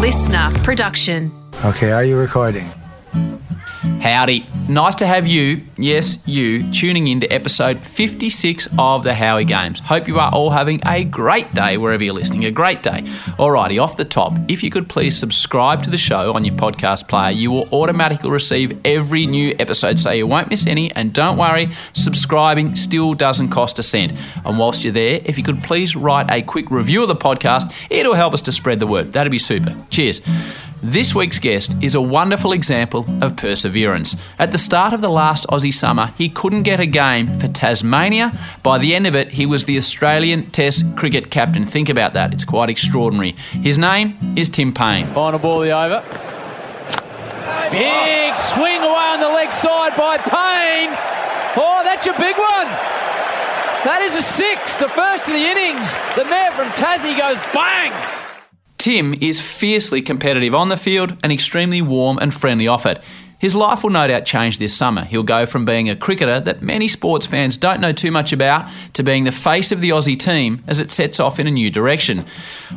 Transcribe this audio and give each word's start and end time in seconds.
listener 0.00 0.50
production. 0.64 1.30
Okay, 1.62 1.92
are 1.92 2.04
you 2.04 2.16
recording? 2.18 2.64
Howdy. 3.80 4.46
Nice 4.68 4.94
to 4.96 5.06
have 5.06 5.26
you, 5.26 5.62
yes, 5.78 6.18
you, 6.26 6.70
tuning 6.70 7.08
in 7.08 7.20
to 7.20 7.26
episode 7.28 7.80
56 7.80 8.68
of 8.78 9.04
the 9.04 9.14
Howie 9.14 9.44
Games. 9.44 9.80
Hope 9.80 10.06
you 10.06 10.18
are 10.18 10.30
all 10.32 10.50
having 10.50 10.80
a 10.86 11.02
great 11.02 11.52
day 11.54 11.78
wherever 11.78 12.04
you're 12.04 12.14
listening. 12.14 12.44
A 12.44 12.50
great 12.50 12.82
day. 12.82 13.00
Alrighty, 13.38 13.82
off 13.82 13.96
the 13.96 14.04
top, 14.04 14.34
if 14.48 14.62
you 14.62 14.70
could 14.70 14.88
please 14.88 15.16
subscribe 15.16 15.82
to 15.84 15.90
the 15.90 15.96
show 15.96 16.34
on 16.34 16.44
your 16.44 16.54
podcast 16.56 17.08
player, 17.08 17.30
you 17.30 17.50
will 17.50 17.68
automatically 17.72 18.30
receive 18.30 18.78
every 18.84 19.26
new 19.26 19.54
episode 19.58 19.98
so 19.98 20.10
you 20.10 20.26
won't 20.26 20.50
miss 20.50 20.66
any. 20.66 20.90
And 20.92 21.14
don't 21.14 21.38
worry, 21.38 21.70
subscribing 21.94 22.76
still 22.76 23.14
doesn't 23.14 23.48
cost 23.48 23.78
a 23.78 23.82
cent. 23.82 24.12
And 24.44 24.58
whilst 24.58 24.84
you're 24.84 24.92
there, 24.92 25.22
if 25.24 25.38
you 25.38 25.44
could 25.44 25.62
please 25.62 25.96
write 25.96 26.30
a 26.30 26.42
quick 26.42 26.70
review 26.70 27.02
of 27.02 27.08
the 27.08 27.16
podcast, 27.16 27.74
it'll 27.88 28.14
help 28.14 28.34
us 28.34 28.42
to 28.42 28.52
spread 28.52 28.78
the 28.78 28.86
word. 28.86 29.12
That'd 29.12 29.32
be 29.32 29.38
super. 29.38 29.74
Cheers. 29.88 30.20
This 30.82 31.14
week's 31.14 31.38
guest 31.38 31.76
is 31.82 31.94
a 31.94 32.00
wonderful 32.00 32.52
example 32.52 33.04
of 33.20 33.36
perseverance. 33.36 34.16
At 34.38 34.50
the 34.50 34.56
start 34.56 34.94
of 34.94 35.02
the 35.02 35.10
last 35.10 35.46
Aussie 35.48 35.74
summer, 35.74 36.14
he 36.16 36.30
couldn't 36.30 36.62
get 36.62 36.80
a 36.80 36.86
game 36.86 37.38
for 37.38 37.48
Tasmania. 37.48 38.32
By 38.62 38.78
the 38.78 38.94
end 38.94 39.06
of 39.06 39.14
it, 39.14 39.28
he 39.32 39.44
was 39.44 39.66
the 39.66 39.76
Australian 39.76 40.50
Test 40.52 40.96
cricket 40.96 41.30
captain. 41.30 41.66
Think 41.66 41.90
about 41.90 42.14
that, 42.14 42.32
it's 42.32 42.46
quite 42.46 42.70
extraordinary. 42.70 43.32
His 43.52 43.76
name 43.76 44.16
is 44.36 44.48
Tim 44.48 44.72
Paine. 44.72 45.06
Final 45.08 45.38
ball 45.38 45.60
the 45.60 45.70
over. 45.70 46.00
Big 47.70 48.38
swing 48.40 48.80
away 48.80 49.08
on 49.12 49.20
the 49.20 49.28
leg 49.28 49.52
side 49.52 49.94
by 49.98 50.16
Paine. 50.16 50.96
Oh, 51.60 51.82
that's 51.84 52.06
your 52.06 52.16
big 52.16 52.36
one. 52.38 52.68
That 53.84 54.00
is 54.00 54.16
a 54.16 54.22
six, 54.22 54.76
the 54.76 54.88
first 54.88 55.26
of 55.26 55.34
the 55.34 55.44
innings. 55.44 55.92
The 56.16 56.24
man 56.24 56.52
from 56.52 56.68
Tassie 56.68 57.16
goes 57.18 57.36
bang. 57.52 58.19
Tim 58.80 59.14
is 59.20 59.42
fiercely 59.42 60.00
competitive 60.00 60.54
on 60.54 60.70
the 60.70 60.76
field 60.78 61.14
and 61.22 61.30
extremely 61.30 61.82
warm 61.82 62.16
and 62.16 62.32
friendly 62.32 62.66
off 62.66 62.86
it. 62.86 63.02
His 63.40 63.56
life 63.56 63.82
will 63.82 63.90
no 63.90 64.06
doubt 64.06 64.26
change 64.26 64.58
this 64.58 64.76
summer. 64.76 65.02
He'll 65.02 65.22
go 65.22 65.46
from 65.46 65.64
being 65.64 65.88
a 65.88 65.96
cricketer 65.96 66.40
that 66.40 66.62
many 66.62 66.88
sports 66.88 67.24
fans 67.24 67.56
don't 67.56 67.80
know 67.80 67.90
too 67.90 68.10
much 68.10 68.34
about 68.34 68.70
to 68.92 69.02
being 69.02 69.24
the 69.24 69.32
face 69.32 69.72
of 69.72 69.80
the 69.80 69.90
Aussie 69.90 70.18
team 70.18 70.62
as 70.66 70.78
it 70.78 70.90
sets 70.90 71.18
off 71.18 71.40
in 71.40 71.46
a 71.46 71.50
new 71.50 71.70
direction. 71.70 72.26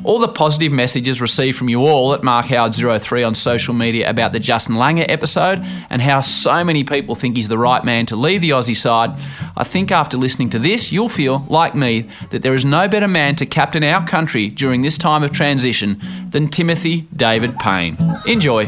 All 0.05 0.20
the 0.20 0.30
positive 0.30 0.72
messages 0.72 1.20
received 1.20 1.58
from 1.58 1.67
you 1.67 1.81
all 1.81 2.14
at 2.14 2.23
Mark 2.23 2.45
Howard03 2.45 3.28
on 3.28 3.36
social 3.36 3.73
media 3.73 4.09
about 4.09 4.31
the 4.31 4.39
Justin 4.39 4.75
Langer 4.75 5.05
episode 5.09 5.59
and 5.89 6.02
how 6.02 6.22
so 6.22 6.64
many 6.64 6.86
people 6.86 7.14
think 7.14 7.36
he's 7.36 7.50
the 7.50 7.58
right 7.58 7.83
man 7.83 8.05
to 8.05 8.16
lead 8.16 8.38
the 8.38 8.52
Aussie 8.52 8.75
side, 8.75 9.11
I 9.58 9.66
think 9.66 9.92
after 9.92 10.16
listening 10.16 10.50
to 10.52 10.59
this, 10.59 10.94
you'll 10.94 11.09
feel, 11.09 11.45
like 11.50 11.75
me, 11.75 12.09
that 12.31 12.42
there 12.42 12.55
is 12.55 12.64
no 12.64 12.88
better 12.88 13.09
man 13.09 13.36
to 13.36 13.45
captain 13.45 13.83
our 13.83 14.08
country 14.08 14.48
during 14.48 14.81
this 14.81 14.98
time 14.98 15.23
of 15.23 15.31
transition 15.31 16.02
than 16.30 16.48
Timothy 16.48 17.02
David 17.14 17.59
Paine. 17.59 17.98
Enjoy. 18.25 18.66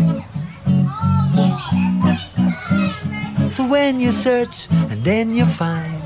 So 3.55 3.65
when 3.65 4.01
you 4.01 4.11
search 4.11 4.67
and 4.91 5.01
then 5.05 5.33
you 5.33 5.45
find 5.45 6.03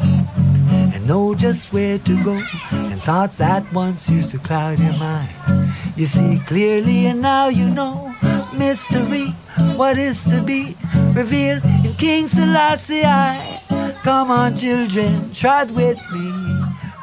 and 0.94 1.08
know 1.08 1.34
just 1.34 1.74
where 1.74 1.98
to 1.98 2.24
go 2.24 2.44
and 2.72 3.02
thoughts 3.02 3.40
that 3.40 3.66
once 3.74 4.08
used 4.08 4.30
to 4.32 4.38
cloud 4.38 4.78
your 4.78 4.94
mind, 5.00 5.34
you 5.96 6.06
see 6.06 6.40
clearly 6.46 7.08
and 7.08 7.24
now 7.24 7.48
you 7.48 7.68
know 7.68 8.16
mystery, 8.54 9.30
what 9.78 9.98
is 9.98 10.26
to 10.26 10.44
be 10.44 10.78
revealed 11.16 11.66
in 11.84 11.96
King 11.96 12.28
Selassie. 12.28 13.02
Come 14.04 14.30
on, 14.30 14.56
children, 14.56 15.34
trot 15.34 15.72
with 15.72 15.98
me. 16.14 16.32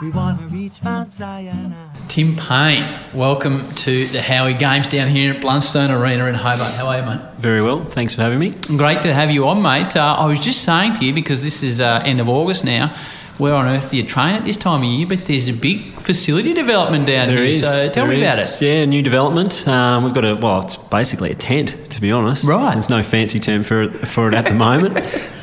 We 0.00 0.10
want 0.10 0.38
to 0.38 0.47
reach 0.47 0.81
Mount 0.81 1.12
Zion. 1.12 1.75
Tim 2.09 2.37
Paine, 2.37 2.99
welcome 3.12 3.69
to 3.77 4.07
the 4.07 4.23
Howie 4.23 4.55
Games 4.55 4.89
down 4.89 5.09
here 5.09 5.35
at 5.35 5.43
Blundstone 5.43 5.91
Arena 5.91 6.27
in 6.27 6.35
Hobart. 6.35 6.73
How 6.73 6.87
are 6.87 6.99
you, 6.99 7.05
mate? 7.05 7.21
Very 7.39 7.61
well. 7.62 7.85
Thanks 7.85 8.15
for 8.15 8.23
having 8.23 8.39
me. 8.39 8.51
Great 8.51 9.03
to 9.03 9.12
have 9.12 9.31
you 9.31 9.49
on, 9.49 9.61
mate. 9.61 9.97
Uh, 9.97 10.15
I 10.17 10.27
was 10.27 10.39
just 10.41 10.62
saying 10.62 10.95
to 10.95 11.05
you 11.05 11.12
because 11.12 11.43
this 11.43 11.62
is 11.62 11.81
uh, 11.81 12.03
end 12.05 12.21
of 12.21 12.28
August 12.28 12.65
now. 12.65 12.95
Where 13.38 13.54
on 13.54 13.66
earth 13.66 13.91
do 13.91 13.97
you 13.98 14.02
train 14.04 14.34
at 14.34 14.44
this 14.47 14.56
time 14.56 14.80
of 14.80 14.84
year? 14.88 15.06
But 15.06 15.26
there's 15.26 15.47
a 15.48 15.52
big 15.52 15.80
facility 15.80 16.54
development 16.54 17.06
down 17.06 17.26
There 17.26 17.36
here. 17.36 17.47
is. 17.47 17.62
So 17.64 17.91
tell 17.91 18.06
me 18.06 18.22
about 18.22 18.38
is. 18.38 18.62
it. 18.62 18.66
Yeah, 18.66 18.84
new 18.86 19.02
development. 19.02 19.66
Um, 19.69 20.04
we've 20.04 20.14
got 20.14 20.24
a 20.24 20.34
well, 20.36 20.62
it's 20.62 20.76
basically 20.76 21.30
a 21.32 21.34
tent 21.34 21.76
to 21.91 22.00
be 22.00 22.10
honest. 22.12 22.44
Right. 22.48 22.72
There's 22.72 22.88
no 22.88 23.02
fancy 23.02 23.38
term 23.38 23.62
for 23.62 23.82
it, 23.82 23.91
for 24.08 24.28
it 24.28 24.34
at 24.34 24.47
the 24.47 24.54
moment. 24.69 24.97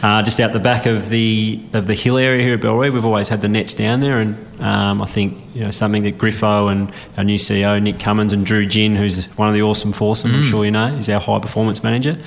uh, 0.04 0.24
just 0.24 0.40
out 0.40 0.54
the 0.54 0.60
back 0.60 0.86
of 0.88 1.10
the 1.10 1.60
of 1.74 1.86
the 1.86 1.94
hill 1.94 2.18
area 2.18 2.44
here 2.44 2.56
at 2.56 2.62
Bellerive, 2.62 2.94
we've 2.96 3.06
always 3.06 3.30
had 3.30 3.42
the 3.42 3.50
nets 3.50 3.74
down 3.76 4.00
there, 4.02 4.20
and 4.20 4.36
um, 4.62 5.02
I 5.02 5.06
think 5.06 5.38
you 5.54 5.64
know 5.64 5.72
something 5.72 6.02
that 6.04 6.18
Griffo 6.18 6.72
and 6.72 6.92
our 7.18 7.24
new 7.24 7.38
CEO 7.38 7.80
Nick 7.82 8.00
Cummins 8.00 8.34
and 8.34 8.44
Drew 8.46 8.66
Ginn, 8.66 8.96
who's 8.96 9.26
one 9.38 9.48
of 9.50 9.54
the 9.54 9.62
awesome 9.62 9.92
foursome, 9.92 10.32
Mm. 10.32 10.36
I'm 10.38 10.44
sure 10.46 10.66
you 10.66 10.72
know, 10.72 10.88
is 10.96 11.10
our 11.10 11.20
high 11.20 11.40
performance 11.40 11.84
manager. 11.84 12.18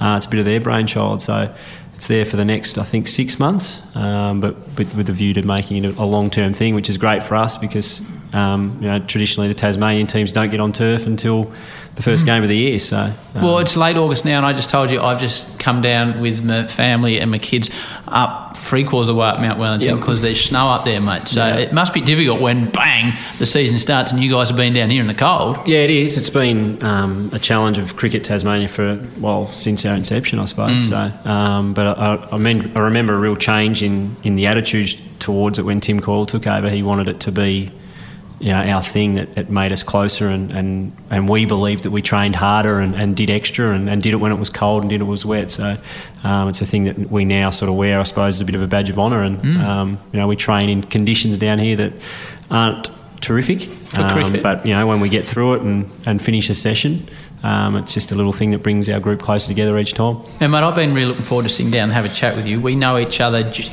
Uh, 0.00 0.16
it's 0.16 0.26
a 0.26 0.28
bit 0.30 0.40
of 0.40 0.46
their 0.46 0.58
brainchild, 0.60 1.22
so. 1.22 1.54
It's 2.02 2.08
there 2.08 2.24
for 2.24 2.36
the 2.36 2.44
next, 2.44 2.78
I 2.78 2.82
think, 2.82 3.06
six 3.06 3.38
months, 3.38 3.80
um, 3.94 4.40
but 4.40 4.56
with, 4.76 4.96
with 4.96 5.08
a 5.08 5.12
view 5.12 5.32
to 5.34 5.46
making 5.46 5.84
it 5.84 5.96
a, 5.96 6.02
a 6.02 6.04
long-term 6.04 6.52
thing, 6.52 6.74
which 6.74 6.90
is 6.90 6.98
great 6.98 7.22
for 7.22 7.36
us 7.36 7.56
because 7.56 8.02
um, 8.32 8.76
you 8.80 8.88
know 8.88 8.98
traditionally 8.98 9.46
the 9.46 9.54
Tasmanian 9.54 10.08
teams 10.08 10.32
don't 10.32 10.50
get 10.50 10.58
on 10.58 10.72
turf 10.72 11.06
until 11.06 11.52
the 11.94 12.02
first 12.02 12.26
game 12.26 12.42
of 12.42 12.48
the 12.48 12.56
year. 12.56 12.80
So, 12.80 13.12
um, 13.36 13.42
Well, 13.44 13.58
it's 13.58 13.76
late 13.76 13.96
August 13.96 14.24
now, 14.24 14.36
and 14.38 14.44
I 14.44 14.52
just 14.52 14.68
told 14.68 14.90
you 14.90 15.00
I've 15.00 15.20
just 15.20 15.60
come 15.60 15.80
down 15.80 16.20
with 16.20 16.42
my 16.42 16.66
family 16.66 17.20
and 17.20 17.30
my 17.30 17.38
kids 17.38 17.70
up 18.08 18.41
three 18.62 18.84
quarters 18.84 19.08
of 19.08 19.16
way 19.16 19.26
up 19.28 19.40
Mount 19.40 19.58
Wellington 19.58 19.88
Yep. 19.88 19.98
because 19.98 20.22
there's 20.22 20.40
snow 20.42 20.68
up 20.68 20.84
there, 20.84 21.00
mate. 21.00 21.28
So 21.28 21.44
Yeah. 21.46 21.56
it 21.56 21.72
must 21.72 21.92
be 21.92 22.00
difficult 22.00 22.40
when 22.40 22.66
bang 22.70 23.12
the 23.38 23.46
season 23.46 23.78
starts 23.78 24.12
and 24.12 24.22
you 24.22 24.32
guys 24.32 24.48
have 24.48 24.56
been 24.56 24.72
down 24.72 24.88
here 24.90 25.00
in 25.00 25.08
the 25.08 25.14
cold. 25.14 25.58
yeah, 25.66 25.78
it 25.78 25.90
is. 25.90 26.16
It's 26.16 26.30
been 26.30 26.82
um, 26.82 27.30
a 27.32 27.38
challenge 27.38 27.78
of 27.78 27.96
cricket 27.96 28.24
Tasmania 28.24 28.68
for 28.68 28.98
well 29.20 29.46
since 29.48 29.84
our 29.84 29.94
inception, 29.94 30.38
I 30.38 30.44
suppose. 30.46 30.88
So, 30.88 31.10
um, 31.24 31.74
but 31.74 31.98
I, 31.98 32.28
I, 32.32 32.38
mean, 32.38 32.70
I 32.74 32.80
remember 32.80 33.14
a 33.14 33.18
real 33.18 33.36
change 33.36 33.82
in 33.82 34.16
in 34.22 34.34
the 34.36 34.46
attitudes 34.46 34.96
towards 35.18 35.58
it 35.58 35.64
when 35.64 35.80
Tim 35.80 36.00
Coyle 36.00 36.26
took 36.26 36.46
over. 36.46 36.68
He 36.70 36.82
wanted 36.82 37.08
it 37.08 37.20
to 37.20 37.32
be. 37.32 37.70
You 38.42 38.50
know, 38.50 38.60
our 38.60 38.82
thing 38.82 39.14
that 39.14 39.38
it 39.38 39.50
made 39.50 39.72
us 39.72 39.82
closer, 39.82 40.26
and, 40.26 40.50
and, 40.50 40.92
and 41.10 41.28
we 41.28 41.44
believed 41.44 41.84
that 41.84 41.92
we 41.92 42.02
trained 42.02 42.34
harder 42.34 42.80
and, 42.80 42.94
and 42.96 43.16
did 43.16 43.30
extra 43.30 43.72
and, 43.72 43.88
and 43.88 44.02
did 44.02 44.12
it 44.12 44.16
when 44.16 44.32
it 44.32 44.38
was 44.38 44.50
cold 44.50 44.82
and 44.82 44.90
did 44.90 45.00
it 45.00 45.04
when 45.04 45.10
it 45.10 45.12
was 45.12 45.24
wet. 45.24 45.50
So 45.50 45.76
um, 46.24 46.48
it's 46.48 46.60
a 46.60 46.66
thing 46.66 46.84
that 46.84 47.10
we 47.10 47.24
now 47.24 47.50
sort 47.50 47.68
of 47.68 47.76
wear, 47.76 48.00
I 48.00 48.02
suppose, 48.02 48.34
as 48.34 48.40
a 48.40 48.44
bit 48.44 48.56
of 48.56 48.62
a 48.62 48.66
badge 48.66 48.90
of 48.90 48.98
honour. 48.98 49.22
And 49.22 49.62
um, 49.62 49.98
you 50.12 50.18
know, 50.18 50.26
we 50.26 50.36
train 50.36 50.68
in 50.68 50.82
conditions 50.82 51.38
down 51.38 51.60
here 51.60 51.76
that 51.76 51.92
aren't 52.50 52.88
terrific. 53.20 53.68
Um, 53.96 54.12
cricket. 54.12 54.42
but 54.42 54.66
you 54.66 54.74
know, 54.74 54.86
when 54.86 55.00
we 55.00 55.08
get 55.08 55.26
through 55.26 55.54
it 55.54 55.62
and, 55.62 55.88
and 56.04 56.20
finish 56.20 56.50
a 56.50 56.54
session, 56.54 57.08
um, 57.42 57.76
it's 57.76 57.92
just 57.94 58.12
a 58.12 58.14
little 58.14 58.32
thing 58.32 58.50
that 58.52 58.62
brings 58.62 58.88
our 58.88 59.00
group 59.00 59.20
closer 59.20 59.48
together 59.48 59.76
each 59.78 59.94
time. 59.94 60.18
And 60.40 60.52
mate, 60.52 60.62
I've 60.62 60.74
been 60.74 60.94
really 60.94 61.06
looking 61.08 61.24
forward 61.24 61.42
to 61.44 61.48
sitting 61.48 61.72
down 61.72 61.84
and 61.84 61.92
have 61.92 62.04
a 62.04 62.08
chat 62.08 62.36
with 62.36 62.46
you. 62.46 62.60
We 62.60 62.76
know 62.76 62.98
each 62.98 63.20
other 63.20 63.42
d- 63.42 63.68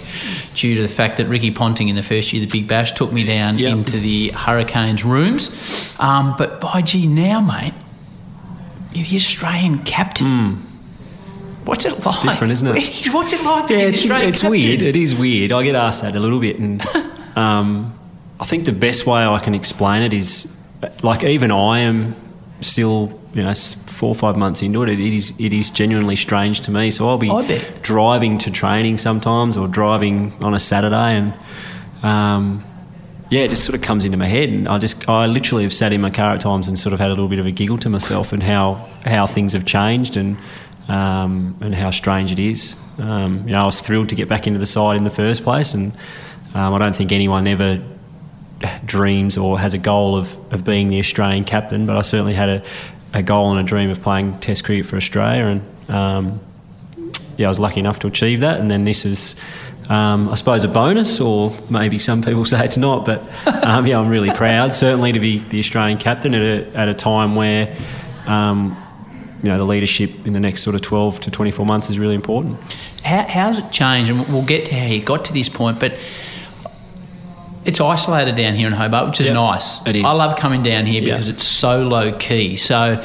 due 0.55 0.75
to 0.75 0.81
the 0.81 0.87
fact 0.87 1.17
that 1.17 1.27
Ricky 1.27 1.51
Ponting 1.51 1.87
in 1.89 1.95
the 1.95 2.01
first 2.03 2.33
year 2.33 2.43
of 2.43 2.49
the 2.49 2.59
Big 2.59 2.67
Bash 2.67 2.93
took 2.93 3.11
me 3.13 3.23
down 3.23 3.59
Yep. 3.59 3.71
into 3.71 3.99
the 3.99 4.29
Hurricanes 4.29 5.03
rooms. 5.05 5.95
Um, 5.99 6.35
but 6.37 6.59
by 6.59 6.81
gee, 6.81 7.05
now, 7.07 7.41
mate, 7.41 7.73
you're 8.93 9.05
the 9.05 9.15
Australian 9.17 9.79
captain. 9.79 10.65
What's 11.65 11.85
it 11.85 12.03
like? 12.03 12.15
Hmm. 12.17 12.27
different, 12.29 12.53
isn't 12.53 12.67
it? 12.77 13.13
What's 13.13 13.33
it 13.33 13.43
like 13.43 13.67
to 13.67 13.73
Yeah, 13.73 13.79
be 13.79 13.83
the 13.85 13.89
it's, 13.91 14.01
Australian 14.01 14.29
it's 14.29 14.41
captain? 14.41 14.51
weird. 14.59 14.81
It 14.81 14.95
is 14.95 15.13
weird. 15.15 15.51
I 15.51 15.61
get 15.63 15.75
asked 15.75 16.01
that 16.01 16.15
a 16.15 16.19
little 16.19 16.39
bit, 16.39 16.57
and 16.57 16.83
um, 17.37 17.93
I 18.39 18.45
think 18.45 18.65
the 18.65 18.71
best 18.71 19.05
way 19.05 19.23
I 19.23 19.37
can 19.37 19.53
explain 19.53 20.01
it 20.01 20.13
is, 20.13 20.51
like, 21.03 21.23
even 21.23 21.51
I 21.51 21.79
am 21.81 22.15
still, 22.61 23.18
you 23.33 23.43
know, 23.43 23.53
four 23.53 24.09
or 24.09 24.15
five 24.15 24.37
months 24.37 24.61
into 24.61 24.81
it. 24.83 24.89
It 24.89 24.99
is, 24.99 25.39
it 25.39 25.53
is 25.53 25.69
genuinely 25.69 26.15
strange 26.15 26.61
to 26.61 26.71
me. 26.71 26.91
So 26.91 27.07
I'll 27.07 27.17
be 27.17 27.29
driving 27.81 28.37
to 28.39 28.51
training 28.51 28.97
sometimes, 28.97 29.57
or 29.57 29.67
driving 29.67 30.33
on 30.41 30.53
a 30.53 30.59
Saturday, 30.59 31.15
and 31.15 31.33
um, 32.03 32.63
yeah, 33.29 33.41
it 33.41 33.49
just 33.49 33.63
sort 33.63 33.75
of 33.75 33.81
comes 33.81 34.05
into 34.05 34.17
my 34.17 34.27
head, 34.27 34.49
and 34.49 34.67
I 34.67 34.79
just, 34.79 35.07
I 35.07 35.27
literally 35.27 35.63
have 35.63 35.73
sat 35.73 35.93
in 35.93 36.01
my 36.01 36.09
car 36.09 36.31
at 36.31 36.41
times 36.41 36.67
and 36.67 36.79
sort 36.79 36.93
of 36.93 36.99
had 36.99 37.07
a 37.07 37.13
little 37.13 37.27
bit 37.27 37.39
of 37.39 37.45
a 37.45 37.51
giggle 37.51 37.77
to 37.79 37.89
myself, 37.89 38.33
and 38.33 38.41
how 38.41 38.87
how 39.05 39.27
things 39.27 39.53
have 39.53 39.65
changed, 39.65 40.17
and 40.17 40.37
um, 40.87 41.55
and 41.61 41.75
how 41.75 41.91
strange 41.91 42.31
it 42.31 42.39
is. 42.39 42.75
Um, 42.97 43.47
you 43.47 43.53
know, 43.53 43.61
I 43.61 43.65
was 43.65 43.81
thrilled 43.81 44.09
to 44.09 44.15
get 44.15 44.27
back 44.27 44.47
into 44.47 44.59
the 44.59 44.65
side 44.65 44.97
in 44.97 45.03
the 45.03 45.11
first 45.11 45.43
place, 45.43 45.75
and 45.75 45.93
um, 46.55 46.73
I 46.73 46.79
don't 46.79 46.95
think 46.95 47.11
anyone 47.11 47.47
ever 47.47 47.79
dreams 48.85 49.37
or 49.37 49.59
has 49.59 49.73
a 49.73 49.77
goal 49.77 50.17
of, 50.17 50.37
of 50.51 50.65
being 50.65 50.89
the 50.89 50.99
Australian 50.99 51.43
captain, 51.43 51.85
but 51.85 51.95
I 51.95 52.01
certainly 52.01 52.33
had 52.33 52.49
a, 52.49 52.63
a 53.13 53.23
goal 53.23 53.51
and 53.51 53.59
a 53.59 53.63
dream 53.63 53.89
of 53.89 54.01
playing 54.01 54.39
Test 54.39 54.63
cricket 54.63 54.85
for 54.85 54.97
Australia, 54.97 55.45
and 55.45 55.89
um, 55.89 56.39
yeah, 57.37 57.47
I 57.47 57.49
was 57.49 57.59
lucky 57.59 57.79
enough 57.79 57.99
to 57.99 58.07
achieve 58.07 58.41
that. 58.41 58.59
And 58.59 58.69
then 58.69 58.83
this 58.83 59.05
is, 59.05 59.35
um, 59.87 60.29
I 60.29 60.35
suppose, 60.35 60.63
a 60.63 60.67
bonus, 60.67 61.19
or 61.19 61.53
maybe 61.69 61.97
some 61.97 62.21
people 62.21 62.45
say 62.53 62.63
it's 62.65 62.77
not, 62.77 63.05
but 63.05 63.21
um, 63.63 63.87
yeah, 63.87 63.99
I'm 63.99 64.09
really 64.09 64.31
proud, 64.31 64.75
certainly, 64.75 65.11
to 65.11 65.19
be 65.19 65.39
the 65.39 65.59
Australian 65.59 65.97
captain 65.97 66.33
at 66.33 66.41
a, 66.41 66.77
at 66.77 66.87
a 66.87 66.93
time 66.93 67.35
where. 67.35 67.75
Um, 68.25 68.85
you 69.41 69.47
know, 69.47 69.57
the 69.57 69.63
leadership 69.63 70.27
in 70.27 70.33
the 70.33 70.39
next 70.39 70.63
sort 70.63 70.75
of 70.75 70.81
12 70.81 71.21
to 71.21 71.31
24 71.31 71.65
months 71.65 71.89
is 71.89 71.97
really 71.97 72.15
important. 72.15 72.59
How, 73.05 73.23
how's 73.23 73.57
it 73.57 73.71
changed? 73.71 74.11
And 74.11 74.27
we'll 74.27 74.43
get 74.43 74.65
to 74.65 74.75
how 74.75 74.87
you 74.87 75.01
got 75.01 75.23
to 75.25 75.33
this 75.33 75.47
point, 75.47 75.79
but 75.79 75.93
it's 77.69 77.79
isolated 77.79 78.35
down 78.35 78.53
here 78.55 78.67
in 78.67 78.73
Hobart, 78.73 79.07
which 79.07 79.21
is 79.21 79.27
Yep, 79.27 79.35
nice. 79.35 79.85
it 79.87 79.95
is. 79.95 80.03
I 80.03 80.11
love 80.13 80.37
coming 80.37 80.61
down 80.63 80.85
here 80.85 81.01
because 81.01 81.29
it's 81.29 81.43
so 81.45 81.83
low 81.87 82.11
key. 82.11 82.55
So 82.57 83.01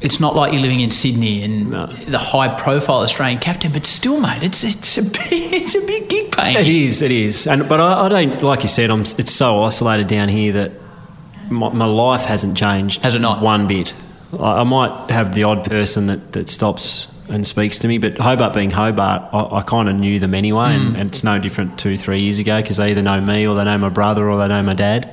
it's 0.00 0.20
not 0.20 0.34
like 0.34 0.52
you're 0.52 0.62
living 0.62 0.80
in 0.80 0.90
Sydney 0.90 1.42
and 1.42 1.70
No. 1.70 1.86
the 1.86 2.18
high 2.18 2.48
profile 2.48 3.00
Australian 3.00 3.38
captain, 3.40 3.72
but 3.72 3.84
still, 3.86 4.20
mate, 4.20 4.42
it's 4.42 4.64
it's 4.64 4.96
a 4.98 5.02
big, 5.02 5.12
it's 5.52 5.74
a 5.74 5.80
big 5.86 6.08
gig 6.08 6.32
Paine. 6.32 6.56
It 6.56 6.66
is, 6.68 7.02
it 7.02 7.10
is. 7.10 7.46
And 7.46 7.68
but 7.68 7.80
I, 7.80 8.06
I 8.06 8.08
don't 8.08 8.42
like 8.42 8.62
you 8.62 8.68
said. 8.68 8.90
I'm. 8.90 9.02
It's 9.02 9.30
so 9.32 9.62
isolated 9.64 10.08
down 10.08 10.28
here 10.28 10.52
that 10.54 10.72
my, 11.50 11.68
my 11.70 11.84
life 11.86 12.22
hasn't 12.26 12.56
changed. 12.56 13.02
Has 13.02 13.14
it 13.14 13.20
not? 13.20 13.42
One 13.42 13.66
bit. 13.66 13.92
I, 14.38 14.60
I 14.60 14.64
might 14.64 15.10
have 15.10 15.34
the 15.34 15.44
odd 15.44 15.64
person 15.64 16.06
that, 16.06 16.32
that 16.32 16.48
stops 16.48 17.08
and 17.28 17.46
speaks 17.46 17.78
to 17.78 17.88
me, 17.88 17.98
but 17.98 18.18
Hobart 18.18 18.52
being 18.54 18.70
Hobart, 18.70 19.22
I, 19.32 19.56
I 19.58 19.62
kind 19.62 19.88
of 19.88 19.94
knew 19.96 20.18
them 20.18 20.34
anyway, 20.34 20.74
Mm. 20.76 20.88
and, 20.88 20.96
and 20.96 21.10
it's 21.10 21.24
no 21.24 21.38
different 21.38 21.78
two, 21.78 21.96
three 21.96 22.20
years 22.20 22.38
ago 22.38 22.60
because 22.60 22.76
they 22.76 22.90
either 22.90 23.02
know 23.02 23.20
me 23.20 23.46
or 23.46 23.54
they 23.54 23.64
know 23.64 23.78
my 23.78 23.88
brother 23.88 24.28
or 24.30 24.38
they 24.38 24.48
know 24.48 24.62
my 24.62 24.74
dad. 24.74 25.08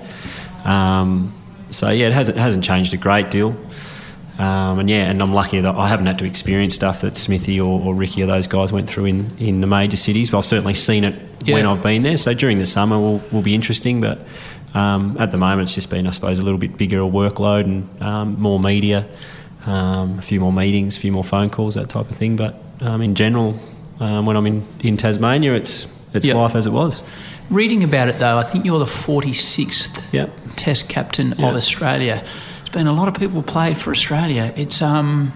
Um, 0.66 1.34
so 1.70 1.90
yeah, 1.90 2.08
it 2.08 2.14
hasn't 2.14 2.38
hasn't 2.38 2.64
changed 2.64 2.94
a 2.94 2.98
great 2.98 3.32
deal. 3.32 3.56
Um, 4.38 4.80
and 4.80 4.90
yeah, 4.90 5.10
and 5.10 5.22
I'm 5.22 5.34
lucky 5.34 5.60
that 5.62 5.76
I 5.76 5.88
haven't 5.88 6.08
had 6.08 6.18
to 6.20 6.26
experience 6.26 6.74
stuff 6.74 7.02
that 7.02 7.16
Smithy 7.16 7.60
or, 7.62 7.80
or 7.80 7.94
Ricky 7.94 8.24
or 8.24 8.26
those 8.26 8.48
guys 8.48 8.74
went 8.74 8.90
through 8.90 9.06
in, 9.06 9.38
in 9.38 9.62
the 9.62 9.68
major 9.68 9.98
cities, 9.98 10.32
but 10.32 10.40
I've 10.40 10.46
certainly 10.46 10.74
seen 10.74 11.04
it 11.04 11.14
when 11.46 11.66
I've 11.68 11.84
been 11.84 12.02
there. 12.02 12.18
So 12.18 12.34
during 12.34 12.58
the 12.58 12.66
summer 12.66 12.98
will, 13.00 13.22
will 13.32 13.42
be 13.44 13.54
interesting, 13.54 14.02
but 14.02 14.20
um, 14.74 15.16
at 15.20 15.30
the 15.32 15.38
moment 15.38 15.64
it's 15.68 15.76
just 15.76 15.90
been, 15.92 16.08
I 16.08 16.12
suppose, 16.12 16.40
a 16.40 16.44
little 16.44 16.58
bit 16.58 16.76
bigger 16.76 17.00
a 17.02 17.04
workload 17.04 17.66
and 17.66 18.02
um, 18.02 18.42
more 18.42 18.60
media, 18.60 19.06
um, 19.66 20.20
a 20.20 20.22
few 20.22 20.40
more 20.40 20.52
meetings, 20.54 20.98
a 20.98 21.00
few 21.00 21.12
more 21.12 21.24
phone 21.24 21.50
calls, 21.50 21.76
that 21.76 21.90
type 21.90 22.10
of 22.10 22.16
thing. 22.16 22.36
But 22.36 22.62
um, 22.82 23.02
in 23.02 23.16
general, 23.16 23.60
um, 24.00 24.26
when 24.26 24.36
I'm 24.36 24.48
in, 24.48 24.66
in 24.84 24.98
Tasmania, 24.98 25.54
it's 25.54 25.88
it's 26.14 26.26
Yeah. 26.26 26.36
life 26.36 26.56
as 26.56 26.66
it 26.66 26.72
was. 26.74 27.04
Reading 27.50 27.84
about 27.84 28.10
it 28.10 28.20
though, 28.20 28.38
I 28.38 28.44
think 28.44 28.66
you're 28.66 28.80
the 28.80 28.86
46th 28.86 30.02
Yep. 30.14 30.30
Test 30.56 30.90
captain 30.90 31.34
Yeah. 31.38 31.50
of 31.50 31.56
Australia. 31.56 32.24
There's 32.60 32.70
been 32.70 32.88
a 32.88 32.94
lot 32.94 33.08
of 33.08 33.14
people 33.14 33.42
played 33.44 33.78
for 33.78 33.92
Australia. 33.92 34.54
It's 34.56 34.82
um, 34.82 35.32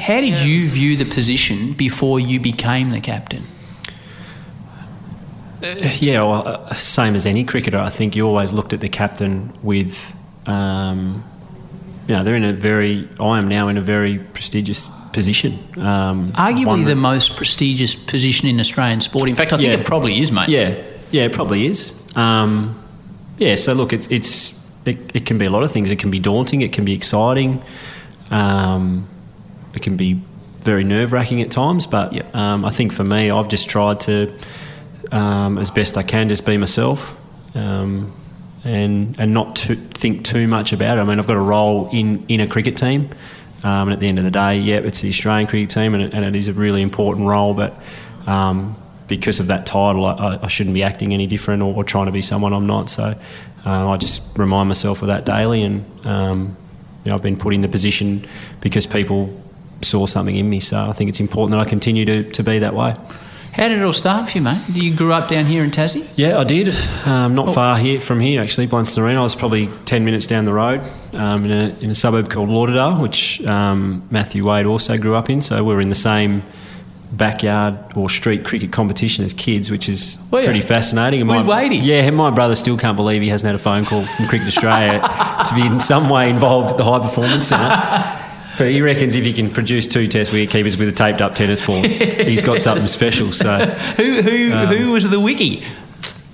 how 0.00 0.20
did 0.20 0.38
you 0.44 0.68
view 0.68 0.96
the 0.96 1.04
position 1.04 1.72
before 1.72 2.20
you 2.20 2.38
became 2.40 2.90
the 2.90 3.00
captain? 3.00 3.44
Yeah, 5.98 6.22
well, 6.22 6.46
uh, 6.46 6.74
same 6.74 7.14
as 7.14 7.24
any 7.26 7.42
cricketer. 7.42 7.78
I 7.78 7.88
think 7.88 8.14
you 8.14 8.26
always 8.26 8.52
looked 8.52 8.72
at 8.74 8.80
the 8.80 8.88
captain 8.88 9.50
with, 9.62 10.14
um, 10.46 11.24
you 12.08 12.14
know, 12.14 12.22
they're 12.24 12.34
in 12.36 12.44
a 12.44 12.52
very. 12.52 13.08
I 13.20 13.38
am 13.38 13.48
now 13.48 13.68
in 13.68 13.76
a 13.76 13.80
very 13.80 14.18
prestigious 14.18 14.88
position. 15.12 15.58
Um, 15.78 16.32
Arguably 16.32 16.84
the 16.84 16.96
most 16.96 17.36
prestigious 17.36 17.94
position 17.94 18.48
in 18.48 18.60
Australian 18.60 19.00
sport. 19.00 19.28
In 19.28 19.34
fact, 19.36 19.52
I 19.52 19.56
think 19.56 19.72
Yeah. 19.72 19.78
it 19.80 19.86
probably 19.86 20.20
is, 20.20 20.30
mate. 20.32 20.48
Yeah, 20.48 20.74
yeah, 21.10 21.22
it 21.22 21.32
probably 21.32 21.66
is. 21.66 21.92
Um, 22.16 22.74
yeah, 23.38 23.54
so 23.56 23.72
look, 23.72 23.92
it's 23.92 24.06
it's 24.08 24.54
it, 24.84 24.98
it 25.14 25.24
can 25.26 25.38
be 25.38 25.46
a 25.46 25.50
lot 25.50 25.62
of 25.62 25.72
things. 25.72 25.90
It 25.90 25.98
can 25.98 26.10
be 26.10 26.18
daunting. 26.20 26.60
It 26.62 26.72
can 26.72 26.84
be 26.84 26.92
exciting. 26.92 27.62
Um, 28.30 29.06
it 29.74 29.82
can 29.82 29.96
be 29.96 30.20
very 30.62 30.84
nerve 30.84 31.12
wracking 31.12 31.40
at 31.42 31.50
times. 31.50 31.86
But 31.86 32.12
Yep. 32.12 32.34
um, 32.34 32.64
I 32.64 32.70
think 32.70 32.92
for 32.92 33.04
me, 33.04 33.30
I've 33.30 33.48
just 33.48 33.68
tried 33.68 34.00
to, 34.00 34.32
um, 35.12 35.58
as 35.58 35.70
best 35.70 35.96
I 35.96 36.02
can, 36.02 36.28
just 36.28 36.44
be 36.46 36.56
myself. 36.58 37.14
Um, 37.54 38.12
and, 38.64 39.18
and 39.18 39.32
not 39.32 39.56
to 39.56 39.76
think 39.76 40.24
too 40.24 40.48
much 40.48 40.72
about 40.72 40.98
it. 40.98 41.00
I 41.00 41.04
mean, 41.04 41.18
I've 41.18 41.26
got 41.26 41.36
a 41.36 41.40
role 41.40 41.90
in, 41.92 42.24
in 42.28 42.40
a 42.40 42.46
cricket 42.46 42.76
team, 42.76 43.10
um, 43.62 43.88
and 43.88 43.92
at 43.92 44.00
the 44.00 44.08
end 44.08 44.18
of 44.18 44.24
the 44.24 44.30
day, 44.30 44.58
yeah, 44.58 44.76
it's 44.76 45.00
the 45.00 45.08
Australian 45.10 45.46
cricket 45.46 45.70
team, 45.70 45.94
and 45.94 46.02
it, 46.04 46.14
and 46.14 46.24
it 46.24 46.34
is 46.34 46.48
a 46.48 46.52
really 46.52 46.82
important 46.82 47.26
role. 47.26 47.54
But 47.54 47.74
um, 48.26 48.76
because 49.06 49.40
of 49.40 49.46
that 49.48 49.66
title, 49.66 50.04
I, 50.06 50.38
I 50.42 50.48
shouldn't 50.48 50.74
be 50.74 50.82
acting 50.82 51.12
any 51.12 51.26
different 51.26 51.62
or, 51.62 51.74
or 51.74 51.84
trying 51.84 52.06
to 52.06 52.12
be 52.12 52.22
someone 52.22 52.52
I'm 52.52 52.66
not. 52.66 52.90
So 52.90 53.14
uh, 53.66 53.90
I 53.90 53.96
just 53.96 54.36
remind 54.36 54.68
myself 54.68 55.02
of 55.02 55.08
that 55.08 55.24
daily, 55.24 55.62
and 55.62 56.06
um, 56.06 56.56
you 57.04 57.10
know, 57.10 57.16
I've 57.16 57.22
been 57.22 57.36
put 57.36 57.54
in 57.54 57.60
the 57.60 57.68
position 57.68 58.26
because 58.60 58.86
people 58.86 59.40
saw 59.82 60.06
something 60.06 60.36
in 60.36 60.48
me. 60.48 60.60
So 60.60 60.78
I 60.78 60.92
think 60.92 61.10
it's 61.10 61.20
important 61.20 61.52
that 61.52 61.60
I 61.60 61.68
continue 61.68 62.04
to, 62.06 62.30
to 62.30 62.42
be 62.42 62.58
that 62.60 62.74
way. 62.74 62.96
How 63.54 63.68
did 63.68 63.78
it 63.78 63.84
all 63.84 63.92
start 63.92 64.28
for 64.28 64.38
you, 64.38 64.42
mate? 64.42 64.60
You 64.72 64.92
grew 64.96 65.12
up 65.12 65.28
down 65.28 65.44
here 65.44 65.62
in 65.62 65.70
Tassie? 65.70 66.08
Yeah, 66.16 66.40
I 66.40 66.42
did. 66.44 66.74
Um, 67.06 67.36
not 67.36 67.54
far 67.54 67.78
here 67.78 68.00
from 68.00 68.18
here, 68.18 68.42
actually, 68.42 68.66
Blundstone 68.66 69.04
Arena. 69.04 69.20
I 69.20 69.22
was 69.22 69.36
probably 69.36 69.68
10 69.84 70.04
minutes 70.04 70.26
down 70.26 70.44
the 70.44 70.52
road 70.52 70.80
um, 71.12 71.44
in, 71.44 71.52
a, 71.52 71.78
in 71.78 71.88
a 71.88 71.94
suburb 71.94 72.28
called 72.28 72.48
Lauderdale, 72.48 73.00
which 73.00 73.40
um, 73.46 74.02
Matthew 74.10 74.44
Wade 74.44 74.66
also 74.66 74.98
grew 74.98 75.14
up 75.14 75.30
in. 75.30 75.40
So 75.40 75.62
we 75.62 75.72
were 75.72 75.80
in 75.80 75.88
the 75.88 75.94
same 75.94 76.42
backyard 77.12 77.78
or 77.94 78.10
street 78.10 78.44
cricket 78.44 78.72
competition 78.72 79.24
as 79.24 79.32
kids, 79.32 79.70
which 79.70 79.88
is 79.88 80.18
Were 80.32 80.40
you? 80.40 80.46
pretty 80.46 80.60
fascinating. 80.60 81.20
And 81.20 81.30
With 81.30 81.46
my, 81.46 81.62
Wadey? 81.62 81.76
Yeah, 81.80 82.10
my 82.10 82.30
brother 82.32 82.56
still 82.56 82.76
can't 82.76 82.96
believe 82.96 83.22
he 83.22 83.28
hasn't 83.28 83.46
had 83.46 83.54
a 83.54 83.62
phone 83.62 83.84
call 83.84 84.04
from 84.04 84.26
Cricket 84.26 84.48
Australia 84.48 84.98
to 85.46 85.54
be 85.54 85.64
in 85.64 85.78
some 85.78 86.08
way 86.08 86.28
involved 86.28 86.72
at 86.72 86.78
the 86.78 86.84
High 86.84 86.98
Performance 86.98 87.46
Centre. 87.46 88.20
But 88.56 88.68
he 88.70 88.80
reckons 88.82 89.16
if 89.16 89.24
he 89.24 89.32
can 89.32 89.50
produce 89.50 89.86
two 89.88 90.06
test 90.06 90.32
wicket 90.32 90.50
keepers 90.50 90.76
with 90.76 90.88
a 90.88 90.92
taped 90.92 91.20
up 91.20 91.34
tennis 91.34 91.60
ball, 91.64 91.82
he's 91.82 92.42
got 92.42 92.60
something 92.60 92.86
special. 92.86 93.32
So 93.32 93.58
Who 93.96 94.22
who 94.22 94.50
who 94.66 94.92
was 94.92 95.08
the 95.10 95.18
wiki? 95.20 95.64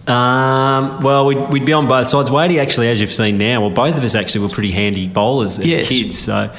um, 0.06 1.00
well, 1.00 1.26
we'd, 1.26 1.48
we'd 1.50 1.64
be 1.64 1.72
on 1.72 1.86
both 1.86 2.06
sides. 2.08 2.30
Wadey, 2.30 2.58
actually, 2.58 2.88
as 2.88 3.00
you've 3.00 3.12
seen 3.12 3.38
now, 3.38 3.60
well, 3.60 3.70
both 3.70 3.96
of 3.96 4.02
us 4.04 4.14
actually 4.14 4.46
were 4.46 4.52
pretty 4.52 4.72
handy 4.72 5.06
bowlers 5.06 5.58
as 5.58 5.66
Yes. 5.66 5.88
kids. 5.88 6.18
So 6.18 6.52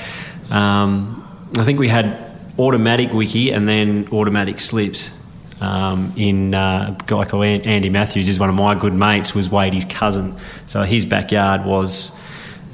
um, 0.49 1.27
I 1.57 1.63
think 1.63 1.79
we 1.79 1.87
had 1.89 2.17
automatic 2.57 3.11
wiki 3.13 3.51
and 3.51 3.67
then 3.67 4.07
automatic 4.11 4.59
slips. 4.59 5.11
Um, 5.59 6.11
in 6.17 6.55
uh, 6.55 6.97
a 6.99 7.03
guy 7.05 7.23
called 7.25 7.45
Andy 7.45 7.89
Matthews 7.89 8.27
is 8.27 8.39
one 8.39 8.49
of 8.49 8.55
my 8.55 8.73
good 8.73 8.95
mates. 8.95 9.35
Was 9.35 9.47
Wadey's 9.47 9.85
cousin, 9.85 10.35
so 10.65 10.81
his 10.81 11.05
backyard 11.05 11.65
was 11.65 12.11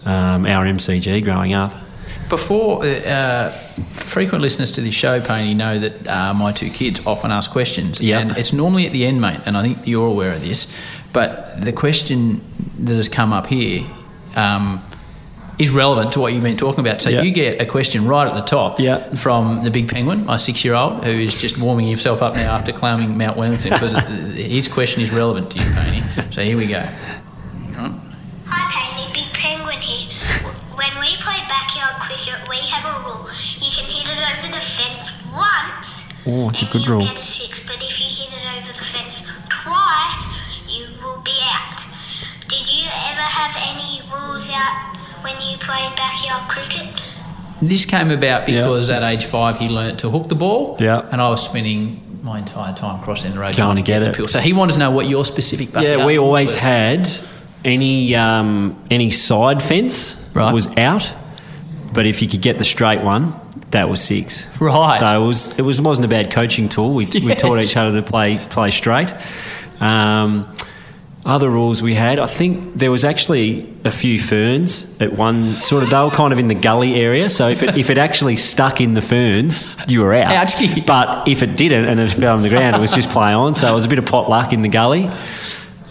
um, 0.06 0.45
our 0.45 0.66
MCG 0.66 1.22
growing 1.22 1.54
up. 1.54 1.74
Before, 2.30 2.84
uh, 2.84 2.88
uh, 2.88 3.50
frequent 3.52 4.42
listeners 4.42 4.72
to 4.74 4.82
this 4.82 4.94
show, 4.96 5.22
Pony, 5.22 5.54
know 5.54 5.80
that 5.80 6.08
uh, 6.08 6.34
my 6.34 6.52
two 6.52 6.70
kids 6.70 7.06
often 7.08 7.32
ask 7.32 7.50
questions. 7.52 8.02
Yeah. 8.02 8.20
And 8.20 8.38
it's 8.38 8.52
normally 8.52 8.86
at 8.86 8.94
the 8.94 9.06
end, 9.06 9.22
mate, 9.22 9.40
and 9.46 9.58
I 9.58 9.62
think 9.64 9.88
you're 9.88 10.08
aware 10.08 10.34
of 10.34 10.42
this. 10.42 10.68
But 11.14 11.62
the 11.62 11.72
question 11.72 12.42
that 12.80 12.96
has 12.96 13.08
come 13.08 13.32
up 13.32 13.48
here 13.48 13.86
um, 14.36 14.84
is 15.58 15.70
relevant 15.72 16.12
to 16.14 16.20
what 16.20 16.34
you've 16.34 16.44
been 16.44 16.58
talking 16.58 16.82
about. 16.82 17.02
So 17.02 17.10
Yeah. 17.10 17.22
you 17.22 17.32
get 17.32 17.62
a 17.62 17.66
question 17.66 18.06
right 18.06 18.28
at 18.28 18.36
the 18.36 18.42
top 18.42 18.80
Yeah. 18.80 18.98
from 19.16 19.64
the 19.64 19.72
big 19.72 19.88
penguin, 19.88 20.26
my 20.26 20.38
six 20.38 20.64
year 20.66 20.76
old, 20.76 21.04
who 21.06 21.12
is 21.12 21.40
just 21.42 21.58
warming 21.58 21.88
himself 21.88 22.22
up 22.22 22.36
now 22.36 22.52
after 22.54 22.72
climbing 22.74 23.18
Mount 23.18 23.38
Wellington 23.38 23.72
because 23.72 23.94
his 24.36 24.68
question 24.68 25.02
is 25.02 25.12
relevant 25.12 25.50
to 25.52 25.60
you, 25.60 25.66
Pony. 25.72 26.02
So 26.32 26.44
here 26.44 26.58
we 26.58 26.68
go. 26.68 26.84
Backyard 32.28 32.50
we 32.50 32.57
have 32.57 32.86
a 32.86 33.04
rule. 33.07 33.28
You 33.60 33.72
can 33.72 33.86
hit 33.90 34.07
it 34.07 34.19
over 34.19 34.48
the 34.48 34.62
fence 34.62 35.12
once. 35.34 36.10
Oh, 36.28 36.50
it's 36.50 36.62
a 36.62 36.66
and 36.66 36.74
good 36.74 36.84
you 36.86 36.92
rule. 36.92 37.02
get 37.02 37.18
a 37.18 37.26
six, 37.26 37.66
but 37.66 37.76
if 37.78 38.00
you 38.00 38.07
hit 38.07 38.34
it 38.34 38.46
over 38.57 38.68
the 38.68 38.84
fence 38.84 39.26
twice, 39.50 40.60
you 40.68 40.86
will 41.02 41.22
be 41.22 41.38
out. 41.44 41.81
Did 42.48 42.72
you 42.74 42.84
ever 42.86 43.22
have 43.22 43.56
any 43.72 44.02
rules 44.14 44.50
out 44.52 44.96
when 45.24 45.36
you 45.42 45.57
played 45.57 45.96
backyard 45.96 46.50
cricket? 46.50 47.02
This 47.62 47.86
came 47.86 48.12
about 48.12 48.46
because 48.46 48.90
at 48.90 49.02
age 49.04 49.26
five 49.26 49.57
he 49.57 49.68
learnt 49.68 50.00
to 50.02 50.10
hook 50.10 50.28
the 50.30 50.36
ball. 50.36 50.78
Yeah. 50.80 51.07
And 51.12 51.22
I 51.22 51.30
was 51.30 51.44
spending 51.44 52.04
my 52.24 52.40
entire 52.40 52.74
time 52.76 53.02
crossing 53.04 53.31
the 53.31 53.40
road 53.40 53.54
Trying 53.54 53.56
trying 53.56 53.76
to 53.78 53.81
to 53.81 53.86
get, 53.86 54.00
get 54.00 54.06
the 54.06 54.10
it. 54.12 54.16
pill. 54.16 54.28
So 54.28 54.40
he 54.40 54.54
wanted 54.54 54.74
to 54.74 54.80
know 54.80 54.92
what 54.92 55.07
your 55.07 55.26
specific 55.26 55.72
backyard 55.72 56.00
Yeah, 56.00 56.06
we 56.06 56.19
always 56.19 56.54
were. 56.54 56.60
had 56.62 57.10
any 57.66 58.14
um, 58.16 58.81
any 58.92 59.12
side 59.12 59.64
fence 59.64 60.16
Right. 60.34 60.54
was 60.54 60.68
out, 60.78 61.12
but 61.94 62.06
if 62.06 62.22
you 62.22 62.28
could 62.28 62.42
get 62.42 62.58
the 62.58 62.64
straight 62.64 63.02
one, 63.02 63.34
that 63.72 63.90
was 63.90 64.02
six. 64.02 64.46
Right. 64.60 64.98
So 65.00 65.24
it 65.24 65.28
was 65.28 65.60
it 65.60 65.62
was 65.64 65.82
wasn't 65.82 66.06
a 66.06 66.10
bad 66.10 66.32
coaching 66.32 66.70
tool. 66.70 66.94
We, 66.94 67.06
we 67.06 67.36
taught 67.36 67.62
each 67.62 67.78
other 67.78 68.02
to 68.02 68.08
play 68.08 68.38
play 68.50 68.72
straight. 68.72 69.14
Um, 69.80 70.56
other 71.26 71.50
rules 71.50 71.82
we 71.82 71.94
had, 71.94 72.20
I 72.20 72.26
think 72.26 72.76
there 72.76 72.90
was 72.90 73.04
actually 73.04 73.68
a 73.84 73.92
few 73.92 74.18
ferns 74.18 74.90
at 75.02 75.12
one 75.12 75.52
sort 75.56 75.84
of. 75.84 75.90
They 75.90 75.98
were 75.98 76.10
kind 76.10 76.32
of 76.32 76.40
in 76.40 76.48
the 76.48 76.56
gully 76.56 76.96
area, 76.96 77.30
so 77.30 77.50
if 77.50 77.64
it 77.64 77.76
if 77.76 77.90
it 77.90 77.98
actually 77.98 78.38
stuck 78.38 78.80
in 78.80 78.94
the 78.94 79.02
ferns, 79.02 79.68
you 79.90 80.02
were 80.02 80.14
out. 80.14 80.32
Ouchie. 80.32 80.86
But 80.86 81.28
if 81.28 81.44
it 81.44 81.58
didn't 81.58 81.86
and 81.86 82.00
it 82.00 82.14
fell 82.14 82.34
on 82.34 82.44
the 82.44 82.50
ground, 82.50 82.78
it 82.78 82.80
was 82.80 82.92
just 82.92 83.10
play 83.10 83.34
on. 83.34 83.56
So 83.56 83.70
it 83.70 83.76
was 83.76 83.84
a 83.84 83.90
bit 83.90 84.00
of 84.00 84.06
pot 84.06 84.30
luck 84.30 84.54
in 84.54 84.62
the 84.62 84.70
gully. 84.70 85.10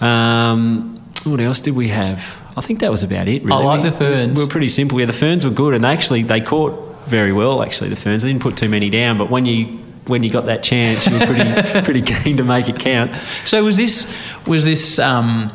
Um, 0.00 0.95
what 1.26 1.40
else 1.40 1.60
did 1.60 1.74
we 1.74 1.88
have? 1.88 2.36
I 2.56 2.60
think 2.60 2.80
that 2.80 2.90
was 2.90 3.02
about 3.02 3.28
it. 3.28 3.44
Really. 3.44 3.64
like 3.64 3.82
the 3.82 3.92
ferns. 3.92 4.36
We 4.38 4.44
were 4.44 4.50
pretty 4.50 4.68
simple. 4.68 4.98
Yeah, 5.00 5.06
the 5.06 5.12
ferns 5.12 5.44
were 5.44 5.50
good, 5.50 5.74
and 5.74 5.84
they 5.84 5.88
actually 5.88 6.22
they 6.22 6.40
caught 6.40 7.06
very 7.06 7.32
well. 7.32 7.62
Actually, 7.62 7.90
the 7.90 7.96
ferns 7.96 8.22
they 8.22 8.28
didn't 8.30 8.42
put 8.42 8.56
too 8.56 8.68
many 8.68 8.88
down, 8.90 9.18
but 9.18 9.30
when 9.30 9.44
you 9.46 9.66
when 10.06 10.22
you 10.22 10.30
got 10.30 10.44
that 10.46 10.62
chance, 10.62 11.06
you 11.06 11.18
were 11.18 11.26
pretty 11.26 11.82
pretty 11.82 12.02
keen 12.02 12.36
to 12.38 12.44
make 12.44 12.68
it 12.68 12.78
count. 12.78 13.10
So 13.44 13.62
was 13.64 13.76
this 13.76 14.12
was 14.46 14.64
this 14.64 14.98
um, 14.98 15.52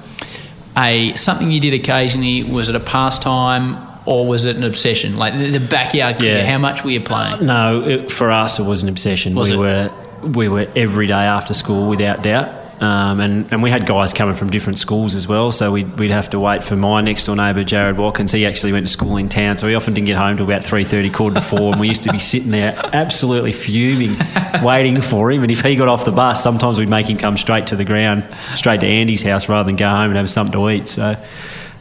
a 0.78 1.16
something 1.16 1.52
you 1.52 1.60
did 1.60 1.74
occasionally? 1.74 2.44
Was 2.44 2.70
it 2.70 2.76
a 2.76 2.80
pastime 2.80 3.78
or 4.06 4.28
was 4.28 4.46
it 4.46 4.56
an 4.56 4.64
obsession? 4.64 5.18
Like 5.18 5.34
the, 5.34 5.52
the 5.58 5.60
backyard 5.60 6.18
cricket, 6.18 6.38
Yeah. 6.44 6.52
how 6.52 6.58
much 6.58 6.84
were 6.84 6.90
you 6.92 7.02
playing? 7.02 7.46
No, 7.46 7.82
it, 7.84 8.12
for 8.12 8.32
us 8.32 8.60
it 8.60 8.64
was 8.64 8.84
an 8.84 8.90
obsession. 8.90 9.36
Was 9.36 9.50
we 9.52 9.56
it? 9.56 9.60
were 9.60 9.92
we 10.24 10.50
were 10.50 10.68
every 10.76 11.08
day 11.08 11.14
after 11.14 11.54
school 11.54 11.88
without 11.90 12.22
doubt. 12.24 12.61
Um, 12.82 13.20
and, 13.20 13.54
and 13.54 13.62
we 13.62 13.70
had 13.70 13.86
guys 13.86 14.12
coming 14.12 14.34
from 14.34 14.50
different 14.50 14.80
schools 14.80 15.14
as 15.14 15.28
well, 15.28 15.52
so 15.52 15.72
we'd, 15.72 16.00
we'd 16.00 16.10
have 16.10 16.32
to 16.32 16.40
wait 16.40 16.64
for 16.64 16.76
my 16.76 17.00
next 17.00 17.26
door 17.26 17.36
neighbour, 17.36 17.64
Jared 17.64 17.96
Watkins. 17.96 18.32
He 18.32 18.44
actually 18.44 18.74
went 18.74 18.88
to 18.88 18.92
school 18.92 19.18
in 19.18 19.30
town, 19.30 19.58
so 19.58 19.68
he 19.68 19.76
often 19.76 19.94
didn't 19.94 20.08
get 20.08 20.18
home 20.18 20.36
till 20.36 20.48
about 20.48 20.62
3.30, 20.62 21.14
quarter 21.14 21.36
to 21.36 21.42
four, 21.42 21.74
and 21.74 21.80
we 21.80 21.88
used 21.88 22.02
to 22.04 22.12
be 22.12 22.18
sitting 22.18 22.50
there 22.50 22.74
absolutely 22.92 23.52
fuming, 23.52 24.16
waiting 24.64 25.00
for 25.00 25.32
him. 25.32 25.44
And 25.44 25.52
if 25.52 25.62
he 25.62 25.76
got 25.76 25.90
off 25.90 26.06
the 26.06 26.12
bus, 26.12 26.42
sometimes 26.42 26.80
we'd 26.80 26.90
make 26.90 27.08
him 27.08 27.20
come 27.20 27.38
straight 27.38 27.68
to 27.68 27.76
the 27.76 27.86
ground, 27.86 28.28
straight 28.56 28.80
to 28.80 28.88
Andy's 28.88 29.22
house, 29.22 29.48
rather 29.48 29.68
than 29.68 29.76
go 29.76 29.88
home 29.88 30.10
and 30.10 30.16
have 30.16 30.32
something 30.32 30.54
to 30.54 30.70
eat. 30.72 30.88
So, 30.88 31.16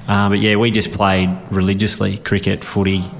uh, 0.07 0.29
but 0.29 0.39
yeah, 0.39 0.57
we 0.57 0.71
just 0.71 0.93
played 0.93 1.31
religiously, 1.51 2.19
cricket, 2.19 2.63
footy, 2.63 3.11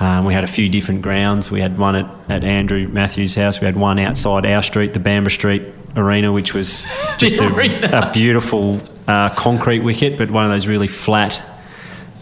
um, 0.00 0.24
we 0.24 0.32
had 0.32 0.44
a 0.44 0.46
few 0.46 0.70
different 0.70 1.02
grounds. 1.02 1.50
We 1.50 1.60
had 1.60 1.76
one 1.76 1.94
at, 1.94 2.30
at 2.30 2.44
Andrew 2.44 2.88
Matthews' 2.88 3.34
house. 3.34 3.60
We 3.60 3.66
had 3.66 3.76
one 3.76 3.98
outside 3.98 4.46
our 4.46 4.62
street, 4.62 4.94
the 4.94 4.98
Bamborough 4.98 5.30
Street 5.30 5.62
Arena, 5.96 6.32
which 6.32 6.54
was 6.54 6.84
just 7.18 7.40
a, 7.40 8.08
a, 8.08 8.12
beautiful 8.12 8.80
uh, 9.06 9.28
concrete 9.30 9.80
wicket, 9.80 10.16
but 10.16 10.30
one 10.30 10.44
of 10.44 10.50
those 10.50 10.66
really 10.66 10.86
flat, 10.86 11.42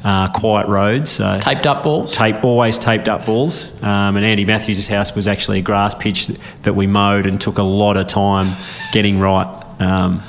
uh, 0.04 0.28
quiet 0.28 0.68
roads. 0.68 1.10
So 1.10 1.38
taped 1.40 1.66
up 1.66 1.82
balls. 1.82 2.12
Tape 2.12 2.42
always 2.44 2.78
taped 2.78 3.08
up 3.08 3.26
balls. 3.26 3.70
Um, 3.82 4.16
and 4.16 4.24
Andy 4.24 4.44
Matthews' 4.44 4.86
house 4.86 5.14
was 5.14 5.28
actually 5.28 5.58
a 5.58 5.62
grass 5.62 5.94
pitch 5.94 6.28
that, 6.62 6.74
we 6.74 6.86
mowed 6.86 7.26
and 7.26 7.40
took 7.40 7.58
a 7.58 7.62
lot 7.62 7.96
of 7.96 8.06
time 8.06 8.56
getting 8.92 9.18
right. 9.18 9.64
Um, 9.80 10.22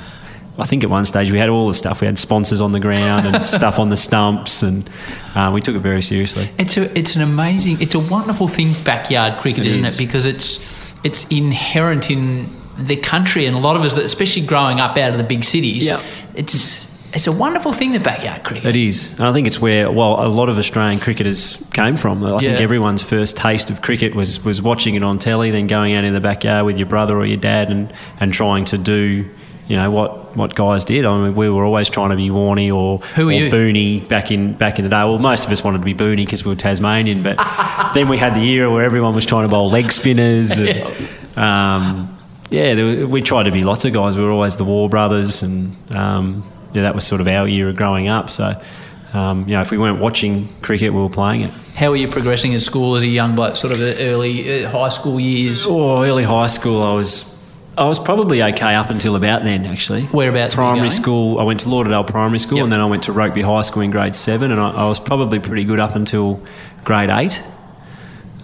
I 0.58 0.66
think 0.66 0.84
at 0.84 0.90
one 0.90 1.06
stage 1.06 1.30
we 1.32 1.38
had 1.38 1.48
all 1.48 1.68
the 1.68 1.74
stuff. 1.74 2.02
We 2.02 2.06
had 2.06 2.18
sponsors 2.18 2.60
on 2.60 2.72
the 2.72 2.80
ground 2.80 3.26
and 3.26 3.46
stuff 3.58 3.78
on 3.78 3.88
the 3.88 3.96
stumps, 3.96 4.62
and 4.62 4.88
uh, 5.34 5.50
we 5.54 5.62
took 5.62 5.74
it 5.74 5.78
very 5.78 6.02
seriously. 6.02 6.50
It's 6.58 6.76
a, 6.76 6.98
it's 6.98 7.16
an 7.16 7.22
amazing, 7.22 7.80
it's 7.80 7.94
a 7.94 7.98
wonderful 7.98 8.46
thing, 8.46 8.74
backyard 8.84 9.40
cricket, 9.40 9.64
is 9.64 9.76
isn't 9.76 9.86
it? 9.86 10.06
Because 10.06 10.26
it's 10.26 10.58
it's 11.02 11.26
inherent 11.28 12.10
in 12.10 12.46
the 12.86 12.96
country, 12.96 13.46
and 13.46 13.56
a 13.56 13.60
lot 13.60 13.76
of 13.76 13.82
us, 13.82 13.96
especially 13.96 14.46
growing 14.46 14.80
up 14.80 14.96
out 14.96 15.12
of 15.12 15.18
the 15.18 15.24
big 15.24 15.44
cities, 15.44 15.86
yeah. 15.86 16.02
it's 16.34 16.90
it's 17.12 17.26
a 17.26 17.32
wonderful 17.32 17.72
thing, 17.72 17.92
the 17.92 17.98
backyard 17.98 18.44
cricket. 18.44 18.64
It 18.64 18.76
is. 18.76 19.12
And 19.12 19.22
I 19.22 19.32
think 19.32 19.48
it's 19.48 19.60
where, 19.60 19.90
well, 19.90 20.24
a 20.24 20.30
lot 20.30 20.48
of 20.48 20.58
Australian 20.58 21.00
cricketers 21.00 21.62
came 21.72 21.96
from. 21.96 22.22
I 22.22 22.34
yeah. 22.34 22.38
think 22.38 22.60
everyone's 22.60 23.02
first 23.02 23.36
taste 23.36 23.68
of 23.68 23.82
cricket 23.82 24.14
was, 24.14 24.44
was 24.44 24.62
watching 24.62 24.94
it 24.94 25.02
on 25.02 25.18
telly, 25.18 25.50
then 25.50 25.66
going 25.66 25.94
out 25.94 26.04
in 26.04 26.14
the 26.14 26.20
backyard 26.20 26.66
with 26.66 26.78
your 26.78 26.86
brother 26.86 27.18
or 27.18 27.26
your 27.26 27.36
dad 27.36 27.68
and, 27.68 27.92
and 28.20 28.32
trying 28.32 28.64
to 28.66 28.78
do 28.78 29.28
you 29.70 29.76
know 29.76 29.88
what 29.88 30.36
what 30.36 30.56
guys 30.56 30.84
did. 30.84 31.04
I 31.04 31.16
mean, 31.16 31.36
we 31.36 31.48
were 31.48 31.64
always 31.64 31.88
trying 31.88 32.10
to 32.10 32.16
be 32.16 32.28
Warney 32.28 32.74
or, 32.74 32.98
Who 33.14 33.28
or 33.28 33.32
you? 33.32 33.50
Booney 33.50 34.06
back 34.08 34.32
in 34.32 34.54
back 34.54 34.80
in 34.80 34.84
the 34.84 34.88
day. 34.88 35.04
Well, 35.04 35.20
most 35.20 35.46
of 35.46 35.52
us 35.52 35.62
wanted 35.62 35.78
to 35.78 35.84
be 35.84 35.94
Booney 35.94 36.24
because 36.24 36.44
we 36.44 36.50
were 36.50 36.56
Tasmanian, 36.56 37.22
but 37.22 37.36
then 37.94 38.08
we 38.08 38.18
had 38.18 38.34
the 38.34 38.40
era 38.40 38.68
where 38.68 38.82
everyone 38.82 39.14
was 39.14 39.24
trying 39.24 39.44
to 39.44 39.48
bowl 39.48 39.70
leg 39.70 39.92
spinners. 39.92 40.58
And, 40.58 41.38
um, 41.38 42.19
yeah, 42.50 42.74
were, 42.74 43.06
we 43.06 43.22
tried 43.22 43.44
to 43.44 43.50
be 43.50 43.62
lots 43.62 43.84
of 43.84 43.92
guys. 43.92 44.16
We 44.16 44.24
were 44.24 44.30
always 44.30 44.56
the 44.56 44.64
War 44.64 44.88
Brothers, 44.88 45.42
and 45.42 45.76
um, 45.94 46.44
yeah, 46.72 46.82
that 46.82 46.94
was 46.94 47.06
sort 47.06 47.20
of 47.20 47.28
our 47.28 47.48
era 47.48 47.72
growing 47.72 48.08
up. 48.08 48.30
So. 48.30 48.60
Um, 49.12 49.40
you 49.48 49.56
know, 49.56 49.60
if 49.60 49.72
we 49.72 49.76
weren't 49.76 49.98
watching 49.98 50.46
cricket, 50.62 50.92
we 50.92 51.00
were 51.00 51.08
playing 51.08 51.40
it. 51.40 51.50
How 51.74 51.90
were 51.90 51.96
you 51.96 52.06
progressing 52.06 52.52
in 52.52 52.60
school 52.60 52.94
as 52.94 53.02
a 53.02 53.08
young 53.08 53.34
bloke, 53.34 53.56
sort 53.56 53.74
of 53.74 53.80
early 53.80 54.64
uh, 54.64 54.70
high 54.70 54.88
school 54.88 55.18
years? 55.18 55.66
Oh, 55.66 56.04
early 56.04 56.22
high 56.22 56.46
school, 56.46 56.80
I 56.80 56.94
was 56.94 57.24
I 57.78 57.84
was 57.86 57.98
probably 57.98 58.42
okay 58.42 58.74
up 58.74 58.90
until 58.90 59.16
about 59.16 59.42
then, 59.42 59.64
actually. 59.64 60.04
Whereabouts? 60.06 60.54
Primary 60.54 60.90
school. 60.90 61.38
I 61.38 61.44
went 61.44 61.60
to 61.60 61.70
Lauderdale 61.70 62.04
Primary 62.04 62.38
School, 62.38 62.58
yep. 62.58 62.64
and 62.64 62.72
then 62.72 62.80
I 62.80 62.84
went 62.84 63.04
to 63.04 63.12
Rokeby 63.12 63.42
High 63.42 63.62
School 63.62 63.82
in 63.82 63.90
grade 63.90 64.14
seven, 64.14 64.52
and 64.52 64.60
I, 64.60 64.70
I 64.70 64.88
was 64.88 65.00
probably 65.00 65.38
pretty 65.38 65.64
good 65.64 65.80
up 65.80 65.94
until 65.94 66.42
grade 66.84 67.10
eight. 67.10 67.42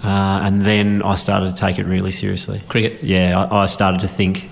Uh, 0.07 0.41
and 0.45 0.63
then 0.63 1.03
I 1.03 1.17
started 1.17 1.51
to 1.51 1.57
take 1.57 1.81
it 1.81 1.85
really 1.85 2.13
seriously. 2.13 2.63
Cricket. 2.69 3.03
Yeah, 3.03 3.37
I, 3.51 3.63
I, 3.63 3.67
started 3.67 4.03
to 4.03 4.09
think 4.09 4.51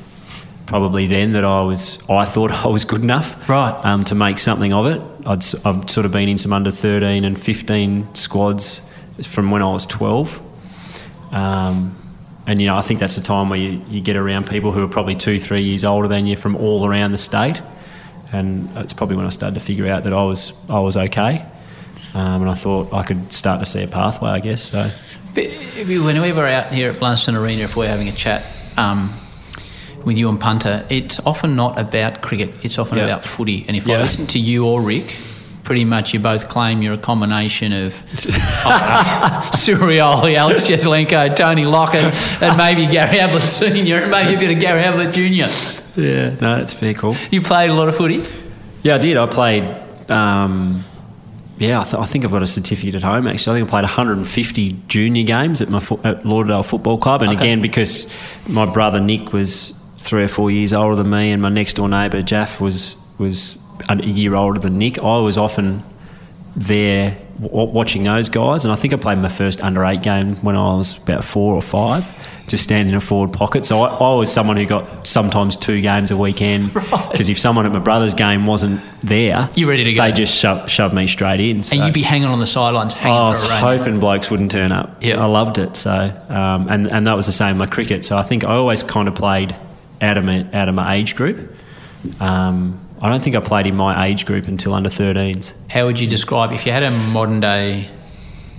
probably 0.66 1.06
then 1.06 1.30
that 1.32 1.44
I 1.44 1.62
was. 1.62 2.00
I 2.08 2.24
thought 2.24 2.50
I 2.66 2.66
was 2.66 2.84
good 2.84 3.02
enough. 3.02 3.48
Right. 3.48 3.70
Um, 3.84 4.02
to 4.06 4.16
make 4.16 4.40
something 4.40 4.72
of 4.72 4.86
it. 4.86 5.00
I'd, 5.24 5.44
I've 5.64 5.88
sort 5.88 6.06
of 6.06 6.10
been 6.10 6.28
in 6.28 6.38
some 6.38 6.52
under 6.52 6.72
thirteen 6.72 7.24
and 7.24 7.40
fifteen 7.40 8.12
squads 8.16 8.82
from 9.28 9.52
when 9.52 9.62
I 9.62 9.72
was 9.72 9.86
twelve. 9.86 10.40
Um, 11.30 11.96
and 12.48 12.60
you 12.60 12.66
know, 12.66 12.76
I 12.76 12.82
think 12.82 12.98
that's 12.98 13.14
the 13.14 13.22
time 13.22 13.48
where 13.48 13.58
you, 13.58 13.80
you 13.88 14.00
get 14.00 14.16
around 14.16 14.48
people 14.48 14.72
who 14.72 14.82
are 14.82 14.88
probably 14.88 15.14
two, 15.14 15.38
three 15.38 15.62
years 15.62 15.84
older 15.84 16.08
than 16.08 16.26
you 16.26 16.34
from 16.34 16.56
all 16.56 16.84
around 16.84 17.12
the 17.12 17.18
state, 17.18 17.62
and 18.32 18.68
it's 18.76 18.92
probably 18.92 19.14
when 19.14 19.26
I 19.26 19.30
started 19.30 19.54
to 19.54 19.64
figure 19.64 19.86
out 19.86 20.02
that 20.02 20.12
I 20.12 20.24
was 20.24 20.52
I 20.68 20.80
was 20.80 20.96
okay, 20.96 21.46
um, 22.12 22.42
and 22.42 22.50
I 22.50 22.54
thought 22.54 22.92
I 22.92 23.02
could 23.02 23.32
start 23.32 23.60
to 23.60 23.66
see 23.66 23.82
a 23.82 23.86
pathway, 23.86 24.30
I 24.30 24.40
guess. 24.40 24.62
So, 24.64 24.90
when 25.34 26.20
we 26.20 26.32
were 26.32 26.46
out 26.46 26.72
here 26.72 26.90
at 26.90 26.96
Blundstone 26.96 27.40
Arena, 27.40 27.64
if 27.64 27.76
we're 27.76 27.88
having 27.88 28.08
a 28.08 28.12
chat 28.12 28.44
um, 28.76 29.12
with 30.04 30.16
you 30.16 30.28
and 30.28 30.40
Punter, 30.40 30.86
it's 30.90 31.18
often 31.20 31.56
not 31.56 31.78
about 31.78 32.22
cricket; 32.22 32.54
it's 32.62 32.78
often 32.78 32.98
yep. 32.98 33.06
about 33.06 33.24
footy. 33.24 33.64
And 33.66 33.76
if 33.76 33.86
yep. 33.86 33.98
I 33.98 34.02
listen 34.02 34.26
to 34.28 34.38
you 34.38 34.66
or 34.66 34.80
Rick, 34.80 35.16
pretty 35.64 35.84
much 35.84 36.14
you 36.14 36.20
both 36.20 36.48
claim 36.48 36.82
you're 36.82 36.94
a 36.94 36.98
combination 36.98 37.72
of 37.72 37.94
uh, 38.64 39.50
Surioli, 39.54 40.36
Alex 40.36 40.66
Jesaulenko, 40.66 41.34
Tony 41.34 41.66
Lockett, 41.66 42.14
and 42.40 42.56
maybe 42.56 42.86
Gary 42.86 43.18
Ablett 43.18 43.42
Senior, 43.42 43.96
and 43.96 44.10
maybe 44.10 44.34
a 44.34 44.38
bit 44.38 44.50
of 44.52 44.60
Gary 44.60 44.82
Ablett 44.84 45.12
Junior. 45.12 45.48
Yeah, 45.96 46.30
no, 46.40 46.58
that's 46.58 46.74
very 46.74 46.94
cool. 46.94 47.16
You 47.30 47.40
played 47.40 47.70
a 47.70 47.74
lot 47.74 47.88
of 47.88 47.96
footy. 47.96 48.22
Yeah, 48.82 48.96
I 48.96 48.98
did. 48.98 49.16
I 49.16 49.26
played. 49.26 49.64
Um, 50.10 50.84
yeah, 51.68 51.80
I, 51.80 51.84
th- 51.84 51.94
I, 51.94 52.06
think 52.06 52.24
I've 52.24 52.30
got 52.30 52.42
a 52.42 52.46
certificate 52.46 52.94
at 52.94 53.02
home. 53.02 53.26
Actually, 53.26 53.56
I 53.56 53.60
think 53.60 53.68
I 53.68 53.70
played 53.70 53.84
150 53.84 54.72
junior 54.88 55.24
games 55.24 55.60
at 55.60 55.68
my 55.68 55.80
fo- 55.80 56.00
at 56.04 56.24
Lauderdale 56.24 56.62
Football 56.62 56.98
Club, 56.98 57.22
and 57.22 57.32
okay. 57.32 57.40
again 57.40 57.60
because 57.60 58.08
my 58.48 58.66
brother 58.66 59.00
Nick 59.00 59.32
was 59.32 59.74
three 59.98 60.24
or 60.24 60.28
four 60.28 60.50
years 60.50 60.72
older 60.72 60.96
than 60.96 61.10
me, 61.10 61.32
and 61.32 61.40
my 61.40 61.48
next 61.48 61.74
door 61.74 61.88
neighbour 61.88 62.22
Jaff 62.22 62.60
was 62.60 62.96
was 63.18 63.58
a 63.88 63.96
year 64.04 64.34
older 64.34 64.60
than 64.60 64.78
Nick, 64.78 65.02
I 65.02 65.18
was 65.18 65.38
often 65.38 65.82
there 66.56 67.18
watching 67.38 68.04
those 68.04 68.28
guys, 68.28 68.64
and 68.64 68.72
I 68.72 68.76
think 68.76 68.92
I 68.92 68.96
played 68.96 69.18
my 69.18 69.28
first 69.28 69.62
under 69.62 69.84
eight 69.84 70.02
game 70.02 70.36
when 70.36 70.56
I 70.56 70.76
was 70.76 70.96
about 70.96 71.24
four 71.24 71.54
or 71.54 71.62
five, 71.62 72.04
just 72.46 72.64
stand 72.64 72.88
in 72.88 72.94
a 72.94 73.00
forward 73.00 73.32
pocket. 73.32 73.64
So 73.64 73.80
I, 73.80 73.88
I 73.88 74.14
was 74.14 74.32
someone 74.32 74.56
who 74.56 74.66
got 74.66 75.06
sometimes 75.06 75.56
two 75.56 75.80
games 75.80 76.10
a 76.10 76.16
weekend 76.16 76.66
because 76.74 76.92
right. 76.92 77.30
if 77.30 77.38
someone 77.38 77.66
at 77.66 77.72
my 77.72 77.78
brother's 77.78 78.14
game 78.14 78.46
wasn't 78.46 78.80
there, 79.00 79.48
you 79.54 79.68
ready 79.68 79.84
to 79.84 79.94
go? 79.94 80.02
They 80.02 80.12
just 80.12 80.36
shove, 80.36 80.70
shoved 80.70 80.94
me 80.94 81.06
straight 81.06 81.40
in. 81.40 81.62
So. 81.62 81.76
And 81.76 81.86
you'd 81.86 81.94
be 81.94 82.02
hanging 82.02 82.28
on 82.28 82.40
the 82.40 82.46
sidelines. 82.46 82.94
I 82.94 83.08
was 83.28 83.42
hoping 83.42 84.00
blokes 84.00 84.30
wouldn't 84.30 84.50
turn 84.52 84.72
up. 84.72 85.02
Yeah, 85.02 85.22
I 85.22 85.26
loved 85.26 85.58
it. 85.58 85.76
So 85.76 85.90
um, 86.28 86.68
and 86.68 86.92
and 86.92 87.06
that 87.06 87.16
was 87.16 87.26
the 87.26 87.32
same 87.32 87.58
with 87.58 87.70
cricket. 87.70 88.04
So 88.04 88.16
I 88.16 88.22
think 88.22 88.44
I 88.44 88.54
always 88.54 88.82
kind 88.82 89.08
of 89.08 89.14
played 89.14 89.54
out 90.00 90.18
of 90.18 90.24
my 90.24 90.46
out 90.52 90.68
of 90.68 90.74
my 90.74 90.96
age 90.96 91.16
group. 91.16 91.52
Um, 92.20 92.80
I 93.00 93.08
don't 93.08 93.22
think 93.22 93.36
I 93.36 93.40
played 93.40 93.66
in 93.66 93.76
my 93.76 94.06
age 94.06 94.24
group 94.24 94.48
until 94.48 94.72
under 94.74 94.88
13s. 94.88 95.52
How 95.68 95.86
would 95.86 95.98
you 95.98 96.06
describe 96.06 96.52
if 96.52 96.64
you 96.64 96.72
had 96.72 96.82
a 96.82 96.90
modern 97.12 97.40
day 97.40 97.88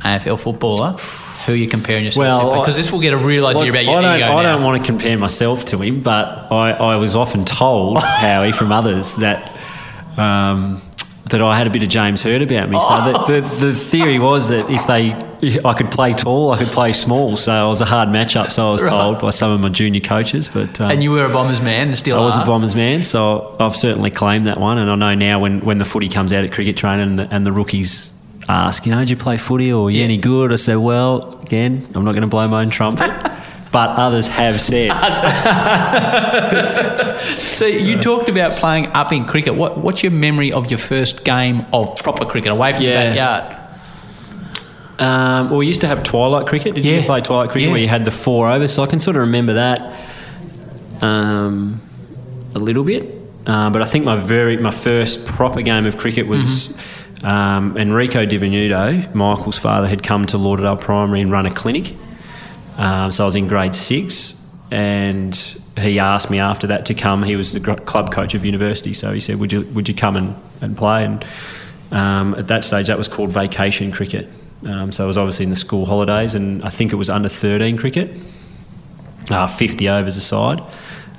AFL 0.01 0.39
footballer? 0.39 0.97
Who 1.45 1.53
are 1.53 1.55
you 1.55 1.67
comparing 1.67 2.05
yourself 2.05 2.21
well, 2.21 2.51
to? 2.53 2.59
Because 2.59 2.75
this 2.75 2.91
will 2.91 3.01
get 3.01 3.13
a 3.13 3.17
real 3.17 3.45
idea 3.45 3.69
about 3.69 3.85
your 3.85 3.97
I 3.99 4.01
don't, 4.01 4.17
ego. 4.17 4.25
I 4.25 4.43
now. 4.43 4.53
don't 4.53 4.63
want 4.63 4.83
to 4.83 4.85
compare 4.85 5.17
myself 5.17 5.65
to 5.65 5.77
him, 5.77 6.01
but 6.01 6.51
I, 6.51 6.71
I 6.71 6.95
was 6.95 7.15
often 7.15 7.45
told, 7.45 8.01
Howie, 8.03 8.51
from 8.51 8.71
others 8.71 9.17
that 9.17 9.51
um, 10.17 10.81
that 11.29 11.41
I 11.41 11.57
had 11.57 11.65
a 11.65 11.71
bit 11.71 11.81
of 11.81 11.89
James 11.89 12.21
Hird 12.21 12.43
about 12.43 12.69
me. 12.69 12.79
So 12.79 13.11
the, 13.11 13.41
the, 13.41 13.65
the, 13.65 13.75
theory 13.75 14.19
was 14.19 14.49
that 14.49 14.69
if 14.69 14.85
they, 14.85 15.13
I 15.63 15.73
could 15.73 15.89
play 15.89 16.13
tall, 16.13 16.51
I 16.51 16.57
could 16.59 16.67
play 16.67 16.93
small. 16.93 17.35
So 17.35 17.65
it 17.65 17.67
was 17.67 17.81
a 17.81 17.85
hard 17.85 18.09
matchup. 18.09 18.51
So 18.51 18.69
I 18.69 18.71
was 18.71 18.83
right. 18.83 18.89
told 18.89 19.19
by 19.19 19.31
some 19.31 19.51
of 19.51 19.59
my 19.59 19.69
junior 19.69 20.01
coaches. 20.01 20.47
But 20.47 20.79
um, 20.79 20.91
and 20.91 21.01
you 21.01 21.11
were 21.11 21.25
a 21.25 21.29
Bombers 21.29 21.61
man, 21.61 21.87
and 21.87 21.97
still 21.97 22.19
I 22.19 22.25
was 22.25 22.37
are. 22.37 22.43
a 22.43 22.45
Bombers 22.45 22.75
man. 22.75 23.03
So 23.03 23.55
I've 23.59 23.75
certainly 23.75 24.11
claimed 24.11 24.45
that 24.45 24.59
one. 24.59 24.77
And 24.77 24.89
I 24.89 24.95
know 24.95 25.15
now 25.15 25.39
when, 25.39 25.61
when 25.61 25.79
the 25.79 25.85
footy 25.85 26.09
comes 26.09 26.31
out 26.31 26.43
at 26.43 26.51
cricket 26.51 26.77
training 26.77 27.09
and 27.09 27.19
the, 27.19 27.27
and 27.33 27.45
the 27.45 27.51
rookies 27.51 28.11
ask, 28.47 28.85
you 28.85 28.91
know, 28.91 28.99
did 28.99 29.09
you 29.09 29.17
play 29.17 29.37
footy 29.37 29.71
or 29.71 29.87
are 29.87 29.89
you 29.89 29.99
yeah. 29.99 30.05
any 30.05 30.17
good? 30.17 30.51
I 30.51 30.55
say, 30.55 30.75
well, 30.75 31.39
again, 31.41 31.87
I'm 31.95 32.03
not 32.03 32.11
going 32.11 32.21
to 32.21 32.27
blow 32.27 32.47
my 32.47 32.61
own 32.61 32.69
trumpet. 32.69 33.11
but 33.71 33.89
others 33.97 34.29
have 34.29 34.61
said. 34.61 34.89
so 37.35 37.65
you 37.65 37.99
talked 37.99 38.29
about 38.29 38.53
playing 38.53 38.87
up 38.93 39.11
in 39.11 39.25
cricket. 39.25 39.55
What, 39.55 39.77
what's 39.77 40.01
your 40.01 40.13
memory 40.13 40.53
of 40.53 40.71
your 40.71 40.77
first 40.77 41.25
game 41.25 41.65
of 41.73 42.01
proper 42.01 42.23
cricket 42.23 42.53
away 42.53 42.71
from 42.71 42.83
yeah. 42.83 43.03
the 43.03 43.09
backyard? 43.09 43.61
Um, 44.97 45.49
well, 45.49 45.59
we 45.59 45.67
used 45.67 45.81
to 45.81 45.87
have 45.87 46.03
twilight 46.03 46.47
cricket. 46.47 46.75
Did 46.75 46.85
yeah. 46.85 46.99
you 46.99 47.05
play 47.05 47.19
twilight 47.19 47.49
cricket 47.49 47.67
yeah. 47.67 47.73
where 47.73 47.81
you 47.81 47.89
had 47.89 48.05
the 48.05 48.11
four 48.11 48.49
overs? 48.49 48.71
So 48.71 48.81
I 48.81 48.87
can 48.87 49.01
sort 49.01 49.17
of 49.17 49.21
remember 49.21 49.55
that 49.55 49.93
um, 51.01 51.81
a 52.53 52.59
little 52.59 52.85
bit. 52.85 53.13
Uh, 53.45 53.69
but 53.69 53.81
I 53.81 53.85
think 53.85 54.05
my 54.05 54.15
very 54.15 54.57
my 54.57 54.71
first 54.71 55.25
proper 55.25 55.61
game 55.61 55.85
of 55.85 55.97
cricket 55.97 56.27
was 56.27 56.69
mm-hmm. 56.69 57.04
Um, 57.23 57.77
Enrico 57.77 58.25
Di 58.25 58.37
Venuto, 58.37 59.13
Michael's 59.13 59.57
father, 59.57 59.87
had 59.87 60.03
come 60.03 60.25
to 60.27 60.37
Lauderdale 60.37 60.77
Primary 60.77 61.21
and 61.21 61.31
run 61.31 61.45
a 61.45 61.53
clinic. 61.53 61.95
Um, 62.77 63.11
so 63.11 63.23
I 63.23 63.25
was 63.25 63.35
in 63.35 63.47
grade 63.47 63.73
six, 63.73 64.35
and 64.69 65.35
he 65.77 65.99
asked 65.99 66.29
me 66.29 66.39
after 66.39 66.67
that 66.67 66.85
to 66.87 66.93
come. 66.93 67.23
He 67.23 67.35
was 67.35 67.53
the 67.53 67.59
club 67.59 68.11
coach 68.11 68.33
of 68.35 68.45
university, 68.45 68.93
so 68.93 69.13
he 69.13 69.19
said, 69.19 69.39
"Would 69.39 69.53
you 69.53 69.61
would 69.73 69.87
you 69.87 69.95
come 69.95 70.15
and, 70.15 70.35
and 70.61 70.77
play?" 70.77 71.05
And 71.05 71.25
um, 71.91 72.35
at 72.35 72.47
that 72.49 72.63
stage, 72.63 72.87
that 72.87 72.97
was 72.97 73.07
called 73.07 73.31
vacation 73.31 73.91
cricket. 73.91 74.29
Um, 74.65 74.91
so 74.91 75.03
it 75.03 75.07
was 75.07 75.17
obviously 75.17 75.43
in 75.43 75.51
the 75.51 75.55
school 75.55 75.85
holidays, 75.85 76.35
and 76.35 76.63
I 76.63 76.69
think 76.69 76.91
it 76.91 76.95
was 76.95 77.09
under 77.09 77.29
13 77.29 77.77
cricket, 77.77 78.17
uh, 79.29 79.47
50 79.47 79.89
overs 79.89 80.17
a 80.17 80.21
side. 80.21 80.61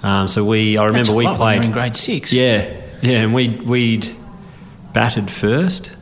Um, 0.03 0.29
so 0.29 0.45
we, 0.45 0.77
I 0.77 0.85
remember 0.85 1.13
we 1.13 1.27
played 1.27 1.63
in 1.63 1.73
grade 1.73 1.97
six. 1.97 2.33
Yeah, 2.33 2.69
yeah, 3.03 3.23
and 3.23 3.35
we 3.35 3.49
we'd 3.49 4.15
batted 4.97 5.31
first. 5.31 5.93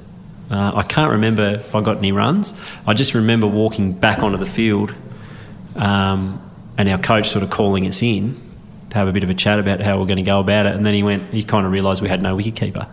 Uh, 0.49 0.71
I 0.77 0.83
can't 0.83 1.11
remember 1.11 1.43
if 1.57 1.75
I 1.75 1.81
got 1.81 1.97
any 1.99 2.13
runs. 2.13 2.57
I 2.87 2.95
just 2.95 3.13
remember 3.13 3.49
walking 3.49 3.93
back 3.93 4.21
onto 4.23 4.39
the 4.39 4.47
field, 4.47 4.95
um, 5.75 6.41
and 6.79 6.89
our 6.89 6.99
coach 6.99 7.29
sort 7.29 7.43
of 7.43 7.51
calling 7.51 7.89
us 7.89 8.03
in 8.05 8.41
to 8.91 8.95
have 8.97 9.09
a 9.09 9.13
bit 9.13 9.25
of 9.25 9.31
a 9.31 9.35
chat 9.35 9.59
about 9.59 9.81
how 9.81 9.99
we're 9.99 10.07
going 10.07 10.19
to 10.25 10.31
go 10.31 10.39
about 10.39 10.67
it. 10.67 10.77
And 10.77 10.87
then 10.87 10.95
he 10.95 11.03
went, 11.03 11.25
he 11.33 11.43
kind 11.43 11.67
of 11.67 11.73
realised 11.73 12.03
we 12.03 12.09
had 12.09 12.23
no 12.23 12.37
wicket 12.37 12.55
keeper. 12.55 12.87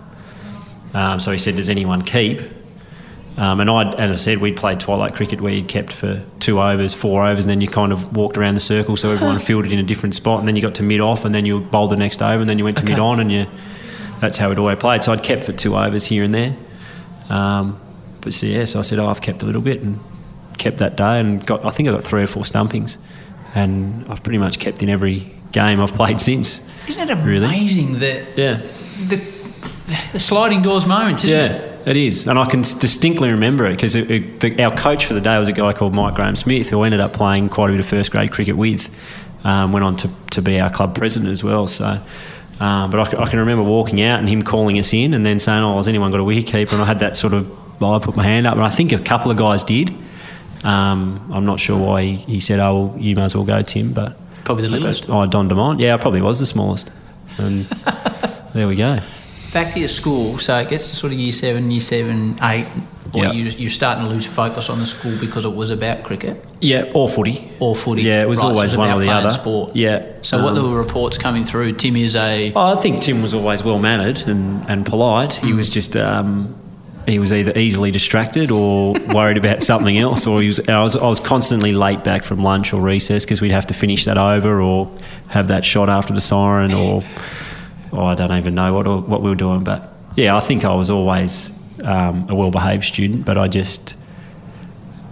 Um, 0.95 1.19
so 1.19 1.31
he 1.31 1.37
said, 1.37 1.55
"Does 1.55 1.69
anyone 1.69 2.01
keep?" 2.01 2.41
Um, 3.37 3.59
and 3.59 3.69
I, 3.69 3.91
as 3.93 4.11
I 4.11 4.15
said, 4.15 4.39
we'd 4.39 4.57
played 4.57 4.79
twilight 4.79 5.13
cricket 5.13 5.39
where 5.39 5.53
you 5.53 5.63
kept 5.63 5.93
for 5.93 6.23
two 6.39 6.59
overs, 6.59 6.95
four 6.95 7.23
overs, 7.27 7.45
and 7.45 7.49
then 7.51 7.61
you 7.61 7.67
kind 7.67 7.91
of 7.93 8.15
walked 8.17 8.37
around 8.37 8.55
the 8.55 8.59
circle 8.59 8.97
so 8.97 9.11
everyone 9.11 9.37
fielded 9.49 9.71
in 9.71 9.77
a 9.77 9.83
different 9.83 10.15
spot, 10.15 10.39
and 10.39 10.47
then 10.47 10.55
you 10.55 10.63
got 10.63 10.75
to 10.75 10.83
mid 10.83 10.99
off, 10.99 11.25
and 11.25 11.33
then 11.35 11.45
you 11.45 11.59
bowled 11.59 11.91
the 11.91 11.95
next 11.95 12.23
over, 12.23 12.41
and 12.41 12.49
then 12.49 12.57
you 12.57 12.63
went 12.63 12.77
to 12.77 12.83
Okay. 12.83 12.93
mid 12.93 12.99
on, 12.99 13.19
and 13.19 13.31
you. 13.31 13.45
That's 14.21 14.37
how 14.37 14.51
it 14.51 14.57
always 14.57 14.77
played. 14.77 15.03
So 15.03 15.11
I'd 15.11 15.23
kept 15.23 15.43
for 15.43 15.51
two 15.51 15.75
overs 15.75 16.05
here 16.05 16.23
and 16.23 16.33
there. 16.33 16.55
Um, 17.29 17.79
but 18.21 18.33
so, 18.33 18.45
yeah, 18.45 18.65
so 18.65 18.79
I 18.79 18.81
said, 18.83 18.99
oh, 18.99 19.07
I've 19.07 19.21
kept 19.21 19.41
a 19.41 19.45
little 19.45 19.61
bit 19.61 19.81
and 19.81 19.99
kept 20.57 20.77
that 20.77 20.95
day, 20.95 21.19
and 21.19 21.45
got. 21.45 21.65
I 21.65 21.71
think 21.71 21.89
I 21.89 21.91
got 21.91 22.03
three 22.03 22.21
or 22.21 22.27
four 22.27 22.43
stumpings, 22.43 22.97
and 23.55 24.05
I've 24.09 24.21
pretty 24.23 24.37
much 24.37 24.59
kept 24.59 24.83
in 24.83 24.89
every 24.89 25.31
game 25.51 25.81
I've 25.81 25.93
played 25.93 26.21
since. 26.21 26.61
Isn't 26.87 27.09
it 27.09 27.15
Really? 27.25 27.45
amazing 27.45 27.99
that 27.99 28.27
Yeah. 28.37 28.57
the, 29.07 29.15
the 30.13 30.19
sliding 30.19 30.61
doors 30.61 30.85
moments, 30.85 31.23
isn't 31.23 31.35
Yeah, 31.35 31.45
it? 31.57 31.87
it 31.87 31.97
is, 31.97 32.27
and 32.27 32.37
I 32.37 32.45
can 32.45 32.61
distinctly 32.61 33.31
remember 33.31 33.65
it 33.65 33.71
because 33.75 33.95
our 34.59 34.75
coach 34.75 35.05
for 35.05 35.13
the 35.13 35.21
day 35.21 35.37
was 35.37 35.47
a 35.47 35.53
guy 35.53 35.73
called 35.73 35.93
Mike 35.95 36.15
Graham 36.15 36.35
Smith, 36.35 36.69
who 36.69 36.81
I 36.81 36.85
ended 36.85 36.99
up 36.99 37.13
playing 37.13 37.49
quite 37.49 37.69
a 37.69 37.73
bit 37.73 37.79
of 37.79 37.85
first 37.87 38.11
grade 38.11 38.31
cricket 38.31 38.55
with. 38.55 38.89
Um, 39.43 39.71
went 39.71 39.83
on 39.83 39.95
to, 39.97 40.09
to 40.31 40.41
be 40.43 40.59
our 40.59 40.69
club 40.69 40.93
president 40.95 41.31
as 41.31 41.43
well. 41.43 41.65
So, 41.65 41.99
um, 42.61 42.91
but 42.91 43.13
I 43.17 43.27
can 43.27 43.39
remember 43.39 43.63
walking 43.63 44.01
out 44.01 44.19
and 44.19 44.29
him 44.29 44.41
calling 44.43 44.77
us 44.77 44.93
in, 44.93 45.13
and 45.13 45.25
then 45.25 45.39
saying, 45.39 45.63
"Oh, 45.63 45.77
has 45.77 45.87
anyone 45.87 46.11
got 46.11 46.19
a 46.19 46.23
wicket 46.23 46.45
keeper?" 46.45 46.75
And 46.75 46.81
I 46.83 46.85
had 46.85 46.99
that 46.99 47.17
sort 47.17 47.33
of. 47.33 47.49
Well, 47.81 47.95
I 47.95 47.99
put 47.99 48.15
my 48.15 48.23
hand 48.23 48.45
up, 48.45 48.53
and 48.53 48.63
I 48.63 48.69
think 48.69 48.91
a 48.91 48.99
couple 48.99 49.31
of 49.31 49.37
guys 49.37 49.63
did. 49.63 49.95
Um, 50.63 51.31
I'm 51.33 51.45
not 51.45 51.59
sure 51.59 51.75
why 51.75 52.03
he, 52.03 52.15
he 52.17 52.39
said, 52.39 52.59
"Oh, 52.59 52.85
well, 52.85 52.99
you 52.99 53.15
might 53.15 53.23
as 53.25 53.35
well 53.35 53.45
go, 53.45 53.61
Tim." 53.63 53.93
But 53.93 54.15
Probably 54.43 54.63
the 54.63 54.69
littlest. 54.69 55.09
Oh, 55.09 55.25
Don 55.25 55.49
Demont. 55.49 55.79
Yeah, 55.79 55.95
I 55.95 55.97
probably 55.97 56.21
was 56.21 56.39
the 56.39 56.45
smallest. 56.45 56.91
And 57.37 57.65
there 58.53 58.67
we 58.67 58.75
go. 58.75 58.99
Back 59.53 59.73
to 59.73 59.79
your 59.79 59.89
school, 59.89 60.37
so 60.39 60.55
it 60.59 60.69
gets 60.69 60.89
to 60.91 60.95
sort 60.95 61.11
of 61.11 61.19
year 61.19 61.33
seven, 61.33 61.69
year 61.71 61.81
seven, 61.81 62.37
eight, 62.41 62.67
or 63.13 63.23
Yeah. 63.25 63.31
you, 63.33 63.43
you're 63.43 63.69
starting 63.69 64.05
to 64.05 64.09
lose 64.09 64.25
focus 64.25 64.69
on 64.69 64.79
the 64.79 64.85
school 64.85 65.13
because 65.19 65.43
it 65.43 65.53
was 65.53 65.71
about 65.71 66.03
cricket 66.03 66.41
Yeah, 66.61 66.85
or 66.93 67.09
footy. 67.09 67.51
or 67.59 67.75
footy. 67.75 68.03
Yeah, 68.03 68.21
it 68.21 68.29
was 68.29 68.39
Right, 68.39 68.43
so 68.43 68.47
always 68.55 68.71
it's 68.71 68.77
one 68.77 68.87
about 68.87 68.99
or 69.01 69.03
the 69.05 69.11
other. 69.11 69.29
Sport. 69.29 69.75
Yeah. 69.75 70.05
So 70.21 70.41
what 70.41 70.55
Um, 70.57 70.63
the 70.63 70.69
reports 70.69 71.17
coming 71.17 71.43
through? 71.43 71.73
Tim 71.73 71.97
is 71.97 72.15
a 72.15 72.53
Oh, 72.55 72.77
I 72.77 72.79
think 72.79 73.01
Tim 73.01 73.21
was 73.21 73.33
always 73.33 73.61
well 73.61 73.77
mannered 73.77 74.19
and, 74.25 74.63
and 74.69 74.85
polite. 74.85 75.33
He 75.33 75.51
was 75.51 75.69
just 75.69 75.97
um, 75.97 76.55
he 77.05 77.19
was 77.19 77.33
either 77.33 77.51
easily 77.57 77.91
distracted 77.91 78.51
or 78.51 78.93
worried 79.13 79.35
about 79.37 79.63
something 79.63 79.97
else, 79.97 80.25
or 80.25 80.39
he 80.39 80.47
was. 80.47 80.61
I 80.69 80.81
was, 80.81 80.95
I 80.95 81.07
was 81.09 81.19
constantly 81.19 81.73
late 81.73 82.05
back 82.05 82.23
from 82.23 82.41
lunch 82.41 82.71
or 82.73 82.79
recess 82.79 83.25
because 83.25 83.41
we'd 83.41 83.51
have 83.51 83.65
to 83.67 83.73
finish 83.73 84.05
that 84.05 84.17
over 84.17 84.61
or 84.61 84.89
have 85.27 85.49
that 85.49 85.65
shot 85.65 85.89
after 85.89 86.13
the 86.13 86.21
siren, 86.21 86.73
or 86.73 87.03
oh, 87.93 88.05
I 88.05 88.15
don't 88.15 88.31
even 88.37 88.55
know 88.55 88.73
what 88.73 89.07
what 89.07 89.21
we 89.21 89.29
were 89.29 89.35
doing. 89.35 89.63
But 89.63 89.93
yeah, 90.15 90.35
I 90.35 90.39
think 90.39 90.63
I 90.65 90.73
was 90.75 90.89
always 90.89 91.49
um, 91.83 92.27
a 92.29 92.35
well 92.35 92.51
behaved 92.51 92.83
student, 92.85 93.25
but 93.25 93.37
I 93.37 93.47
just 93.47 93.95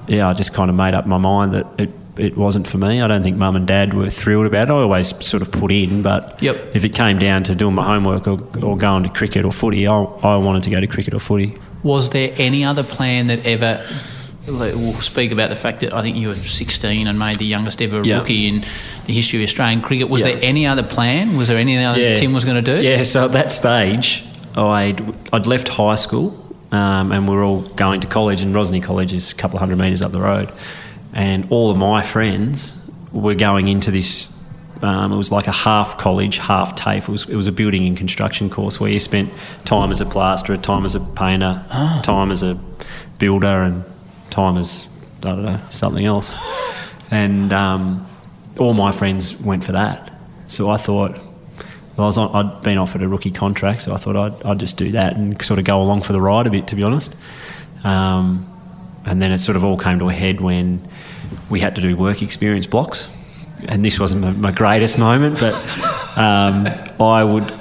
yeah, 0.07 0.27
I 0.27 0.33
just 0.33 0.53
kind 0.53 0.69
of 0.69 0.75
made 0.75 0.93
up 0.93 1.05
my 1.05 1.17
mind 1.17 1.53
that 1.53 1.65
it. 1.77 1.89
It 2.17 2.35
wasn't 2.35 2.67
for 2.67 2.77
me. 2.77 3.01
I 3.01 3.07
don't 3.07 3.23
think 3.23 3.37
mum 3.37 3.55
and 3.55 3.65
dad 3.65 3.93
were 3.93 4.09
thrilled 4.09 4.45
about 4.45 4.67
it. 4.67 4.71
I 4.71 4.75
always 4.75 5.07
sort 5.25 5.41
of 5.41 5.53
put 5.53 5.71
in, 5.71 6.01
but 6.01 6.37
Yep. 6.43 6.75
if 6.75 6.83
it 6.83 6.89
came 6.93 7.17
down 7.17 7.43
to 7.43 7.55
doing 7.55 7.73
my 7.75 7.85
homework 7.85 8.27
or, 8.27 8.37
or 8.61 8.75
going 8.75 9.03
to 9.03 9.09
cricket 9.09 9.45
or 9.45 9.53
footy, 9.53 9.87
I, 9.87 9.93
I 9.93 10.35
wanted 10.35 10.63
to 10.63 10.69
go 10.69 10.81
to 10.81 10.87
cricket 10.87 11.13
or 11.13 11.19
footy. 11.21 11.57
Was 11.81 12.09
there 12.09 12.33
any 12.35 12.65
other 12.65 12.83
plan 12.83 13.27
that 13.27 13.45
ever? 13.45 13.81
We'll 14.49 14.93
speak 15.01 15.31
about 15.31 15.49
the 15.49 15.55
fact 15.55 15.81
that 15.81 15.93
I 15.93 16.01
think 16.01 16.17
you 16.17 16.29
were 16.29 16.33
16 16.35 17.07
and 17.07 17.17
made 17.19 17.35
the 17.35 17.45
youngest 17.45 17.81
ever 17.81 18.03
Yeah. 18.03 18.17
rookie 18.19 18.47
in 18.47 18.63
the 19.05 19.13
history 19.13 19.41
of 19.43 19.47
Australian 19.47 19.81
cricket. 19.81 20.09
Was 20.09 20.21
Yeah. 20.23 20.33
there 20.33 20.39
any 20.43 20.65
other 20.65 20.83
plan? 20.83 21.37
Was 21.37 21.47
there 21.47 21.57
anything 21.57 21.85
other 21.85 22.15
Tim 22.15 22.33
was 22.33 22.45
going 22.45 22.63
to 22.63 22.77
do? 22.77 22.85
Yeah, 22.85 23.03
so 23.03 23.25
at 23.25 23.31
that 23.33 23.51
stage, 23.51 24.23
I'd, 24.55 25.01
I'd 25.31 25.45
left 25.47 25.67
high 25.69 25.95
school 25.95 26.35
um, 26.71 27.11
and 27.11 27.27
we 27.27 27.35
were 27.35 27.43
all 27.43 27.61
going 27.61 27.99
to 28.01 28.07
college, 28.07 28.41
and 28.41 28.53
Rosny 28.53 28.81
College 28.81 29.11
is 29.13 29.31
a 29.31 29.35
couple 29.35 29.57
of 29.57 29.61
hundred 29.61 29.77
metres 29.79 30.01
up 30.01 30.11
the 30.11 30.19
road. 30.21 30.49
And 31.13 31.47
all 31.49 31.71
of 31.71 31.77
my 31.77 32.01
friends 32.03 32.75
were 33.11 33.33
going 33.35 33.67
into 33.67 33.89
this. 33.91 34.29
Um, 34.83 35.11
it 35.11 35.17
was 35.17 35.31
like 35.31 35.47
a 35.47 35.51
half 35.51 35.97
college, 35.97 36.37
half 36.37 36.75
TAFE. 36.75 37.09
It 37.09 37.11
was, 37.11 37.27
it 37.29 37.35
was 37.35 37.47
a 37.47 37.51
building 37.51 37.87
and 37.87 37.97
construction 37.97 38.49
course 38.49 38.79
where 38.79 38.91
you 38.91 38.99
spent 38.99 39.31
time 39.65 39.89
as 39.91 39.99
a 39.99 40.05
plasterer, 40.05 40.57
time 40.57 40.85
as 40.85 40.93
a 40.95 40.99
painter, 40.99 41.63
time 42.03 42.31
as 42.31 42.43
a 42.43 42.57
builder, 43.17 43.63
and 43.63 43.83
time 44.29 44.57
as, 44.57 44.87
I 45.19 45.21
don't 45.21 45.45
know, 45.45 45.59
something 45.69 46.05
else. 46.05 46.33
And 47.11 47.51
um, 47.51 48.07
all 48.59 48.73
my 48.73 48.91
friends 48.91 49.39
went 49.41 49.63
for 49.63 49.71
that. 49.73 50.11
So 50.47 50.69
I 50.69 50.77
thought, 50.77 51.19
I 51.97 52.01
was 52.01 52.17
on, 52.17 52.35
I'd 52.35 52.61
been 52.61 52.77
offered 52.77 53.01
a 53.01 53.07
rookie 53.07 53.31
contract, 53.31 53.81
so 53.83 53.93
I 53.93 53.97
thought 53.97 54.15
I'd, 54.15 54.43
I'd 54.43 54.59
just 54.59 54.77
do 54.77 54.91
that 54.91 55.15
and 55.15 55.41
sort 55.43 55.59
of 55.59 55.65
go 55.65 55.81
along 55.81 56.01
for 56.01 56.13
the 56.13 56.21
ride 56.21 56.47
a 56.47 56.49
bit, 56.49 56.67
to 56.67 56.75
be 56.75 56.83
honest. 56.83 57.15
Um, 57.83 58.45
and 59.05 59.21
then 59.21 59.31
it 59.31 59.39
sort 59.39 59.55
of 59.55 59.63
all 59.63 59.77
came 59.77 59.99
to 59.99 60.09
a 60.09 60.13
head 60.13 60.41
when 60.41 60.87
we 61.49 61.59
had 61.59 61.75
to 61.75 61.81
do 61.81 61.95
work 61.95 62.21
experience 62.21 62.67
blocks. 62.67 63.07
And 63.67 63.83
this 63.83 63.99
wasn't 63.99 64.21
my, 64.21 64.31
my 64.31 64.51
greatest 64.51 64.97
moment, 64.97 65.39
but 65.39 65.53
um, 66.17 66.67
I 66.99 67.23
would 67.23 67.53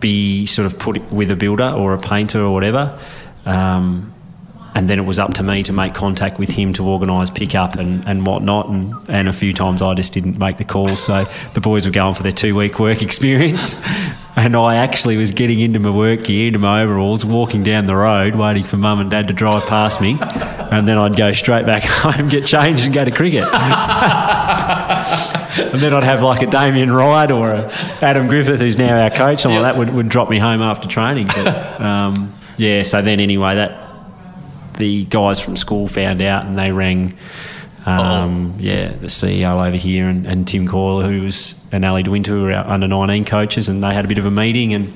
be 0.00 0.46
sort 0.46 0.66
of 0.66 0.78
put 0.78 1.12
with 1.12 1.30
a 1.30 1.36
builder 1.36 1.68
or 1.68 1.94
a 1.94 1.98
painter 1.98 2.40
or 2.40 2.52
whatever. 2.52 2.98
Um, 3.44 4.14
and 4.74 4.88
then 4.88 4.98
it 4.98 5.04
was 5.04 5.18
up 5.18 5.34
to 5.34 5.42
me 5.42 5.62
to 5.64 5.72
make 5.72 5.94
contact 5.94 6.38
with 6.38 6.50
him 6.50 6.72
to 6.74 6.84
organise 6.86 7.28
pickup 7.28 7.74
and, 7.74 8.06
and 8.06 8.24
whatnot. 8.24 8.68
And, 8.68 8.94
and 9.08 9.28
a 9.28 9.32
few 9.32 9.52
times 9.52 9.82
I 9.82 9.94
just 9.94 10.12
didn't 10.12 10.38
make 10.38 10.58
the 10.58 10.64
calls. 10.64 11.02
So 11.02 11.24
the 11.54 11.60
boys 11.60 11.86
were 11.86 11.92
going 11.92 12.14
for 12.14 12.22
their 12.22 12.32
two 12.32 12.54
week 12.54 12.78
work 12.78 13.02
experience. 13.10 13.74
And 14.36 14.54
I 14.56 14.76
actually 14.76 15.16
was 15.16 15.32
getting 15.32 15.58
into 15.58 15.80
my 15.80 15.90
work 15.90 16.24
gear, 16.24 16.46
into 16.46 16.60
my 16.60 16.82
overalls, 16.82 17.24
walking 17.24 17.64
down 17.64 17.86
the 17.86 17.96
road, 17.96 18.36
waiting 18.36 18.62
for 18.62 18.76
mum 18.76 19.00
and 19.00 19.10
dad 19.10 19.26
to 19.28 19.34
drive 19.34 19.66
past 19.66 20.00
me. 20.00 20.16
And 20.20 20.86
then 20.86 20.98
I'd 20.98 21.16
go 21.16 21.32
straight 21.32 21.66
back 21.66 21.82
home, 21.86 22.28
get 22.28 22.46
changed, 22.46 22.84
and 22.84 22.94
go 22.94 23.04
to 23.04 23.10
cricket. 23.10 23.42
and 25.72 25.80
then 25.82 25.92
I'd 25.92 26.04
have 26.04 26.22
like 26.22 26.42
a 26.42 26.46
Damien 26.46 26.92
Wright 26.92 27.30
or 27.30 27.50
a 27.52 27.72
Adam 28.00 28.28
Griffith, 28.28 28.60
who's 28.60 28.78
now 28.78 29.02
our 29.02 29.10
coach, 29.10 29.40
something 29.40 29.60
like 29.60 29.74
that, 29.74 29.78
would, 29.78 29.90
would 29.90 30.08
drop 30.08 30.30
me 30.30 30.38
home 30.38 30.62
after 30.62 30.86
training. 30.86 31.26
But 31.26 31.80
um, 31.80 32.32
yeah, 32.56 32.82
so 32.82 33.02
then 33.02 33.18
anyway, 33.18 33.56
that 33.56 33.89
the 34.80 35.04
guys 35.04 35.38
from 35.38 35.56
school 35.56 35.86
found 35.86 36.20
out 36.20 36.46
and 36.46 36.58
they 36.58 36.72
rang. 36.72 37.16
Um, 37.86 38.56
yeah, 38.58 38.92
the 38.92 39.06
CEO 39.06 39.66
over 39.66 39.76
here 39.76 40.06
and, 40.06 40.26
and 40.26 40.46
Tim 40.46 40.68
Coyle, 40.68 41.02
who 41.02 41.22
was 41.22 41.54
an 41.72 41.82
Ali 41.82 42.02
de 42.02 42.10
Winter, 42.10 42.32
who 42.32 42.42
were 42.42 42.52
our 42.52 42.66
under 42.66 42.86
19 42.86 43.24
coaches, 43.24 43.68
and 43.68 43.82
they 43.82 43.94
had 43.94 44.04
a 44.04 44.08
bit 44.08 44.18
of 44.18 44.26
a 44.26 44.30
meeting, 44.30 44.74
and 44.74 44.92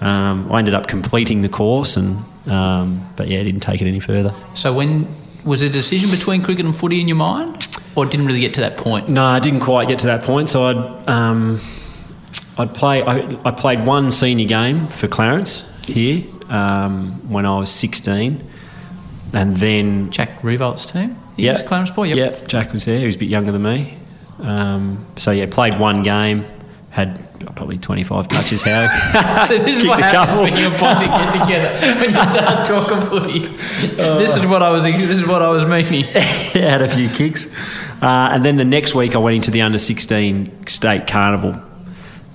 um, 0.00 0.50
I 0.50 0.58
ended 0.58 0.74
up 0.74 0.88
completing 0.88 1.42
the 1.42 1.48
course, 1.48 1.96
and 1.96 2.18
um, 2.48 3.08
but 3.16 3.28
yeah, 3.28 3.42
didn't 3.44 3.60
take 3.60 3.80
it 3.80 3.86
any 3.86 4.00
further. 4.00 4.34
So 4.54 4.72
when 4.72 5.06
was 5.44 5.62
a 5.62 5.68
decision 5.68 6.10
between 6.10 6.42
cricket 6.42 6.66
and 6.66 6.76
footy 6.76 7.00
in 7.00 7.06
your 7.06 7.16
mind, 7.16 7.66
or 7.94 8.04
didn't 8.04 8.26
really 8.26 8.40
get 8.40 8.54
to 8.54 8.60
that 8.60 8.76
point? 8.76 9.08
No, 9.08 9.24
I 9.24 9.38
didn't 9.38 9.60
quite 9.60 9.86
get 9.86 10.00
to 10.00 10.06
that 10.08 10.22
point. 10.24 10.48
So 10.48 10.66
I'd 10.66 11.08
um, 11.08 11.60
I'd 12.58 12.74
play. 12.74 13.02
I, 13.02 13.28
I 13.44 13.50
played 13.52 13.86
one 13.86 14.10
senior 14.10 14.48
game 14.48 14.88
for 14.88 15.06
Clarence 15.06 15.64
here 15.86 16.24
um, 16.48 17.30
when 17.30 17.46
I 17.46 17.58
was 17.58 17.70
16, 17.70 18.46
and 19.32 19.56
then 19.56 20.10
Jack 20.10 20.42
Revolt's 20.42 20.86
team. 20.86 21.16
He 21.36 21.44
Yeah. 21.46 21.52
was 21.52 21.62
Clarence 21.62 21.90
Boy. 21.90 22.04
Yep. 22.12 22.16
yeah, 22.40 22.46
Jack 22.46 22.72
was 22.72 22.84
there. 22.84 22.98
He 22.98 23.06
was 23.06 23.16
a 23.16 23.18
bit 23.18 23.28
younger 23.28 23.52
than 23.52 23.62
me. 23.62 23.94
Um, 24.42 25.04
so 25.16 25.30
yeah, 25.32 25.46
played 25.50 25.78
one 25.78 26.02
game, 26.02 26.44
had 26.90 27.18
probably 27.54 27.78
25 27.78 28.28
touches. 28.28 28.62
How 28.62 29.44
So 29.46 29.58
this 29.58 29.78
is 29.78 29.86
what 29.86 29.98
happens 30.00 30.26
couple. 30.38 30.42
when 30.44 30.56
you 30.56 30.66
and 30.66 30.76
Ponty 30.76 31.06
get 31.06 31.32
together 31.32 32.00
when 32.00 32.14
you 32.14 32.24
start 32.24 32.64
talking 32.66 33.00
footy. 33.08 33.38
this 33.96 34.36
is 34.36 34.46
what 34.46 34.62
I 34.62 34.70
was. 34.70 34.84
This 34.84 35.10
is 35.10 35.26
what 35.26 35.42
I 35.42 35.48
was 35.50 35.64
meaning. 35.64 36.04
yeah, 36.14 36.70
had 36.70 36.82
a 36.82 36.88
few 36.88 37.08
kicks. 37.08 37.46
Uh, 38.00 38.28
and 38.32 38.44
then 38.44 38.56
the 38.56 38.64
next 38.64 38.94
week, 38.94 39.14
I 39.16 39.18
went 39.18 39.36
into 39.36 39.50
the 39.50 39.62
under 39.62 39.78
16 39.78 40.66
state 40.68 41.06
carnival. 41.08 41.60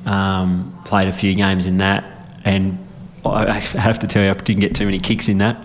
Um, 0.05 0.77
played 0.85 1.07
a 1.07 1.13
few 1.13 1.33
games 1.33 1.65
in 1.65 1.77
that, 1.77 2.03
and 2.43 2.77
I 3.25 3.51
have 3.59 3.99
to 3.99 4.07
tell 4.07 4.23
you, 4.23 4.29
I 4.29 4.33
didn't 4.33 4.59
get 4.59 4.75
too 4.75 4.85
many 4.85 4.99
kicks 4.99 5.29
in 5.29 5.37
that. 5.37 5.57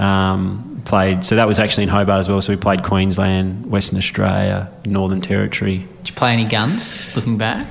Um, 0.00 0.78
played 0.86 1.24
so 1.24 1.36
that 1.36 1.46
was 1.46 1.58
actually 1.60 1.82
in 1.84 1.88
Hobart 1.90 2.20
as 2.20 2.28
well. 2.28 2.40
So 2.40 2.52
we 2.52 2.56
played 2.56 2.82
Queensland, 2.82 3.66
Western 3.70 3.98
Australia, 3.98 4.70
Northern 4.86 5.20
Territory. 5.20 5.86
Did 5.98 6.08
you 6.08 6.14
play 6.14 6.32
any 6.32 6.46
guns? 6.46 7.14
Looking 7.14 7.36
back, 7.36 7.66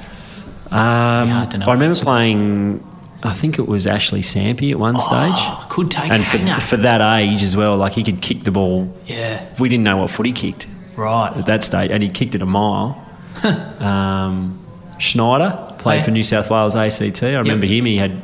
Um, 0.72 1.30
hard 1.30 1.52
to 1.52 1.58
know. 1.58 1.66
I 1.66 1.74
remember 1.74 1.98
playing. 2.00 2.86
I 3.24 3.34
think 3.34 3.58
it 3.60 3.68
was 3.68 3.86
Ashley 3.88 4.22
Sampi 4.22 4.72
at 4.72 4.80
one 4.80 4.98
stage. 5.00 5.34
oh, 5.36 5.66
could 5.70 5.92
take 5.92 6.10
and 6.12 6.26
for, 6.26 6.38
for 6.62 6.78
that 6.78 7.02
age 7.20 7.44
as 7.44 7.58
well, 7.58 7.76
like 7.76 7.94
he 7.94 8.04
could 8.04 8.22
kick 8.22 8.44
the 8.44 8.52
ball. 8.52 8.96
yeah, 9.08 9.44
We 9.60 9.68
didn't 9.68 9.84
know 9.84 9.98
what 9.98 10.10
foot 10.10 10.26
he 10.28 10.32
kicked 10.32 10.68
right. 10.96 11.34
at 11.36 11.46
that 11.48 11.64
stage, 11.64 11.92
and 11.92 12.02
he 12.04 12.08
kicked 12.10 12.36
it 12.36 12.42
a 12.42 12.46
mile. 12.46 13.04
um, 13.80 14.64
Schneider, 15.00 15.76
played 15.80 15.96
Oh, 15.96 15.98
yeah. 15.98 16.04
for 16.04 16.12
New 16.12 16.24
South 16.24 16.50
Wales 16.50 16.76
ACT. 16.76 17.24
I 17.24 17.40
remember 17.40 17.66
him. 17.66 17.86
He 17.86 17.98
had 17.98 18.22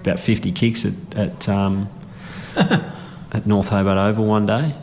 about 0.00 0.20
50 0.20 0.52
kicks 0.52 0.84
at 0.86 0.92
at, 1.16 1.48
um, 1.48 1.88
at 3.34 3.46
North 3.46 3.68
Hobart 3.68 3.98
Oval 3.98 4.24
one 4.24 4.46
day. 4.46 4.74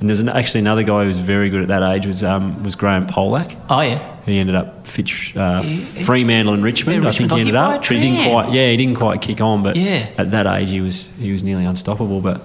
And 0.00 0.08
there's 0.08 0.20
an, 0.20 0.28
actually 0.28 0.60
another 0.60 0.84
guy 0.84 1.00
who 1.00 1.06
was 1.08 1.18
very 1.18 1.50
good 1.50 1.62
at 1.62 1.68
that 1.68 1.82
age 1.82 2.06
was 2.06 2.22
um, 2.22 2.62
was 2.62 2.76
Graham 2.76 3.06
Polak. 3.06 3.56
Oh 3.68 3.80
yeah. 3.80 4.16
He 4.24 4.38
ended 4.38 4.54
up 4.54 4.86
Fitch, 4.86 5.34
uh, 5.36 5.62
Fremantle 6.04 6.52
and 6.54 6.62
Richmond. 6.62 7.02
Yeah, 7.02 7.08
I 7.08 7.12
think 7.12 7.22
Richmond, 7.32 7.32
he 7.32 7.38
ended 7.40 7.54
up. 7.56 7.84
he 7.84 7.98
didn't 8.00 8.30
quite. 8.30 8.52
Yeah, 8.52 8.70
he 8.70 8.76
didn't 8.76 8.96
quite 8.96 9.22
kick 9.22 9.40
on. 9.40 9.62
But 9.62 9.76
Yeah. 9.76 10.08
at 10.18 10.30
that 10.30 10.46
age, 10.46 10.68
he 10.68 10.80
was 10.80 11.06
he 11.18 11.32
was 11.32 11.42
nearly 11.42 11.64
unstoppable. 11.64 12.20
But 12.20 12.42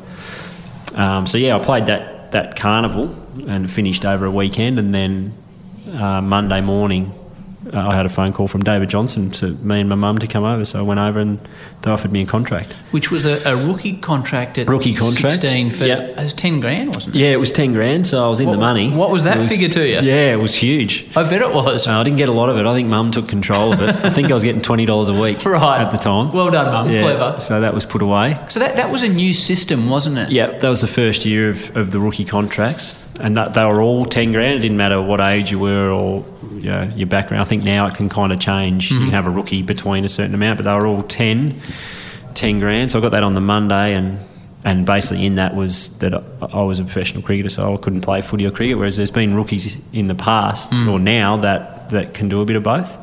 um, 0.96 1.28
so 1.28 1.38
yeah, 1.38 1.56
I 1.56 1.60
played 1.60 1.86
that 1.88 2.32
that 2.32 2.56
carnival 2.56 3.14
and 3.48 3.70
finished 3.70 4.06
over 4.06 4.26
a 4.26 4.32
weekend, 4.32 4.80
and 4.80 4.94
then 4.94 5.34
uh, 5.94 6.22
Monday 6.22 6.62
morning. 6.62 7.14
I 7.72 7.96
had 7.96 8.06
a 8.06 8.10
phone 8.10 8.34
call 8.34 8.48
from 8.48 8.62
David 8.62 8.90
Johnston 8.90 9.32
to 9.32 9.52
me 9.52 9.80
and 9.80 9.90
my 9.90 9.96
mum 9.96 10.18
to 10.20 10.28
come 10.28 10.44
over, 10.44 10.66
so 10.66 10.80
I 10.80 10.82
went 10.82 11.00
over 11.00 11.20
and 11.20 11.40
they 11.82 11.92
offered 11.92 12.12
me 12.12 12.24
a 12.24 12.26
contract. 12.26 12.74
Which 12.92 13.10
was 13.10 13.26
a, 13.26 13.42
a 13.50 13.56
rookie 13.56 13.98
contract 13.98 14.58
at 14.58 14.68
Rookie 14.68 14.94
contract, 14.94 15.42
16 15.42 15.72
for 15.72 15.86
yeah. 15.86 16.00
it 16.02 16.18
was 16.18 16.34
10 16.34 16.60
grand, 16.60 16.94
wasn't 16.96 17.16
it? 17.16 17.20
Yeah, 17.20 17.30
it 17.30 17.40
was 17.40 17.52
ten 17.52 17.72
grand, 17.74 18.06
so 18.06 18.26
I 18.26 18.28
was 18.30 18.42
in 18.42 18.48
What- 18.48 18.54
the 18.54 18.60
money. 18.60 18.90
what 18.92 19.12
was 19.12 19.24
that 19.24 19.38
It 19.38 19.48
figure 19.50 19.70
to 19.70 19.88
you? 19.88 20.00
Yeah, 20.02 20.34
it 20.34 20.40
was 20.40 20.56
huge. 20.56 21.08
I 21.16 21.24
bet 21.30 21.42
it 21.42 21.54
was. 21.54 21.88
Uh, 21.88 21.94
I 21.94 22.04
didn't 22.04 22.18
get 22.18 22.30
a 22.30 22.34
lot 22.34 22.50
of 22.50 22.58
it. 22.58 22.66
I 22.66 22.76
think 22.76 22.90
Mum 22.90 23.12
took 23.12 23.28
control 23.30 23.72
of 23.74 23.82
it. 23.82 23.96
I 24.04 24.10
think 24.10 24.30
I 24.30 24.34
was 24.34 24.44
getting 24.44 24.62
twenty 24.62 24.86
dollars 24.86 25.10
a 25.10 25.14
week 25.14 25.46
Right. 25.46 25.82
at 25.82 25.92
the 25.92 25.98
time. 25.98 26.32
Well 26.32 26.52
done, 26.52 26.72
Mum. 26.72 26.90
Yeah, 26.90 27.02
Clever. 27.02 27.40
So 27.40 27.62
that 27.62 27.74
was 27.74 27.86
put 27.86 28.02
away. 28.02 28.38
So 28.50 28.60
that, 28.60 28.76
that 28.76 28.92
was 28.92 29.04
a 29.04 29.10
new 29.10 29.34
system, 29.34 29.90
wasn't 29.90 30.18
it? 30.18 30.32
Yeah, 30.32 30.58
that 30.58 30.70
was 30.70 30.82
the 30.82 30.88
first 30.88 31.26
year 31.26 31.50
of, 31.50 31.76
of 31.78 31.92
the 31.92 32.00
rookie 32.00 32.26
contracts, 32.26 32.96
and 33.20 33.38
that 33.38 33.54
they 33.54 33.64
were 33.66 33.82
all 33.82 34.06
ten 34.06 34.32
grand. 34.32 34.56
It 34.56 34.60
didn't 34.62 34.78
matter 34.78 35.02
what 35.02 35.22
age 35.22 35.52
you 35.52 35.60
were 35.60 35.90
or 35.90 36.26
you 36.56 36.70
know, 36.70 36.84
your 36.96 37.08
background. 37.08 37.42
I 37.42 37.46
think 37.46 37.64
now 37.64 37.86
it 37.88 37.96
can 37.96 38.10
kind 38.10 38.32
of 38.32 38.40
change. 38.40 38.92
You 38.92 39.00
can 39.00 39.10
have 39.10 39.28
a 39.28 39.30
rookie 39.30 39.62
between 39.62 40.06
a 40.06 40.10
certain 40.10 40.34
amount, 40.34 40.58
but 40.58 40.64
they 40.64 40.74
were 40.74 40.88
all 40.88 41.04
10, 41.04 41.60
10 42.34 42.60
grand. 42.60 42.92
So 42.92 43.00
I 43.00 43.02
got 43.02 43.12
that 43.12 43.24
on 43.24 43.34
the 43.34 43.42
Monday, 43.42 43.94
and 43.96 44.20
and 44.66 44.86
basically 44.86 45.26
in 45.26 45.36
that 45.36 45.56
was 45.56 45.98
that 46.00 46.14
I, 46.42 46.62
was 46.62 46.80
a 46.80 46.84
professional 46.84 47.22
cricketer, 47.22 47.50
so 47.50 47.74
I 47.74 47.78
couldn't 47.78 48.02
play 48.02 48.22
footy 48.22 48.46
or 48.46 48.52
cricket. 48.52 48.78
Whereas 48.78 48.96
there's 48.96 49.12
been 49.12 49.36
rookies 49.36 49.78
in 49.92 50.08
the 50.08 50.16
past 50.16 50.72
or 50.74 51.00
now 51.00 51.38
that 51.38 51.90
that 51.90 52.14
can 52.14 52.30
do 52.30 52.42
a 52.42 52.46
bit 52.46 52.56
of 52.56 52.64
both. 52.64 52.98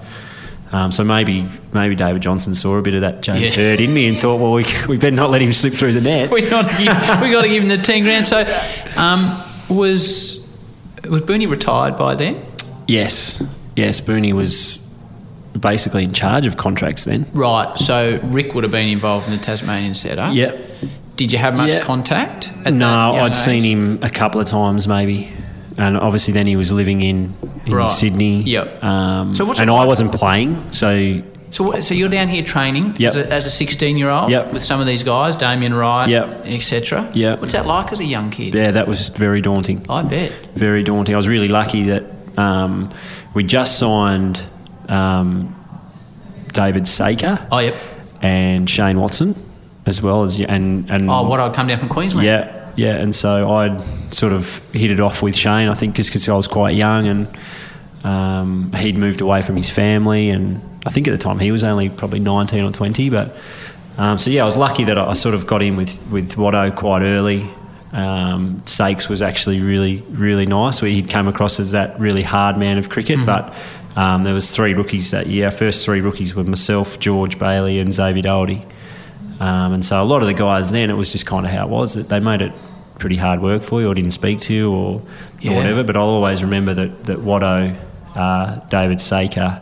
Um, 0.72 0.92
so 0.92 1.02
maybe 1.02 1.46
maybe 1.74 1.96
David 1.96 2.22
Johnston 2.22 2.54
saw 2.54 2.78
a 2.78 2.82
bit 2.82 2.94
of 2.94 3.02
that 3.02 3.20
James 3.20 3.50
Yeah. 3.50 3.56
Hird 3.74 3.80
in 3.80 3.92
me 3.92 4.06
and 4.06 4.16
thought, 4.16 4.40
well, 4.40 4.52
we, 4.52 4.64
we 4.88 4.96
better 4.96 5.14
not 5.16 5.30
let 5.30 5.42
him 5.42 5.52
slip 5.52 5.74
through 5.74 5.92
the 5.92 6.00
net. 6.00 6.30
we 6.32 6.48
got 6.48 6.62
to 6.70 6.76
give, 6.78 7.20
we 7.20 7.30
got 7.30 7.42
to 7.42 7.48
give 7.48 7.62
him 7.62 7.68
the 7.68 7.76
10 7.76 8.02
grand. 8.04 8.26
So 8.26 8.40
um, 8.96 9.42
was 9.70 10.46
was 11.08 11.22
Booney 11.22 11.48
retired 11.48 11.96
by 11.96 12.14
then? 12.14 12.42
Yes, 12.86 13.42
yes. 13.76 14.00
Booney 14.00 14.32
was 14.32 14.86
basically 15.58 16.04
in 16.04 16.12
charge 16.12 16.46
of 16.46 16.56
contracts 16.56 17.04
then. 17.04 17.26
Right. 17.32 17.76
So 17.78 18.20
Rick 18.24 18.54
would 18.54 18.64
have 18.64 18.70
been 18.72 18.88
involved 18.88 19.26
in 19.28 19.32
the 19.36 19.42
Tasmanian 19.42 19.94
setup. 19.94 20.34
Yep. 20.34 20.58
Did 21.16 21.32
you 21.32 21.38
have 21.38 21.54
much 21.54 21.68
Yeah. 21.70 21.80
contact? 21.80 22.50
At 22.64 22.72
No, 22.74 22.88
I'd 23.14 23.34
seen 23.34 23.62
him 23.64 23.98
a 24.02 24.10
couple 24.10 24.40
of 24.40 24.46
times 24.46 24.86
maybe, 24.88 25.30
and 25.76 25.96
obviously 25.98 26.32
then 26.32 26.46
he 26.46 26.56
was 26.56 26.72
living 26.72 27.02
in 27.02 27.34
in 27.66 27.74
Right. 27.74 27.88
Sydney. 27.88 28.42
Yep. 28.42 28.82
Um, 28.82 29.34
So 29.34 29.44
what's 29.44 29.60
and 29.60 29.70
I 29.70 29.84
wasn't 29.84 30.12
playing, 30.12 30.56
so 30.70 31.20
So, 31.50 31.80
so 31.80 31.94
you're 31.94 32.08
down 32.08 32.28
here 32.28 32.44
training 32.44 32.94
Yep. 32.98 33.10
as, 33.10 33.16
a, 33.16 33.32
as 33.32 33.46
a 33.46 33.50
16 33.50 33.96
year 33.96 34.08
old 34.08 34.30
Yep. 34.30 34.52
with 34.52 34.62
some 34.62 34.80
of 34.80 34.86
these 34.86 35.02
guys, 35.02 35.34
Damien 35.36 35.74
Wright, 35.74 36.08
Yep. 36.08 36.42
etc. 36.46 37.10
Yep. 37.12 37.40
What's 37.40 37.52
that 37.54 37.66
like 37.66 37.90
as 37.92 38.00
a 38.00 38.04
young 38.04 38.30
kid? 38.30 38.54
yeah, 38.54 38.70
that 38.70 38.86
was 38.86 39.08
very 39.08 39.40
daunting. 39.40 39.84
I 39.88 40.02
bet. 40.02 40.32
Very 40.54 40.82
daunting. 40.84 41.14
I 41.14 41.16
was 41.16 41.26
really 41.28 41.48
lucky 41.48 41.84
that 41.84 42.04
um, 42.38 42.90
we 43.34 43.42
just 43.42 43.78
signed 43.78 44.40
um, 44.88 45.54
David 46.52 46.86
Saker 46.86 47.46
Oh, 47.50 47.58
yep. 47.58 47.74
and 48.22 48.68
Shane 48.70 48.98
Watson, 49.00 49.34
as 49.86 50.00
well 50.02 50.22
as 50.22 50.38
and 50.40 50.88
and 50.90 51.10
Oh, 51.10 51.22
what? 51.24 51.40
I'd 51.40 51.52
come 51.54 51.66
down 51.66 51.78
from 51.78 51.88
Queensland. 51.88 52.26
Yeah, 52.26 52.70
yeah, 52.76 52.94
and 52.94 53.14
so 53.14 53.50
I'd 53.56 53.80
sort 54.14 54.32
of 54.32 54.62
hit 54.72 54.90
it 54.90 55.00
off 55.00 55.22
with 55.22 55.36
Shane. 55.36 55.68
I 55.68 55.74
think 55.74 55.96
just 55.96 56.10
because 56.10 56.28
I 56.28 56.34
was 56.34 56.48
quite 56.48 56.76
young 56.76 57.06
and 57.08 57.26
um, 58.04 58.72
he'd 58.72 58.96
moved 58.96 59.20
away 59.20 59.42
from 59.42 59.56
his 59.56 59.70
family, 59.70 60.30
and 60.30 60.60
I 60.86 60.90
think 60.90 61.06
at 61.08 61.12
the 61.12 61.18
time 61.18 61.38
he 61.38 61.50
was 61.52 61.64
only 61.64 61.88
probably 61.90 62.20
nineteen 62.20 62.64
or 62.64 62.72
twenty. 62.72 63.10
But 63.10 63.36
um, 63.98 64.18
so 64.18 64.30
yeah, 64.30 64.42
I 64.42 64.44
was 64.44 64.56
lucky 64.56 64.84
that 64.84 64.98
I, 64.98 65.10
I 65.10 65.12
sort 65.14 65.34
of 65.34 65.46
got 65.46 65.62
in 65.62 65.76
with 65.76 66.00
with 66.10 66.32
Watto 66.36 66.74
quite 66.74 67.02
early. 67.02 67.48
Um, 67.92 68.62
Sakes 68.66 69.08
was 69.08 69.20
actually 69.20 69.60
really 69.60 70.02
really 70.10 70.46
nice. 70.46 70.80
We, 70.80 70.94
he'd 70.94 71.10
come 71.10 71.28
across 71.28 71.58
as 71.60 71.72
that 71.72 71.98
really 72.00 72.22
hard 72.22 72.56
man 72.56 72.78
of 72.78 72.88
cricket, 72.88 73.18
but. 73.26 73.54
Um, 73.96 74.22
there 74.22 74.32
was 74.34 74.54
three 74.54 74.74
rookies 74.74 75.10
that 75.10 75.26
year. 75.26 75.46
Our 75.46 75.50
first 75.50 75.84
three 75.84 76.00
rookies 76.00 76.32
were 76.32 76.44
myself, 76.44 77.00
George 77.00 77.40
Bailey, 77.40 77.80
and 77.80 77.92
Xavier 77.92 78.22
Doherty. 78.22 78.64
Um, 79.40 79.72
and 79.72 79.84
so 79.84 80.00
a 80.00 80.04
lot 80.04 80.22
of 80.22 80.28
the 80.28 80.32
guys 80.32 80.70
then, 80.70 80.90
it 80.90 80.94
was 80.94 81.10
just 81.10 81.26
kind 81.26 81.44
of 81.44 81.50
how 81.50 81.64
it 81.66 81.70
was. 81.70 81.94
That 81.94 82.08
they 82.08 82.20
made 82.20 82.40
it 82.40 82.52
pretty 83.00 83.16
hard 83.16 83.42
work 83.42 83.64
for 83.64 83.80
you, 83.80 83.88
or 83.90 83.94
didn't 83.94 84.12
speak 84.12 84.42
to 84.42 84.54
you, 84.54 84.70
or, 84.72 85.02
Yeah. 85.40 85.52
or 85.52 85.56
whatever. 85.56 85.82
But 85.82 85.96
I'll 85.96 86.04
always 86.04 86.40
remember 86.44 86.72
that 86.72 87.04
that 87.06 87.18
Watto, 87.18 87.76
uh, 88.14 88.56
David 88.68 89.00
Saker, 89.00 89.60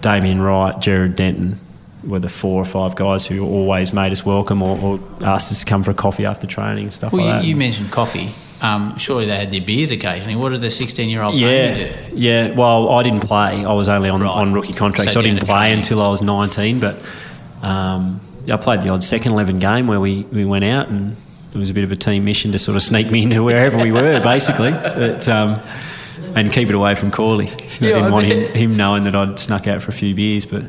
Damien 0.00 0.40
Wright, 0.40 0.78
Gerard 0.80 1.16
Denton 1.16 1.58
were 2.04 2.20
the 2.20 2.28
four 2.28 2.62
or 2.62 2.64
five 2.64 2.94
guys 2.94 3.26
who 3.26 3.44
always 3.44 3.92
made 3.92 4.12
us 4.12 4.24
welcome 4.24 4.62
or, 4.62 4.78
or 4.78 5.00
asked 5.26 5.50
us 5.50 5.60
to 5.60 5.66
come 5.66 5.82
for 5.82 5.90
a 5.90 5.94
coffee 5.94 6.24
after 6.24 6.46
training 6.46 6.84
and 6.84 6.94
stuff 6.94 7.12
Well, 7.12 7.24
like 7.26 7.34
that. 7.40 7.44
you, 7.44 7.50
you 7.50 7.56
mentioned 7.56 7.90
coffee. 7.90 8.30
Um, 8.60 8.96
surely 8.98 9.26
they 9.26 9.36
had 9.36 9.50
their 9.52 9.60
beers 9.60 9.90
occasionally. 9.90 10.36
What 10.36 10.50
did 10.50 10.60
the 10.60 10.70
16 10.70 11.08
year 11.08 11.22
old 11.22 11.34
do? 11.34 11.40
Yeah, 11.40 11.96
yeah. 12.12 12.50
Well, 12.54 12.88
I 12.90 13.02
didn't 13.02 13.20
play. 13.20 13.64
I 13.64 13.72
was 13.72 13.88
only 13.88 14.08
on, 14.10 14.20
Right. 14.22 14.30
on 14.30 14.52
rookie 14.52 14.72
contract, 14.72 15.10
So 15.10 15.14
so 15.14 15.20
I 15.20 15.22
didn't 15.24 15.40
play 15.44 15.54
training. 15.58 15.78
until 15.78 16.02
I 16.02 16.08
was 16.08 16.22
19. 16.22 16.80
But 16.80 16.96
um, 17.62 18.20
I 18.50 18.56
played 18.56 18.82
the 18.82 18.88
odd 18.90 19.02
second 19.04 19.32
11 19.32 19.58
game 19.58 19.86
where 19.86 20.00
we, 20.00 20.22
we 20.32 20.44
went 20.44 20.64
out 20.64 20.88
and 20.88 21.16
it 21.54 21.58
was 21.58 21.70
a 21.70 21.74
bit 21.74 21.84
of 21.84 21.92
a 21.92 21.96
team 21.96 22.24
mission 22.24 22.52
to 22.52 22.58
sort 22.58 22.76
of 22.76 22.82
sneak 22.82 23.10
me 23.10 23.22
into 23.24 23.42
wherever 23.44 23.78
we 23.78 23.90
were, 23.92 24.20
basically. 24.20 24.70
But, 24.72 25.28
um, 25.28 25.60
and 26.34 26.52
keep 26.52 26.68
it 26.68 26.74
away 26.74 26.94
from 26.94 27.10
Corley. 27.10 27.48
I 27.48 27.52
Yeah, 27.52 27.78
didn't 27.80 28.04
I 28.04 28.10
want 28.10 28.26
him, 28.26 28.52
him 28.54 28.76
knowing 28.76 29.04
that 29.04 29.14
I'd 29.14 29.38
snuck 29.38 29.66
out 29.66 29.82
for 29.82 29.90
a 29.90 29.94
few 29.94 30.14
beers. 30.14 30.46
But 30.46 30.62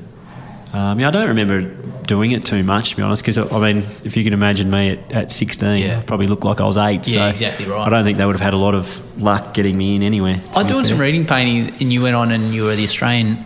um, 0.73 0.99
yeah, 0.99 1.07
I 1.07 1.11
don't 1.11 1.27
remember 1.27 1.61
doing 2.03 2.31
it 2.31 2.43
too 2.45 2.63
much, 2.63 2.91
to 2.91 2.95
be 2.95 3.01
honest, 3.03 3.21
because 3.23 3.37
I 3.37 3.59
mean, 3.59 3.83
if 4.03 4.17
you 4.17 4.23
can 4.23 4.33
imagine 4.33 4.69
me 4.71 4.91
at, 4.91 5.11
at 5.15 5.31
16, 5.31 5.77
Yeah. 5.77 5.99
I 5.99 6.01
probably 6.01 6.27
looked 6.27 6.43
like 6.43 6.59
I 6.61 6.65
was 6.65 6.77
eight. 6.77 7.07
Yeah, 7.07 7.25
so 7.25 7.29
exactly 7.29 7.65
right. 7.65 7.85
I 7.85 7.89
don't 7.89 8.03
think 8.03 8.17
they 8.17 8.25
would 8.25 8.35
have 8.35 8.41
had 8.41 8.53
a 8.53 8.57
lot 8.57 8.73
of 8.75 9.21
luck 9.21 9.53
getting 9.53 9.77
me 9.77 9.95
in 9.95 10.03
anywhere. 10.03 10.41
I 10.55 10.63
doing 10.63 10.85
some 10.85 10.97
reading 10.99 11.25
painting, 11.25 11.73
and 11.79 11.93
you 11.93 12.01
went 12.03 12.15
on 12.15 12.31
and 12.31 12.53
you 12.53 12.63
were 12.63 12.75
the 12.75 12.83
Australian. 12.85 13.45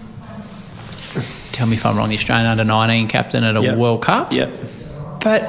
Tell 1.52 1.68
me 1.68 1.76
if 1.76 1.86
I'm 1.86 1.96
wrong. 1.98 2.10
The 2.10 2.16
Australian 2.16 2.48
under 2.48 2.64
19 2.64 3.08
captain 3.10 3.44
at 3.44 3.56
a 3.56 3.62
Yep. 3.62 3.78
World 3.78 4.02
Cup, 4.02 4.34
Yep. 4.34 4.50
but 5.24 5.48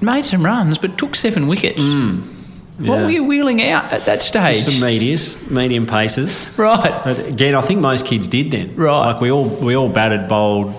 made 0.00 0.24
some 0.24 0.44
runs, 0.44 0.78
but 0.78 0.96
took 0.98 1.16
seven 1.16 1.46
wickets. 1.48 1.82
Mm. 1.82 2.22
Yeah. 2.78 3.02
were 3.04 3.10
you 3.10 3.24
wheeling 3.24 3.62
out 3.62 3.92
at 3.92 4.02
that 4.02 4.22
stage? 4.22 4.56
Just 4.56 4.70
some 4.72 4.80
medias, 4.86 5.50
medium 5.50 5.86
paces. 5.86 6.46
right. 6.58 7.00
But 7.04 7.18
again, 7.26 7.54
I 7.54 7.62
think 7.62 7.80
most 7.80 8.04
kids 8.06 8.28
did 8.28 8.50
then. 8.50 8.74
Right. 8.76 9.12
Like 9.12 9.20
we 9.20 9.30
all 9.30 9.44
we 9.48 9.74
all 9.74 9.88
batted, 9.88 10.28
bowled. 10.28 10.74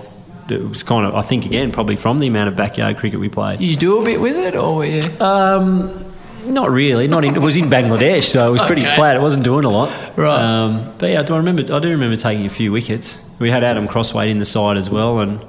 It 0.50 0.66
was 0.66 0.82
kind 0.82 1.04
of 1.06 1.14
I 1.14 1.22
think 1.22 1.44
again 1.44 1.72
probably 1.72 1.96
from 1.96 2.18
the 2.18 2.26
amount 2.28 2.48
of 2.48 2.56
backyard 2.56 2.96
cricket 2.98 3.18
we 3.20 3.28
played. 3.28 3.58
Did 3.58 3.66
you 3.68 3.76
do 3.76 4.00
a 4.00 4.04
bit 4.04 4.20
with 4.20 4.36
it, 4.36 4.54
or 4.54 4.76
were 4.76 4.84
you? 4.86 5.02
Um, 5.20 6.04
not 6.46 6.70
really. 6.70 7.08
Not 7.08 7.24
in, 7.24 7.34
it 7.36 7.42
was 7.42 7.56
in 7.56 7.64
Bangladesh, 7.76 8.22
so 8.24 8.48
it 8.48 8.52
was 8.52 8.62
pretty 8.62 8.82
Okay. 8.82 8.94
flat. 8.96 9.16
It 9.16 9.20
wasn't 9.22 9.44
doing 9.44 9.64
a 9.64 9.70
lot. 9.70 9.90
Right. 10.16 10.40
Um, 10.40 10.94
but 10.98 11.10
yeah, 11.10 11.22
do 11.22 11.34
I 11.34 11.38
remember? 11.38 11.62
I 11.74 11.78
do 11.80 11.88
remember 11.90 12.16
taking 12.16 12.46
a 12.46 12.50
few 12.50 12.70
wickets. 12.72 13.18
We 13.38 13.50
had 13.50 13.62
Adam 13.64 13.86
Crosthwaite 13.88 14.30
in 14.30 14.38
the 14.38 14.44
side 14.46 14.76
as 14.76 14.88
well, 14.88 15.18
and 15.20 15.44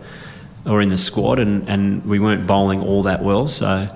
or 0.66 0.82
in 0.82 0.90
the 0.90 0.98
squad, 0.98 1.40
and, 1.40 1.68
and 1.70 2.04
we 2.06 2.20
weren't 2.20 2.46
bowling 2.46 2.84
all 2.84 3.04
that 3.04 3.24
well. 3.24 3.48
So 3.48 3.88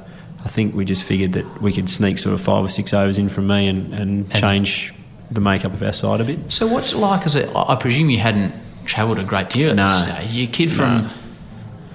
I 0.46 0.50
think 0.50 0.76
we 0.76 0.84
just 0.86 1.04
figured 1.04 1.34
that 1.34 1.62
we 1.62 1.72
could 1.72 1.90
sneak 1.90 2.20
sort 2.20 2.34
of 2.36 2.42
five 2.42 2.64
or 2.66 2.70
six 2.70 2.94
overs 2.94 3.18
in 3.18 3.30
from 3.30 3.48
me 3.48 3.68
and, 3.68 3.94
and 3.94 4.32
change 4.34 4.94
the 5.32 5.40
makeup 5.42 5.74
of 5.74 5.82
our 5.82 5.94
side 5.94 6.20
a 6.22 6.24
bit. 6.26 6.52
So 6.52 6.68
what's 6.68 6.92
it 6.92 6.98
like? 6.98 7.26
As 7.26 7.36
a, 7.36 7.50
I 7.58 7.76
presume 7.76 8.10
you 8.10 8.20
hadn't 8.20 8.54
travelled 8.86 9.20
a 9.20 9.24
great 9.24 9.50
deal 9.50 9.70
at 9.70 9.76
No. 9.78 9.86
this 9.88 10.04
stage. 10.04 10.32
You're 10.36 10.50
a 10.50 10.52
kid 10.52 10.72
from 10.72 11.10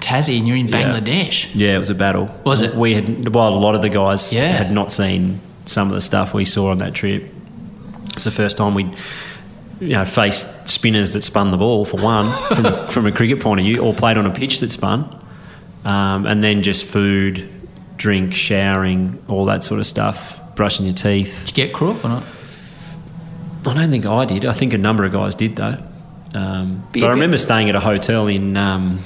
Tassie, 0.00 0.38
and 0.38 0.48
you're 0.48 0.56
in 0.56 0.68
Yeah. 0.68 0.82
Bangladesh. 0.98 1.48
Yeah, 1.54 1.74
it 1.74 1.78
was 1.78 1.90
a 1.90 1.94
battle. 1.94 2.30
Was 2.44 2.62
it? 2.62 2.74
We 2.74 2.94
had 2.94 3.28
well, 3.34 3.48
a 3.48 3.58
lot 3.58 3.74
of 3.74 3.82
the 3.82 3.90
guys 3.90 4.32
Yeah. 4.32 4.56
had 4.56 4.72
not 4.72 4.92
seen 4.92 5.40
some 5.66 5.88
of 5.88 5.94
the 5.94 6.00
stuff 6.00 6.32
we 6.32 6.44
saw 6.46 6.70
on 6.70 6.78
that 6.78 6.94
trip. 6.94 7.28
It's 8.14 8.24
the 8.24 8.30
first 8.30 8.56
time 8.56 8.74
we'd 8.74 8.90
you 9.80 9.88
know 9.90 10.04
faced 10.04 10.68
spinners 10.70 11.12
that 11.12 11.22
spun 11.22 11.50
the 11.52 11.56
ball 11.56 11.84
for 11.84 11.98
one 12.00 12.32
from, 12.54 12.88
from 12.88 13.06
a 13.06 13.12
cricket 13.12 13.40
point 13.40 13.60
of 13.60 13.66
view, 13.66 13.80
or 13.80 13.92
played 13.92 14.16
on 14.16 14.24
a 14.26 14.30
pitch 14.30 14.60
that 14.60 14.70
spun, 14.70 15.04
um, 15.84 16.26
and 16.26 16.42
then 16.42 16.62
just 16.62 16.84
food, 16.86 17.48
drink, 17.98 18.34
showering, 18.34 19.22
all 19.28 19.44
that 19.46 19.62
sort 19.62 19.80
of 19.80 19.86
stuff, 19.86 20.40
brushing 20.54 20.86
your 20.86 20.94
teeth. 20.94 21.42
Did 21.44 21.58
you 21.58 21.66
get 21.66 21.74
crook 21.74 22.02
or 22.04 22.08
not? 22.08 22.24
I 23.66 23.74
don't 23.74 23.90
think 23.90 24.06
I 24.06 24.24
did. 24.24 24.46
I 24.46 24.54
think 24.54 24.72
a 24.72 24.78
number 24.78 25.04
of 25.04 25.12
guys 25.12 25.34
did 25.34 25.56
though. 25.56 25.76
Um, 26.34 26.86
but 26.92 27.04
I 27.04 27.08
remember 27.08 27.36
staying 27.36 27.68
at 27.68 27.74
a 27.74 27.80
hotel 27.80 28.26
in 28.26 28.56
um, 28.56 29.00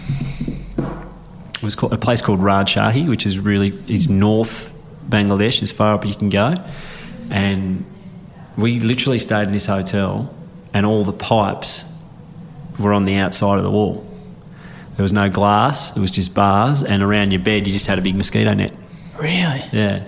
it 0.79 1.63
was 1.63 1.75
called, 1.75 1.93
a 1.93 1.97
place 1.97 2.21
called 2.21 2.41
Rajshahi, 2.41 3.09
which 3.09 3.27
is 3.27 3.39
really 3.39 3.73
is 3.89 4.09
north 4.09 4.73
Bangladesh, 5.09 5.63
as 5.63 5.73
far 5.73 5.95
up 5.95 6.05
as 6.05 6.11
you 6.11 6.17
can 6.17 6.29
go, 6.29 6.55
and 7.31 7.85
we 8.57 8.81
literally 8.81 9.19
stayed 9.19 9.45
in 9.45 9.53
this 9.53 9.67
hotel, 9.67 10.35
and 10.75 10.85
all 10.85 11.05
the 11.05 11.13
pipes 11.13 11.85
were 12.79 12.93
on 12.93 13.05
the 13.05 13.15
outside 13.15 13.57
of 13.59 13.65
the 13.65 13.71
wall. 13.71 14.07
There 14.97 15.03
was 15.03 15.13
no 15.13 15.29
glass; 15.29 15.97
it 15.97 16.01
was 16.01 16.11
just 16.11 16.35
bars, 16.35 16.83
and 16.83 17.03
around 17.03 17.33
your 17.33 17.41
bed 17.41 17.67
you 17.67 17.73
just 17.73 17.87
had 17.87 17.99
a 17.99 18.03
big 18.03 18.15
mosquito 18.15 18.53
net. 18.55 18.73
Really? 19.19 19.65
Yeah. 19.73 20.05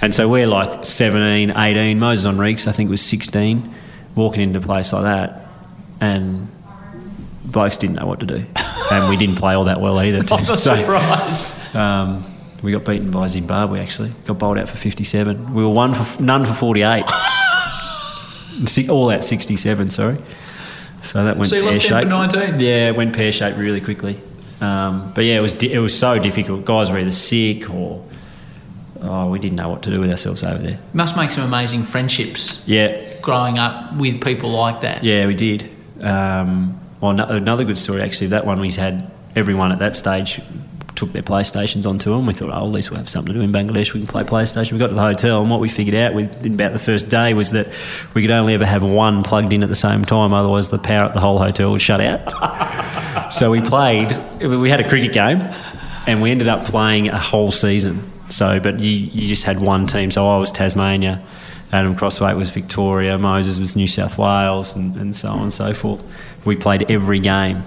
And 0.00 0.14
so 0.14 0.28
we're 0.28 0.46
like 0.46 0.84
17, 0.84 1.50
18. 1.50 1.98
Moises 1.98 2.24
Henriques, 2.30 2.68
I 2.68 2.72
think, 2.72 2.88
was 2.88 3.00
16, 3.02 3.74
walking 4.14 4.42
into 4.42 4.58
a 4.60 4.62
place 4.62 4.92
like 4.92 5.02
that. 5.02 5.48
And 6.00 6.48
blokes 7.44 7.76
didn't 7.78 7.96
know 7.96 8.06
what 8.06 8.20
to 8.20 8.26
do. 8.26 8.44
And 8.90 9.10
we 9.10 9.18
didn't 9.18 9.36
play 9.36 9.52
all 9.52 9.64
that 9.64 9.82
well 9.82 9.98
either. 10.00 10.22
Not 10.22 10.46
So, 10.56 10.74
surprised. 10.74 11.54
Um, 11.76 12.24
we 12.62 12.72
got 12.72 12.86
beaten 12.86 13.10
by 13.10 13.26
Zimbabwe, 13.26 13.80
actually. 13.80 14.12
Got 14.24 14.38
bowled 14.38 14.56
out 14.56 14.66
for 14.66 14.78
57. 14.78 15.52
We 15.52 15.62
were 15.62 15.68
one 15.68 15.92
for, 15.92 16.22
none 16.22 16.46
for 16.46 16.54
48. 16.54 17.04
All 18.88 19.10
out 19.10 19.24
67, 19.24 19.90
sorry. 19.90 20.16
So 21.02 21.22
that 21.22 21.36
went 21.36 21.50
So 21.50 21.56
you 21.56 21.62
lost 21.62 21.80
10 21.86 22.04
for 22.04 22.08
pear-shaped. 22.08 22.34
19? 22.34 22.60
Yeah, 22.60 22.88
it 22.88 22.96
went 22.96 23.14
pear-shaped 23.14 23.58
really 23.58 23.82
quickly. 23.82 24.18
Um, 24.60 25.12
but 25.14 25.24
yeah, 25.24 25.36
it 25.36 25.40
was 25.40 25.54
di- 25.54 25.72
it 25.72 25.78
was 25.78 25.96
so 25.98 26.18
difficult. 26.18 26.64
Guys 26.64 26.90
were 26.90 26.98
either 26.98 27.12
sick 27.12 27.70
or 27.70 28.04
oh, 29.02 29.28
we 29.30 29.38
didn't 29.38 29.56
know 29.56 29.68
what 29.68 29.82
to 29.84 29.90
do 29.90 30.00
with 30.00 30.10
ourselves 30.10 30.42
over 30.42 30.58
there. 30.58 30.78
Must 30.92 31.16
make 31.16 31.30
some 31.30 31.44
amazing 31.44 31.84
friendships 31.84 32.64
Yeah, 32.66 33.00
growing 33.22 33.58
up 33.58 33.94
with 33.96 34.22
people 34.24 34.50
like 34.50 34.80
that. 34.80 35.04
yeah, 35.04 35.26
we 35.26 35.34
did. 35.34 35.70
Um, 36.02 36.78
well, 37.00 37.12
no- 37.12 37.26
another 37.28 37.64
good 37.64 37.78
story 37.78 38.02
actually. 38.02 38.28
That 38.28 38.44
one 38.46 38.58
we 38.60 38.70
had 38.72 39.10
everyone 39.36 39.70
at 39.70 39.78
that 39.78 39.94
stage 39.94 40.40
took 40.96 41.12
their 41.12 41.22
PlayStations 41.22 41.86
onto 41.88 42.10
them. 42.10 42.26
We 42.26 42.32
thought, 42.32 42.50
oh, 42.52 42.66
at 42.66 42.72
least 42.72 42.90
we'll 42.90 42.98
have 42.98 43.08
something 43.08 43.32
to 43.32 43.38
do 43.38 43.44
in 43.44 43.52
Bangladesh. 43.52 43.94
We 43.94 44.00
can 44.00 44.08
play 44.08 44.24
PlayStation. 44.24 44.72
We 44.72 44.78
got 44.80 44.88
to 44.88 44.94
the 44.94 45.00
hotel, 45.00 45.40
and 45.40 45.48
what 45.48 45.60
we 45.60 45.68
figured 45.68 45.94
out 45.94 46.14
with, 46.14 46.44
in 46.44 46.54
about 46.54 46.72
the 46.72 46.80
first 46.80 47.08
day 47.08 47.34
was 47.34 47.52
that 47.52 47.68
we 48.14 48.22
could 48.22 48.32
only 48.32 48.54
ever 48.54 48.66
have 48.66 48.82
one 48.82 49.22
plugged 49.22 49.52
in 49.52 49.62
at 49.62 49.68
the 49.68 49.76
same 49.76 50.04
time. 50.04 50.32
Otherwise, 50.34 50.70
the 50.70 50.78
power 50.78 51.04
at 51.04 51.14
the 51.14 51.20
whole 51.20 51.38
hotel 51.38 51.70
would 51.70 51.80
shut 51.82 52.00
out. 52.00 52.18
so 53.30 53.50
we 53.50 53.60
played. 53.60 54.16
We 54.40 54.70
had 54.70 54.80
a 54.80 54.88
cricket 54.88 55.12
game, 55.12 55.40
and 56.06 56.22
we 56.22 56.30
ended 56.30 56.48
up 56.48 56.64
playing 56.64 57.08
a 57.08 57.18
whole 57.18 57.50
season. 57.50 58.10
So, 58.28 58.60
but 58.60 58.80
you, 58.80 58.90
you 58.90 59.26
just 59.26 59.44
had 59.44 59.60
one 59.60 59.86
team. 59.86 60.10
So 60.10 60.28
I 60.28 60.36
was 60.38 60.52
Tasmania. 60.52 61.22
Adam 61.70 61.94
Crosthwaite 61.94 62.36
was 62.36 62.48
Victoria, 62.50 63.18
Moses 63.18 63.58
was 63.58 63.76
New 63.76 63.86
South 63.86 64.16
Wales, 64.16 64.74
and, 64.74 64.96
and 64.96 65.14
so 65.14 65.28
on 65.28 65.42
and 65.42 65.52
so 65.52 65.74
forth. 65.74 66.02
We 66.46 66.56
played 66.56 66.90
every 66.90 67.18
game 67.18 67.62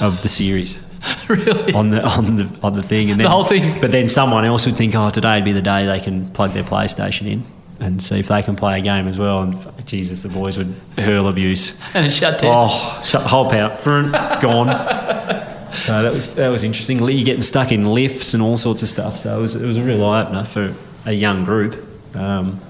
of 0.00 0.22
the 0.22 0.28
series 0.28 0.78
really? 1.28 1.72
on 1.72 1.90
the 1.90 2.00
on 2.04 2.36
the 2.36 2.58
on 2.62 2.74
the 2.74 2.82
thing, 2.82 3.10
and 3.10 3.18
then, 3.18 3.24
The 3.24 3.30
whole 3.30 3.44
thing. 3.44 3.80
But 3.80 3.90
then 3.90 4.08
someone 4.08 4.44
else 4.44 4.66
would 4.66 4.76
think, 4.76 4.94
oh, 4.94 5.10
today'd 5.10 5.44
be 5.44 5.52
the 5.52 5.62
day 5.62 5.84
they 5.86 5.98
can 5.98 6.30
plug 6.30 6.52
their 6.52 6.62
PlayStation 6.62 7.26
in 7.26 7.44
and 7.80 8.02
see 8.02 8.18
if 8.18 8.28
they 8.28 8.42
can 8.42 8.56
play 8.56 8.78
a 8.78 8.82
game 8.82 9.08
as 9.08 9.18
well. 9.18 9.42
And 9.42 9.86
Jesus, 9.86 10.22
the 10.22 10.28
boys 10.28 10.58
would 10.58 10.74
hurl 10.98 11.28
abuse. 11.28 11.78
And 11.94 12.06
it 12.06 12.12
shut 12.12 12.40
down. 12.40 12.68
Oh, 12.68 13.02
shut, 13.04 13.22
whole 13.22 13.48
power, 13.50 13.70
front, 13.78 14.12
gone. 14.42 14.68
So 15.86 16.02
that 16.02 16.12
was 16.12 16.34
that 16.34 16.48
was 16.48 16.62
interesting. 16.62 16.98
You're 16.98 17.24
getting 17.24 17.42
stuck 17.42 17.72
in 17.72 17.86
lifts 17.86 18.34
and 18.34 18.42
all 18.42 18.56
sorts 18.56 18.82
of 18.82 18.88
stuff. 18.88 19.16
So 19.16 19.38
it 19.38 19.40
was 19.40 19.54
it 19.56 19.66
was 19.66 19.76
a 19.76 19.82
real 19.82 20.04
eye 20.04 20.22
opener 20.22 20.44
for 20.44 20.74
a 21.06 21.12
young 21.12 21.44
group. 21.44 21.86
Um, 22.14 22.60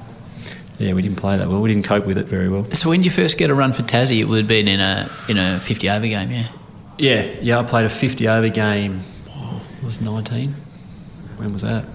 yeah, 0.78 0.94
we 0.94 1.02
didn't 1.02 1.18
play 1.18 1.36
that 1.36 1.48
well. 1.48 1.60
We 1.60 1.72
didn't 1.72 1.86
cope 1.86 2.06
with 2.06 2.16
it 2.16 2.26
very 2.26 2.48
well. 2.48 2.70
So 2.72 2.88
when 2.88 3.00
did 3.00 3.06
you 3.06 3.10
first 3.10 3.36
get 3.36 3.50
a 3.50 3.54
run 3.54 3.72
for 3.72 3.82
Tassie? 3.82 4.20
It 4.20 4.24
would 4.24 4.38
have 4.38 4.48
been 4.48 4.68
in 4.68 4.80
a 4.80 5.10
in 5.28 5.36
a 5.38 5.58
50 5.60 5.90
over 5.90 6.06
game, 6.06 6.30
yeah. 6.30 6.46
Yeah, 6.98 7.22
yeah. 7.40 7.58
I 7.58 7.62
played 7.64 7.84
a 7.84 7.88
50 7.88 8.28
over 8.28 8.48
game. 8.48 9.00
Oh, 9.28 9.62
I 9.82 9.84
was 9.84 10.00
19. 10.00 10.54
When 11.36 11.52
was 11.52 11.62
that? 11.62 11.86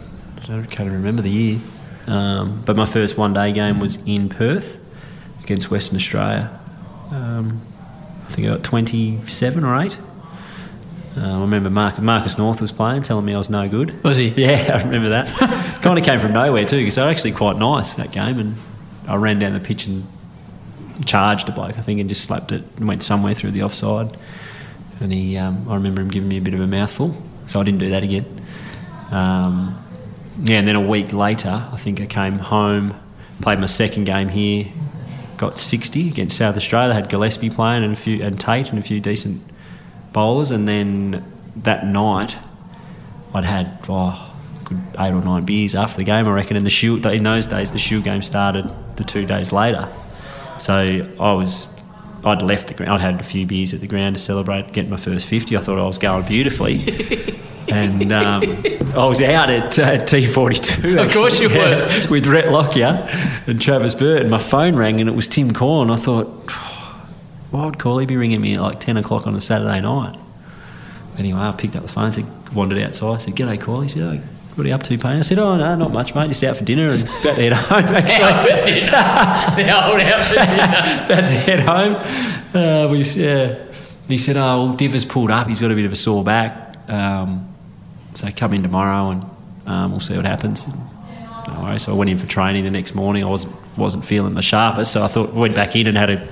I 0.43 0.65
can't 0.67 0.91
remember 0.91 1.21
the 1.21 1.29
year. 1.29 1.59
Um, 2.07 2.61
but 2.65 2.75
my 2.75 2.85
first 2.85 3.17
one 3.17 3.33
day 3.33 3.51
game 3.51 3.79
was 3.79 3.97
in 4.05 4.29
Perth 4.29 4.77
against 5.43 5.71
Western 5.71 5.97
Australia. 5.97 6.59
Um, 7.11 7.61
I 8.27 8.31
think 8.31 8.47
I 8.47 8.51
got 8.51 8.63
27 8.63 9.63
or 9.63 9.81
8. 9.81 9.97
Uh, 11.17 11.21
I 11.21 11.39
remember 11.39 11.69
Mark, 11.69 11.99
Marcus 11.99 12.37
North 12.37 12.59
was 12.59 12.71
playing, 12.71 13.03
telling 13.03 13.25
me 13.25 13.33
I 13.33 13.37
was 13.37 13.49
no 13.49 13.69
good. 13.69 14.03
Was 14.03 14.17
he? 14.17 14.27
Yeah, 14.35 14.77
I 14.77 14.83
remember 14.83 15.09
that. 15.09 15.27
kind 15.81 15.97
of 15.97 16.03
came 16.03 16.19
from 16.19 16.33
nowhere 16.33 16.65
too, 16.65 16.77
because 16.77 16.95
they 16.95 17.03
were 17.03 17.09
actually 17.09 17.31
quite 17.31 17.57
nice 17.57 17.95
that 17.95 18.11
game. 18.11 18.39
And 18.39 18.55
I 19.07 19.15
ran 19.15 19.39
down 19.39 19.53
the 19.53 19.59
pitch 19.59 19.87
and 19.87 20.05
charged 21.05 21.47
a 21.47 21.51
bloke, 21.51 21.77
I 21.77 21.81
think, 21.81 21.99
and 21.99 22.09
just 22.09 22.25
slapped 22.25 22.51
it 22.51 22.63
and 22.75 22.87
went 22.87 23.03
somewhere 23.03 23.33
through 23.33 23.51
the 23.51 23.63
offside. 23.63 24.17
And 24.99 25.13
he, 25.13 25.37
um, 25.37 25.65
I 25.69 25.75
remember 25.75 26.01
him 26.01 26.09
giving 26.09 26.29
me 26.29 26.37
a 26.37 26.41
bit 26.41 26.53
of 26.53 26.59
a 26.59 26.67
mouthful, 26.67 27.15
so 27.47 27.59
I 27.59 27.63
didn't 27.63 27.79
do 27.79 27.89
that 27.89 28.03
again. 28.03 28.25
Um, 29.11 29.84
yeah, 30.43 30.59
and 30.59 30.67
then 30.67 30.75
a 30.75 30.81
week 30.81 31.13
later, 31.13 31.69
I 31.71 31.77
think 31.77 32.01
I 32.01 32.05
came 32.05 32.39
home, 32.39 32.93
played 33.41 33.59
my 33.59 33.67
second 33.67 34.05
game 34.05 34.29
here, 34.29 34.65
got 35.37 35.59
60 35.59 36.09
against 36.09 36.37
South 36.37 36.57
Australia. 36.57 36.93
Had 36.93 37.09
Gillespie 37.09 37.49
playing 37.49 37.83
and 37.83 37.93
a 37.93 37.95
few 37.95 38.21
and 38.23 38.39
Tait 38.39 38.69
and 38.69 38.79
a 38.79 38.81
few 38.81 38.99
decent 38.99 39.41
bowlers, 40.13 40.51
and 40.51 40.67
then 40.67 41.23
that 41.55 41.85
night 41.85 42.35
I'd 43.33 43.45
had 43.45 43.79
oh, 43.87 44.33
good 44.65 44.81
eight 44.99 45.11
or 45.11 45.21
nine 45.21 45.45
beers 45.45 45.75
after 45.75 45.97
the 45.97 46.03
game, 46.03 46.27
I 46.27 46.31
reckon. 46.31 46.57
And 46.57 46.65
the 46.65 47.11
in 47.13 47.23
those 47.23 47.45
days, 47.45 47.71
the 47.71 47.79
shoe 47.79 48.01
game 48.01 48.21
started 48.21 48.71
the 48.97 49.03
two 49.03 49.25
days 49.25 49.51
later, 49.51 49.91
so 50.57 51.07
I 51.19 51.33
was. 51.33 51.67
I'd 52.23 52.41
left 52.41 52.69
the 52.69 52.73
ground. 52.73 52.93
I'd 52.93 53.01
had 53.01 53.21
a 53.21 53.23
few 53.23 53.45
beers 53.45 53.71
at 53.75 53.81
the 53.81 53.87
ground 53.87 54.15
to 54.15 54.21
celebrate 54.21 54.73
getting 54.73 54.89
my 54.89 54.97
first 54.97 55.27
50. 55.27 55.55
I 55.55 55.59
thought 55.59 55.77
I 55.77 55.83
was 55.83 55.99
going 55.99 56.25
beautifully. 56.25 56.79
and 57.67 58.11
um, 58.11 58.43
I 58.95 59.05
was 59.05 59.21
out 59.21 59.49
at 59.49 59.79
uh, 59.79 59.97
T42. 60.05 61.05
Of 61.05 61.11
course 61.13 61.39
you 61.39 61.49
actually, 61.49 62.05
were. 62.05 62.07
with 62.11 62.27
Rhett 62.27 62.51
Lockyer 62.51 63.07
and 63.47 63.59
Travis 63.59 63.95
Burt. 63.95 64.21
And 64.21 64.29
my 64.29 64.37
phone 64.37 64.75
rang 64.75 64.99
and 64.99 65.09
it 65.09 65.13
was 65.15 65.27
Tim 65.27 65.53
Corn. 65.53 65.89
I 65.89 65.95
thought, 65.95 66.27
why 67.51 67.65
would 67.65 67.79
Corley 67.79 68.05
be 68.05 68.17
ringing 68.17 68.41
me 68.41 68.53
at 68.53 68.61
like 68.61 68.79
10 68.79 68.97
o'clock 68.97 69.27
on 69.27 69.35
a 69.35 69.41
Saturday 69.41 69.81
night? 69.81 70.17
Anyway, 71.17 71.39
I 71.39 71.51
picked 71.51 71.75
up 71.75 71.83
the 71.83 71.89
phone, 71.89 72.11
said, 72.11 72.25
wandered 72.53 72.79
outside. 72.79 73.15
I 73.15 73.17
said, 73.19 73.35
G'day, 73.35 73.59
Corley. 73.59 73.85
He 73.85 73.89
said, 73.89 74.03
oh, 74.03 74.21
what 74.55 74.65
are 74.65 74.67
you 74.69 74.75
up 74.75 74.83
to, 74.83 74.97
Paine? 74.97 75.17
I 75.17 75.21
said, 75.21 75.39
oh, 75.39 75.57
no, 75.57 75.75
not 75.75 75.91
much, 75.91 76.15
mate. 76.15 76.27
Just 76.27 76.43
out 76.43 76.55
for 76.57 76.63
dinner 76.63 76.89
and 76.89 77.03
about 77.21 77.21
to 77.23 77.33
head 77.33 77.53
home, 77.53 77.95
actually. 77.95 79.63
the 79.63 79.87
old 79.87 80.01
outfit. 80.01 80.37
about 81.05 81.27
to 81.27 81.33
head 81.33 81.59
home. 81.61 81.95
Uh, 82.53 82.87
we, 82.89 82.99
yeah. 83.01 83.61
He 84.07 84.17
said, 84.17 84.37
oh, 84.37 84.65
well, 84.67 84.73
Div 84.73 84.93
has 84.93 85.03
pulled 85.03 85.31
up. 85.31 85.47
He's 85.47 85.59
got 85.59 85.71
a 85.71 85.75
bit 85.75 85.85
of 85.85 85.91
a 85.91 85.95
sore 85.95 86.23
back. 86.23 86.77
Um, 86.89 87.54
so 88.17 88.29
come 88.35 88.53
in 88.53 88.63
tomorrow 88.63 89.11
and 89.11 89.25
um, 89.65 89.91
we'll 89.91 89.99
see 89.99 90.15
what 90.15 90.25
happens. 90.25 90.67
No 91.47 91.61
worries. 91.61 91.83
So 91.83 91.93
I 91.93 91.95
went 91.95 92.09
in 92.09 92.17
for 92.17 92.27
training 92.27 92.63
the 92.63 92.71
next 92.71 92.95
morning. 92.95 93.23
I 93.23 93.27
wasn't, 93.27 93.55
wasn't 93.77 94.05
feeling 94.05 94.33
the 94.33 94.41
sharpest. 94.41 94.93
So 94.93 95.03
I 95.03 95.07
thought, 95.07 95.33
went 95.33 95.55
back 95.55 95.75
in 95.75 95.87
and 95.87 95.97
had 95.97 96.09
a 96.09 96.27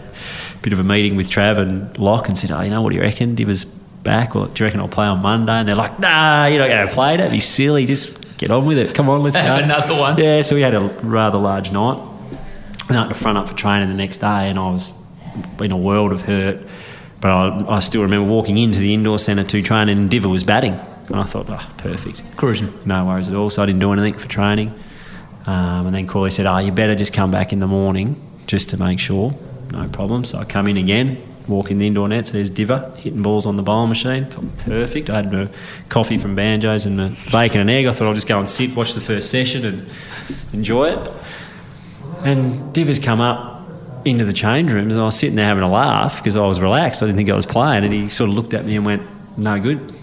bit 0.61 0.73
of 0.73 0.79
a 0.79 0.83
meeting 0.83 1.15
with 1.15 1.29
Trav 1.29 1.57
and 1.57 1.95
Locke 1.97 2.27
and 2.27 2.37
said, 2.37 2.51
oh, 2.51 2.61
you 2.61 2.69
know, 2.69 2.81
what 2.81 2.89
do 2.89 2.95
you 2.95 3.01
reckon? 3.01 3.35
Div 3.35 3.49
is 3.49 3.65
back. 3.65 4.35
Or 4.35 4.47
do 4.47 4.63
you 4.63 4.65
reckon 4.65 4.79
I'll 4.79 4.87
play 4.87 5.05
on 5.05 5.21
Monday? 5.21 5.53
And 5.53 5.67
they're 5.67 5.75
like, 5.75 5.99
nah, 5.99 6.45
you're 6.47 6.59
not 6.59 6.67
going 6.67 6.87
to 6.87 6.93
play. 6.93 7.17
That'd 7.17 7.31
be 7.31 7.39
silly. 7.39 7.85
Just 7.85 8.37
get 8.37 8.49
on 8.49 8.65
with 8.65 8.77
it. 8.77 8.95
Come 8.95 9.09
on, 9.09 9.21
let's 9.21 9.37
go. 9.37 9.55
Another 9.55 9.99
one. 9.99 10.17
Yeah, 10.17 10.41
so 10.41 10.55
we 10.55 10.61
had 10.61 10.73
a 10.73 10.81
rather 11.03 11.37
large 11.37 11.71
night. 11.71 11.99
And 12.89 12.97
I 12.97 13.03
had 13.03 13.09
to 13.09 13.15
front 13.15 13.37
up 13.37 13.47
for 13.47 13.55
training 13.55 13.89
the 13.89 13.95
next 13.95 14.17
day, 14.17 14.49
and 14.49 14.59
I 14.59 14.69
was 14.69 14.93
in 15.61 15.71
a 15.71 15.77
world 15.77 16.11
of 16.11 16.21
hurt. 16.21 16.59
But 17.21 17.31
I, 17.31 17.75
I 17.77 17.79
still 17.79 18.01
remember 18.01 18.29
walking 18.29 18.57
into 18.57 18.79
the 18.79 18.93
indoor 18.93 19.19
centre 19.19 19.43
to 19.43 19.61
train, 19.61 19.87
and 19.89 20.09
Diva 20.09 20.27
was 20.27 20.43
batting. 20.43 20.77
And 21.07 21.15
I 21.17 21.23
thought, 21.23 21.47
oh, 21.49 21.69
perfect. 21.77 22.21
Cruising. 22.37 22.73
No 22.85 23.05
worries 23.05 23.29
at 23.29 23.35
all. 23.35 23.49
So 23.49 23.61
I 23.61 23.65
didn't 23.65 23.81
do 23.81 23.91
anything 23.91 24.13
for 24.13 24.27
training. 24.27 24.73
Um, 25.45 25.87
and 25.87 25.95
then 25.95 26.07
Corley 26.07 26.31
said, 26.31 26.45
oh, 26.45 26.59
you 26.59 26.71
better 26.71 26.95
just 26.95 27.13
come 27.13 27.31
back 27.31 27.51
in 27.51 27.59
the 27.59 27.67
morning 27.67 28.21
just 28.47 28.69
to 28.69 28.77
make 28.77 28.99
sure. 28.99 29.33
No 29.71 29.87
problem. 29.89 30.23
So 30.23 30.37
I 30.37 30.45
come 30.45 30.67
in 30.67 30.77
again, 30.77 31.21
walk 31.47 31.71
in 31.71 31.79
the 31.79 31.87
indoor 31.87 32.07
nets. 32.07 32.31
There's 32.31 32.49
Diva 32.49 32.95
hitting 32.97 33.21
balls 33.21 33.45
on 33.45 33.57
the 33.57 33.63
bowling 33.63 33.89
machine. 33.89 34.27
Perfect. 34.59 35.09
I 35.09 35.15
had 35.15 35.31
my 35.31 35.49
coffee 35.89 36.17
from 36.17 36.35
Banjos 36.35 36.85
and 36.85 36.97
my 36.97 37.17
bacon 37.31 37.59
and 37.59 37.69
egg. 37.69 37.85
I 37.85 37.91
thought 37.91 38.07
I'll 38.07 38.13
just 38.13 38.27
go 38.27 38.39
and 38.39 38.47
sit, 38.47 38.75
watch 38.75 38.93
the 38.93 39.01
first 39.01 39.29
session 39.29 39.65
and 39.65 39.89
enjoy 40.53 40.91
it. 40.91 41.11
And 42.23 42.73
Diva's 42.73 42.99
come 42.99 43.19
up 43.19 43.67
into 44.05 44.25
the 44.25 44.33
change 44.33 44.71
rooms 44.71 44.93
and 44.93 45.01
I 45.01 45.05
was 45.05 45.17
sitting 45.17 45.35
there 45.35 45.45
having 45.45 45.63
a 45.63 45.71
laugh 45.71 46.19
because 46.19 46.37
I 46.37 46.45
was 46.45 46.61
relaxed. 46.61 47.03
I 47.03 47.07
didn't 47.07 47.17
think 47.17 47.29
I 47.29 47.35
was 47.35 47.45
playing. 47.45 47.83
And 47.83 47.93
he 47.93 48.07
sort 48.07 48.29
of 48.29 48.35
looked 48.35 48.53
at 48.53 48.65
me 48.65 48.75
and 48.77 48.85
went, 48.85 49.03
no 49.37 49.59
good. 49.59 49.93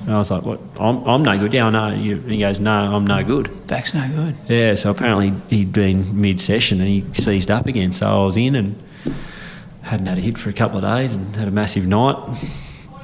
And 0.00 0.14
I 0.14 0.18
was 0.18 0.30
like, 0.30 0.42
what? 0.42 0.60
I'm, 0.78 1.04
I'm 1.06 1.22
no 1.22 1.38
good. 1.38 1.52
Yeah, 1.52 1.66
I 1.66 1.70
know. 1.70 1.88
You, 1.94 2.16
and 2.16 2.30
he 2.30 2.38
goes, 2.38 2.58
no, 2.58 2.72
I'm 2.72 3.06
no 3.06 3.22
good. 3.22 3.66
Back's 3.66 3.92
no 3.94 4.08
good. 4.08 4.34
Yeah, 4.48 4.74
so 4.74 4.90
apparently 4.90 5.32
he'd 5.50 5.72
been 5.72 6.20
mid-session 6.20 6.80
and 6.80 6.88
he 6.88 7.04
seized 7.12 7.50
up 7.50 7.66
again. 7.66 7.92
So 7.92 8.06
I 8.06 8.24
was 8.24 8.36
in 8.36 8.54
and 8.54 8.82
hadn't 9.82 10.06
had 10.06 10.18
a 10.18 10.20
hit 10.20 10.38
for 10.38 10.48
a 10.48 10.52
couple 10.54 10.78
of 10.78 10.84
days 10.84 11.14
and 11.14 11.36
had 11.36 11.48
a 11.48 11.50
massive 11.50 11.86
night. 11.86 12.16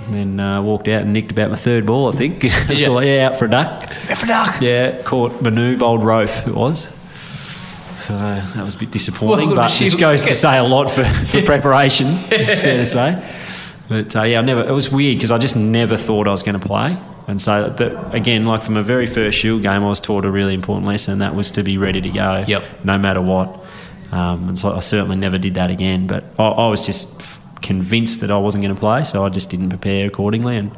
And 0.07 0.15
then 0.15 0.41
uh, 0.41 0.63
walked 0.63 0.89
out 0.89 1.03
and 1.03 1.13
nicked 1.13 1.33
about 1.33 1.51
my 1.51 1.57
third 1.57 1.85
ball, 1.85 2.09
I 2.13 2.17
think. 2.17 2.43
so 2.79 3.01
yeah, 3.01 3.27
out 3.27 3.37
for 3.37 3.45
a 3.45 3.51
duck. 3.51 3.83
Out 4.11 4.19
for 4.19 4.25
a 4.25 4.29
duck. 4.29 4.63
Yeah, 4.63 5.03
caught 5.03 5.33
Manou, 5.43 5.79
bowled 5.79 6.01
Rofe, 6.01 6.47
it 6.47 6.55
was. 6.55 6.89
So 7.99 8.15
uh, 8.15 8.53
that 8.55 8.65
was 8.65 8.77
a 8.77 8.79
bit 8.79 8.93
disappointing, 8.93 9.49
Well, 9.49 9.57
but 9.57 9.81
it 9.81 9.99
goes 9.99 10.25
to 10.27 10.35
say 10.35 10.59
a 10.59 10.63
lot 10.63 10.91
for, 10.91 11.05
for 11.05 11.43
preparation, 11.45 12.07
it's 12.31 12.61
fair 12.61 12.77
to 12.77 12.87
say. 12.87 13.37
But 13.89 14.17
uh, 14.17 14.23
yeah, 14.23 14.39
I 14.41 14.43
never. 14.43 14.67
It 14.67 14.73
was 14.73 14.91
weird 14.91 15.17
because 15.19 15.31
I 15.31 15.39
just 15.39 15.57
never 15.57 15.97
thought 15.97 16.27
I 16.27 16.33
was 16.33 16.43
going 16.43 16.59
to 16.59 16.67
play, 16.67 16.99
and 17.29 17.41
so 17.41 17.73
but 17.77 18.15
again, 18.15 18.43
like 18.45 18.63
from 18.63 18.77
a 18.77 18.83
very 18.83 19.07
first 19.07 19.39
Shield 19.39 19.63
game, 19.63 19.83
I 19.85 19.89
was 19.89 20.01
taught 20.01 20.25
a 20.25 20.31
really 20.31 20.55
important 20.55 20.87
lesson. 20.87 21.13
and 21.13 21.21
That 21.21 21.35
was 21.37 21.51
to 21.53 21.63
be 21.63 21.79
ready 21.79 22.01
to 22.01 22.09
go, 22.11 22.45
Yep. 22.47 22.85
no 22.85 22.99
matter 22.99 23.21
what. 23.23 23.65
Um, 24.13 24.49
and 24.49 24.59
so 24.59 24.73
I 24.75 24.81
certainly 24.81 25.17
never 25.17 25.39
did 25.39 25.55
that 25.55 25.71
again. 25.71 26.07
But 26.07 26.25
I, 26.39 26.45
I 26.49 26.69
was 26.69 26.85
just 26.87 27.21
convinced 27.63 28.21
that 28.21 28.31
I 28.31 28.39
wasn't 28.39 28.63
going 28.63 28.75
to 28.75 28.81
play, 28.81 29.05
so 29.05 29.25
I 29.25 29.29
just 29.29 29.51
didn't 29.51 29.69
prepare 29.71 30.07
accordingly. 30.07 30.57
And 30.57 30.71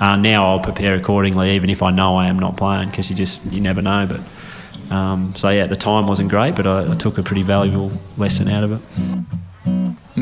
uh, 0.00 0.16
now 0.16 0.46
I'll 0.46 0.60
prepare 0.60 0.94
accordingly, 0.96 1.54
even 1.54 1.70
if 1.70 1.82
I 1.82 1.90
know 1.90 2.16
I 2.16 2.26
am 2.26 2.38
not 2.38 2.56
playing, 2.56 2.90
because 2.90 3.08
you 3.10 3.16
just 3.16 3.44
you 3.46 3.60
never 3.60 3.80
know. 3.82 4.06
But 4.06 4.94
um, 4.94 5.34
so 5.36 5.48
yeah, 5.48 5.66
the 5.66 5.76
time 5.76 6.06
wasn't 6.06 6.28
great, 6.28 6.56
but 6.56 6.66
I, 6.66 6.92
I 6.92 6.96
took 6.96 7.16
a 7.16 7.22
pretty 7.22 7.42
valuable 7.42 7.90
lesson 8.18 8.48
out 8.48 8.64
of 8.64 8.72
it. 8.72 8.80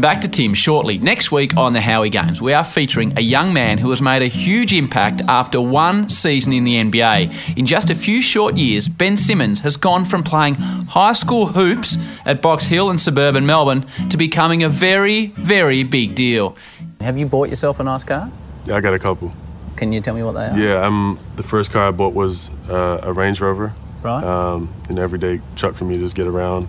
Back 0.00 0.20
to 0.20 0.28
Tim 0.28 0.54
shortly. 0.54 0.98
Next 0.98 1.32
week 1.32 1.56
on 1.56 1.72
the 1.72 1.80
Howie 1.80 2.08
Games, 2.11 2.40
we 2.40 2.52
are 2.52 2.62
featuring 2.62 3.16
a 3.18 3.20
young 3.20 3.52
man 3.52 3.78
who 3.78 3.90
has 3.90 4.00
made 4.00 4.22
a 4.22 4.26
huge 4.28 4.72
impact 4.72 5.22
after 5.26 5.61
one 5.61 6.08
season 6.08 6.52
in 6.52 6.64
the 6.64 6.76
NBA. 6.76 7.56
In 7.58 7.66
just 7.66 7.90
a 7.90 7.94
few 7.94 8.22
short 8.22 8.56
years, 8.56 8.87
Ben 8.87 9.16
Simmons 9.16 9.62
has 9.62 9.76
gone 9.76 10.04
from 10.04 10.22
playing 10.22 10.54
high 10.54 11.12
school 11.14 11.46
hoops 11.46 11.96
at 12.24 12.40
Box 12.40 12.66
Hill 12.66 12.90
in 12.90 12.98
suburban 12.98 13.44
Melbourne 13.44 13.84
to 14.11 14.16
becoming 14.16 14.62
a 14.62 14.68
very, 14.68 15.26
very 15.37 15.82
big 15.84 16.14
deal. 16.14 16.56
Have 17.00 17.18
you 17.18 17.26
bought 17.26 17.48
yourself 17.48 17.80
a 17.80 17.84
nice 17.84 18.04
car? 18.04 18.30
Yeah, 18.66 18.76
I 18.76 18.80
got 18.80 18.94
a 18.94 18.98
couple. 18.98 19.32
Can 19.76 19.92
you 19.92 20.00
tell 20.00 20.14
me 20.14 20.22
what 20.22 20.32
they 20.32 20.46
are? 20.46 20.58
Yeah, 20.58 20.87
um, 20.87 21.18
the 21.37 21.42
first 21.42 21.72
car 21.72 21.88
I 21.88 21.90
bought 21.90 22.14
was 22.14 22.50
uh, 22.70 23.00
a 23.02 23.12
Range 23.12 23.40
Rover, 23.40 23.72
Right. 24.02 24.22
um, 24.22 24.72
an 24.88 24.98
everyday 24.98 25.40
truck 25.56 25.74
for 25.74 25.84
me 25.84 25.96
to 25.96 26.00
just 26.02 26.14
get 26.14 26.26
around. 26.26 26.68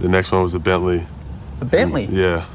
The 0.00 0.08
next 0.08 0.32
one 0.32 0.42
was 0.42 0.54
a 0.54 0.58
Bentley. 0.58 1.06
A 1.62 1.64
Bentley. 1.64 2.04
Yeah. 2.04 2.44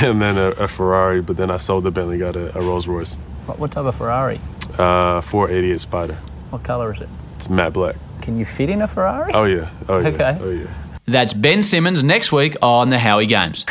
And 0.00 0.22
then 0.22 0.38
a, 0.38 0.50
a 0.50 0.68
Ferrari, 0.68 1.20
but 1.20 1.36
then 1.36 1.50
I 1.50 1.56
sold 1.56 1.82
the 1.82 1.90
Bentley, 1.90 2.16
got 2.16 2.36
a, 2.36 2.56
a 2.56 2.62
Rolls 2.62 2.86
Royce. 2.86 3.16
What, 3.46 3.58
what 3.58 3.72
type 3.72 3.84
of 3.84 3.96
Ferrari? 3.96 4.40
Uh, 4.78 5.20
488 5.20 5.80
Spider. 5.80 6.14
What 6.50 6.62
colour 6.62 6.92
is 6.92 7.00
it? 7.00 7.08
It's 7.34 7.50
matte 7.50 7.72
black. 7.72 7.96
Can 8.20 8.38
you 8.38 8.44
fit 8.44 8.70
in 8.70 8.80
a 8.80 8.86
Ferrari? 8.86 9.32
Oh, 9.34 9.42
yeah. 9.42 9.70
Oh, 9.88 9.98
yeah. 9.98 10.08
Okay. 10.08 10.38
Oh, 10.40 10.50
yeah. 10.50 10.74
That's 11.06 11.32
Ben 11.32 11.64
Simmons 11.64 12.04
next 12.04 12.30
week 12.30 12.56
on 12.62 12.90
the 12.90 12.98
Howie 13.00 13.26
Games. 13.26 13.64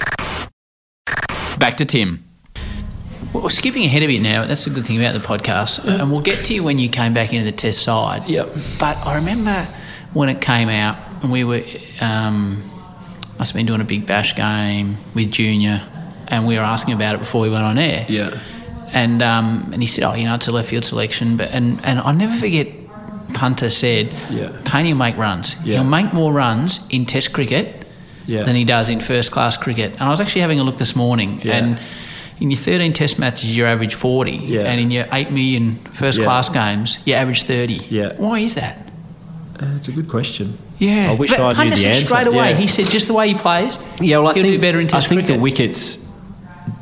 Back 1.57 1.77
to 1.77 1.85
Tim. 1.85 2.25
Well, 3.33 3.43
we're 3.43 3.49
skipping 3.49 3.85
ahead 3.85 4.03
a 4.03 4.07
bit 4.07 4.21
now. 4.21 4.45
That's 4.45 4.65
the 4.65 4.71
good 4.71 4.85
thing 4.85 5.01
about 5.01 5.13
the 5.13 5.25
podcast. 5.25 5.85
And 5.85 6.11
we'll 6.11 6.19
get 6.19 6.43
to 6.47 6.53
you 6.53 6.63
when 6.63 6.77
you 6.77 6.89
came 6.89 7.13
back 7.13 7.31
into 7.31 7.45
the 7.45 7.53
test 7.53 7.83
side. 7.83 8.27
Yep. 8.27 8.49
But 8.77 8.97
I 9.05 9.15
remember 9.15 9.65
when 10.13 10.27
it 10.27 10.41
came 10.41 10.67
out, 10.67 10.97
and 11.23 11.31
we 11.31 11.45
were, 11.45 11.63
um, 12.01 12.61
must 13.41 13.53
have 13.53 13.57
been 13.57 13.65
doing 13.65 13.81
a 13.81 13.83
big 13.85 14.05
bash 14.05 14.35
game 14.35 14.97
with 15.15 15.31
Junior, 15.31 15.81
and 16.27 16.45
we 16.45 16.55
were 16.57 16.61
asking 16.61 16.93
about 16.93 17.15
it 17.15 17.17
before 17.17 17.41
we 17.41 17.49
went 17.49 17.63
on 17.63 17.79
air. 17.79 18.05
Yeah. 18.07 18.37
And 18.93 19.23
um, 19.23 19.71
and 19.73 19.81
he 19.81 19.87
said, 19.87 20.03
oh, 20.03 20.13
you 20.13 20.25
know, 20.25 20.35
it's 20.35 20.47
a 20.47 20.51
left 20.51 20.69
field 20.69 20.85
selection. 20.85 21.37
But 21.37 21.49
and, 21.49 21.83
and 21.83 21.99
I'll 22.01 22.13
never 22.13 22.37
forget, 22.37 22.67
Punter 23.33 23.71
said, 23.71 24.13
Yeah. 24.29 24.55
Paine 24.63 24.85
will 24.85 24.93
make 24.95 25.17
runs. 25.17 25.55
Yeah. 25.63 25.77
He'll 25.77 25.83
make 25.85 26.13
more 26.13 26.31
runs 26.31 26.79
in 26.91 27.07
Test 27.07 27.33
cricket 27.33 27.87
Yeah. 28.27 28.43
than 28.43 28.55
he 28.55 28.63
does 28.63 28.89
in 28.91 29.01
first 29.01 29.31
class 29.31 29.57
cricket. 29.57 29.93
And 29.93 30.01
I 30.03 30.09
was 30.09 30.21
actually 30.21 30.41
having 30.41 30.59
a 30.59 30.63
look 30.63 30.77
this 30.77 30.95
morning, 30.95 31.41
Yeah. 31.43 31.55
and 31.55 31.79
in 32.39 32.51
your 32.51 32.59
13 32.59 32.93
Test 32.93 33.17
matches, 33.17 33.57
you 33.57 33.65
average 33.65 33.95
40, 33.95 34.33
Yeah. 34.33 34.69
and 34.69 34.79
in 34.79 34.91
your 34.91 35.07
8 35.11 35.31
million 35.31 35.77
first 35.99 36.19
Yeah. 36.19 36.25
class 36.25 36.47
games, 36.49 36.99
you 37.05 37.15
average 37.15 37.41
30. 37.41 37.81
Yeah. 37.89 38.11
Why 38.17 38.37
is 38.37 38.53
that? 38.53 38.77
Uh, 39.61 39.75
it's 39.75 39.87
a 39.87 39.91
good 39.91 40.09
question. 40.09 40.57
Yeah, 40.79 41.11
I 41.11 41.15
wish 41.15 41.29
but 41.29 41.39
I 41.57 41.63
knew 41.63 41.69
the 41.75 41.87
answer. 41.87 42.05
straight 42.05 42.25
away. 42.27 42.49
Yeah. 42.51 42.55
He 42.57 42.65
said 42.67 42.87
just 42.87 43.05
the 43.07 43.13
way 43.13 43.27
he 43.27 43.35
plays, 43.35 43.77
Yeah, 43.99 44.17
well, 44.17 44.29
I 44.29 44.33
think 44.33 44.47
do 44.47 44.59
better 44.59 44.79
in 44.79 44.87
Test 44.87 45.05
I 45.05 45.09
think 45.09 45.21
cricket. 45.21 45.35
the 45.37 45.41
wickets, 45.41 45.97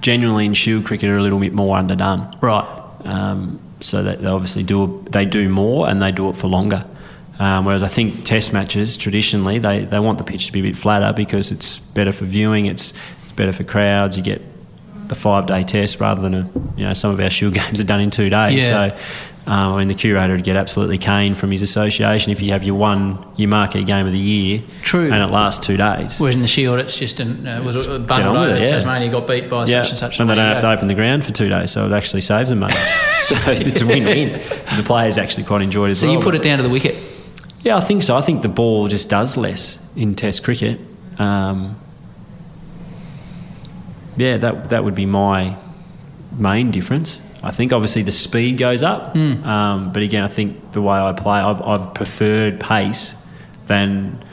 generally 0.01 0.45
in 0.45 0.53
Shield 0.53 0.85
cricket, 0.85 1.09
are 1.09 1.17
a 1.17 1.21
little 1.21 1.39
bit 1.39 1.53
more 1.53 1.75
underdone. 1.77 2.37
right. 2.41 2.65
Um, 3.05 3.59
so 3.81 4.03
that 4.03 4.21
they 4.21 4.27
obviously 4.27 4.61
do 4.63 5.05
they 5.09 5.23
do 5.23 5.47
more 5.47 5.87
and 5.89 6.01
they 6.01 6.11
do 6.11 6.29
it 6.29 6.35
for 6.35 6.47
longer. 6.47 6.85
Um, 7.39 7.63
whereas 7.63 7.81
I 7.81 7.87
think 7.87 8.25
Test 8.25 8.51
matches 8.51 8.97
traditionally 8.97 9.57
they, 9.57 9.85
they 9.85 9.99
want 9.99 10.17
the 10.17 10.25
pitch 10.25 10.47
to 10.47 10.51
be 10.51 10.59
a 10.59 10.63
bit 10.63 10.75
flatter 10.75 11.13
because 11.13 11.49
it's 11.49 11.79
better 11.79 12.11
for 12.11 12.25
viewing. 12.25 12.65
It's 12.65 12.91
it's 13.23 13.31
better 13.33 13.53
for 13.53 13.63
crowds. 13.63 14.17
You 14.17 14.23
get 14.23 14.41
the 15.07 15.15
five 15.15 15.45
day 15.47 15.63
test 15.63 15.99
rather 16.01 16.21
than 16.21 16.33
a, 16.33 16.49
you 16.75 16.83
know 16.85 16.93
some 16.93 17.11
of 17.11 17.19
our 17.21 17.29
Shield 17.29 17.53
games 17.61 17.79
are 17.79 17.85
done 17.85 18.01
in 18.01 18.09
two 18.11 18.29
days. 18.29 18.67
Yeah. 18.69 18.89
So. 18.89 18.97
Um, 19.49 19.73
I 19.73 19.79
mean, 19.79 19.88
the 19.88 19.95
curator 19.95 20.33
would 20.33 20.43
get 20.43 20.55
absolutely 20.55 20.99
caned 20.99 21.35
from 21.35 21.49
his 21.49 21.63
association 21.63 22.31
if 22.31 22.39
you 22.39 22.51
have 22.51 22.63
your 22.63 22.75
one, 22.75 23.17
your 23.35 23.49
marquee 23.49 23.83
game 23.83 24.05
of 24.05 24.12
the 24.12 24.19
year, 24.19 24.62
True. 24.83 25.05
and 25.12 25.23
it 25.23 25.31
lasts 25.33 25.65
two 25.65 25.75
days. 25.75 26.19
Whereas 26.19 26.35
in 26.35 26.43
the 26.43 26.47
Shield, 26.47 26.77
it's 26.79 26.95
just 26.95 27.19
an, 27.19 27.47
uh, 27.47 27.63
was 27.63 27.88
it 27.88 27.88
Get 27.88 27.95
on 27.95 28.05
bundled 28.05 28.38
over. 28.38 28.55
it, 28.55 28.62
yeah. 28.62 28.67
Tasmania 28.67 29.09
got 29.09 29.25
beat 29.25 29.49
by 29.49 29.65
Yeah, 29.65 29.81
such 29.81 29.89
and 29.89 29.97
such. 29.99 30.19
and 30.19 30.29
they 30.29 30.35
don't 30.35 30.45
have 30.45 30.57
go. 30.62 30.69
to 30.69 30.71
open 30.77 30.88
the 30.88 30.93
ground 30.93 31.25
for 31.25 31.31
two 31.33 31.49
days, 31.49 31.71
so 31.71 31.88
it 31.88 31.91
actually 31.93 32.21
saves 32.21 32.51
them 32.51 32.59
money. 32.59 32.75
so 33.21 33.35
it's 33.47 33.81
a 33.81 33.88
win-win. 33.88 34.33
The 34.77 34.83
players 34.85 35.17
actually 35.17 35.45
quite 35.45 35.63
enjoy 35.63 35.88
it 35.88 35.91
as 35.91 35.99
So 36.01 36.05
well. 36.07 36.17
you 36.17 36.21
put 36.21 36.35
it 36.35 36.43
down 36.43 36.57
to 36.57 36.63
the 36.63 36.69
wicket. 36.69 36.95
Yeah, 37.63 37.75
I 37.75 37.79
think 37.79 38.03
so. 38.03 38.15
I 38.15 38.21
think 38.21 38.43
the 38.43 38.49
ball 38.49 38.88
just 38.88 39.09
does 39.09 39.35
less 39.35 39.79
in 39.95 40.13
Test 40.13 40.43
cricket. 40.43 40.79
Um, 41.17 41.75
yeah, 44.15 44.38
that 44.38 44.69
that 44.69 44.83
would 44.83 44.95
be 44.95 45.05
my 45.07 45.57
main 46.38 46.71
difference. 46.71 47.21
I 47.41 47.52
think 47.52 47.71
obviously 47.71 48.02
the 48.02 48.12
speed 48.12 48.58
goes 48.58 48.84
up, 48.84 49.15
um, 49.15 49.91
but 49.93 50.04
again, 50.04 50.23
I 50.23 50.28
think 50.28 50.73
the 50.73 50.82
way 50.82 50.97
I 50.97 51.13
play, 51.13 51.39
I've, 51.39 51.62
I've 51.62 51.93
preferred 51.93 52.60
pace 52.60 53.15
than 53.67 54.23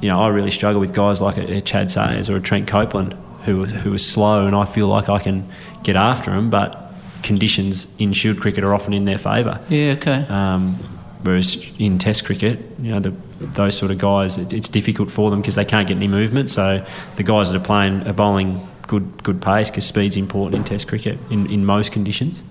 you 0.00 0.08
know. 0.08 0.20
I 0.20 0.28
really 0.28 0.50
struggle 0.50 0.80
with 0.80 0.92
guys 0.92 1.20
like 1.20 1.36
a, 1.36 1.58
a 1.58 1.60
Chad 1.60 1.90
Sayers 1.90 2.28
or 2.28 2.36
a 2.36 2.40
Trent 2.40 2.66
Copeland 2.66 3.14
who 3.44 3.64
who 3.66 3.94
are 3.94 3.98
slow, 3.98 4.46
and 4.46 4.56
I 4.56 4.64
feel 4.64 4.88
like 4.88 5.08
I 5.08 5.18
can 5.20 5.48
get 5.84 5.94
after 5.96 6.30
them, 6.32 6.50
but 6.50 6.92
conditions 7.22 7.86
in 7.98 8.12
Shield 8.12 8.40
cricket 8.40 8.64
are 8.64 8.74
often 8.74 8.92
in 8.92 9.04
their 9.04 9.18
favour. 9.18 9.60
Yeah, 9.68 9.92
okay. 9.92 10.26
Um, 10.28 10.74
whereas 11.22 11.64
in 11.78 11.98
Test 11.98 12.24
cricket, 12.24 12.58
you 12.80 12.90
know, 12.90 13.00
the, 13.00 13.10
those 13.38 13.76
sort 13.76 13.90
of 13.92 13.98
guys, 13.98 14.38
it, 14.38 14.52
it's 14.52 14.68
difficult 14.68 15.10
for 15.10 15.30
them 15.30 15.40
because 15.40 15.54
they 15.54 15.64
can't 15.64 15.86
get 15.86 15.96
any 15.96 16.08
movement. 16.08 16.50
So 16.50 16.84
the 17.16 17.22
guys 17.22 17.50
that 17.50 17.60
are 17.60 17.64
playing 17.64 18.06
are 18.06 18.12
bowling 18.12 18.66
good 18.92 19.22
good 19.22 19.40
pace 19.40 19.70
because 19.70 19.86
speed's 19.86 20.16
important 20.18 20.54
in 20.54 20.64
Test 20.64 20.86
cricket 20.86 21.18
in, 21.30 21.46
in 21.50 21.64
most 21.64 21.92
conditions. 21.92 22.44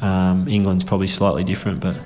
Um, 0.00 0.48
England's 0.48 0.82
probably 0.82 1.06
slightly 1.06 1.44
different, 1.44 1.78
but 1.80 1.96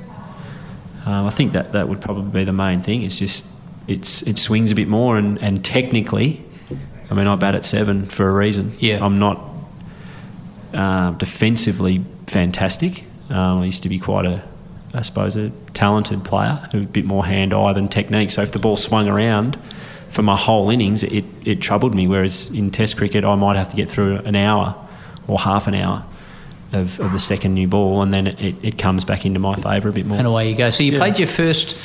um, 1.06 1.26
I 1.26 1.30
think 1.30 1.52
that 1.52 1.72
that 1.72 1.88
would 1.88 2.02
probably 2.02 2.30
be 2.40 2.44
the 2.44 2.52
main 2.52 2.82
thing. 2.82 3.02
It's 3.02 3.18
just 3.18 3.46
it's 3.88 4.20
it 4.22 4.36
swings 4.36 4.70
a 4.70 4.74
bit 4.74 4.88
more, 4.88 5.16
and, 5.16 5.38
and 5.38 5.64
technically, 5.64 6.44
I 7.10 7.14
mean, 7.14 7.26
I 7.26 7.36
bat 7.36 7.54
at 7.54 7.64
seven 7.64 8.04
for 8.04 8.28
a 8.28 8.32
reason. 8.32 8.72
Yeah. 8.78 9.02
I'm 9.02 9.18
not 9.18 9.40
uh, 10.74 11.12
defensively 11.12 12.04
fantastic. 12.26 13.04
Um, 13.30 13.62
I 13.62 13.64
used 13.64 13.82
to 13.84 13.88
be 13.88 13.98
quite 13.98 14.26
a, 14.26 14.42
I 14.92 15.00
suppose, 15.00 15.34
a 15.36 15.50
talented 15.72 16.24
player, 16.24 16.68
a 16.74 16.78
bit 16.80 17.06
more 17.06 17.24
hand-eye 17.24 17.72
than 17.72 17.88
technique. 17.88 18.30
So 18.32 18.42
if 18.42 18.52
the 18.52 18.58
ball 18.58 18.76
swung 18.76 19.08
around 19.08 19.56
for 20.16 20.22
my 20.22 20.36
whole 20.36 20.70
innings, 20.70 21.02
it, 21.04 21.24
it 21.44 21.60
troubled 21.60 21.94
me. 21.94 22.08
Whereas 22.08 22.50
in 22.50 22.70
Test 22.72 22.96
cricket, 22.96 23.24
I 23.24 23.34
might 23.36 23.56
have 23.56 23.68
to 23.68 23.76
get 23.76 23.88
through 23.90 24.16
an 24.24 24.34
hour 24.34 24.74
or 25.28 25.38
half 25.38 25.66
an 25.68 25.74
hour 25.74 26.02
of, 26.72 26.98
of 27.00 27.12
the 27.12 27.18
second 27.18 27.54
new 27.54 27.68
ball, 27.68 28.02
and 28.02 28.12
then 28.12 28.26
it, 28.26 28.56
it 28.62 28.78
comes 28.78 29.04
back 29.04 29.24
into 29.24 29.38
my 29.38 29.54
favour 29.54 29.88
a 29.90 29.92
bit 29.92 30.06
more. 30.06 30.18
And 30.18 30.26
away 30.26 30.50
you 30.50 30.56
go. 30.56 30.70
So 30.70 30.82
you 30.82 30.92
Yeah. 30.92 30.98
played 30.98 31.18
your 31.18 31.28
first 31.28 31.76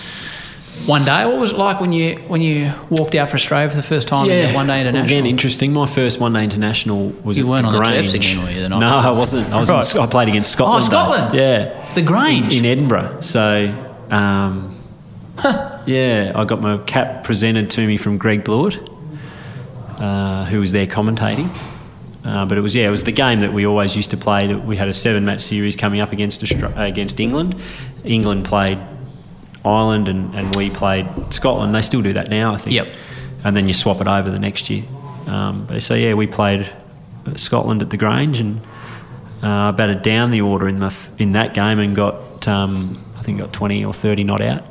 one 0.87 1.03
day. 1.05 1.25
What 1.25 1.37
was 1.39 1.51
it 1.51 1.57
like 1.57 1.79
when 1.81 1.91
you 1.93 2.15
when 2.27 2.41
you 2.41 2.71
walked 2.89 3.13
out 3.15 3.29
for 3.29 3.35
Australia 3.35 3.69
for 3.69 3.75
the 3.75 3.83
first 3.83 4.07
time 4.07 4.29
in 4.29 4.53
one 4.55 4.65
day 4.67 4.79
international? 4.81 5.05
Again, 5.19 5.25
interesting. 5.27 5.73
My 5.73 5.85
first 5.85 6.19
one 6.19 6.33
day 6.33 6.43
international 6.43 7.09
was 7.23 7.37
You 7.37 7.47
weren't 7.47 7.61
the 7.63 7.67
on 7.67 7.73
the 7.73 7.79
Grange. 7.79 8.09
Terps 8.09 8.15
again, 8.15 8.43
were 8.43 8.49
you, 8.51 8.61
the 8.61 8.69
night 8.69 8.79
no. 8.79 8.87
I 8.87 9.11
wasn't. 9.11 9.51
I 9.53 9.59
was. 9.59 9.69
Right. 9.69 9.83
Sc- 9.83 9.99
I 9.99 10.07
played 10.07 10.29
against 10.29 10.51
Scotland. 10.51 10.85
though. 10.85 10.87
Scotland? 11.11 11.35
Yeah, 11.35 11.93
The 11.93 12.01
Grange? 12.01 12.53
in, 12.55 12.65
in 12.65 12.71
Edinburgh. 12.71 13.21
So, 13.21 13.45
um, 14.09 14.75
yeah, 15.85 16.31
I 16.35 16.45
got 16.45 16.61
my 16.61 16.77
cap 16.77 17.23
presented 17.23 17.69
to 17.71 17.85
me 17.85 17.97
from 17.97 18.17
Greg 18.17 18.43
Blewett, 18.43 18.77
uh, 19.97 20.45
who 20.45 20.59
was 20.59 20.71
there 20.71 20.87
commentating. 20.87 21.55
Uh, 22.23 22.45
but 22.45 22.57
it 22.57 22.61
was 22.61 22.75
yeah, 22.75 22.87
it 22.87 22.91
was 22.91 23.03
the 23.03 23.11
game 23.11 23.39
that 23.39 23.51
we 23.51 23.65
always 23.65 23.95
used 23.95 24.11
to 24.11 24.17
play. 24.17 24.47
That 24.47 24.63
we 24.63 24.77
had 24.77 24.87
a 24.87 24.93
seven-match 24.93 25.41
series 25.41 25.75
coming 25.75 25.99
up 26.01 26.11
against 26.11 26.43
against 26.43 27.19
England. 27.19 27.55
England 28.03 28.45
played 28.45 28.77
Ireland, 29.65 30.07
and, 30.07 30.33
and 30.35 30.55
we 30.55 30.69
played 30.69 31.07
Scotland. 31.31 31.73
They 31.73 31.81
still 31.81 32.01
do 32.01 32.13
that 32.13 32.29
now, 32.29 32.53
I 32.53 32.57
think. 32.57 32.75
Yep. 32.75 32.87
And 33.43 33.55
then 33.55 33.67
you 33.67 33.73
swap 33.73 34.01
it 34.01 34.07
over 34.07 34.29
the 34.29 34.39
next 34.39 34.69
year. 34.69 34.83
Um, 35.25 35.65
but 35.65 35.81
so 35.81 35.95
yeah, 35.95 36.13
we 36.13 36.27
played 36.27 36.71
Scotland 37.35 37.81
at 37.81 37.89
the 37.89 37.97
Grange, 37.97 38.39
and 38.39 38.61
uh, 39.41 39.71
batted 39.71 40.03
down 40.03 40.31
the 40.31 40.41
order 40.41 40.67
in 40.67 40.79
the 40.79 40.87
f- 40.87 41.09
in 41.17 41.31
that 41.31 41.53
game 41.53 41.79
and 41.79 41.95
got 41.95 42.47
um, 42.47 43.03
I 43.17 43.23
think 43.23 43.39
got 43.39 43.53
20 43.53 43.83
or 43.85 43.93
30 43.93 44.23
not 44.23 44.41
out. 44.41 44.63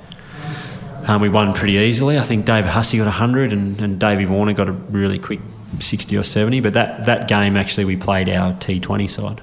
Um, 1.11 1.21
we 1.21 1.29
won 1.29 1.53
pretty 1.53 1.73
easily. 1.73 2.19
I 2.19 2.23
think 2.23 2.45
David 2.45 2.71
Hussey 2.71 2.99
got 2.99 3.05
100 3.05 3.53
and, 3.53 3.81
and 3.81 3.99
Davey 3.99 4.27
Warner 4.27 4.53
got 4.53 4.69
a 4.69 4.73
really 4.73 5.19
quick 5.19 5.41
60 5.81 6.17
or 6.17 6.23
70. 6.23 6.61
But 6.61 6.75
that, 6.75 7.07
that 7.07 7.27
game 7.27 7.57
actually 7.57 7.85
we 7.85 7.97
played 7.97 8.29
our 8.29 8.53
T20 8.53 9.11
side. 9.11 9.41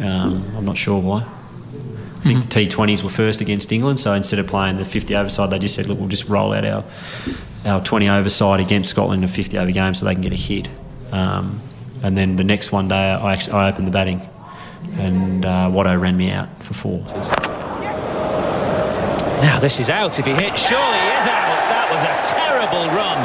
Um, 0.00 0.44
I'm 0.56 0.64
not 0.64 0.76
sure 0.76 1.00
why. 1.00 1.22
I 1.22 2.22
think 2.22 2.48
the 2.48 2.66
T20s 2.66 3.02
were 3.02 3.10
first 3.10 3.40
against 3.40 3.72
England, 3.72 3.98
so 3.98 4.14
instead 4.14 4.38
of 4.38 4.46
playing 4.46 4.76
the 4.76 4.84
50 4.84 5.16
over 5.16 5.28
side, 5.28 5.50
they 5.50 5.58
just 5.58 5.74
said, 5.74 5.86
look, 5.86 5.98
we'll 5.98 6.08
just 6.08 6.28
roll 6.28 6.52
out 6.52 6.64
our 6.64 6.84
our 7.64 7.82
20 7.82 8.08
over 8.08 8.28
side 8.28 8.60
against 8.60 8.90
Scotland 8.90 9.22
in 9.22 9.28
a 9.28 9.32
50 9.32 9.58
over 9.58 9.70
game 9.70 9.92
so 9.94 10.06
they 10.06 10.14
can 10.14 10.22
get 10.22 10.32
a 10.32 10.36
hit. 10.36 10.68
Um, 11.12 11.60
and 12.02 12.16
then 12.16 12.36
the 12.36 12.44
next 12.44 12.72
one 12.72 12.88
day, 12.88 12.94
I, 12.94 13.32
actually, 13.32 13.54
I 13.54 13.68
opened 13.70 13.86
the 13.86 13.90
batting, 13.90 14.26
and 14.92 15.44
uh, 15.44 15.68
Watto 15.70 16.00
ran 16.00 16.16
me 16.16 16.30
out 16.30 16.48
for 16.62 16.74
four. 16.74 17.49
Now 19.40 19.58
this 19.60 19.80
is 19.80 19.88
out. 19.90 20.18
If 20.18 20.26
he 20.26 20.32
hits, 20.32 20.60
surely 20.60 20.98
he 20.98 21.10
is 21.18 21.26
out. 21.26 21.60
That 21.70 21.88
was 21.92 22.02
a 22.02 22.12
terrible 22.24 22.86
run. 22.92 23.18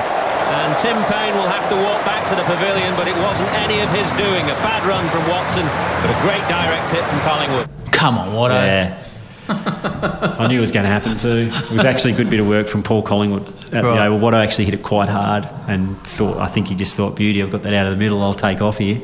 And 0.45 0.77
Tim 0.79 0.95
Paine 1.11 1.33
will 1.35 1.49
have 1.49 1.67
to 1.69 1.75
walk 1.75 2.05
back 2.05 2.25
to 2.29 2.35
the 2.35 2.43
pavilion, 2.43 2.95
but 2.95 3.07
it 3.07 3.15
wasn't 3.17 3.49
any 3.53 3.81
of 3.81 3.89
his 3.91 4.11
doing. 4.13 4.45
A 4.45 4.55
bad 4.63 4.85
run 4.87 5.07
from 5.09 5.27
Watson, 5.27 5.65
but 6.01 6.09
a 6.13 6.17
great 6.21 6.43
direct 6.47 6.89
hit 6.91 7.03
from 7.05 7.19
Collingwood. 7.21 7.67
Come 7.91 8.17
on, 8.17 8.29
Watto. 8.35 8.55
Yeah. 8.55 9.01
I 10.39 10.47
knew 10.47 10.57
it 10.57 10.61
was 10.61 10.71
going 10.71 10.85
to 10.85 10.89
happen 10.89 11.17
too. 11.17 11.49
It 11.51 11.71
was 11.71 11.83
actually 11.85 12.13
a 12.13 12.15
good 12.15 12.29
bit 12.29 12.39
of 12.39 12.47
work 12.47 12.67
from 12.67 12.81
Paul 12.83 13.01
Collingwood. 13.03 13.47
At 13.73 13.83
Right. 13.83 13.95
the 13.95 14.05
oval. 14.05 14.19
Watto 14.31 14.41
actually 14.43 14.65
hit 14.65 14.73
it 14.75 14.83
quite 14.83 15.09
hard 15.09 15.47
and 15.67 15.97
thought, 16.03 16.37
I 16.37 16.47
think 16.47 16.67
he 16.67 16.75
just 16.75 16.95
thought, 16.95 17.15
beauty, 17.15 17.41
I've 17.43 17.51
got 17.51 17.63
that 17.63 17.73
out 17.73 17.85
of 17.87 17.91
the 17.91 17.97
middle, 17.97 18.21
I'll 18.21 18.33
take 18.33 18.61
off 18.61 18.77
here. 18.77 19.01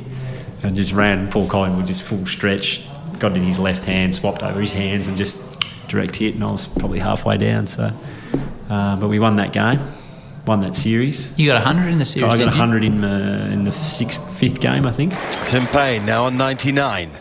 And 0.63 0.75
just 0.75 0.93
ran 0.93 1.29
Paul 1.31 1.47
Collingwood 1.47 1.87
just 1.87 2.03
full 2.03 2.25
stretch, 2.27 2.83
got 3.19 3.31
it 3.31 3.37
in 3.37 3.43
his 3.43 3.57
left 3.59 3.83
hand, 3.85 4.13
swapped 4.15 4.43
over 4.43 4.61
his 4.61 4.73
hands 4.73 5.07
and 5.07 5.17
just 5.17 5.50
direct 5.91 6.15
hit. 6.15 6.35
And 6.35 6.43
I 6.43 6.51
was 6.51 6.67
probably 6.67 6.99
halfway 6.99 7.37
down. 7.37 7.67
So, 7.67 7.91
uh, 8.69 8.95
But 8.95 9.09
we 9.09 9.19
won 9.19 9.35
that 9.35 9.51
game, 9.53 9.79
won 10.47 10.61
that 10.61 10.75
series. 10.75 11.29
You 11.37 11.47
got 11.47 11.55
100 11.63 11.89
in 11.91 11.99
the 11.99 12.05
series, 12.05 12.25
I 12.33 12.37
got 12.37 12.37
didn't 12.37 12.57
100 12.57 12.83
in, 12.83 13.03
uh, 13.03 13.49
in 13.51 13.63
the 13.65 13.71
sixth, 13.71 14.21
fifth 14.37 14.59
game, 14.61 14.85
I 14.87 14.91
think. 14.91 15.13
Tim 15.43 15.67
Paine 15.67 16.05
now 16.05 16.25
on 16.25 16.37
99. 16.37 17.11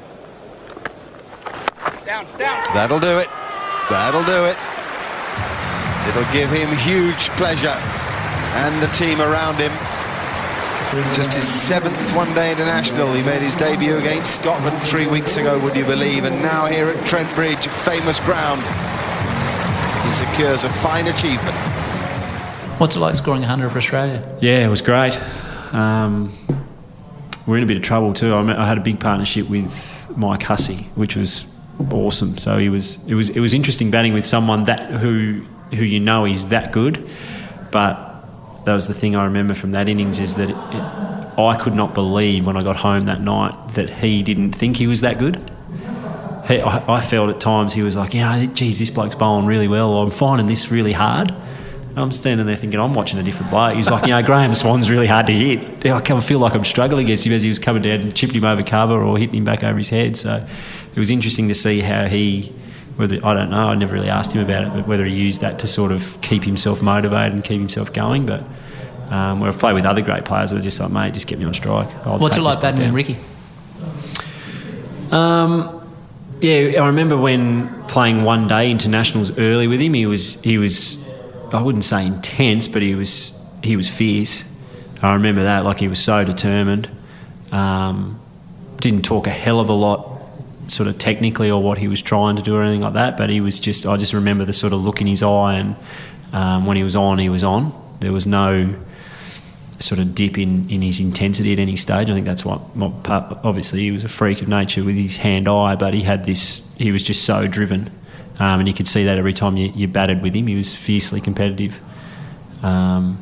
Down, 2.06 2.26
down. 2.38 2.64
That'll 2.74 3.00
do 3.00 3.18
it. 3.18 3.28
That'll 3.90 4.24
do 4.24 4.44
it. 4.46 4.56
It'll 6.08 6.32
give 6.32 6.50
him 6.50 6.68
huge 6.78 7.28
pleasure 7.30 7.76
and 8.56 8.82
the 8.82 8.86
team 8.88 9.20
around 9.20 9.56
him. 9.56 9.72
Just 11.14 11.34
his 11.34 11.46
seventh 11.46 12.14
one-day 12.16 12.50
international. 12.50 13.12
He 13.12 13.22
made 13.22 13.40
his 13.42 13.54
debut 13.54 13.96
against 13.98 14.34
Scotland 14.34 14.82
three 14.82 15.06
weeks 15.06 15.36
ago, 15.36 15.56
would 15.60 15.76
you 15.76 15.84
believe? 15.84 16.24
And 16.24 16.42
now 16.42 16.66
here 16.66 16.88
at 16.88 17.06
Trent 17.06 17.32
Bridge, 17.36 17.68
famous 17.68 18.18
ground, 18.18 18.60
he 20.04 20.12
secures 20.12 20.64
a 20.64 20.68
fine 20.68 21.06
achievement. 21.06 21.56
What's 22.80 22.96
it 22.96 22.98
like 22.98 23.14
scoring 23.14 23.42
100 23.42 23.70
for 23.70 23.78
Australia? 23.78 24.36
Yeah, 24.40 24.64
it 24.64 24.68
was 24.68 24.80
great. 24.82 25.16
Um, 25.72 26.32
we're 27.46 27.58
in 27.58 27.62
a 27.62 27.66
bit 27.66 27.76
of 27.76 27.84
trouble 27.84 28.12
too. 28.12 28.34
I, 28.34 28.42
me- 28.42 28.54
I 28.54 28.66
had 28.66 28.76
a 28.76 28.80
big 28.82 28.98
partnership 28.98 29.48
with 29.48 30.10
Mike 30.16 30.42
Hussey, 30.42 30.88
which 30.96 31.14
was 31.14 31.44
awesome. 31.92 32.36
So 32.36 32.58
he 32.58 32.68
was 32.68 33.06
it 33.06 33.14
was 33.14 33.30
it 33.30 33.38
was 33.38 33.54
interesting 33.54 33.92
batting 33.92 34.12
with 34.12 34.26
someone 34.26 34.64
that 34.64 34.90
who 34.90 35.44
who 35.72 35.84
you 35.84 36.00
know 36.00 36.24
is 36.26 36.46
that 36.48 36.72
good, 36.72 37.08
but 37.70 38.09
that 38.64 38.74
was 38.74 38.86
the 38.86 38.94
thing 38.94 39.16
I 39.16 39.24
remember 39.24 39.54
from 39.54 39.72
that 39.72 39.88
innings 39.88 40.18
is 40.18 40.36
that 40.36 40.50
it, 40.50 40.56
it, 40.56 41.38
I 41.38 41.56
could 41.60 41.74
not 41.74 41.94
believe 41.94 42.46
when 42.46 42.56
I 42.56 42.62
got 42.62 42.76
home 42.76 43.06
that 43.06 43.20
night 43.20 43.68
that 43.74 43.88
he 43.88 44.22
didn't 44.22 44.52
think 44.52 44.76
he 44.76 44.86
was 44.86 45.00
that 45.00 45.18
good. 45.18 45.36
He, 46.46 46.60
I, 46.60 46.96
I 46.96 47.00
felt 47.00 47.30
at 47.30 47.40
times 47.40 47.72
he 47.72 47.82
was 47.82 47.96
like, 47.96 48.14
yeah, 48.14 48.44
geez, 48.46 48.78
this 48.78 48.90
bloke's 48.90 49.16
bowling 49.16 49.46
really 49.46 49.68
well. 49.68 50.02
I'm 50.02 50.10
finding 50.10 50.46
this 50.46 50.70
really 50.70 50.92
hard. 50.92 51.34
I'm 51.96 52.12
standing 52.12 52.46
there 52.46 52.56
thinking, 52.56 52.78
I'm 52.78 52.94
watching 52.94 53.18
a 53.18 53.22
different 53.22 53.50
bloke. 53.50 53.74
He's 53.74 53.90
like, 53.90 54.02
you 54.06 54.10
know, 54.10 54.22
Graeme 54.22 54.54
Swann's 54.54 54.90
really 54.90 55.08
hard 55.08 55.26
to 55.26 55.32
hit. 55.32 55.86
I 55.86 56.20
feel 56.20 56.38
like 56.38 56.54
I'm 56.54 56.64
struggling 56.64 57.06
against 57.06 57.26
him 57.26 57.32
as 57.32 57.42
he 57.42 57.48
was 57.48 57.58
coming 57.58 57.82
down 57.82 58.00
and 58.00 58.14
chipped 58.14 58.34
him 58.34 58.44
over 58.44 58.62
cover 58.62 59.02
or 59.02 59.18
hitting 59.18 59.36
him 59.36 59.44
back 59.44 59.64
over 59.64 59.76
his 59.76 59.88
head. 59.88 60.16
So 60.16 60.46
it 60.94 60.98
was 60.98 61.10
interesting 61.10 61.48
to 61.48 61.54
see 61.54 61.80
how 61.80 62.06
he, 62.06 62.52
whether 63.00 63.16
I 63.24 63.34
don't 63.34 63.50
know, 63.50 63.68
I 63.68 63.74
never 63.74 63.94
really 63.94 64.08
asked 64.08 64.32
him 64.32 64.42
about 64.42 64.64
it, 64.64 64.72
but 64.72 64.86
whether 64.86 65.04
he 65.04 65.14
used 65.14 65.40
that 65.40 65.58
to 65.60 65.66
sort 65.66 65.90
of 65.90 66.20
keep 66.20 66.44
himself 66.44 66.82
motivated 66.82 67.32
and 67.32 67.42
keep 67.42 67.58
himself 67.58 67.92
going. 67.92 68.26
But 68.26 68.44
um, 69.10 69.40
where 69.40 69.50
I've 69.50 69.58
played 69.58 69.72
with 69.72 69.84
other 69.84 70.02
great 70.02 70.24
players, 70.24 70.52
were 70.52 70.60
just 70.60 70.78
like, 70.78 70.92
mate, 70.92 71.14
just 71.14 71.26
get 71.26 71.38
me 71.38 71.44
on 71.44 71.54
strike. 71.54 71.88
I'll 72.06 72.18
What's 72.18 72.36
it 72.36 72.42
like 72.42 72.60
batting 72.60 72.92
with. 72.92 72.94
Ricky? 72.94 73.16
Um, 75.10 75.76
yeah, 76.40 76.80
I 76.80 76.86
remember 76.86 77.16
when 77.16 77.84
playing 77.84 78.22
one 78.22 78.46
day 78.46 78.70
internationals 78.70 79.36
early 79.36 79.66
with 79.66 79.80
him. 79.80 79.94
He 79.94 80.06
was 80.06 80.40
he 80.42 80.58
was 80.58 80.98
I 81.52 81.60
wouldn't 81.60 81.84
say 81.84 82.06
intense, 82.06 82.68
but 82.68 82.82
he 82.82 82.94
was 82.94 83.38
he 83.64 83.76
was 83.76 83.88
fierce. 83.88 84.44
I 85.02 85.14
remember 85.14 85.44
that, 85.44 85.64
like 85.64 85.78
he 85.78 85.88
was 85.88 86.02
so 86.02 86.24
determined. 86.24 86.88
Um, 87.52 88.20
didn't 88.76 89.02
talk 89.02 89.26
a 89.26 89.30
hell 89.30 89.58
of 89.60 89.68
a 89.68 89.72
lot, 89.72 90.19
sort 90.70 90.88
of 90.88 90.98
technically, 90.98 91.50
or 91.50 91.62
what 91.62 91.78
he 91.78 91.88
was 91.88 92.00
trying 92.00 92.36
to 92.36 92.42
do 92.42 92.54
or 92.54 92.62
anything 92.62 92.82
like 92.82 92.94
that. 92.94 93.16
But 93.16 93.30
he 93.30 93.40
was 93.40 93.58
just 93.60 93.86
I 93.86 93.96
just 93.96 94.12
remember 94.12 94.44
the 94.44 94.52
sort 94.52 94.72
of 94.72 94.80
look 94.80 95.00
in 95.00 95.06
his 95.06 95.22
eye, 95.22 95.54
and 95.54 95.76
um, 96.32 96.66
when 96.66 96.76
he 96.76 96.82
was 96.82 96.96
on, 96.96 97.18
he 97.18 97.28
was 97.28 97.44
on. 97.44 97.72
There 98.00 98.12
was 98.12 98.26
no 98.26 98.74
sort 99.80 99.98
of 99.98 100.14
dip 100.14 100.38
in, 100.38 100.68
in 100.70 100.82
his 100.82 101.00
intensity 101.00 101.52
at 101.52 101.58
any 101.58 101.76
stage. 101.76 102.10
I 102.10 102.14
think 102.14 102.26
that's 102.26 102.44
what, 102.44 102.60
what 102.76 102.92
obviously 103.44 103.80
he 103.80 103.90
was 103.90 104.04
a 104.04 104.08
freak 104.08 104.42
of 104.42 104.48
nature 104.48 104.84
with 104.84 104.94
his 104.94 105.16
hand 105.16 105.48
eye, 105.48 105.74
but 105.74 105.94
he 105.94 106.02
had 106.02 106.24
this, 106.24 106.68
he 106.76 106.92
was 106.92 107.02
just 107.02 107.24
so 107.24 107.46
driven. 107.46 107.90
Um, 108.38 108.60
and 108.60 108.68
you 108.68 108.74
could 108.74 108.86
see 108.86 109.04
that 109.04 109.18
every 109.18 109.32
time 109.32 109.56
you, 109.56 109.72
you 109.74 109.88
batted 109.88 110.22
with 110.22 110.34
him, 110.34 110.46
he 110.46 110.54
was 110.54 110.74
fiercely 110.74 111.20
competitive. 111.20 111.80
Um, 112.62 113.18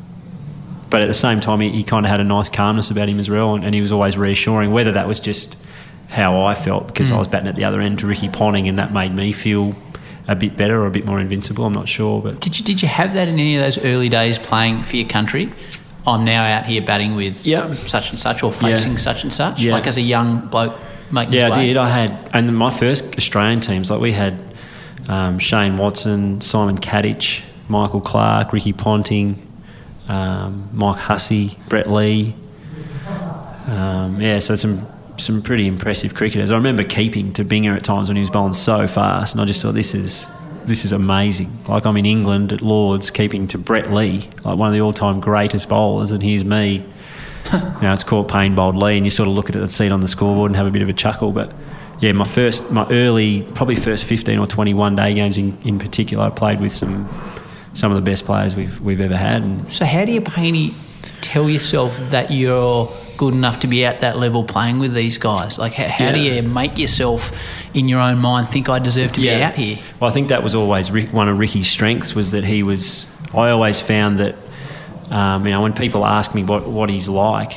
but 0.91 1.01
at 1.01 1.07
the 1.07 1.15
same 1.15 1.41
time, 1.41 1.61
he, 1.61 1.71
he 1.71 1.85
kind 1.85 2.05
of 2.05 2.11
had 2.11 2.21
a 2.21 2.25
nice 2.25 2.49
calmness 2.49 2.91
about 2.91 3.09
him 3.09 3.19
as 3.19 3.31
well, 3.31 3.55
and, 3.55 3.65
and 3.65 3.75
he 3.75 3.81
was 3.81 3.93
always 3.93 4.17
reassuring, 4.17 4.73
whether 4.73 4.93
that 4.93 5.07
was 5.07 5.21
just 5.21 5.57
how 6.09 6.43
I 6.45 6.55
felt 6.55 6.87
because 6.89 7.11
I 7.11 7.19
was 7.19 7.29
batting 7.29 7.49
at 7.49 7.57
the 7.57 7.65
other 7.65 7.81
end 7.81 7.99
to 8.01 8.07
Ricky 8.07 8.29
Ponting, 8.29 8.67
and 8.69 8.79
that 8.79 8.93
made 8.93 9.15
me 9.15 9.33
feel 9.33 9.75
a 10.27 10.35
bit 10.35 10.57
better 10.57 10.81
or 10.83 10.87
a 10.87 10.91
bit 10.91 11.05
more 11.07 11.21
invincible. 11.21 11.65
I'm 11.65 11.73
not 11.73 11.89
sure, 11.89 12.21
but 12.23 12.41
Did 12.41 12.59
you 12.59 12.65
did 12.65 12.83
you 12.83 12.89
have 12.89 13.15
that 13.15 13.29
in 13.29 13.35
any 13.35 13.57
of 13.57 13.63
those 13.63 13.83
early 13.85 14.09
days 14.09 14.39
playing 14.39 14.83
for 14.83 14.97
your 14.97 15.09
country? 15.09 15.51
I'm 16.07 16.25
now 16.25 16.45
out 16.45 16.65
here 16.67 16.81
batting 16.81 17.15
with 17.17 17.45
Yeah. 17.45 17.73
such 17.75 18.11
and 18.11 18.19
such 18.19 18.43
or 18.43 18.51
facing 18.53 18.93
Yeah. 18.93 18.99
such 18.99 19.23
and 19.25 19.33
such. 19.33 19.61
Yeah. 19.61 19.73
Like 19.73 19.87
as 19.87 19.97
a 19.99 20.03
young 20.03 20.41
bloke 20.47 20.75
making 21.13 21.35
Yeah, 21.35 21.51
I 21.51 21.65
did. 21.67 21.77
I 21.77 21.89
had, 21.91 22.19
and 22.33 22.57
my 22.57 22.71
first 22.71 23.17
Australian 23.17 23.61
teams, 23.61 23.91
like 23.91 24.01
we 24.01 24.13
had 24.13 24.43
um, 25.09 25.39
Shane 25.39 25.77
Watson, 25.79 26.41
Simon 26.43 26.79
Katich, 26.79 27.41
Michael 27.69 28.01
Clarke, 28.01 28.53
Ricky 28.53 28.73
Ponting, 28.75 29.37
um, 30.09 30.69
Mike 30.73 30.97
Hussey, 30.99 31.59
Brett 31.69 31.91
Lee. 31.91 32.35
Um, 33.67 34.21
yeah, 34.21 34.39
so 34.39 34.55
some 34.55 34.87
some 35.19 35.43
pretty 35.43 35.67
impressive 35.67 36.15
cricketers. 36.15 36.51
I 36.51 36.57
remember 36.57 36.85
keeping 36.85 37.33
to 37.35 37.45
Binger 37.45 37.77
at 37.77 37.85
times 37.85 38.09
when 38.09 38.17
he 38.17 38.21
was 38.21 38.31
bowling 38.31 38.53
so 38.53 38.87
fast, 38.87 39.35
and 39.35 39.41
I 39.41 39.45
just 39.45 39.63
thought 39.63 39.75
this 39.75 39.95
is 39.95 40.29
this 40.65 40.85
is 40.85 40.93
amazing. 40.93 41.51
Like 41.67 41.87
I'm 41.87 41.97
in 41.97 42.07
England 42.07 42.53
at 42.53 42.61
Lords, 42.61 43.11
keeping 43.11 43.49
to 43.49 43.59
Brett 43.59 43.93
Lee, 43.93 44.29
like 44.45 44.59
one 44.59 44.69
of 44.69 44.75
the 44.75 44.81
all-time 44.81 45.19
greatest 45.21 45.69
bowlers, 45.69 46.13
and 46.13 46.23
here's 46.23 46.45
me. 46.45 46.85
now 47.53 47.93
it's 47.93 48.03
called 48.03 48.29
Paine 48.29 48.55
bowled 48.55 48.77
Lee, 48.77 48.97
and 48.97 49.07
you 49.07 49.11
sort 49.11 49.29
of 49.29 49.35
look 49.35 49.49
at 49.49 49.57
it 49.57 49.63
and 49.63 49.73
see 49.73 49.87
it 49.87 49.93
on 49.93 50.01
the 50.01 50.09
scoreboard 50.09 50.51
and 50.51 50.57
have 50.57 50.67
a 50.67 50.71
bit 50.71 50.83
of 50.83 50.89
a 50.89 50.93
chuckle. 50.93 51.33
But 51.33 51.53
yeah, 52.01 52.13
my 52.13 52.25
first, 52.25 52.71
my 52.71 52.87
early, 52.91 53.43
probably 53.55 53.77
first 53.77 54.05
15 54.05 54.39
or 54.39 54.47
21 54.47 54.97
day 54.97 55.15
games 55.15 55.37
in, 55.37 55.59
in 55.65 55.79
particular, 55.79 56.25
I 56.25 56.31
played 56.31 56.61
with 56.61 56.73
some 56.73 57.09
some 57.75 57.93
of 57.93 58.03
the 58.03 58.11
best 58.11 58.25
players 58.25 58.57
we've 58.57 58.81
we've 58.81 59.01
ever 59.01 59.17
had, 59.17 59.43
and 59.43 59.73
So 59.73 59.85
how 59.85 60.05
do 60.05 60.13
you, 60.13 60.21
Paney, 60.21 60.75
tell 61.21 61.49
yourself 61.49 61.97
that 62.11 62.31
you're 62.31 62.93
good 63.19 63.35
enough 63.35 63.61
to 63.61 63.67
be 63.67 63.85
at 63.85 64.01
that 64.01 64.17
level 64.17 64.45
playing 64.45 64.79
with 64.79 64.95
these 64.95 65.19
guys? 65.19 65.59
Like 65.59 65.75
how, 65.75 65.89
how 65.89 66.13
do 66.13 66.21
you 66.21 66.43
make 66.43 66.79
yourself 66.79 67.33
in 67.75 67.89
your 67.89 68.01
own 68.01 68.19
mind 68.19 68.49
think 68.49 68.69
I 68.71 68.79
deserve 68.79 69.13
to 69.13 69.21
be 69.21 69.31
out 69.31 69.55
here? 69.55 69.79
Well, 70.01 70.09
I 70.09 70.15
think 70.15 70.29
that 70.29 70.43
was 70.43 70.55
always 70.55 70.91
Rick, 70.91 71.13
one 71.13 71.29
of 71.29 71.39
Ricky's 71.39 71.69
strengths 71.69 72.15
was 72.15 72.31
that 72.31 72.45
he 72.45 72.63
was. 72.63 73.07
I 73.35 73.51
always 73.51 73.79
found 73.79 74.19
that, 74.21 74.37
um, 75.11 75.45
you 75.45 75.53
know, 75.53 75.61
when 75.61 75.75
people 75.75 76.07
ask 76.07 76.35
me 76.35 76.45
what, 76.45 76.67
what 76.67 76.89
he's 76.89 77.09
like, 77.09 77.53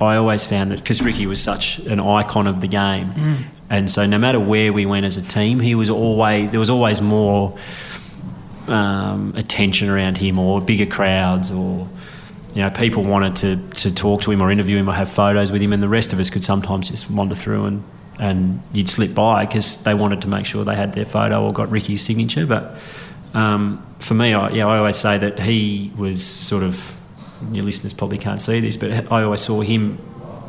I 0.00 0.16
always 0.16 0.44
found 0.44 0.70
that 0.70 0.78
because 0.78 1.02
Ricky 1.02 1.26
was 1.26 1.42
such 1.42 1.78
an 1.80 1.98
icon 1.98 2.46
of 2.46 2.60
the 2.60 2.68
game, 2.68 3.46
and 3.68 3.90
so 3.90 4.06
no 4.06 4.18
matter 4.18 4.38
where 4.38 4.72
we 4.72 4.86
went 4.86 5.06
as 5.06 5.16
a 5.16 5.22
team, 5.22 5.58
he 5.60 5.74
was 5.74 5.90
always 5.90 6.50
there 6.50 6.60
was 6.60 6.70
always 6.70 7.00
more 7.00 7.58
um, 8.68 9.34
attention 9.36 9.88
around 9.88 10.18
him, 10.18 10.38
or 10.38 10.60
bigger 10.60 10.86
crowds, 10.86 11.50
or 11.50 11.88
you 12.54 12.62
know, 12.62 12.70
people 12.70 13.04
wanted 13.04 13.36
to, 13.36 13.56
to 13.82 13.94
talk 13.94 14.22
to 14.22 14.30
him 14.30 14.42
or 14.42 14.50
interview 14.50 14.76
him 14.76 14.88
or 14.88 14.92
have 14.92 15.08
photos 15.10 15.52
with 15.52 15.62
him, 15.62 15.72
and 15.72 15.82
the 15.82 15.88
rest 15.88 16.12
of 16.12 16.20
us 16.20 16.30
could 16.30 16.42
sometimes 16.42 16.90
just 16.90 17.10
wander 17.10 17.34
through 17.34 17.66
and, 17.66 17.84
and 18.18 18.62
you'd 18.72 18.88
slip 18.88 19.14
by 19.14 19.46
because 19.46 19.82
they 19.84 19.94
wanted 19.94 20.20
to 20.22 20.28
make 20.28 20.46
sure 20.46 20.64
they 20.64 20.74
had 20.74 20.92
their 20.92 21.04
photo 21.04 21.44
or 21.44 21.52
got 21.52 21.70
Ricky's 21.70 22.02
signature. 22.02 22.46
But 22.46 22.76
um, 23.34 23.84
for 23.98 24.14
me, 24.14 24.34
I, 24.34 24.50
yeah, 24.50 24.66
I 24.66 24.78
always 24.78 24.96
say 24.96 25.16
that 25.18 25.38
he 25.38 25.92
was 25.96 26.24
sort 26.24 26.62
of, 26.62 26.94
your 27.52 27.64
listeners 27.64 27.94
probably 27.94 28.18
can't 28.18 28.42
see 28.42 28.60
this, 28.60 28.76
but 28.76 29.10
I 29.12 29.22
always 29.22 29.40
saw 29.40 29.60
him, 29.60 29.98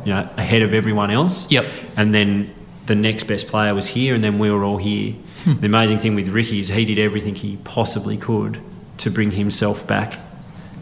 you 0.04 0.12
know, 0.12 0.28
ahead 0.36 0.62
of 0.62 0.74
everyone 0.74 1.10
else. 1.10 1.50
Yep. 1.50 1.66
And 1.96 2.12
then 2.12 2.52
the 2.86 2.96
next 2.96 3.24
best 3.24 3.46
player 3.46 3.74
was 3.74 3.86
here, 3.86 4.14
and 4.14 4.24
then 4.24 4.38
we 4.40 4.50
were 4.50 4.64
all 4.64 4.78
here. 4.78 5.14
The 5.44 5.66
amazing 5.66 5.98
thing 5.98 6.14
with 6.14 6.28
Ricky 6.28 6.58
is 6.58 6.68
he 6.68 6.84
did 6.84 6.98
everything 6.98 7.34
he 7.34 7.58
possibly 7.64 8.16
could 8.16 8.60
to 8.98 9.10
bring 9.10 9.32
himself 9.32 9.86
back 9.86 10.18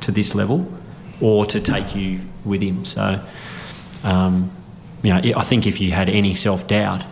to 0.00 0.12
this 0.12 0.34
level 0.34 0.70
or 1.20 1.46
to 1.46 1.60
take 1.60 1.94
you 1.94 2.20
with 2.44 2.60
him. 2.62 2.84
So, 2.84 3.20
um, 4.04 4.50
you 5.02 5.12
know, 5.12 5.20
I 5.38 5.42
think 5.44 5.66
if 5.66 5.80
you 5.80 5.90
had 5.92 6.08
any 6.08 6.34
self 6.34 6.66
doubt, 6.66 7.04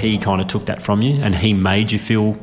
he 0.00 0.18
kind 0.18 0.40
of 0.40 0.48
took 0.48 0.66
that 0.66 0.82
from 0.82 1.02
you 1.02 1.22
and 1.22 1.34
he 1.34 1.52
made 1.54 1.92
you 1.92 1.98
feel 1.98 2.36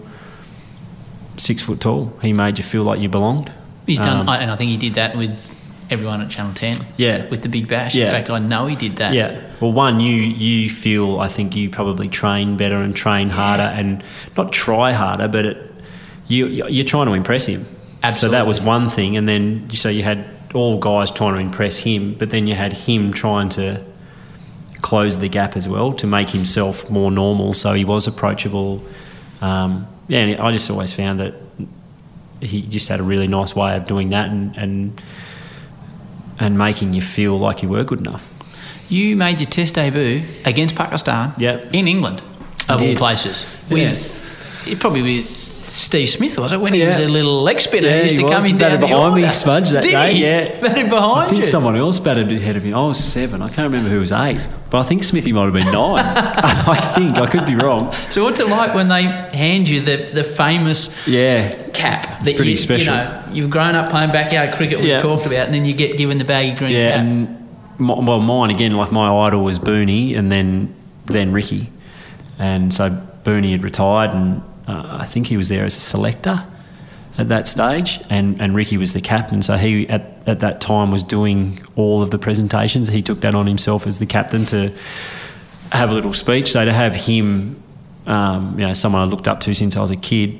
six 1.38 1.62
foot 1.64 1.80
tall. 1.82 2.14
He 2.22 2.34
made 2.34 2.58
you 2.58 2.64
feel 2.64 2.84
like 2.84 3.00
you 3.00 3.10
belonged. 3.10 3.52
He's 3.86 3.98
done, 4.00 4.22
Um, 4.22 4.30
I- 4.30 4.38
and 4.38 4.52
I 4.52 4.56
think 4.56 4.70
he 4.72 4.78
did 4.78 4.94
that 4.96 5.18
with 5.18 5.54
everyone 5.90 6.22
at 6.22 6.30
Channel 6.30 6.54
10. 6.54 6.74
Yeah. 6.98 7.26
With 7.30 7.42
the 7.42 7.50
Big 7.50 7.68
Bash. 7.68 7.94
Yeah. 7.96 8.06
In 8.06 8.12
fact, 8.12 8.30
I 8.30 8.40
know 8.40 8.68
he 8.68 8.76
did 8.76 8.96
that. 8.98 9.14
Yeah. 9.14 9.36
Well, 9.60 9.74
one, 9.74 10.00
you 10.00 10.16
you 10.16 10.70
feel 10.70 11.20
I 11.20 11.28
think 11.28 11.56
you 11.56 11.70
probably 11.70 12.08
train 12.08 12.56
better 12.56 12.78
and 12.78 12.96
train 12.96 13.30
harder 13.30 13.64
and 13.64 14.04
not 14.38 14.52
try 14.52 14.94
harder, 14.94 15.28
but 15.28 15.46
it 15.46 15.72
you 16.28 16.48
you're 16.48 16.86
trying 16.86 17.08
to 17.08 17.14
impress 17.14 17.46
him. 17.48 17.66
Absolutely. 18.02 18.36
So 18.38 18.40
that 18.42 18.48
was 18.48 18.62
one 18.62 18.90
thing, 18.90 19.18
and 19.18 19.28
then 19.28 19.68
so 19.74 19.90
you 19.90 20.04
had 20.04 20.24
all 20.56 20.78
guys 20.80 21.12
trying 21.12 21.34
to 21.34 21.40
impress 21.40 21.78
him, 21.80 22.14
but 22.14 22.30
then 22.30 22.48
you 22.48 22.56
had 22.56 22.74
him 22.74 23.12
trying 23.14 23.50
to 23.50 23.84
close 24.82 25.18
the 25.20 25.30
gap 25.30 25.56
as 25.56 25.68
well 25.68 25.94
to 25.94 26.06
make 26.08 26.30
himself 26.30 26.90
more 26.90 27.10
normal, 27.12 27.54
so 27.54 27.74
he 27.74 27.86
was 27.86 28.08
approachable. 28.08 28.84
Um, 29.42 29.88
yeah, 30.08 30.20
and 30.20 30.40
I 30.42 30.52
just 30.52 30.70
always 30.70 30.94
found 30.94 31.20
that 31.20 31.34
he 32.42 32.62
just 32.62 32.90
had 32.90 33.00
a 33.00 33.04
really 33.04 33.28
nice 33.28 33.56
way 33.56 33.76
of 33.76 33.86
doing 33.86 34.10
that 34.10 34.30
and 34.30 34.56
and, 34.58 35.02
and 36.40 36.58
making 36.58 36.94
you 36.94 37.02
feel 37.02 37.38
like 37.38 37.64
you 37.64 37.70
were 37.70 37.84
good 37.84 38.00
enough. 38.00 38.28
You 38.90 39.16
made 39.16 39.40
your 39.40 39.50
test 39.50 39.76
debut 39.76 40.24
against 40.46 40.76
Pakistan 40.76 41.34
Yep. 41.38 41.74
in 41.74 41.88
England, 41.88 42.22
of 42.70 42.82
all 42.82 42.96
places. 42.96 43.46
With 43.70 44.68
it 44.68 44.80
probably 44.80 45.02
with 45.02 45.43
Steve 45.76 46.08
Smith, 46.08 46.38
was 46.38 46.52
it? 46.52 46.60
When 46.62 46.72
he 46.72 46.82
Yeah. 46.82 46.90
was 46.90 47.00
a 47.00 47.08
little 47.08 47.42
leg 47.42 47.60
spinner, 47.60 47.88
Yeah, 47.88 47.96
he 47.98 48.04
used 48.04 48.18
he 48.18 48.24
to 48.24 48.30
come 48.30 48.46
in 48.46 48.52
He 48.54 48.58
down 48.60 48.80
behind 48.80 49.16
me. 49.16 49.28
Smudge, 49.32 49.72
that 49.72 49.82
Did 49.82 49.92
day, 49.94 50.14
he? 50.14 50.24
yeah. 50.24 50.50
batted 50.62 50.88
behind 50.88 51.26
I 51.26 51.26
think 51.30 51.40
you. 51.40 51.46
someone 51.46 51.76
else 51.76 52.00
batted 52.00 52.32
ahead 52.32 52.56
of 52.56 52.64
me. 52.64 52.74
I 52.74 52.80
was 52.82 53.04
seven. 53.04 53.42
I 53.42 53.48
can't 53.48 53.72
remember 53.74 53.90
who 53.90 54.00
was 54.00 54.12
eight, 54.12 54.40
but 54.70 54.78
I 54.82 54.84
think 54.84 55.04
Smithy 55.04 55.32
might 55.34 55.46
have 55.46 55.54
been 55.54 55.72
nine. 55.72 56.04
I 56.06 56.80
think 56.94 57.18
I 57.18 57.26
could 57.26 57.48
be 57.48 57.56
wrong. 57.56 57.92
So 58.12 58.24
what's 58.24 58.40
it 58.40 58.50
like 58.50 58.76
when 58.76 58.88
they 58.88 59.02
hand 59.02 59.68
you 59.68 59.80
the, 59.82 60.10
the 60.14 60.24
famous 60.24 60.92
Yeah, 61.08 61.50
cap 61.74 62.18
It's 62.22 62.34
pretty 62.34 62.52
you, 62.52 62.58
special. 62.58 62.94
You 62.94 63.00
know, 63.02 63.24
you've 63.34 63.50
grown 63.50 63.74
up 63.74 63.90
playing 63.90 64.12
backyard 64.12 64.54
cricket, 64.54 64.78
we've 64.78 64.90
Yeah. 64.90 65.00
talked 65.00 65.26
about, 65.26 65.46
and 65.48 65.56
then 65.56 65.66
you 65.66 65.74
get 65.74 65.98
given 65.98 66.20
the 66.20 66.24
baggy 66.24 66.54
green 66.54 66.72
yeah. 66.74 66.92
cap. 66.92 67.00
And 67.00 67.48
my, 67.80 67.96
well, 68.00 68.20
mine 68.20 68.52
again. 68.52 68.72
Like 68.74 68.92
my 68.92 69.12
idol 69.26 69.44
was 69.44 69.58
Booney, 69.58 70.16
and 70.16 70.32
then 70.32 70.72
then 71.08 71.32
Ricky, 71.32 71.72
and 72.38 72.72
so 72.72 72.96
Booney 73.26 73.52
had 73.54 73.64
retired, 73.64 74.12
and 74.14 74.44
uh, 74.68 74.98
I 75.02 75.06
think 75.06 75.28
he 75.28 75.38
was 75.38 75.50
there 75.50 75.66
as 75.66 75.76
a 75.78 75.80
selector 75.80 76.46
at 77.18 77.30
that 77.30 77.48
stage, 77.48 78.00
and, 78.10 78.42
and 78.42 78.56
Ricky 78.56 78.78
was 78.78 78.94
the 78.94 79.02
captain. 79.02 79.42
So 79.42 79.58
he 79.58 79.88
at, 79.90 80.24
at 80.26 80.40
that 80.40 80.62
time 80.62 80.92
was 80.92 81.04
doing 81.04 81.62
all 81.76 82.02
of 82.02 82.12
the 82.12 82.18
presentations. 82.18 82.88
He 82.88 83.02
took 83.02 83.22
that 83.22 83.36
on 83.36 83.46
himself 83.46 83.86
as 83.86 84.00
the 84.00 84.06
captain 84.06 84.46
to 84.48 84.72
have 85.72 85.92
a 85.92 85.94
little 85.94 86.14
speech. 86.14 86.52
So 86.52 86.66
to 86.66 86.74
have 86.74 86.96
him, 86.96 87.62
um, 88.08 88.60
you 88.60 88.66
know, 88.66 88.74
someone 88.74 89.02
I 89.02 89.06
looked 89.06 89.28
up 89.28 89.42
to 89.42 89.54
since 89.54 89.76
I 89.76 89.82
was 89.82 89.92
a 89.92 89.96
kid, 89.96 90.40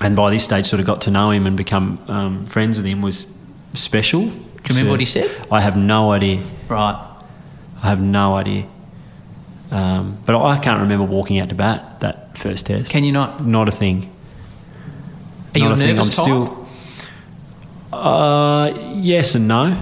and 0.00 0.16
by 0.16 0.30
this 0.30 0.44
stage 0.44 0.66
sort 0.66 0.80
of 0.80 0.86
got 0.86 1.02
to 1.02 1.10
know 1.10 1.30
him 1.30 1.46
and 1.46 1.56
become 1.56 1.98
um, 2.08 2.46
friends 2.46 2.76
with 2.76 2.86
him 2.86 3.02
was 3.02 3.26
special. 3.74 4.22
Do 4.22 4.74
you 4.74 4.80
remember 4.80 4.90
what 4.90 5.00
he 5.00 5.06
said? 5.06 5.30
I 5.50 5.60
have 5.60 5.76
no 5.76 6.12
idea. 6.12 6.42
right. 6.68 7.04
I 7.82 7.86
have 7.86 8.00
no 8.00 8.34
idea. 8.34 8.66
Um, 9.70 10.18
but 10.24 10.40
I 10.40 10.58
can't 10.58 10.80
remember 10.80 11.04
walking 11.04 11.38
out 11.38 11.50
to 11.50 11.54
bat 11.54 12.00
that 12.00 12.38
first 12.38 12.66
test. 12.66 12.90
Can 12.90 13.04
you 13.04 13.12
not? 13.12 13.44
Not 13.44 13.68
a 13.68 13.72
thing. 13.72 14.10
Are 15.54 15.58
you 15.58 15.70
a 15.70 15.76
thing. 15.76 15.96
nervous 15.96 16.18
I'm 16.18 16.24
type? 16.24 16.24
still. 16.24 16.68
Uh, 17.92 18.72
yes 18.96 19.34
and 19.34 19.48
no. 19.48 19.76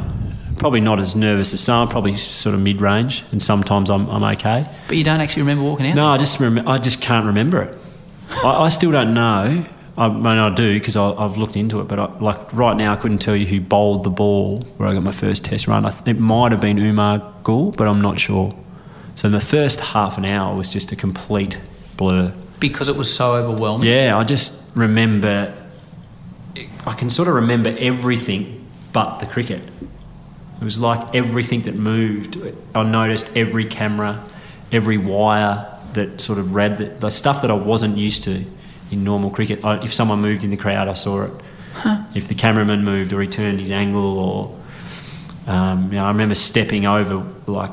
Probably 0.59 0.81
not 0.81 0.99
as 1.01 1.15
nervous 1.15 1.53
as 1.53 1.61
some. 1.61 1.89
Probably 1.89 2.17
sort 2.17 2.55
of 2.55 2.61
mid-range, 2.63 3.25
and 3.31 3.43
sometimes 3.43 3.91
I'm, 3.91 4.09
I'm 4.09 4.25
okay. 4.35 4.67
But 4.89 4.97
you 4.97 5.05
don't 5.05 5.21
actually 5.21 5.43
remember 5.43 5.65
walking 5.65 5.87
out? 5.87 5.97
No, 5.97 6.07
I 6.07 6.17
just 6.17 6.41
rem- 6.41 6.67
I 6.67 6.79
just 6.79 7.01
can't 7.03 7.27
remember 7.27 7.63
it. 7.63 7.79
I, 8.43 8.65
I 8.65 8.69
still 8.71 8.91
don't 8.91 9.13
know. 9.13 9.67
I 9.99 10.09
mean, 10.09 10.27
I 10.27 10.53
do 10.55 10.75
because 10.79 10.97
I've 10.97 11.37
looked 11.39 11.57
into 11.57 11.81
it, 11.81 11.89
but 11.89 11.99
I, 11.99 12.07
like 12.19 12.53
right 12.53 12.77
now, 12.77 12.93
I 12.93 12.97
couldn't 12.97 13.19
tell 13.19 13.37
you 13.37 13.47
who 13.47 13.61
bowled 13.61 14.05
the 14.05 14.11
ball 14.11 14.61
where 14.77 14.89
I 14.89 14.95
got 14.95 15.03
my 15.03 15.11
first 15.11 15.45
test 15.45 15.67
run. 15.69 15.87
I 15.87 15.91
th- 15.91 16.03
it 16.07 16.21
might 16.21 16.53
have 16.53 16.61
been 16.61 16.79
Umar 16.79 17.33
Gul, 17.45 17.73
but 17.73 17.87
I'm 17.87 18.01
not 18.01 18.19
sure. 18.19 18.55
So 19.17 19.29
the 19.29 19.41
first 19.41 19.81
half 19.81 20.19
an 20.19 20.25
hour 20.25 20.55
was 20.55 20.73
just 20.73 20.93
a 20.93 20.97
complete 20.97 21.59
blur. 21.97 22.33
Because 22.61 22.89
it 22.89 22.97
was 22.97 23.13
so 23.13 23.33
overwhelming. 23.33 23.89
Yeah, 23.89 24.17
I 24.17 24.25
just 24.25 24.71
remember. 24.77 25.53
I 26.87 26.95
can 26.95 27.11
sort 27.11 27.29
of 27.29 27.35
remember 27.35 27.75
everything 27.79 28.67
but 28.93 29.19
the 29.19 29.27
cricket. 29.27 29.61
It 30.61 30.65
was 30.65 30.81
like 30.81 31.15
everything 31.15 31.63
that 31.63 31.75
moved. 31.75 32.39
I 32.75 32.83
noticed 32.83 33.37
every 33.37 33.67
camera, 33.67 34.23
every 34.73 34.97
wire 34.97 35.67
that 35.93 36.21
sort 36.21 36.39
of 36.39 36.55
read 36.55 36.79
the, 36.79 36.85
the 36.87 37.11
stuff 37.11 37.43
that 37.43 37.51
I 37.51 37.55
wasn't 37.55 37.99
used 37.99 38.25
to 38.25 38.45
in 38.91 39.05
normal 39.05 39.31
cricket. 39.31 39.65
I, 39.65 39.83
if 39.83 39.93
someone 39.93 40.21
moved 40.21 40.45
in 40.45 40.51
the 40.51 40.57
crowd, 40.57 40.89
I 40.89 40.95
saw 40.95 41.25
it. 41.25 41.33
If 42.15 42.29
the 42.29 42.35
cameraman 42.35 42.85
moved 42.85 43.13
or 43.13 43.21
he 43.21 43.29
turned 43.29 43.61
his 43.61 43.71
angle, 43.71 44.19
or 44.19 44.57
um, 45.47 45.93
you 45.93 45.99
know, 45.99 46.05
I 46.05 46.09
remember 46.09 46.35
stepping 46.35 46.87
over 46.87 47.23
like 47.47 47.71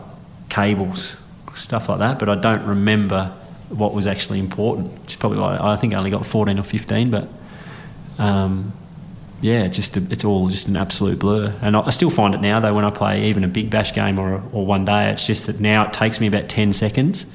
cables, 0.50 1.16
stuff 1.54 1.89
like 1.89 1.99
that. 1.99 2.20
But 2.20 2.30
I 2.30 2.36
don't 2.36 2.66
remember 2.66 3.34
what 3.70 3.93
was 3.93 4.08
actually 4.08 4.39
important. 4.39 4.99
Which 5.01 5.20
probably 5.20 5.39
why 5.39 5.58
I 5.60 5.76
think 5.76 5.93
I 5.93 5.97
only 5.97 6.12
got 6.12 6.26
14 6.26 6.60
or 6.60 6.64
15, 6.64 7.12
but. 7.12 7.28
Um, 8.20 8.74
yeah, 9.43 9.68
just 9.68 9.97
a, 9.97 10.08
it's 10.10 10.24
all 10.24 10.47
just 10.47 10.70
an 10.70 10.78
absolute 10.78 11.20
blur. 11.20 11.54
And 11.62 11.76
I, 11.76 11.82
I 11.82 11.89
still 11.89 12.10
find 12.10 12.34
it 12.34 12.39
now 12.39 12.62
though 12.62 12.74
when 12.74 12.86
I 12.86 12.89
play 12.89 13.26
even 13.26 13.43
a 13.43 13.47
big 13.49 13.70
bash 13.70 13.93
game 13.93 14.18
or, 14.18 14.41
or 14.54 14.66
one 14.66 14.86
day. 14.86 15.10
It's 15.10 15.28
just 15.28 15.47
that 15.47 15.60
now 15.60 15.86
it 15.86 15.91
takes 15.91 16.22
me 16.22 16.28
about 16.28 16.47
ten 16.47 16.72
seconds 16.72 17.26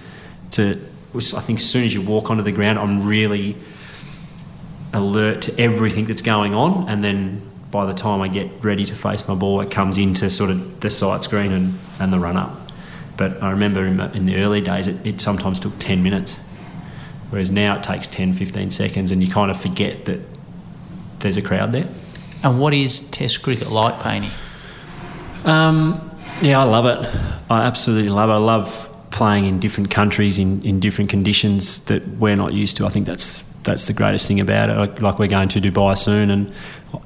to. 0.53 0.81
I 1.14 1.41
think 1.41 1.59
as 1.59 1.69
soon 1.69 1.85
as 1.85 1.95
you 1.95 2.01
walk 2.01 2.31
onto 2.31 2.43
the 2.43 2.53
ground, 2.53 2.79
I'm 2.79 3.07
really 3.07 3.57
alert 4.93 5.43
to 5.43 5.61
everything 5.61 6.07
that's 6.07 6.23
going 6.23 6.55
on, 6.55 6.89
and 6.89 7.05
then 7.05 7.43
by 7.71 7.85
the 7.87 7.93
time 7.93 8.23
I 8.23 8.29
get 8.29 8.51
ready 8.62 8.85
to 8.87 8.95
face 8.95 9.27
my 9.29 9.35
ball, 9.35 9.61
it 9.61 9.71
comes 9.71 9.99
into 9.99 10.31
sort 10.31 10.51
of 10.51 10.81
the 10.81 10.91
sight 10.91 11.23
screen 11.23 11.53
and, 11.53 11.79
and 12.01 12.12
the 12.12 12.19
run 12.19 12.37
up. 12.37 12.68
But 13.19 13.43
I 13.43 13.51
remember 13.51 13.85
in, 13.85 13.99
the- 13.99 14.11
in 14.12 14.25
the 14.25 14.37
early 14.37 14.62
days, 14.62 14.87
it, 14.87 15.05
it 15.07 15.21
sometimes 15.21 15.61
took 15.61 15.79
10 15.79 16.03
minutes, 16.03 16.37
whereas 17.31 17.51
now 17.51 17.77
it 17.77 17.83
takes 17.83 18.09
10, 18.09 18.33
15 18.33 18.71
seconds, 18.71 19.11
and 19.11 19.23
you 19.23 19.29
kind 19.31 19.51
of 19.51 19.61
forget 19.61 20.07
that 20.07 20.21
there's 21.19 21.37
a 21.37 21.43
crowd 21.43 21.73
there. 21.73 21.87
And 22.43 22.59
what 22.61 22.73
is 22.73 23.01
Test 23.11 23.43
cricket 23.43 23.71
like, 23.71 23.99
Paney? 24.01 24.31
Um, 25.45 26.01
yeah, 26.41 26.61
I 26.61 26.64
love 26.64 26.87
it. 26.87 27.07
I 27.51 27.62
absolutely 27.64 28.11
love 28.11 28.31
it. 28.31 28.35
I 28.35 28.37
love 28.37 28.85
playing 29.11 29.47
in 29.47 29.59
different 29.59 29.91
countries 29.91 30.39
in, 30.39 30.62
in 30.64 30.79
different 30.81 31.11
conditions 31.11 31.81
that 31.87 32.07
we're 32.07 32.37
not 32.37 32.53
used 32.53 32.77
to. 32.77 32.87
I 32.87 32.89
think 32.91 33.07
that's 33.07 33.43
that's 33.64 33.87
the 33.87 33.93
greatest 33.93 34.27
thing 34.29 34.41
about 34.41 34.71
it. 34.71 34.77
Like, 34.77 35.03
like 35.03 35.19
we're 35.19 35.27
going 35.27 35.49
to 35.51 35.61
Dubai 35.61 35.97
soon, 35.99 36.31
and 36.31 36.53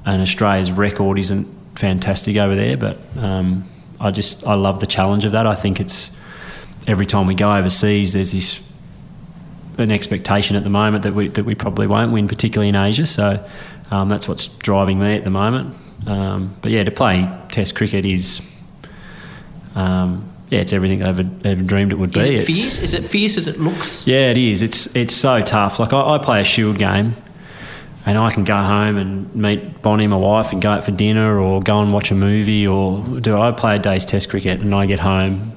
and 0.05 0.21
Australia's 0.21 0.71
record 0.71 1.17
isn't 1.17 1.47
fantastic 1.75 2.37
over 2.37 2.55
there, 2.55 2.77
but 2.77 2.97
um, 3.17 3.63
I 4.03 4.11
just 4.11 4.45
I 4.45 4.55
love 4.55 4.79
the 4.79 4.85
challenge 4.87 5.25
of 5.25 5.31
that. 5.31 5.47
I 5.47 5.55
think 5.55 5.79
it's 5.79 6.11
every 6.87 7.05
time 7.05 7.25
we 7.27 7.35
go 7.35 7.55
overseas, 7.55 8.13
there's 8.13 8.31
this 8.33 8.61
an 9.77 9.89
expectation 9.91 10.55
at 10.55 10.63
the 10.63 10.69
moment 10.69 11.03
that 11.03 11.13
we 11.13 11.29
that 11.29 11.45
we 11.45 11.55
probably 11.55 11.87
won't 11.87 12.11
win, 12.11 12.27
particularly 12.27 12.69
in 12.69 12.75
Asia. 12.75 13.05
So 13.05 13.43
um, 13.91 14.09
that's 14.09 14.27
what's 14.27 14.47
driving 14.47 14.99
me 14.99 15.15
at 15.15 15.23
the 15.23 15.29
moment. 15.29 15.75
Um, 16.05 16.53
but 16.61 16.71
yeah, 16.71 16.83
to 16.83 16.91
play 16.91 17.29
Test 17.49 17.75
cricket 17.75 18.03
is, 18.05 18.41
um, 19.75 20.29
yeah, 20.49 20.59
it's 20.59 20.73
everything 20.73 21.01
I 21.01 21.09
ever, 21.09 21.23
ever 21.45 21.61
dreamed 21.63 21.91
it 21.91 21.95
would 21.95 22.11
be. 22.11 22.19
Is 22.19 22.25
it 22.27 22.33
It's- 22.33 22.47
fierce? 22.47 22.79
Is 22.79 22.93
it 22.93 23.03
fierce 23.05 23.37
as 23.37 23.47
it 23.47 23.59
looks? 23.59 24.05
yeah, 24.07 24.29
it 24.31 24.37
is. 24.37 24.61
It's 24.61 24.93
it's 24.95 25.15
so 25.15 25.41
tough. 25.41 25.79
Like 25.79 25.93
I, 25.93 26.15
I 26.15 26.17
play 26.17 26.41
a 26.41 26.43
shield 26.43 26.77
game, 26.77 27.15
and 28.05 28.17
I 28.17 28.31
can 28.31 28.43
go 28.43 28.55
home 28.55 28.97
and 28.97 29.33
meet 29.35 29.81
Bonnie, 29.81 30.07
my 30.07 30.17
wife, 30.17 30.51
and 30.51 30.61
go 30.61 30.71
out 30.71 30.83
for 30.83 30.91
dinner, 30.91 31.39
or 31.39 31.61
go 31.61 31.81
and 31.81 31.93
watch 31.93 32.11
a 32.11 32.15
movie, 32.15 32.67
or 32.67 33.01
do 33.19 33.37
I 33.37 33.51
play 33.51 33.77
a 33.77 33.79
day's 33.79 34.05
Test 34.05 34.29
cricket, 34.29 34.59
and 34.59 34.73
I 34.75 34.85
get 34.85 34.99
home. 34.99 35.53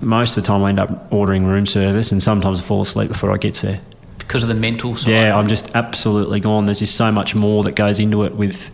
Most 0.00 0.36
of 0.36 0.42
the 0.42 0.46
time, 0.46 0.62
I 0.62 0.70
end 0.70 0.78
up 0.78 1.12
ordering 1.12 1.46
room 1.46 1.66
service, 1.66 2.12
and 2.12 2.22
sometimes 2.22 2.60
I 2.60 2.62
fall 2.62 2.82
asleep 2.82 3.08
before 3.08 3.32
I 3.32 3.36
get 3.36 3.54
there. 3.56 3.80
Because 4.18 4.42
of 4.42 4.48
the 4.48 4.54
mental 4.54 4.96
side. 4.96 5.10
Yeah, 5.10 5.38
I'm 5.38 5.46
just 5.46 5.74
absolutely 5.76 6.40
gone. 6.40 6.66
There's 6.66 6.80
just 6.80 6.96
so 6.96 7.12
much 7.12 7.34
more 7.34 7.62
that 7.64 7.72
goes 7.72 8.00
into 8.00 8.24
it 8.24 8.34
with 8.34 8.70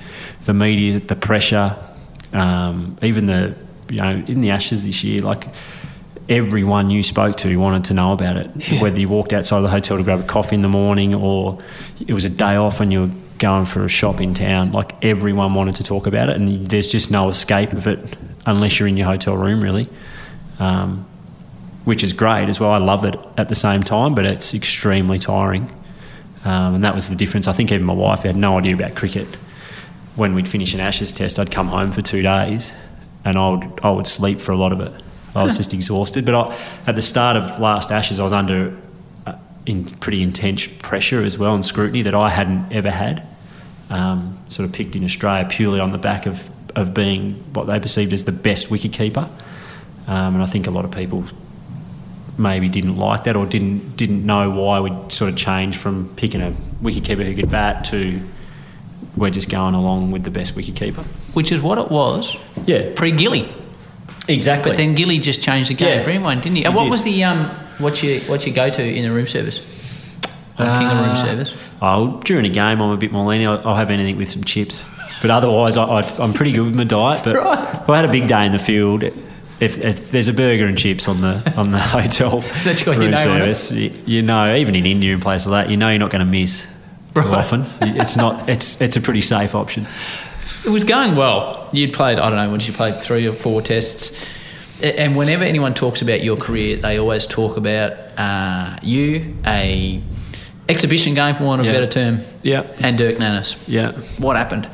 the 0.47 0.55
media, 0.55 0.99
the 1.01 1.17
pressure, 1.17 1.77
um, 2.33 2.97
even 3.03 3.27
the 3.27 3.55
you 3.91 3.99
know 3.99 4.25
in 4.27 4.41
the 4.41 4.51
Ashes 4.51 4.85
this 4.85 5.05
year, 5.05 5.21
like 5.21 5.47
everyone 6.33 6.89
you 6.89 7.03
spoke 7.03 7.37
to 7.37 7.57
wanted 7.59 7.85
to 7.85 7.95
know 7.95 8.13
about 8.13 8.39
it. 8.39 8.81
Whether 8.81 8.99
you 8.99 9.09
walked 9.09 9.35
outside 9.35 9.61
the 9.61 9.69
hotel 9.69 9.99
to 9.99 10.03
grab 10.03 10.21
a 10.21 10.25
coffee 10.25 10.55
in 10.55 10.63
the 10.63 10.69
morning, 10.69 11.15
or 11.15 11.63
it 12.07 12.15
was 12.15 12.25
a 12.25 12.31
day 12.31 12.57
off 12.57 12.81
and 12.81 12.91
you 12.91 13.01
were 13.03 13.11
going 13.39 13.67
for 13.67 13.85
a 13.85 13.89
shop 13.89 14.21
in 14.21 14.33
town, 14.33 14.73
like 14.73 14.95
everyone 15.05 15.53
wanted 15.53 15.77
to 15.77 15.85
talk 15.85 16.07
about 16.07 16.31
it, 16.31 16.37
and 16.37 16.69
there's 16.69 16.91
just 16.91 17.11
no 17.11 17.29
escape 17.29 17.73
of 17.75 17.87
it 17.87 18.17
unless 18.47 18.79
you're 18.79 18.89
in 18.89 18.97
your 18.97 19.07
hotel 19.07 19.37
room, 19.37 19.63
really. 19.63 19.89
Um, 20.59 21.07
which 21.85 22.05
is 22.05 22.13
great 22.13 22.49
as 22.49 22.61
well. 22.61 22.71
I 22.71 22.79
love 22.79 23.05
it 23.05 23.17
at 23.37 23.49
the 23.49 23.57
same 23.57 23.83
time, 23.83 24.15
but 24.15 24.25
it's 24.25 24.55
extremely 24.55 25.19
tiring. 25.19 25.65
Um, 26.45 26.77
and 26.77 26.85
that 26.85 26.95
was 26.95 27.09
the 27.09 27.17
difference. 27.17 27.49
I 27.49 27.53
think 27.53 27.73
even 27.73 27.87
my 27.87 27.93
wife 27.93 28.21
had 28.21 28.37
no 28.37 28.57
idea 28.57 28.75
about 28.75 28.95
cricket. 28.95 29.27
When 30.15 30.35
we'd 30.35 30.49
finish 30.49 30.75
an 30.75 30.81
Ashes 30.81 31.13
test, 31.13 31.39
I'd 31.39 31.51
come 31.51 31.69
home 31.69 31.91
for 31.91 32.01
two 32.01 32.23
days, 32.23 32.73
and 33.25 33.37
I 33.37 33.51
would 33.51 33.81
I 33.83 33.91
would 33.91 34.07
sleep 34.07 34.41
for 34.41 34.53
a 34.53 34.57
lot 34.57 34.73
of 34.73 34.81
it. 34.81 35.02
I 35.35 35.45
was 35.45 35.57
just 35.57 35.73
exhausted. 35.73 36.25
But 36.25 36.35
I, 36.35 36.59
at 36.87 36.95
the 36.95 37.03
start 37.03 37.37
of 37.37 37.59
last 37.59 37.91
Ashes, 37.91 38.21
I 38.21 38.25
was 38.25 38.33
under 38.33 38.77
uh, 39.27 39.35
in 39.67 39.85
pretty 39.85 40.23
intense 40.23 40.67
pressure 40.67 41.23
as 41.23 41.39
well 41.39 41.55
and 41.55 41.65
scrutiny 41.65 42.03
that 42.03 42.15
I 42.15 42.31
hadn't 42.31 42.73
ever 42.73 42.91
had. 42.91 43.27
Um, 43.91 44.39
sort 44.49 44.69
of 44.69 44.75
picked 44.75 44.97
in 44.97 45.05
Australia 45.05 45.47
purely 45.49 45.81
on 45.81 45.93
the 45.93 45.99
back 45.99 46.27
of 46.27 46.49
of 46.75 46.95
being 46.95 47.35
what 47.53 47.67
they 47.67 47.79
perceived 47.79 48.13
as 48.13 48.25
the 48.25 48.33
best 48.33 48.71
wicket 48.71 48.93
keeper. 48.93 49.29
Um, 50.07 50.35
and 50.35 50.43
I 50.43 50.47
think 50.47 50.67
a 50.67 50.71
lot 50.71 50.85
of 50.85 50.91
people 50.91 51.25
maybe 52.39 52.69
didn't 52.69 52.97
like 52.97 53.25
that 53.25 53.37
or 53.37 53.47
didn't 53.47 53.97
didn't 53.97 54.25
know 54.25 54.51
why 54.51 54.81
we 54.81 54.91
sort 55.11 55.31
of 55.31 55.37
changed 55.37 55.79
from 55.79 56.15
picking 56.17 56.41
a 56.41 56.53
wicketkeeper 56.83 57.25
who 57.25 57.35
could 57.35 57.51
bat 57.51 57.85
to 57.85 58.21
we're 59.17 59.31
just 59.31 59.51
going 59.51 59.75
along 59.75 60.11
with 60.11 60.25
the 60.25 60.31
best 60.31 60.55
wicketkeeper. 60.55 61.05
Which 61.35 61.53
is 61.53 61.61
what 61.61 61.79
it 61.79 61.91
was 61.91 62.37
Yeah, 62.67 62.93
pre 62.95 63.13
Gilly. 63.13 63.53
Exactly. 64.29 64.73
But 64.73 64.77
then 64.77 64.95
Gilly 64.95 65.19
just 65.19 65.43
changed 65.43 65.71
the 65.71 65.75
game 65.75 65.89
Yeah. 65.99 66.05
for 66.05 66.11
everyone, 66.11 66.41
didn't 66.41 66.57
he? 66.57 66.65
And 66.65 66.75
what 66.75 66.85
did. 66.85 66.91
was 66.91 67.03
the 67.05 67.25
um? 67.25 67.47
What's 67.79 68.03
your 68.03 68.21
what's 68.23 68.47
your 68.47 68.55
go 68.55 68.71
to 68.71 68.83
in 68.83 69.03
the 69.05 69.11
room 69.11 69.27
service? 69.27 69.61
On 70.59 70.79
King 70.79 70.87
of 70.89 70.99
room 70.99 71.11
Uh, 71.11 71.15
service. 71.15 71.69
Oh, 71.81 72.21
during 72.25 72.45
a 72.45 72.49
game, 72.51 72.81
I'm 72.81 72.91
a 72.91 72.97
bit 72.97 73.11
more 73.11 73.27
lenient. 73.27 73.63
I'll, 73.63 73.71
I'll 73.71 73.77
have 73.77 73.91
anything 73.91 74.17
with 74.19 74.29
some 74.29 74.45
chips. 74.45 74.85
But 75.23 75.31
otherwise, 75.31 75.77
I, 75.77 75.85
I'm 76.19 76.33
pretty 76.35 76.53
good 76.53 76.67
with 76.67 76.75
my 76.75 76.85
diet. 76.85 77.23
But 77.25 77.37
Right. 77.37 77.75
if 77.83 77.89
I 77.89 77.97
had 77.97 78.05
a 78.05 78.09
big 78.09 78.29
day 78.29 78.45
in 78.45 78.53
the 78.53 78.59
field, 78.59 79.03
if, 79.05 79.79
if 79.79 80.11
there's 80.11 80.29
a 80.29 80.33
burger 80.33 80.67
and 80.67 80.77
chips 80.77 81.09
on 81.09 81.21
the 81.23 81.53
on 81.57 81.71
the 81.71 81.79
hotel 81.97 82.41
That's 82.65 82.83
got 82.83 82.93
your 82.93 83.01
room 83.03 83.11
name 83.13 83.15
on 83.15 83.21
service, 83.39 83.73
you, 83.73 83.93
you 84.05 84.23
know, 84.23 84.55
even 84.55 84.75
in 84.75 84.85
India 84.85 85.13
and 85.15 85.23
places 85.23 85.47
like 85.49 85.67
that, 85.67 85.71
you 85.71 85.77
know 85.77 85.89
you're 85.89 85.99
not 85.99 86.11
going 86.11 86.25
to 86.25 86.31
miss 86.31 86.67
too 87.15 87.21
Right. 87.23 87.29
often. 87.39 87.65
It's 87.81 88.17
not. 88.17 88.49
It's 88.49 88.81
it's 88.81 88.97
a 88.97 89.01
pretty 89.01 89.21
safe 89.23 89.55
option. 89.55 89.87
It 90.67 90.71
was 90.71 90.85
going 90.85 91.17
well. 91.17 91.62
You'd 91.73 91.93
played, 91.93 92.19
I 92.19 92.29
don't 92.31 92.37
know, 92.39 92.51
once 92.51 92.67
you 92.67 92.73
played 92.73 92.97
three 92.97 93.27
or 93.27 93.33
four 93.33 93.63
tests. 93.63 94.13
And 94.83 95.17
whenever 95.17 95.45
anyone 95.45 95.75
talks 95.75 96.03
about 96.03 96.23
your 96.23 96.37
career, 96.37 96.77
they 96.77 96.99
always 96.99 97.27
talk 97.27 97.57
about 97.57 97.93
uh, 98.19 98.77
you, 98.83 99.37
a 99.47 100.03
exhibition 100.69 101.15
game, 101.15 101.35
for 101.35 101.45
want 101.45 101.61
of 101.61 101.67
Yeah. 101.67 101.73
a 101.73 101.75
better 101.75 101.87
term, 101.91 102.19
Yeah, 102.43 102.65
and 102.81 102.99
Dirk 102.99 103.17
Nannes. 103.17 103.57
yeah. 103.69 103.93
What 104.19 104.37
happened? 104.37 104.69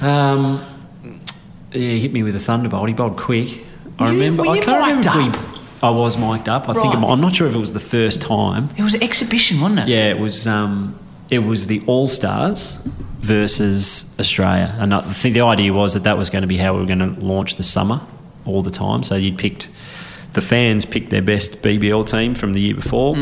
Um, 0.00 0.64
yeah, 1.72 1.80
he 1.80 2.00
hit 2.00 2.12
me 2.12 2.22
with 2.22 2.36
a 2.36 2.40
thunderbolt. 2.40 2.88
He 2.88 2.94
bowled 2.94 3.16
quick. 3.16 3.66
I 3.98 4.10
You- 4.10 4.18
remember. 4.20 4.48
I 4.48 4.58
can't 4.60 4.86
remember 4.86 5.08
if 5.08 5.42
we. 5.42 5.50
I 5.82 5.90
was 5.90 6.16
mic'd 6.16 6.48
up. 6.48 6.68
I 6.68 6.72
think 6.72 6.94
it, 6.94 6.96
Right. 6.98 7.10
I'm 7.10 7.20
not 7.20 7.34
sure 7.36 7.46
if 7.46 7.54
it 7.54 7.58
was 7.58 7.72
the 7.72 7.80
first 7.80 8.20
time. 8.22 8.70
It 8.76 8.82
was 8.82 8.94
an 8.94 9.02
exhibition, 9.02 9.60
wasn't 9.60 9.80
it? 9.80 9.88
Yeah, 9.88 10.08
it 10.10 10.18
was. 10.18 10.46
Um, 10.46 10.94
it 11.30 11.40
was 11.40 11.66
the 11.66 11.82
All 11.86 12.06
Stars 12.06 12.72
versus 13.20 14.14
Australia, 14.20 14.76
and 14.78 14.94
I 14.94 15.00
think 15.00 15.34
the 15.34 15.40
idea 15.40 15.72
was 15.72 15.94
that 15.94 16.04
that 16.04 16.18
was 16.18 16.30
going 16.30 16.42
to 16.42 16.48
be 16.48 16.58
how 16.58 16.74
we 16.74 16.80
were 16.80 16.86
going 16.86 16.98
to 16.98 17.20
launch 17.20 17.56
the 17.56 17.62
summer 17.62 18.00
all 18.44 18.62
the 18.62 18.70
time. 18.70 19.02
So 19.02 19.14
you'd 19.14 19.38
picked 19.38 19.68
the 20.34 20.40
fans 20.40 20.84
picked 20.84 21.10
their 21.10 21.22
best 21.22 21.62
BBL 21.62 22.08
team 22.08 22.34
from 22.34 22.52
the 22.52 22.60
year 22.60 22.74
before. 22.74 23.16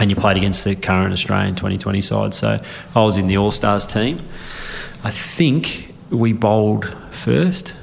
And 0.00 0.10
you 0.10 0.16
played 0.16 0.36
against 0.36 0.64
the 0.64 0.76
current 0.76 1.12
Australian 1.12 1.56
2020 1.56 2.00
side. 2.00 2.34
So 2.34 2.62
I 2.94 3.00
was 3.00 3.16
in 3.16 3.26
the 3.26 3.36
All 3.36 3.50
Stars 3.50 3.86
team. 3.86 4.20
I 5.02 5.10
think 5.10 5.94
we 6.10 6.32
bowled 6.32 6.94
first. 7.10 7.74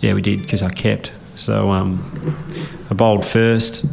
Yeah, 0.00 0.14
we 0.14 0.22
did 0.22 0.42
because 0.42 0.62
I 0.62 0.70
kept. 0.70 1.12
So 1.36 1.70
um, 1.70 2.36
I 2.90 2.94
bowled 2.94 3.24
first. 3.24 3.84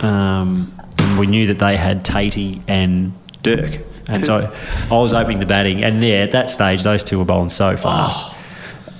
Um, 0.00 0.72
and 0.98 1.18
we 1.18 1.26
knew 1.26 1.46
that 1.48 1.58
they 1.58 1.76
had 1.76 2.04
Tatey 2.04 2.62
and 2.68 3.12
Dirk. 3.42 3.80
And 4.08 4.24
so 4.24 4.52
I 4.90 4.96
was 4.96 5.12
opening 5.12 5.38
the 5.38 5.46
batting. 5.46 5.84
And 5.84 6.02
yeah, 6.02 6.16
at 6.16 6.32
that 6.32 6.50
stage, 6.50 6.82
those 6.82 7.04
two 7.04 7.18
were 7.18 7.24
bowling 7.24 7.50
so 7.50 7.76
fast. 7.76 8.34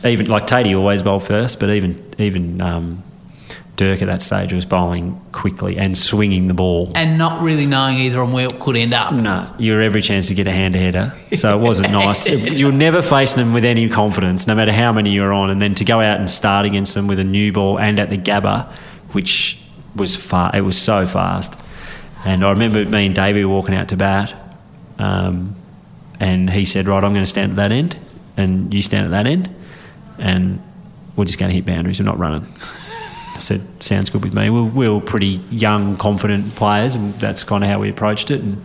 Even 0.04 0.26
like 0.26 0.46
Tatey 0.46 0.78
always 0.78 1.02
bowled 1.02 1.24
first, 1.24 1.58
but 1.58 1.70
even 1.70 2.04
even 2.18 2.60
um, 2.60 3.02
Dirk 3.78 4.02
at 4.02 4.06
that 4.06 4.20
stage 4.20 4.52
was 4.52 4.64
bowling 4.64 5.20
quickly 5.32 5.78
and 5.78 5.96
swinging 5.96 6.46
the 6.46 6.54
ball. 6.54 6.92
And 6.94 7.16
not 7.16 7.40
really 7.42 7.64
knowing 7.64 7.98
either 7.98 8.20
on 8.22 8.32
where 8.32 8.46
it 8.46 8.60
could 8.60 8.76
end 8.76 8.92
up. 8.92 9.14
No, 9.14 9.52
you 9.58 9.72
were 9.72 9.80
every 9.80 10.02
chance 10.02 10.28
to 10.28 10.34
get 10.34 10.46
a 10.46 10.52
hand 10.52 10.74
header. 10.74 11.14
So 11.32 11.56
it 11.56 11.62
wasn't 11.62 11.92
nice. 11.92 12.28
you 12.28 12.66
were 12.66 12.72
never 12.72 13.02
facing 13.02 13.42
them 13.42 13.54
with 13.54 13.64
any 13.64 13.88
confidence, 13.88 14.46
no 14.46 14.54
matter 14.54 14.72
how 14.72 14.92
many 14.92 15.10
you 15.10 15.22
were 15.22 15.32
on. 15.32 15.48
And 15.50 15.60
then 15.60 15.74
to 15.76 15.84
go 15.84 16.00
out 16.00 16.18
and 16.18 16.28
start 16.28 16.66
against 16.66 16.94
them 16.94 17.06
with 17.06 17.18
a 17.18 17.24
new 17.24 17.52
ball 17.52 17.78
and 17.78 17.98
at 17.98 18.10
the 18.10 18.18
Gabba, 18.18 18.66
which 19.12 19.58
was 19.96 20.16
far, 20.16 20.54
it 20.54 20.62
was 20.62 20.76
so 20.76 21.06
fast. 21.06 21.54
And 22.28 22.44
I 22.44 22.50
remember 22.50 22.84
me 22.84 23.06
and 23.06 23.14
Davey 23.14 23.42
were 23.42 23.54
walking 23.54 23.74
out 23.74 23.88
to 23.88 23.96
bat, 23.96 24.34
um, 24.98 25.56
and 26.20 26.50
he 26.50 26.66
said, 26.66 26.86
"Right, 26.86 27.02
I'm 27.02 27.14
going 27.14 27.24
to 27.24 27.26
stand 27.26 27.52
at 27.52 27.56
that 27.56 27.72
end, 27.72 27.96
and 28.36 28.72
you 28.74 28.82
stand 28.82 29.06
at 29.06 29.10
that 29.12 29.26
end, 29.26 29.48
and 30.18 30.62
we're 31.16 31.24
just 31.24 31.38
going 31.38 31.48
to 31.48 31.56
hit 31.56 31.64
boundaries. 31.64 32.00
We're 32.00 32.04
not 32.04 32.18
running." 32.18 32.46
I 33.34 33.38
said, 33.38 33.62
"Sounds 33.82 34.10
good 34.10 34.22
with 34.22 34.34
me." 34.34 34.50
We 34.50 34.60
we 34.60 34.88
were 34.90 35.00
pretty 35.00 35.40
young, 35.50 35.96
confident 35.96 36.54
players, 36.54 36.96
and 36.96 37.14
that's 37.14 37.44
kind 37.44 37.64
of 37.64 37.70
how 37.70 37.78
we 37.78 37.88
approached 37.88 38.30
it. 38.30 38.42
And 38.42 38.62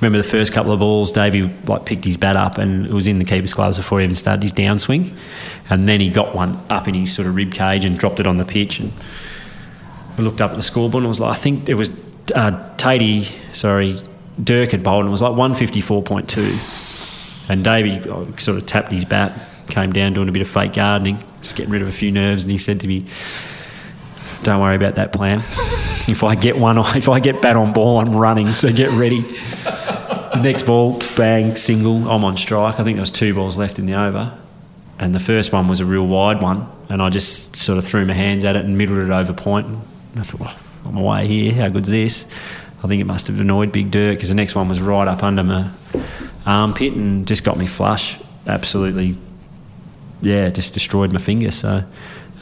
remember 0.00 0.18
the 0.18 0.28
first 0.28 0.52
couple 0.52 0.70
of 0.70 0.78
balls, 0.78 1.10
Davey 1.10 1.50
like 1.66 1.86
picked 1.86 2.04
his 2.04 2.16
bat 2.16 2.36
up, 2.36 2.56
and 2.56 2.86
it 2.86 2.92
was 2.92 3.08
in 3.08 3.18
the 3.18 3.24
keeper's 3.24 3.52
gloves 3.52 3.78
before 3.78 3.98
he 3.98 4.04
even 4.04 4.14
started 4.14 4.44
his 4.44 4.52
downswing, 4.52 5.12
and 5.70 5.88
then 5.88 5.98
he 5.98 6.08
got 6.08 6.36
one 6.36 6.56
up 6.70 6.86
in 6.86 6.94
his 6.94 7.12
sort 7.12 7.26
of 7.26 7.34
rib 7.34 7.52
cage 7.52 7.84
and 7.84 7.98
dropped 7.98 8.20
it 8.20 8.28
on 8.28 8.36
the 8.36 8.44
pitch. 8.44 8.78
And 8.78 8.92
we 10.16 10.22
looked 10.22 10.40
up 10.40 10.52
at 10.52 10.56
the 10.56 10.62
scoreboard 10.62 11.02
and 11.02 11.08
was 11.08 11.18
like 11.18 11.34
I 11.34 11.40
think 11.40 11.68
it 11.68 11.74
was 11.74 11.90
uh, 12.32 12.74
Tatey, 12.76 13.30
sorry, 13.54 14.02
Dirk 14.42 14.70
had 14.70 14.82
bowled 14.82 15.04
and 15.04 15.10
was 15.10 15.22
like 15.22 15.36
one 15.36 15.54
fifty 15.54 15.80
four 15.80 16.02
point 16.02 16.28
two, 16.28 16.56
and 17.48 17.64
Davey 17.64 18.08
uh, 18.08 18.24
sort 18.36 18.58
of 18.58 18.66
tapped 18.66 18.90
his 18.90 19.04
bat, 19.04 19.32
came 19.68 19.92
down 19.92 20.12
doing 20.12 20.28
a 20.28 20.32
bit 20.32 20.42
of 20.42 20.48
fake 20.48 20.74
gardening, 20.74 21.18
just 21.42 21.56
getting 21.56 21.72
rid 21.72 21.82
of 21.82 21.88
a 21.88 21.92
few 21.92 22.12
nerves, 22.12 22.44
and 22.44 22.50
he 22.50 22.58
said 22.58 22.80
to 22.80 22.88
me, 22.88 23.04
"Don't 24.42 24.60
worry 24.60 24.76
about 24.76 24.96
that 24.96 25.12
plan. 25.12 25.38
if 26.08 26.22
I 26.22 26.34
get 26.34 26.56
one, 26.56 26.78
if 26.96 27.08
I 27.08 27.20
get 27.20 27.42
bat 27.42 27.56
on 27.56 27.72
ball, 27.72 27.98
I'm 28.00 28.14
running. 28.14 28.54
So 28.54 28.72
get 28.72 28.90
ready." 28.90 29.24
Next 30.42 30.64
ball, 30.64 31.00
bang, 31.16 31.56
single. 31.56 32.08
I'm 32.08 32.24
on 32.24 32.36
strike. 32.36 32.78
I 32.78 32.84
think 32.84 32.96
there 32.96 33.02
was 33.02 33.10
two 33.10 33.34
balls 33.34 33.58
left 33.58 33.80
in 33.80 33.86
the 33.86 33.94
over, 33.94 34.38
and 34.98 35.12
the 35.14 35.18
first 35.18 35.52
one 35.52 35.66
was 35.66 35.80
a 35.80 35.84
real 35.84 36.06
wide 36.06 36.40
one, 36.40 36.68
and 36.88 37.02
I 37.02 37.10
just 37.10 37.56
sort 37.56 37.78
of 37.78 37.84
threw 37.84 38.04
my 38.04 38.12
hands 38.12 38.44
at 38.44 38.54
it 38.54 38.64
and 38.64 38.78
middled 38.78 38.98
it 38.98 39.10
over 39.10 39.32
point. 39.32 39.66
And 39.66 39.82
I 40.16 40.22
thought, 40.22 40.40
well, 40.40 40.54
I'm 40.84 40.96
away 40.96 41.26
here. 41.26 41.52
How 41.54 41.68
good's 41.68 41.90
this? 41.90 42.26
I 42.82 42.86
think 42.86 43.00
it 43.00 43.04
must 43.04 43.26
have 43.26 43.40
annoyed 43.40 43.72
Big 43.72 43.90
Dirk 43.90 44.16
because 44.16 44.28
the 44.28 44.34
next 44.34 44.54
one 44.54 44.68
was 44.68 44.80
right 44.80 45.08
up 45.08 45.22
under 45.22 45.42
my 45.42 45.70
armpit 46.46 46.92
and 46.92 47.26
just 47.26 47.44
got 47.44 47.58
me 47.58 47.66
flush. 47.66 48.18
Absolutely, 48.46 49.16
yeah, 50.22 50.48
just 50.50 50.74
destroyed 50.74 51.12
my 51.12 51.18
finger. 51.18 51.50
So 51.50 51.82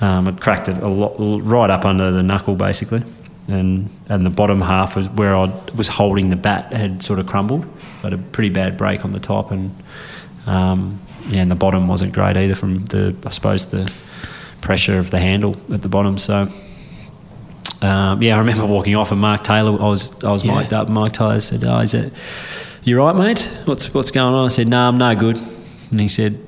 um, 0.00 0.34
cracked 0.36 0.68
it 0.68 0.78
a 0.78 0.88
lot, 0.88 1.16
right 1.18 1.70
up 1.70 1.84
under 1.84 2.10
the 2.10 2.22
knuckle, 2.22 2.54
basically. 2.54 3.02
And 3.48 3.88
and 4.08 4.26
the 4.26 4.30
bottom 4.30 4.60
half 4.60 4.96
was 4.96 5.08
where 5.08 5.34
I 5.34 5.52
was 5.74 5.88
holding 5.88 6.30
the 6.30 6.36
bat 6.36 6.72
had 6.72 7.02
sort 7.02 7.18
of 7.18 7.26
crumbled. 7.26 7.62
So 7.62 8.08
I 8.08 8.10
had 8.10 8.12
a 8.12 8.18
pretty 8.18 8.50
bad 8.50 8.76
break 8.76 9.04
on 9.04 9.12
the 9.12 9.20
top, 9.20 9.50
and 9.50 9.74
um, 10.46 11.00
yeah, 11.28 11.42
and 11.42 11.50
the 11.50 11.56
bottom 11.56 11.88
wasn't 11.88 12.12
great 12.12 12.36
either 12.36 12.54
from 12.54 12.84
the 12.86 13.16
I 13.24 13.30
suppose 13.30 13.66
the 13.66 13.90
pressure 14.60 14.98
of 14.98 15.10
the 15.10 15.20
handle 15.20 15.56
at 15.72 15.82
the 15.82 15.88
bottom. 15.88 16.18
So 16.18 16.48
um, 17.82 18.22
yeah, 18.22 18.34
I 18.34 18.38
remember 18.38 18.66
walking 18.66 18.96
off 18.96 19.12
and 19.12 19.20
Mark 19.20 19.44
Taylor, 19.44 19.72
I 19.80 19.86
was 19.88 20.12
I 20.24 20.30
was 20.30 20.44
Yeah. 20.44 20.54
mic'd 20.58 20.72
up. 20.72 20.88
Mark 20.88 21.12
Taylor 21.12 21.40
said, 21.40 21.64
"Oh, 21.64 21.78
is 21.80 21.94
it 21.94 22.12
you 22.84 22.98
right, 22.98 23.14
mate? 23.16 23.48
What's 23.66 23.92
what's 23.92 24.10
going 24.10 24.34
on?" 24.34 24.44
I 24.44 24.48
said, 24.48 24.68
"No, 24.68 24.88
I'm 24.88 24.96
no 24.98 25.14
good." 25.14 25.40
And 25.90 26.00
he 26.00 26.08
said, 26.08 26.38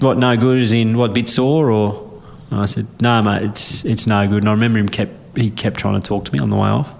"What 0.00 0.18
no 0.18 0.36
good? 0.36 0.58
Is 0.58 0.72
in 0.72 0.96
what 0.98 1.12
bit 1.12 1.28
sore 1.28 1.70
or?" 1.70 2.02
And 2.50 2.60
I 2.60 2.66
said, 2.66 2.86
"No, 3.00 3.22
mate, 3.22 3.42
it's 3.42 3.84
it's 3.84 4.06
no 4.06 4.26
good." 4.26 4.42
And 4.42 4.48
I 4.48 4.52
remember 4.52 4.78
him 4.78 4.88
kept 4.88 5.12
he 5.38 5.50
kept 5.50 5.78
trying 5.78 6.00
to 6.00 6.06
talk 6.06 6.24
to 6.26 6.32
me 6.32 6.38
on 6.38 6.50
the 6.50 6.56
way 6.56 6.68
off. 6.68 6.92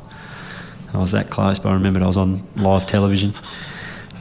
I 0.95 0.99
was 0.99 1.13
that 1.13 1.29
close, 1.31 1.59
but 1.59 1.69
I 1.71 1.73
remembered 1.75 2.03
I 2.03 2.07
was 2.07 2.17
on 2.17 2.43
live 2.57 2.87
television. 2.87 3.35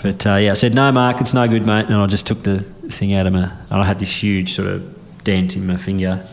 But 0.01 0.25
uh, 0.27 0.35
yeah, 0.35 0.51
I 0.51 0.53
said, 0.55 0.73
"No, 0.75 0.91
Mark, 0.91 1.21
it's 1.21 1.33
no 1.33 1.47
good, 1.47 1.65
mate." 1.65 1.85
And 1.85 1.95
I 1.95 2.05
just 2.07 2.25
took 2.27 2.43
the 2.43 2.59
thing 2.89 3.13
out 3.13 3.27
of 3.27 3.33
my, 3.33 3.43
and 3.69 3.81
I 3.81 3.85
had 3.85 3.99
this 3.99 4.23
huge 4.23 4.53
sort 4.53 4.67
of 4.67 5.23
dent 5.23 5.55
in 5.55 5.65
my 5.67 5.77
finger. 5.77 6.25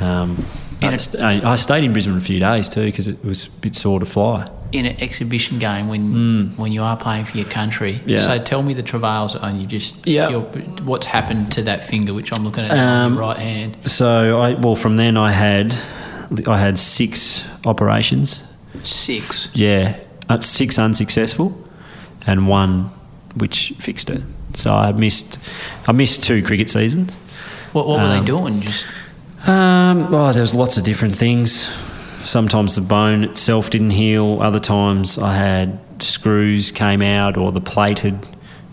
Um, 0.00 0.44
I, 0.84 0.86
And 0.86 0.94
it- 0.94 1.00
st- 1.00 1.22
I, 1.22 1.52
I 1.52 1.56
stayed 1.56 1.84
in 1.84 1.92
Brisbane 1.92 2.16
a 2.16 2.20
few 2.20 2.38
days 2.40 2.68
too 2.68 2.84
because 2.86 3.08
it 3.08 3.24
was 3.24 3.46
a 3.46 3.50
bit 3.60 3.74
sore 3.74 4.00
to 4.00 4.06
fly. 4.06 4.46
In 4.72 4.86
an 4.86 5.00
exhibition 5.00 5.58
game, 5.60 5.88
when 5.88 6.52
when 6.56 6.72
you 6.72 6.82
are 6.82 6.96
playing 6.96 7.24
for 7.26 7.36
your 7.36 7.46
country, 7.48 8.00
Yeah. 8.06 8.18
so 8.18 8.38
tell 8.38 8.62
me 8.62 8.74
the 8.74 8.82
travails 8.82 9.36
and 9.36 9.60
you 9.60 9.66
just 9.66 9.94
Yeah. 10.06 10.28
what's 10.84 11.06
happened 11.06 11.52
to 11.52 11.62
that 11.62 11.84
finger, 11.84 12.12
which 12.12 12.30
I'm 12.36 12.44
looking 12.44 12.64
at 12.64 12.72
Um, 12.76 13.12
your 13.14 13.22
right 13.22 13.38
hand. 13.38 13.76
So 13.84 14.40
I 14.40 14.54
well 14.54 14.74
from 14.74 14.96
then 14.96 15.16
I 15.16 15.30
had 15.32 15.76
I 16.48 16.58
had 16.58 16.78
six 16.78 17.44
operations. 17.64 18.42
Six. 18.82 19.48
Yeah, 19.54 19.96
uh, 20.28 20.40
six 20.40 20.78
unsuccessful, 20.78 21.56
and 22.26 22.48
one 22.48 22.90
which 23.36 23.72
fixed 23.78 24.10
it. 24.10 24.22
So 24.54 24.74
I 24.74 24.90
missed 24.92 25.38
I 25.86 25.92
missed 25.92 26.22
two 26.24 26.42
cricket 26.42 26.68
seasons. 26.68 27.16
What, 27.72 27.86
what 27.86 28.00
were 28.00 28.08
they 28.08 28.18
Um, 28.18 28.24
doing? 28.24 28.60
Just 28.60 28.86
Um, 29.46 30.10
well, 30.10 30.32
there 30.32 30.40
was 30.40 30.54
lots 30.54 30.78
of 30.78 30.84
different 30.84 31.16
things. 31.16 31.64
Sometimes 32.24 32.76
the 32.76 32.80
bone 32.80 33.24
itself 33.24 33.68
didn't 33.68 33.90
heal. 33.90 34.38
Other 34.40 34.60
times 34.60 35.18
I 35.18 35.34
had 35.34 35.80
screws 36.02 36.70
came 36.70 37.02
out 37.02 37.36
or 37.36 37.52
the 37.52 37.60
plate 37.60 37.98
had 37.98 38.26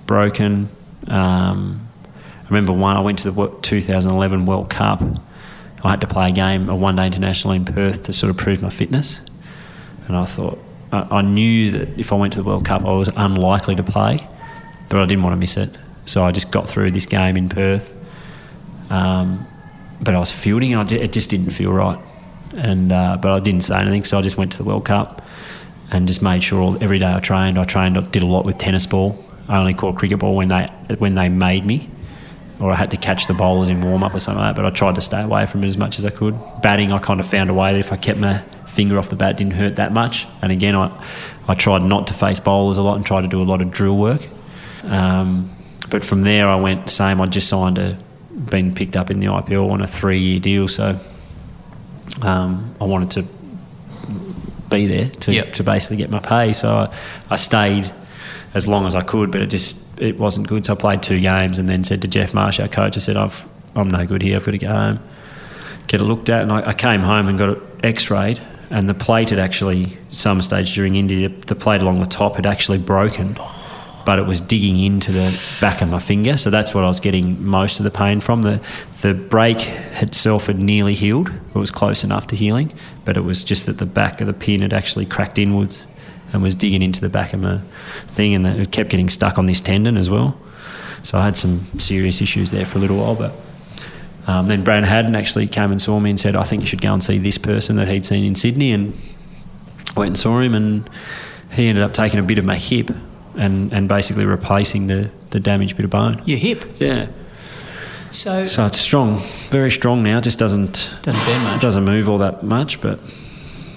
broken. 0.06 0.70
Um, 1.08 1.90
I 2.16 2.48
remember 2.48 2.72
one. 2.72 2.96
I 2.96 3.02
went 3.02 3.20
to 3.20 3.32
the 3.32 3.58
2011 3.62 4.46
World 4.46 4.70
Cup. 4.70 5.04
I 5.84 5.90
had 5.90 6.02
to 6.02 6.08
play 6.08 6.30
a 6.30 6.32
game, 6.32 6.70
a 6.70 6.76
one-day 6.76 7.08
international 7.08 7.54
in 7.54 7.66
Perth, 7.66 8.04
to 8.04 8.14
sort 8.14 8.30
of 8.30 8.38
prove 8.38 8.62
my 8.62 8.70
fitness. 8.70 9.20
And 10.08 10.16
I 10.16 10.24
thought 10.24 10.58
I, 10.94 11.18
I 11.18 11.22
knew 11.22 11.72
that 11.72 12.00
if 12.00 12.14
I 12.14 12.16
went 12.16 12.34
to 12.34 12.40
the 12.40 12.48
World 12.48 12.66
Cup, 12.66 12.86
I 12.86 12.94
was 12.94 13.10
unlikely 13.16 13.76
to 13.76 13.84
play, 13.84 14.26
but 14.90 15.02
I 15.02 15.06
didn't 15.06 15.24
want 15.24 15.34
to 15.34 15.38
miss 15.38 15.58
it. 15.58 15.76
So 16.06 16.24
I 16.24 16.32
just 16.32 16.50
got 16.50 16.70
through 16.70 16.92
this 16.92 17.06
game 17.06 17.36
in 17.36 17.50
Perth. 17.50 17.94
Um, 18.90 19.48
but 20.02 20.16
I 20.16 20.20
was 20.20 20.32
fielding 20.32 20.74
and 20.74 20.92
it 20.92 21.14
just 21.14 21.30
didn't 21.30 21.52
feel 21.52 21.72
right. 21.72 22.00
and 22.56 22.92
uh, 22.92 23.18
but 23.22 23.32
I 23.32 23.40
didn't 23.40 23.62
say 23.62 23.80
anything, 23.80 24.04
so 24.04 24.18
I 24.18 24.22
just 24.22 24.38
went 24.38 24.52
to 24.54 24.58
the 24.58 24.64
World 24.64 24.86
Cup 24.86 25.22
and 25.92 26.08
just 26.08 26.22
made 26.22 26.44
sure 26.44 26.62
all, 26.62 26.82
every 26.84 27.00
day 27.00 27.14
I 27.14 27.20
trained. 27.20 27.58
I 27.58 27.64
trained, 27.66 27.98
I 27.98 28.02
did 28.02 28.24
a 28.24 28.26
lot 28.26 28.46
with 28.46 28.58
tennis 28.58 28.86
ball. 28.86 29.24
I 29.48 29.58
only 29.58 29.74
caught 29.74 29.96
cricket 29.98 30.20
ball 30.20 30.36
when 30.36 30.48
they 30.48 30.68
when 30.98 31.16
they 31.16 31.30
made 31.30 31.66
me, 31.66 31.90
or 32.60 32.72
I 32.72 32.76
had 32.76 32.92
to 32.92 32.98
catch 32.98 33.28
the 33.28 33.34
bowlers 33.34 33.70
in 33.70 33.82
warm 33.82 34.04
up 34.04 34.14
or 34.14 34.20
something 34.20 34.42
like 34.42 34.56
that. 34.56 34.62
But 34.62 34.72
I 34.72 34.76
tried 34.76 34.96
to 34.96 35.02
stay 35.02 35.22
away 35.22 35.46
from 35.46 35.64
it 35.64 35.68
as 35.68 35.78
much 35.78 35.98
as 35.98 36.06
I 36.06 36.10
could. 36.10 36.38
Batting, 36.62 36.92
I 36.92 37.00
kind 37.00 37.20
of 37.20 37.26
found 37.26 37.50
a 37.50 37.54
way 37.54 37.74
that 37.74 37.80
if 37.80 37.92
I 37.92 37.98
kept 37.98 38.20
my 38.20 38.40
finger 38.68 38.98
off 38.98 39.10
the 39.10 39.16
bat, 39.16 39.38
didn't 39.38 39.54
hurt 39.54 39.76
that 39.76 39.92
much. 39.92 40.28
And 40.42 40.52
again, 40.52 40.76
I 40.76 40.92
I 41.48 41.54
tried 41.54 41.84
not 41.84 42.08
to 42.08 42.14
face 42.14 42.40
bowlers 42.40 42.78
a 42.78 42.82
lot 42.82 42.96
and 42.96 43.06
tried 43.06 43.22
to 43.22 43.28
do 43.28 43.42
a 43.42 43.44
lot 43.44 43.62
of 43.62 43.72
drill 43.72 43.98
work. 43.98 44.22
Um, 44.84 45.52
but 45.90 46.06
from 46.06 46.22
there, 46.22 46.48
I 46.48 46.56
went 46.56 46.90
same. 46.90 47.20
I 47.20 47.26
just 47.26 47.50
signed 47.50 47.78
a, 47.78 47.98
been 48.36 48.74
picked 48.74 48.96
up 48.96 49.12
in 49.12 49.20
the 49.20 49.28
IPL 49.28 49.72
on 49.72 49.82
a 49.82 49.88
three-year 49.88 50.40
deal, 50.40 50.68
so 50.68 51.00
um, 52.22 52.76
I 52.80 52.86
wanted 52.86 53.12
to 53.12 53.24
be 54.70 54.88
there 54.88 55.10
to, 55.10 55.34
Yep. 55.34 55.54
to 55.54 55.64
basically 55.64 55.98
get 55.98 56.10
my 56.10 56.20
pay. 56.20 56.54
So 56.54 56.72
I, 56.72 56.94
I 57.30 57.36
stayed 57.36 57.92
as 58.54 58.68
long 58.68 58.86
as 58.86 58.96
I 58.96 59.02
could, 59.02 59.32
but 59.32 59.42
it 59.42 59.48
just 59.48 59.78
it 60.00 60.18
wasn't 60.18 60.48
good. 60.48 60.66
So 60.66 60.74
I 60.74 60.76
played 60.76 61.04
two 61.04 61.20
games 61.20 61.60
and 61.60 61.70
then 61.70 61.84
said 61.84 62.02
to 62.02 62.08
Geoff 62.08 62.34
Marsh, 62.34 62.60
our 62.60 62.68
coach, 62.68 62.98
I 62.98 63.00
said, 63.00 63.18
I've, 63.18 63.48
I'm 63.76 63.90
no 63.90 64.06
good 64.06 64.22
here. 64.22 64.38
I've 64.38 64.46
got 64.46 64.52
to 64.52 64.58
go 64.58 64.68
home, 64.68 65.00
get 65.88 66.02
it 66.02 66.06
looked 66.06 66.30
at. 66.30 66.42
And 66.42 66.52
I, 66.52 66.70
I 66.70 66.74
came 66.74 67.02
home 67.02 67.28
and 67.28 67.38
got 67.38 67.50
it 67.50 67.60
x-rayed 67.84 68.42
and 68.72 68.88
the 68.88 68.94
plate 68.94 69.30
had 69.30 69.40
actually, 69.40 69.98
some 70.12 70.42
stage 70.42 70.74
during 70.74 70.96
India, 70.96 71.28
the 71.28 71.56
plate 71.56 71.82
along 71.82 72.00
the 72.00 72.06
top 72.06 72.38
had 72.38 72.46
actually 72.46 72.78
broken 72.78 73.36
but 74.06 74.20
it 74.20 74.26
was 74.26 74.42
digging 74.42 74.80
into 74.80 75.12
the 75.12 75.40
back 75.60 75.82
of 75.82 75.90
my 75.90 76.00
finger. 76.00 76.38
So 76.38 76.50
that's 76.50 76.74
what 76.74 76.84
I 76.84 76.88
was 76.88 77.00
getting 77.00 77.44
most 77.44 77.80
of 77.80 77.84
the 77.84 77.92
pain 77.92 78.20
from. 78.20 78.42
The 78.42 78.62
the 79.02 79.14
break 79.14 79.58
itself 80.02 80.48
had 80.48 80.60
nearly 80.60 80.94
healed. 80.94 81.30
It 81.30 81.58
was 81.58 81.72
close 81.72 82.04
enough 82.04 82.28
to 82.28 82.36
healing, 82.36 82.72
but 83.06 83.18
it 83.18 83.22
was 83.22 83.44
just 83.44 83.66
that 83.66 83.78
the 83.78 83.86
back 83.86 84.22
of 84.22 84.28
the 84.28 84.34
pin 84.34 84.62
had 84.62 84.74
actually 84.74 85.06
cracked 85.06 85.38
inwards 85.38 85.84
and 86.34 86.42
was 86.42 86.56
digging 86.56 86.82
into 86.82 87.02
the 87.02 87.10
back 87.10 87.34
of 87.34 87.42
my 87.42 87.60
thing, 88.08 88.34
and 88.34 88.46
it 88.46 88.72
kept 88.72 88.90
getting 88.90 89.10
stuck 89.10 89.38
on 89.38 89.46
this 89.46 89.62
tendon 89.62 89.98
as 89.98 90.10
well. 90.10 90.38
So 91.04 91.18
I 91.18 91.26
had 91.26 91.38
some 91.38 91.66
serious 91.80 92.22
issues 92.22 92.52
there 92.52 92.66
for 92.66 92.78
a 92.78 92.82
little 92.82 92.98
while, 92.98 93.16
but. 93.16 93.34
Um, 94.28 94.48
then 94.48 94.64
Brad 94.64 94.84
Haddin 94.84 95.16
actually 95.16 95.48
came 95.48 95.72
and 95.72 95.82
saw 95.82 96.00
me 96.00 96.12
and 96.12 96.20
said, 96.20 96.36
"I 96.36 96.44
think 96.44 96.62
you 96.62 96.68
should 96.68 96.80
go 96.80 96.94
and 96.94 97.04
see 97.04 97.18
this 97.18 97.40
person 97.40 97.76
that 97.78 97.88
he'd 97.88 98.06
seen 98.06 98.24
in 98.24 98.36
Sydney." 98.36 98.72
And 98.72 98.94
went 99.96 100.10
and 100.10 100.18
saw 100.18 100.40
him, 100.40 100.54
and 100.54 100.88
he 101.52 101.68
ended 101.68 101.84
up 101.84 101.94
taking 101.94 102.20
a 102.20 102.24
bit 102.24 102.38
of 102.38 102.46
my 102.46 102.56
hip 102.56 102.92
and, 103.42 103.74
and 103.74 103.90
basically 103.90 104.26
replacing 104.26 104.88
the, 104.88 105.10
the 105.32 105.40
damaged 105.40 105.76
bit 105.76 105.86
of 105.86 105.92
bone. 105.92 106.22
Your 106.26 106.38
hip. 106.38 106.64
Yeah. 106.80 107.08
So, 108.12 108.46
So 108.46 108.66
it's 108.66 108.80
strong, 108.80 109.20
very 109.50 109.72
strong 109.72 110.04
now. 110.04 110.20
Just 110.20 110.38
doesn't 110.38 110.90
doesn't 111.02 111.26
bend 111.26 111.44
much. 111.44 111.62
doesn't 111.62 111.86
move 111.86 112.10
all 112.10 112.18
that 112.20 112.44
much, 112.44 112.82
but 112.82 113.00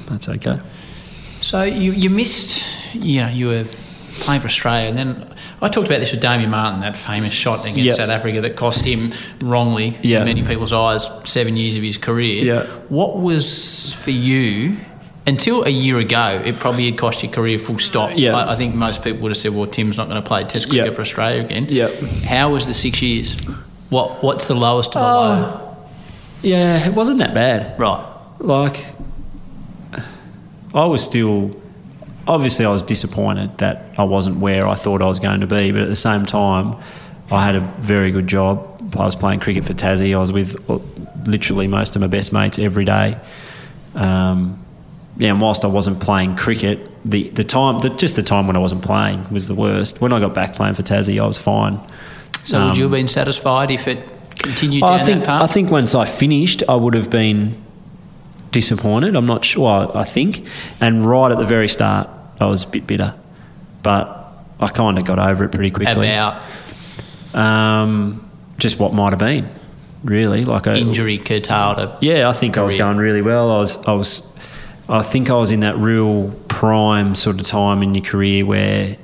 that's 0.08 0.28
okay. 0.28 0.58
So 1.40 1.62
you, 1.62 1.92
you 1.92 2.10
missed, 2.10 2.64
you 2.94 3.20
know, 3.22 3.28
you 3.28 3.46
were 3.48 3.64
playing 4.20 4.40
for 4.40 4.46
Australia, 4.48 4.88
and 4.88 4.96
then 4.98 5.28
I 5.62 5.68
talked 5.68 5.86
about 5.88 6.00
this 6.00 6.10
with 6.10 6.20
Damien 6.20 6.50
Martyn, 6.50 6.80
that 6.80 6.96
famous 6.96 7.32
shot 7.34 7.60
against 7.66 7.80
Yep. 7.84 7.94
South 7.96 8.10
Africa 8.10 8.40
that 8.40 8.56
cost 8.56 8.84
him 8.84 9.12
wrongly, 9.40 9.96
Yeah. 10.02 10.20
in 10.20 10.24
many 10.24 10.42
people's 10.42 10.72
eyes, 10.72 11.08
seven 11.24 11.56
years 11.56 11.76
of 11.76 11.82
his 11.82 11.96
career. 11.98 12.44
Yeah. 12.44 12.62
What 12.88 13.18
was 13.20 13.92
for 13.94 14.10
you? 14.12 14.76
Until 15.26 15.64
a 15.64 15.70
year 15.70 15.98
ago, 15.98 16.42
it 16.44 16.58
probably 16.58 16.84
had 16.90 16.98
cost 16.98 17.22
your 17.22 17.32
career 17.32 17.58
full 17.58 17.78
stop. 17.78 18.10
Yeah. 18.14 18.36
I, 18.36 18.52
I 18.52 18.56
think 18.56 18.74
most 18.74 19.02
people 19.02 19.20
would 19.22 19.30
have 19.30 19.38
said, 19.38 19.54
"Well, 19.54 19.66
Tim's 19.66 19.96
not 19.96 20.08
going 20.08 20.22
to 20.22 20.26
play 20.26 20.44
Test 20.44 20.68
cricket 20.68 20.86
Yep. 20.86 20.94
for 20.94 21.00
Australia 21.00 21.42
again." 21.42 21.66
Yep. 21.68 22.00
How 22.24 22.52
was 22.52 22.66
the 22.66 22.74
six 22.74 23.00
years? 23.00 23.34
What 23.88 24.22
What's 24.22 24.48
the 24.48 24.54
lowest 24.54 24.92
to 24.92 24.98
the 24.98 25.04
low? 25.04 25.76
Yeah, 26.42 26.86
it 26.86 26.92
wasn't 26.92 27.18
that 27.20 27.32
bad. 27.32 27.78
Right. 27.80 28.04
Like, 28.38 28.84
I 30.74 30.84
was 30.84 31.02
still. 31.02 31.58
Obviously, 32.26 32.64
I 32.64 32.70
was 32.70 32.82
disappointed 32.82 33.56
that 33.58 33.84
I 33.98 34.04
wasn't 34.04 34.38
where 34.38 34.66
I 34.66 34.74
thought 34.74 35.02
I 35.02 35.06
was 35.06 35.20
going 35.20 35.40
to 35.40 35.46
be, 35.46 35.72
but 35.72 35.82
at 35.82 35.88
the 35.88 35.96
same 35.96 36.24
time, 36.24 36.74
I 37.30 37.44
had 37.44 37.54
a 37.54 37.60
very 37.80 38.10
good 38.10 38.26
job. 38.26 38.66
I 38.98 39.04
was 39.04 39.14
playing 39.14 39.40
cricket 39.40 39.64
for 39.64 39.74
Tassie. 39.74 40.14
I 40.14 40.18
was 40.18 40.32
with 40.32 40.68
uh, 40.70 40.78
literally 41.26 41.66
most 41.66 41.96
of 41.96 42.00
my 42.00 42.08
best 42.08 42.32
mates 42.32 42.58
every 42.58 42.84
day. 42.86 43.18
Um, 43.94 44.63
yeah, 45.16 45.30
and 45.30 45.40
whilst 45.40 45.64
I 45.64 45.68
wasn't 45.68 46.00
playing 46.00 46.36
cricket, 46.36 46.90
the, 47.04 47.28
the 47.30 47.44
time, 47.44 47.78
the, 47.78 47.90
just 47.90 48.16
the 48.16 48.22
time 48.22 48.46
when 48.46 48.56
I 48.56 48.60
wasn't 48.60 48.82
playing 48.82 49.28
was 49.30 49.46
the 49.48 49.54
worst. 49.54 50.00
When 50.00 50.12
I 50.12 50.20
got 50.20 50.34
back 50.34 50.54
playing 50.56 50.74
for 50.74 50.82
Tassie, 50.82 51.20
I 51.22 51.26
was 51.26 51.38
fine. 51.38 51.78
So 52.42 52.66
would 52.66 52.76
you 52.76 52.82
have 52.84 52.92
Um, 52.92 52.98
been 52.98 53.08
satisfied 53.08 53.70
if 53.70 53.86
it 53.88 53.98
continued 54.42 54.80
down 54.82 54.90
I 54.92 55.04
think 55.04 55.20
that 55.20 55.26
path? 55.26 55.42
I 55.42 55.46
think 55.52 55.70
once 55.70 55.94
I 55.94 56.04
finished, 56.04 56.62
I 56.68 56.74
would 56.74 56.94
have 56.94 57.10
been 57.10 57.54
disappointed. 58.50 59.16
I'm 59.16 59.26
not 59.26 59.44
sure. 59.44 59.68
I, 59.96 60.00
I 60.00 60.04
think, 60.04 60.46
and 60.80 61.04
right 61.04 61.30
at 61.30 61.38
the 61.38 61.44
very 61.46 61.68
start, 61.68 62.08
I 62.40 62.46
was 62.46 62.64
a 62.64 62.68
bit 62.68 62.86
bitter, 62.86 63.14
but 63.82 64.28
I 64.60 64.68
kind 64.68 64.98
of 64.98 65.04
got 65.04 65.18
over 65.18 65.44
it 65.44 65.52
pretty 65.52 65.70
quickly. 65.70 66.08
about 66.08 66.42
um, 67.34 68.28
just 68.58 68.78
what 68.78 68.92
might 68.92 69.12
have 69.12 69.18
been, 69.18 69.48
really, 70.04 70.44
like 70.44 70.66
a 70.66 70.74
injury 70.76 71.18
curtailed 71.18 71.78
a 71.78 71.98
yeah, 72.00 72.28
I 72.28 72.32
think 72.32 72.56
I 72.58 72.62
was 72.62 72.74
going 72.74 72.96
really 72.98 73.22
well. 73.22 73.50
I 73.50 73.58
was, 73.58 73.76
I 73.86 73.92
was, 73.92 74.33
I 74.88 75.02
think 75.02 75.30
I 75.30 75.34
was 75.34 75.50
in 75.50 75.60
that 75.60 75.76
real 75.76 76.30
prime 76.48 77.14
sort 77.14 77.40
of 77.40 77.46
time 77.46 77.82
in 77.82 77.94
your 77.94 78.04
career 78.04 78.44
where 78.44 78.96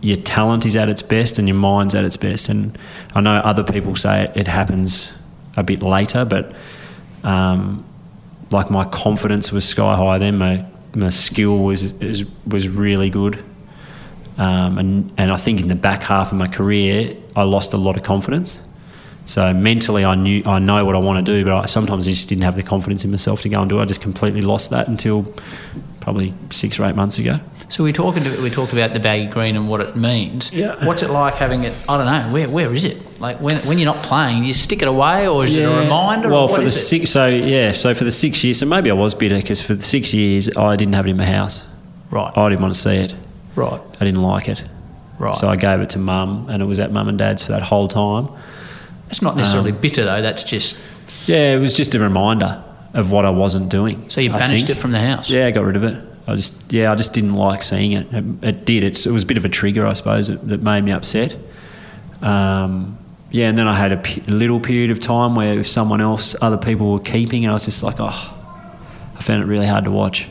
your 0.00 0.16
talent 0.16 0.66
is 0.66 0.76
at 0.76 0.88
its 0.88 1.02
best 1.02 1.38
and 1.38 1.46
your 1.48 1.56
mind's 1.56 1.94
at 1.94 2.04
its 2.04 2.16
best. 2.16 2.48
And 2.48 2.76
I 3.14 3.20
know 3.20 3.36
other 3.36 3.64
people 3.64 3.94
say 3.96 4.32
it, 4.34 4.46
happens 4.46 5.12
a 5.56 5.62
bit 5.62 5.82
later, 5.82 6.24
but 6.24 6.54
um, 7.22 7.84
like 8.50 8.70
my 8.70 8.84
confidence 8.84 9.52
was 9.52 9.64
sky 9.64 9.96
high 9.96 10.18
then. 10.18 10.38
My 10.38 10.64
my 10.94 11.10
skill 11.10 11.58
was 11.58 11.92
is, 12.00 12.24
was 12.46 12.68
really 12.68 13.10
good. 13.10 13.42
Um, 14.38 14.78
and, 14.78 15.14
and 15.18 15.32
I 15.32 15.36
think 15.36 15.60
in 15.60 15.68
the 15.68 15.74
back 15.74 16.04
half 16.04 16.30
of 16.30 16.38
my 16.38 16.46
career, 16.46 17.16
I 17.34 17.44
lost 17.44 17.72
a 17.72 17.76
lot 17.76 17.96
of 17.96 18.04
confidence. 18.04 18.58
So 19.28 19.52
mentally, 19.52 20.06
I 20.06 20.14
knew 20.14 20.42
I 20.46 20.58
know 20.58 20.86
what 20.86 20.96
I 20.96 20.98
want 20.98 21.24
to 21.24 21.32
do, 21.32 21.44
but 21.44 21.54
I, 21.54 21.66
sometimes 21.66 22.08
I 22.08 22.12
just 22.12 22.30
didn't 22.30 22.44
have 22.44 22.56
the 22.56 22.62
confidence 22.62 23.04
in 23.04 23.10
myself 23.10 23.42
to 23.42 23.50
go 23.50 23.60
and 23.60 23.68
do 23.68 23.78
it. 23.78 23.82
I 23.82 23.84
just 23.84 24.00
completely 24.00 24.40
lost 24.40 24.70
that 24.70 24.88
until 24.88 25.30
probably 26.00 26.32
six 26.50 26.78
or 26.78 26.86
eight 26.86 26.96
months 26.96 27.18
ago. 27.18 27.38
So 27.68 27.84
we 27.84 27.92
talking 27.92 28.24
to, 28.24 28.42
we 28.42 28.48
talked 28.48 28.72
about 28.72 28.94
the 28.94 29.00
baggy 29.00 29.26
green 29.26 29.54
and 29.54 29.68
what 29.68 29.82
it 29.82 29.94
means. 29.96 30.50
Yeah. 30.50 30.82
What's 30.82 31.02
it 31.02 31.10
like 31.10 31.34
having 31.34 31.64
it? 31.64 31.74
I 31.86 31.98
don't 31.98 32.06
know. 32.06 32.32
Where 32.32 32.48
where 32.48 32.74
is 32.74 32.86
it? 32.86 33.20
Like 33.20 33.38
when 33.42 33.56
when 33.66 33.76
you're 33.76 33.92
not 33.92 34.02
playing, 34.02 34.44
you 34.44 34.54
stick 34.54 34.80
it 34.80 34.88
away, 34.88 35.28
or 35.28 35.44
is 35.44 35.54
it 35.54 35.64
a 35.64 35.78
reminder? 35.78 36.30
Well, 36.30 36.44
or 36.44 36.48
what 36.48 36.54
for 36.56 36.60
the 36.62 36.68
is 36.68 36.76
it? 36.76 36.86
six, 36.86 37.10
so 37.10 37.26
yeah, 37.26 37.72
so 37.72 37.92
for 37.92 38.04
the 38.04 38.10
six 38.10 38.42
years, 38.42 38.60
so 38.60 38.64
maybe 38.64 38.90
I 38.90 38.94
was 38.94 39.14
bitter 39.14 39.36
because 39.36 39.60
for 39.60 39.74
the 39.74 39.82
six 39.82 40.14
years 40.14 40.48
I 40.56 40.74
didn't 40.76 40.94
have 40.94 41.06
it 41.06 41.10
in 41.10 41.18
my 41.18 41.26
house. 41.26 41.66
Right. 42.10 42.32
I 42.34 42.48
didn't 42.48 42.62
want 42.62 42.72
to 42.72 42.80
see 42.80 42.96
it. 42.96 43.14
Right. 43.56 43.80
I 44.00 44.04
didn't 44.06 44.22
like 44.22 44.48
it. 44.48 44.64
Right. 45.18 45.34
So 45.34 45.50
I 45.50 45.56
gave 45.56 45.82
it 45.82 45.90
to 45.90 45.98
mum, 45.98 46.48
and 46.48 46.62
it 46.62 46.64
was 46.64 46.80
at 46.80 46.92
mum 46.92 47.08
and 47.08 47.18
dad's 47.18 47.42
for 47.42 47.52
that 47.52 47.60
whole 47.60 47.88
time. 47.88 48.30
It's 49.10 49.22
not 49.22 49.36
necessarily 49.36 49.70
Um, 49.72 49.78
bitter 49.78 50.04
though. 50.04 50.22
That's 50.22 50.42
just 50.42 50.76
Yeah, 51.26 51.54
it 51.54 51.58
was 51.60 51.76
just 51.76 51.94
a 51.94 51.98
reminder 52.00 52.62
of 52.94 53.10
what 53.12 53.24
I 53.26 53.30
wasn't 53.30 53.68
doing. 53.70 54.04
so 54.08 54.20
you 54.20 54.30
banished 54.30 54.68
it 54.70 54.76
from 54.76 54.92
the 54.92 55.00
house. 55.00 55.30
Yeah, 55.30 55.46
I 55.46 55.50
got 55.50 55.64
rid 55.64 55.76
of 55.76 55.84
it. 55.84 55.96
I 56.26 56.34
just 56.34 56.72
yeah, 56.72 56.92
I 56.92 56.94
just 56.94 57.12
didn't 57.14 57.34
like 57.34 57.62
seeing 57.62 57.92
it. 57.92 58.12
It, 58.12 58.24
it 58.42 58.64
did. 58.66 58.84
It's, 58.84 59.06
it 59.06 59.12
was 59.12 59.22
a 59.24 59.26
bit 59.26 59.38
of 59.38 59.44
a 59.44 59.48
trigger, 59.48 59.86
I 59.86 59.94
suppose, 59.94 60.28
that, 60.28 60.46
that 60.48 60.62
made 60.62 60.84
me 60.84 60.92
upset. 60.92 61.34
Um, 62.22 62.98
yeah, 63.30 63.48
and 63.48 63.56
then 63.58 63.66
I 63.68 63.74
had 63.76 63.92
a 63.92 64.32
little 64.32 64.58
period 64.60 64.90
of 64.90 65.00
time 65.00 65.34
where 65.34 65.58
if 65.58 65.66
someone 65.68 66.00
else, 66.00 66.34
other 66.40 66.56
people 66.56 66.92
were 66.92 67.00
keeping, 67.00 67.44
and 67.44 67.50
I 67.50 67.54
was 67.54 67.64
just 67.66 67.82
like, 67.82 67.96
oh, 67.98 68.34
I 69.16 69.22
found 69.22 69.42
it 69.42 69.46
really 69.46 69.66
hard 69.66 69.84
to 69.84 69.90
watch. 69.90 70.28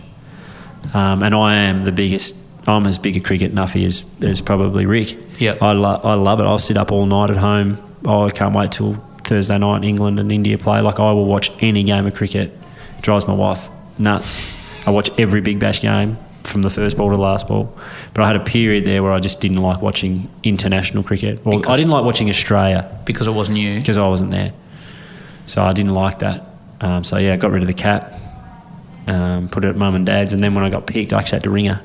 Um, 0.93 1.21
and 1.23 1.36
I 1.36 1.55
am 1.55 1.84
the 1.84 1.91
biggest. 1.91 2.36
I'm 2.67 2.86
as 2.86 2.97
big 2.97 3.15
a 3.15 3.19
cricket 3.21 3.53
nuffy 3.55 3.86
as, 3.86 4.03
as 4.21 4.41
probably 4.41 4.86
Rick. 4.86 5.15
Yeah, 5.39 5.55
I, 5.61 5.71
lo- 5.71 6.01
I 6.03 6.15
love 6.15 6.39
it. 6.39 6.43
I'll 6.43 6.59
sit 6.59 6.75
up 6.75 6.91
all 6.91 7.05
night 7.05 7.30
at 7.30 7.38
home. 7.38 7.78
Oh, 8.05 8.25
I 8.25 8.29
can't 8.29 8.55
wait 8.55 8.71
till 8.71 8.93
Thursday 9.23 9.57
night 9.57 9.83
England 9.83 10.19
and 10.19 10.31
India 10.31 10.57
play. 10.57 10.79
Like 10.81 10.99
I 10.99 11.11
will 11.11 11.25
watch 11.25 11.51
any 11.61 11.83
game 11.83 12.05
of 12.05 12.13
cricket. 12.15 12.51
It 12.97 13.01
drives 13.01 13.27
my 13.27 13.33
wife 13.33 13.67
nuts. 13.97 14.53
I 14.87 14.91
watch 14.91 15.09
every 15.19 15.41
Big 15.41 15.59
Bash 15.59 15.81
game 15.81 16.17
from 16.43 16.61
the 16.61 16.69
first 16.69 16.95
ball 16.95 17.09
to 17.09 17.15
the 17.17 17.21
last 17.21 17.47
ball. 17.47 17.77
But 18.13 18.23
I 18.23 18.27
had 18.27 18.35
a 18.37 18.43
period 18.43 18.85
there 18.85 19.03
where 19.03 19.11
I 19.11 19.19
just 19.19 19.41
didn't 19.41 19.57
like 19.57 19.81
watching 19.81 20.29
international 20.43 21.03
cricket. 21.03 21.43
Well, 21.45 21.57
Because- 21.57 21.73
I 21.73 21.77
didn't 21.77 21.91
like 21.91 22.05
watching 22.05 22.29
Australia 22.29 22.89
Because 23.05 23.27
it 23.27 23.33
wasn't 23.33 23.57
you. 23.57 23.79
because 23.79 23.97
I 23.97 24.07
wasn't 24.07 24.31
there. 24.31 24.53
So 25.45 25.61
I 25.61 25.73
didn't 25.73 25.93
like 25.93 26.19
that. 26.19 26.45
Um, 26.79 27.03
so 27.03 27.17
yeah, 27.17 27.33
I 27.33 27.37
got 27.37 27.51
rid 27.51 27.63
of 27.63 27.67
the 27.67 27.73
cap, 27.73 28.13
um, 29.07 29.49
put 29.49 29.65
it 29.65 29.69
at 29.69 29.75
mum 29.75 29.95
and 29.95 30.05
dad's, 30.05 30.31
and 30.31 30.41
then 30.43 30.53
when 30.53 30.63
I 30.63 30.69
got 30.69 30.85
picked, 30.85 31.11
I 31.11 31.17
actually 31.19 31.37
had 31.37 31.43
to 31.43 31.49
ring 31.49 31.65
her 31.65 31.81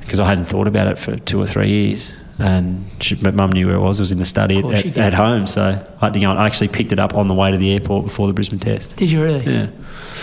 because 0.00 0.20
I 0.20 0.26
hadn't 0.28 0.44
thought 0.44 0.68
about 0.68 0.86
it 0.86 0.96
for 0.98 1.16
two 1.16 1.40
or 1.40 1.46
three 1.46 1.70
years. 1.70 2.12
And 2.38 2.84
she, 3.00 3.14
but 3.14 3.34
mum 3.34 3.52
knew 3.52 3.66
where 3.66 3.76
it 3.76 3.80
was. 3.80 4.00
It 4.00 4.02
was 4.02 4.12
in 4.12 4.18
the 4.18 4.24
study 4.24 4.60
she 4.60 4.88
at, 4.88 4.96
at 4.96 5.14
home. 5.14 5.46
So 5.46 5.62
I 6.00 6.04
had 6.04 6.14
to 6.14 6.20
go. 6.20 6.30
I 6.30 6.46
actually 6.46 6.68
picked 6.68 6.92
it 6.92 6.98
up 6.98 7.14
on 7.14 7.28
the 7.28 7.34
way 7.34 7.50
to 7.50 7.56
the 7.56 7.72
airport 7.72 8.04
before 8.04 8.26
the 8.26 8.32
Brisbane 8.32 8.58
Test. 8.58 8.96
Did 8.96 9.10
you 9.10 9.22
really? 9.22 9.44
Yeah. 9.44 9.68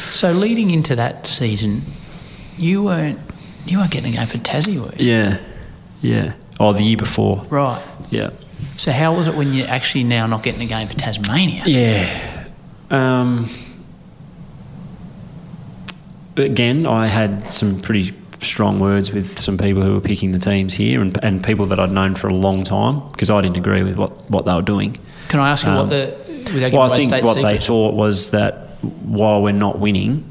So 0.09 0.31
leading 0.31 0.71
into 0.71 0.95
that 0.97 1.25
season, 1.25 1.83
you 2.57 2.83
weren't 2.83 3.19
you 3.65 3.77
weren't 3.77 3.91
getting 3.91 4.13
a 4.13 4.17
game 4.17 4.27
for 4.27 4.37
Tassie, 4.39 4.77
were 4.77 4.93
you? 4.95 5.11
Yeah. 5.11 5.39
Yeah. 6.01 6.33
Oh, 6.59 6.73
the 6.73 6.83
year 6.83 6.97
before. 6.97 7.37
Right. 7.49 7.83
Yeah. 8.09 8.31
So 8.77 8.91
how 8.91 9.15
was 9.15 9.27
it 9.27 9.35
when 9.35 9.53
you're 9.53 9.67
actually 9.67 10.03
now 10.03 10.27
not 10.27 10.43
getting 10.43 10.61
a 10.61 10.65
game 10.65 10.87
for 10.87 10.95
Tasmania? 10.95 11.63
Yeah. 11.65 12.47
Um, 12.89 13.47
again, 16.35 16.87
I 16.87 17.07
had 17.07 17.49
some 17.49 17.81
pretty 17.81 18.13
strong 18.41 18.79
words 18.79 19.11
with 19.11 19.39
some 19.39 19.57
people 19.57 19.81
who 19.83 19.93
were 19.93 20.01
picking 20.01 20.31
the 20.31 20.39
teams 20.39 20.73
here 20.73 21.01
and, 21.01 21.17
and 21.23 21.43
people 21.43 21.65
that 21.67 21.79
I'd 21.79 21.91
known 21.91 22.15
for 22.15 22.27
a 22.27 22.33
long 22.33 22.63
time 22.63 23.07
because 23.11 23.29
I 23.29 23.39
didn't 23.41 23.57
agree 23.57 23.83
with 23.83 23.95
what, 23.97 24.29
what 24.29 24.45
they 24.45 24.53
were 24.53 24.61
doing. 24.61 24.97
Can 25.29 25.39
I 25.39 25.49
ask 25.51 25.65
you 25.65 25.71
Um, 25.71 25.77
what 25.77 25.89
the 25.89 26.71
Well, 26.73 26.91
I 26.91 26.97
think 26.97 27.11
what 27.23 27.41
they 27.41 27.57
thought 27.57 27.93
was 27.93 28.31
that 28.31 28.53
while 29.03 29.41
we're 29.41 29.51
not 29.53 29.79
winning, 29.79 30.25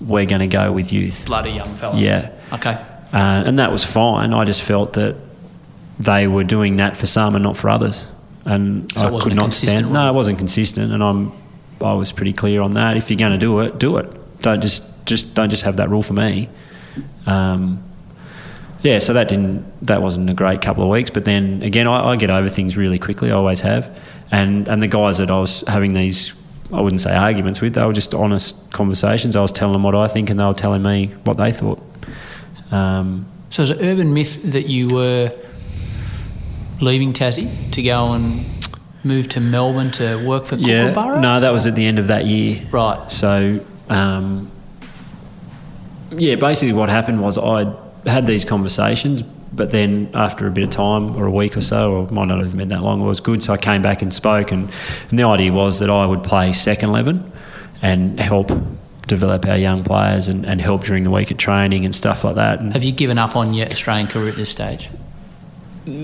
we're 0.00 0.26
going 0.26 0.48
to 0.48 0.56
go 0.56 0.70
with 0.72 0.92
youth. 0.92 1.26
bloody 1.26 1.50
young 1.50 1.74
fella. 1.74 1.98
Yeah. 1.98 2.30
Okay. 2.52 2.72
Uh, 3.12 3.16
and 3.46 3.58
that 3.58 3.72
was 3.72 3.84
fine. 3.84 4.32
I 4.32 4.44
just 4.44 4.62
felt 4.62 4.92
that 4.92 5.16
they 5.98 6.28
were 6.28 6.44
doing 6.44 6.76
that 6.76 6.96
for 6.96 7.06
some 7.06 7.34
and 7.34 7.42
not 7.42 7.56
for 7.56 7.68
others. 7.70 8.06
And 8.44 8.90
So 8.96 9.16
I 9.16 9.20
could 9.20 9.34
not 9.34 9.52
stand. 9.52 9.86
rule? 9.86 9.94
No, 9.94 10.08
it 10.08 10.14
wasn't 10.14 10.38
consistent, 10.38 10.92
and 10.92 11.02
I'm. 11.02 11.32
I 11.80 11.92
was 11.92 12.12
pretty 12.12 12.32
clear 12.32 12.60
on 12.60 12.74
that. 12.74 12.96
If 12.96 13.10
you're 13.10 13.18
going 13.18 13.32
to 13.32 13.38
do 13.38 13.60
it, 13.60 13.78
do 13.78 13.98
it. 13.98 14.40
Don't 14.42 14.60
just 14.60 14.84
just 15.06 15.34
don't 15.34 15.50
just 15.50 15.64
have 15.64 15.76
that 15.78 15.90
rule 15.90 16.02
for 16.02 16.12
me. 16.14 16.48
Um, 17.26 17.82
yeah, 18.82 18.98
so 19.00 19.12
that 19.12 19.28
didn't 19.28 19.64
that 19.86 20.02
wasn't 20.02 20.30
a 20.30 20.34
great 20.34 20.62
couple 20.62 20.82
of 20.84 20.88
weeks. 20.88 21.10
But 21.10 21.24
then 21.24 21.62
again, 21.62 21.86
I, 21.88 22.10
I 22.10 22.16
get 22.16 22.30
over 22.30 22.48
things 22.48 22.76
really 22.76 22.98
quickly. 22.98 23.30
I 23.30 23.34
always 23.34 23.60
have, 23.62 23.96
and 24.30 24.68
and 24.68 24.82
the 24.82 24.88
guys 24.88 25.18
that 25.18 25.30
I 25.30 25.38
was 25.38 25.62
having 25.66 25.92
these. 25.94 26.34
I 26.70 26.82
wouldn't 26.82 27.00
say 27.00 27.16
arguments 27.16 27.62
with. 27.62 27.74
They 27.74 27.84
were 27.84 27.94
just 27.94 28.14
honest 28.14 28.70
conversations. 28.72 29.36
I 29.36 29.40
was 29.40 29.52
telling 29.52 29.72
them 29.72 29.84
what 29.84 29.94
I 29.94 30.06
think, 30.06 30.28
and 30.28 30.38
they 30.38 30.44
were 30.44 30.52
telling 30.52 30.82
me 30.82 31.06
what 31.24 31.38
they 31.38 31.50
thought. 31.50 31.80
Um, 32.70 33.26
So 33.48 33.62
is 33.62 33.70
it 33.70 33.78
urban 33.80 34.12
myth 34.12 34.52
that 34.52 34.68
you 34.68 34.88
were 34.88 35.32
leaving 36.82 37.14
Tassie 37.14 37.72
to 37.72 37.82
go 37.82 38.12
and 38.12 38.44
move 39.02 39.28
to 39.30 39.40
Melbourne 39.40 39.90
to 39.92 40.24
work 40.26 40.44
for 40.44 40.56
Yeah, 40.56 40.92
no, 40.92 41.40
that 41.40 41.50
was 41.50 41.66
at 41.66 41.74
the 41.74 41.86
end 41.86 41.98
of 41.98 42.08
that 42.08 42.26
year. 42.26 42.62
Right. 42.70 43.10
So, 43.10 43.60
um, 43.88 44.50
yeah, 46.10 46.34
basically 46.36 46.72
what 46.72 46.88
happened 46.88 47.20
was 47.20 47.38
I 47.38 47.72
had 48.06 48.26
these 48.26 48.44
conversations, 48.44 49.22
but 49.22 49.70
then 49.70 50.10
after 50.14 50.46
a 50.46 50.50
bit 50.50 50.64
of 50.64 50.70
time, 50.70 51.16
or 51.16 51.26
a 51.26 51.30
week 51.30 51.56
or 51.56 51.60
so, 51.60 51.92
or 51.92 52.10
might 52.10 52.26
not 52.28 52.40
have 52.40 52.56
been 52.56 52.68
that 52.68 52.82
long, 52.82 53.00
it 53.00 53.04
was 53.04 53.20
good. 53.20 53.42
So 53.42 53.52
I 53.52 53.56
came 53.56 53.82
back 53.82 54.02
and 54.02 54.12
spoke, 54.12 54.52
and, 54.52 54.70
and 55.10 55.18
the 55.18 55.24
idea 55.24 55.52
was 55.52 55.80
that 55.80 55.90
I 55.90 56.06
would 56.06 56.22
play 56.22 56.52
second 56.52 56.90
eleven 56.90 57.30
and 57.82 58.18
help 58.20 58.50
develop 59.06 59.46
our 59.46 59.56
young 59.56 59.82
players 59.82 60.28
and, 60.28 60.44
and 60.44 60.60
help 60.60 60.84
during 60.84 61.02
the 61.04 61.10
week 61.10 61.30
at 61.30 61.38
training 61.38 61.84
and 61.84 61.94
stuff 61.94 62.24
like 62.24 62.34
that. 62.36 62.60
And, 62.60 62.72
Have 62.74 62.84
you 62.84 62.92
given 62.92 63.18
up 63.18 63.36
on 63.36 63.54
your 63.54 63.66
Australian 63.66 64.06
career 64.06 64.28
at 64.28 64.36
this 64.36 64.50
stage? 64.50 64.90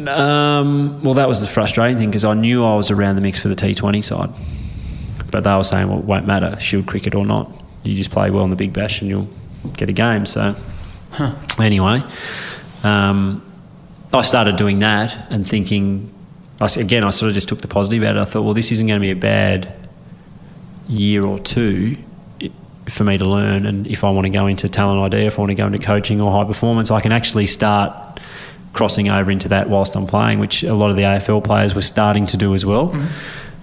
um, 0.09 1.03
well, 1.03 1.13
that 1.15 1.29
was 1.29 1.43
the 1.43 1.47
frustrating 1.47 1.99
thing 1.99 2.09
because 2.09 2.25
I 2.25 2.33
knew 2.33 2.65
I 2.65 2.75
was 2.75 2.91
around 2.91 3.17
the 3.17 3.21
mix 3.21 3.41
for 3.41 3.49
the 3.49 3.55
T20 3.55 4.03
side. 4.03 4.31
But 5.31 5.45
they 5.45 5.55
were 5.55 5.65
saying, 5.65 5.89
well, 5.89 5.99
it 5.99 6.05
won't 6.05 6.27
matter, 6.27 6.59
shield 6.59 6.87
cricket 6.87 7.15
or 7.15 7.27
not. 7.27 7.51
You 7.83 7.95
just 7.95 8.11
play 8.11 8.31
well 8.31 8.45
in 8.45 8.51
the 8.51 8.57
Big 8.57 8.73
Bash 8.73 9.01
and 9.03 9.11
you'll 9.11 9.29
get 9.77 9.89
a 9.89 9.93
game. 9.93 10.27
So, 10.27 10.55
anyway, 11.59 12.03
um, 12.83 13.43
I 14.13 14.23
started 14.23 14.57
doing 14.57 14.81
that 14.81 15.31
and 15.31 15.49
thinking, 15.49 16.13
I 16.61 16.69
again, 16.79 17.05
I 17.05 17.11
sort 17.11 17.29
of 17.31 17.35
just 17.35 17.49
took 17.49 17.61
the 17.61 17.69
positive 17.69 18.03
out. 18.05 18.17
I 18.17 18.25
thought, 18.25 18.43
well, 18.43 18.55
this 18.55 18.71
isn't 18.73 18.87
going 18.87 19.01
to 19.01 19.05
be 19.05 19.11
a 19.11 19.17
bad 19.17 19.77
year 20.89 21.25
or 21.25 21.39
two 21.39 21.97
for 22.89 23.05
me 23.05 23.19
to 23.19 23.25
learn. 23.25 23.67
And 23.67 23.87
if 23.87 24.05
I 24.05 24.11
want 24.11 24.27
to 24.27 24.31
go 24.31 24.47
into 24.47 24.69
talent 24.69 25.15
ID, 25.15 25.27
if 25.27 25.39
I 25.39 25.43
want 25.43 25.51
to 25.51 25.57
go 25.57 25.67
into 25.67 25.79
coaching 25.79 26.21
or 26.21 26.31
high 26.31 26.45
performance, 26.47 26.91
I 26.91 27.01
can 27.01 27.13
actually 27.13 27.47
start 27.47 28.21
crossing 28.73 29.11
over 29.11 29.31
into 29.31 29.49
that 29.49 29.69
whilst 29.69 29.97
I'm 29.97 30.07
playing, 30.07 30.39
which 30.39 30.63
a 30.63 30.75
lot 30.75 30.91
of 30.91 30.97
the 30.97 31.03
AFL 31.03 31.43
players 31.43 31.75
were 31.75 31.83
starting 31.83 32.27
to 32.27 32.37
do 32.37 32.55
as 32.55 32.67
well. 32.67 32.95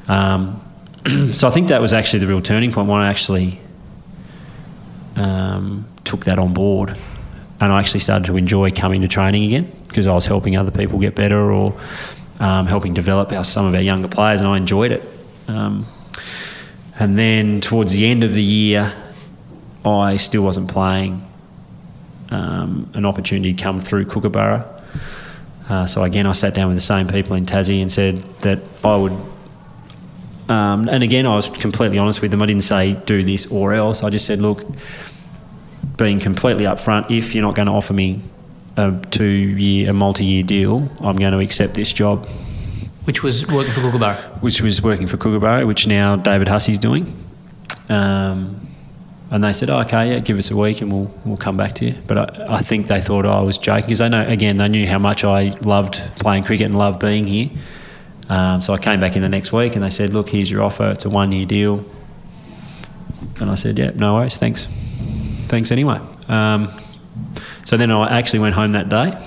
Um, 0.08 0.62
so 1.34 1.48
I 1.48 1.52
think 1.52 1.68
that 1.68 1.82
was 1.82 1.94
actually 1.94 2.20
the 2.20 2.28
real 2.28 2.42
turning 2.42 2.72
point 2.72 2.88
when 2.88 3.02
I 3.02 3.10
actually 3.10 3.61
um, 5.22 5.88
took 6.04 6.26
that 6.26 6.40
on 6.40 6.54
board. 6.54 6.98
And 7.60 7.72
I 7.72 7.80
actually 7.80 8.00
started 8.00 8.26
to 8.26 8.38
enjoy 8.38 8.72
coming 8.72 9.02
to 9.02 9.08
training 9.08 9.44
again 9.44 9.72
because 9.88 10.08
I 10.08 10.14
was 10.14 10.26
helping 10.26 10.58
other 10.58 10.72
people 10.72 11.00
get 11.00 11.16
better 11.16 11.52
or 11.52 11.80
um, 12.40 12.66
helping 12.66 12.94
develop 12.94 13.32
our, 13.32 13.44
some 13.44 13.68
of 13.68 13.76
our 13.76 13.82
younger 13.82 14.08
players, 14.08 14.42
and 14.42 14.50
I 14.50 14.58
enjoyed 14.58 14.92
it. 14.92 15.04
Um, 15.48 15.86
and 17.00 17.18
then 17.18 17.62
towards 17.62 17.94
the 17.94 18.08
end 18.08 18.24
of 18.24 18.34
the 18.34 18.44
year, 18.44 18.94
I 19.86 20.18
still 20.18 20.42
wasn't 20.42 20.70
playing. 20.70 21.28
Um, 22.32 22.90
an 22.94 23.06
opportunity 23.06 23.54
come 23.54 23.80
through 23.80 24.06
Kookaburra. 24.06 24.66
Uh, 25.70 25.86
so 25.86 26.04
again, 26.04 26.26
I 26.26 26.32
sat 26.32 26.54
down 26.54 26.70
with 26.70 26.78
the 26.78 26.82
same 26.82 27.08
people 27.08 27.36
in 27.36 27.46
Tassie 27.46 27.82
and 27.82 27.92
said 27.92 28.24
that 28.42 28.60
I 28.84 28.96
would. 28.96 29.14
Um, 30.50 30.90
and 30.90 31.04
again, 31.04 31.26
I 31.26 31.36
was 31.36 31.48
completely 31.50 31.98
honest 31.98 32.22
with 32.22 32.32
them. 32.32 32.42
I 32.42 32.46
didn't 32.46 32.64
say 32.64 32.94
do 32.94 33.24
this 33.24 33.48
or 33.48 33.74
else. 33.74 34.04
I 34.04 34.10
just 34.10 34.26
said, 34.26 34.40
look, 34.40 34.66
being 36.02 36.20
completely 36.20 36.66
upfront, 36.66 37.12
if 37.12 37.36
you're 37.36 37.44
not 37.44 37.54
going 37.54 37.68
to 37.68 37.72
offer 37.74 37.94
me 37.94 38.22
a 38.76 38.92
two-year, 39.12 39.92
a 39.92 39.94
multi-year 39.94 40.42
deal, 40.42 40.90
I'm 41.00 41.16
going 41.16 41.34
to 41.34 41.40
accept 41.40 41.76
this 41.76 41.94
job, 41.94 42.26
Which 43.06 43.22
was 43.22 43.46
working 43.48 43.72
for 43.74 43.82
Kookaburra. 43.82 44.16
which 44.42 44.62
was 44.62 44.82
working 44.82 45.06
for 45.06 45.18
Kookaburra, 45.18 45.68
which 45.68 45.86
now 45.86 46.16
David 46.16 46.48
Hussey's 46.48 46.80
doing. 46.80 47.06
Um, 47.88 48.68
and 49.30 49.44
they 49.44 49.54
said, 49.54 49.70
oh, 49.70 49.80
okay, 49.82 50.12
yeah, 50.14 50.20
give 50.20 50.38
us 50.40 50.50
a 50.50 50.58
week 50.58 50.82
and 50.82 50.92
we'll, 50.92 51.14
we'll 51.24 51.38
come 51.38 51.56
back 51.56 51.74
to 51.76 51.86
you. 51.86 51.96
But 52.08 52.18
I, 52.18 52.56
I 52.56 52.62
think 52.62 52.88
they 52.88 53.00
thought 53.00 53.26
I 53.28 53.42
was 53.42 53.58
joking 53.60 53.86
because 53.86 54.00
they 54.00 54.10
know, 54.10 54.28
again, 54.28 54.58
they 54.58 54.68
knew 54.70 54.88
how 54.88 54.98
much 55.00 55.24
I 55.24 55.56
loved 55.62 55.96
playing 56.20 56.44
cricket 56.46 56.66
and 56.66 56.78
loved 56.78 57.00
being 57.00 57.28
here. 57.28 57.50
Um, 58.28 58.60
so 58.62 58.74
I 58.74 58.78
came 58.78 59.00
back 59.00 59.16
in 59.16 59.22
the 59.22 59.30
next 59.30 59.54
week 59.54 59.76
and 59.76 59.84
they 59.84 59.90
said, 59.90 60.14
look, 60.14 60.30
here's 60.30 60.50
your 60.50 60.64
offer. 60.64 60.90
It's 60.90 61.06
a 61.06 61.10
one 61.10 61.32
year 61.32 61.46
deal. 61.46 61.86
And 63.40 63.52
I 63.52 63.56
said, 63.56 63.78
yeah, 63.78 63.92
no 63.96 64.16
worries, 64.16 64.38
thanks. 64.38 64.68
Thanks 65.52 65.70
anyway. 65.70 66.00
Um, 66.30 66.72
so 67.66 67.76
then 67.76 67.92
I 67.92 68.18
actually 68.18 68.40
went 68.40 68.56
home 68.56 68.72
that 68.72 68.88
day 68.88 69.22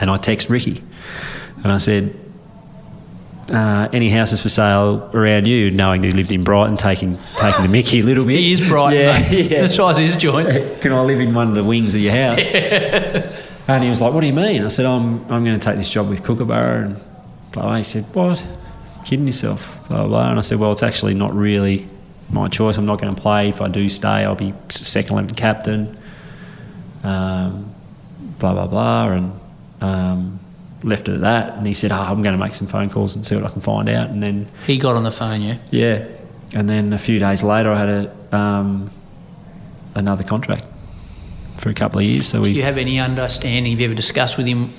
and 0.00 0.10
I 0.10 0.16
text 0.16 0.48
Ricky 0.48 0.82
and 1.62 1.70
I 1.70 1.76
said, 1.76 2.18
uh, 3.50 3.90
any 3.92 4.08
houses 4.08 4.40
for 4.40 4.48
sale 4.48 5.10
around 5.12 5.46
you, 5.46 5.70
knowing 5.72 6.02
he 6.02 6.10
lived 6.12 6.32
in 6.32 6.42
Brighton, 6.42 6.78
taking 6.78 7.18
taking 7.36 7.64
the 7.64 7.68
mickey 7.68 8.00
a 8.00 8.02
little 8.02 8.24
bit. 8.24 8.36
He 8.40 8.52
is 8.52 8.66
Brighton. 8.66 8.98
Yeah, 8.98 9.30
yeah. 9.30 9.62
The 9.66 9.68
size 9.68 9.98
of 9.98 10.04
his 10.04 10.16
joint. 10.16 10.48
Can 10.80 10.92
I 10.92 11.02
live 11.02 11.20
in 11.20 11.34
one 11.34 11.48
of 11.48 11.54
the 11.54 11.64
wings 11.64 11.94
of 11.94 12.00
your 12.00 12.14
house? 12.14 12.46
and 13.68 13.82
he 13.82 13.90
was 13.90 14.00
like, 14.00 14.14
"What 14.14 14.20
do 14.20 14.26
you 14.26 14.32
mean?" 14.32 14.64
I 14.64 14.68
said, 14.68 14.86
"I'm 14.86 15.20
I'm 15.30 15.44
going 15.44 15.58
to 15.58 15.58
take 15.58 15.76
this 15.76 15.90
job 15.90 16.08
with 16.08 16.22
Kookaburra." 16.22 16.86
And 16.86 16.96
blah, 17.52 17.64
blah. 17.64 17.76
He 17.76 17.82
said, 17.82 18.04
"What? 18.14 18.42
Kidding 19.04 19.26
yourself?" 19.26 19.86
Blah, 19.88 19.98
blah 19.98 20.08
blah. 20.08 20.30
And 20.30 20.38
I 20.38 20.42
said, 20.42 20.58
"Well, 20.58 20.72
it's 20.72 20.84
actually 20.84 21.14
not 21.14 21.34
really 21.34 21.88
my 22.32 22.48
choice. 22.48 22.76
I'm 22.78 22.86
not 22.86 23.00
going 23.00 23.14
to 23.14 23.20
play. 23.20 23.48
If 23.48 23.60
I 23.60 23.68
do 23.68 23.88
stay, 23.88 24.24
I'll 24.24 24.34
be 24.34 24.54
second 24.68 25.12
eleven 25.12 25.34
captain." 25.34 25.96
Um, 27.02 27.74
blah 28.38 28.52
blah 28.52 28.66
blah, 28.66 29.08
and 29.10 29.32
um, 29.80 30.40
left 30.82 31.08
it 31.08 31.14
at 31.14 31.20
that. 31.22 31.56
And 31.56 31.66
he 31.66 31.74
said, 31.74 31.92
oh, 31.92 31.96
"I'm 31.96 32.22
going 32.22 32.36
to 32.38 32.42
make 32.42 32.54
some 32.54 32.66
phone 32.68 32.90
calls 32.90 33.14
and 33.14 33.24
see 33.24 33.34
what 33.36 33.44
I 33.44 33.48
can 33.50 33.62
find 33.62 33.88
out." 33.88 34.10
And 34.10 34.22
then 34.22 34.48
He 34.66 34.78
got 34.78 34.96
on 34.96 35.02
the 35.04 35.10
phone, 35.10 35.42
yeah. 35.42 35.56
yeah, 35.70 36.04
and 36.52 36.68
then 36.68 36.92
a 36.92 36.98
few 36.98 37.18
days 37.18 37.42
later, 37.42 37.72
I 37.72 37.78
had 37.78 37.88
a 37.88 38.36
um, 38.36 38.90
another 39.94 40.22
contract 40.24 40.64
for 41.56 41.68
a 41.70 41.74
couple 41.74 41.98
of 42.00 42.04
years. 42.06 42.26
So 42.26 42.38
Do 42.42 42.50
we 42.50 42.56
you 42.56 42.62
have 42.62 42.78
any 42.78 42.98
understanding? 43.00 43.72
Have 43.72 43.80
you 43.80 43.86
ever 43.86 43.94
discussed 43.94 44.36
with 44.36 44.46
him 44.46 44.72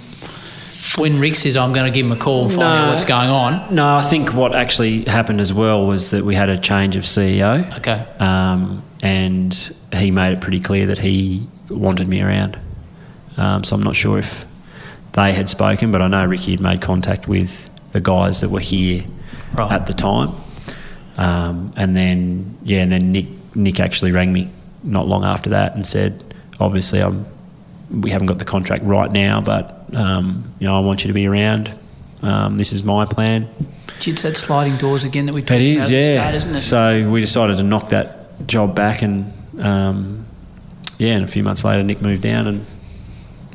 when 0.98 1.20
Rick 1.20 1.36
says, 1.36 1.56
I'm 1.58 1.74
going 1.74 1.92
to 1.92 1.96
give 1.96 2.06
him 2.06 2.12
a 2.12 2.16
call 2.18 2.44
and 2.44 2.52
find 2.52 2.64
out 2.64 2.90
what's 2.92 3.06
going 3.06 3.30
on? 3.30 3.74
No, 3.74 3.96
I 3.96 4.02
think 4.02 4.34
what 4.34 4.56
actually 4.56 5.04
happened 5.04 5.40
as 5.40 5.54
well 5.54 5.86
was 5.86 6.12
that 6.12 6.24
we 6.24 6.36
had 6.36 6.50
a 6.50 6.58
change 6.58 6.96
of 6.96 7.04
CEO. 7.04 7.78
Okay. 7.78 8.06
Um, 8.20 8.84
and 9.02 9.54
he 9.94 10.12
made 10.12 10.34
it 10.34 10.42
pretty 10.42 10.60
clear 10.60 10.88
that 10.88 10.98
he 10.98 11.48
wanted 11.70 12.08
me 12.08 12.22
around. 12.22 12.60
Um, 13.38 13.64
so 13.64 13.76
I'm 13.76 13.84
not 13.84 13.96
sure 13.96 14.20
if 14.20 14.46
they 15.14 15.34
had 15.34 15.50
spoken, 15.50 15.92
but 15.92 16.02
I 16.02 16.08
know 16.08 16.26
Ricky 16.26 16.52
had 16.52 16.60
made 16.60 16.82
contact 16.82 17.28
with 17.28 17.70
the 17.92 18.00
guys 18.02 18.42
that 18.42 18.50
were 18.50 18.60
here 18.60 19.04
Right. 19.54 19.72
at 19.72 19.86
the 19.88 19.94
time. 19.94 20.32
Um, 21.18 21.74
and 21.76 21.96
then, 21.96 22.58
yeah, 22.64 22.80
and 22.82 22.92
then 22.92 23.12
Nick, 23.12 23.28
Nick 23.56 23.80
actually 23.80 24.12
rang 24.12 24.32
me 24.32 24.50
not 24.84 25.08
long 25.08 25.26
after 25.26 25.50
that 25.52 25.76
and 25.76 25.86
said, 25.86 26.24
obviously, 26.60 27.02
I'm, 27.02 27.26
we 27.92 28.10
haven't 28.10 28.28
got 28.28 28.40
the 28.40 28.46
contract 28.46 28.84
right 28.84 29.12
now, 29.12 29.42
but, 29.42 29.81
um, 29.94 30.54
you 30.60 30.68
know, 30.68 30.76
I 30.76 30.80
want 30.80 31.04
you 31.04 31.08
to 31.08 31.14
be 31.14 31.28
around. 31.28 31.78
Um, 32.22 32.58
this 32.58 32.72
is 32.72 32.84
my 32.84 33.06
plan. 33.06 33.48
It's 34.04 34.24
that 34.24 34.38
sliding 34.38 34.78
doors 34.78 35.04
again 35.04 35.28
that 35.28 35.36
we 35.36 35.42
talked 35.42 35.62
It 35.62 35.74
about 35.76 35.84
is, 35.84 35.90
the 35.90 35.96
yeah. 35.96 36.22
start, 36.22 36.36
isn't 36.36 36.56
it? 36.56 36.62
So 36.62 37.10
we 37.10 37.20
decided 37.22 37.58
to 37.58 37.64
knock 37.64 37.90
that 37.90 38.48
job 38.48 38.76
back, 38.76 39.02
and 39.02 39.32
um, 39.60 40.26
yeah, 40.98 41.14
and 41.14 41.24
a 41.24 41.28
few 41.28 41.44
months 41.44 41.64
later, 41.64 41.84
Nick 41.84 42.02
moved 42.02 42.22
down, 42.22 42.48
and 42.48 42.66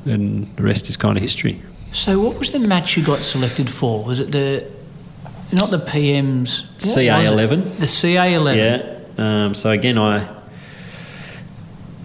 and 0.04 0.56
the 0.56 0.62
rest 0.62 0.88
is 0.88 0.96
kind 0.96 1.16
of 1.16 1.22
history. 1.22 1.60
So, 1.92 2.20
what 2.20 2.38
was 2.38 2.52
the 2.52 2.60
match 2.60 2.96
you 2.96 3.04
got 3.04 3.18
selected 3.20 3.70
for? 3.70 4.04
Was 4.04 4.20
it 4.20 4.30
the 4.30 4.66
not 5.52 5.70
the 5.70 5.78
PM's 5.78 6.64
it? 6.76 6.82
CA11. 6.82 7.78
The 7.78 7.86
CA 7.86 8.34
eleven. 8.34 8.58
Yeah. 8.58 8.92
Um, 9.18 9.54
so 9.54 9.70
again, 9.70 9.98
I 9.98 10.28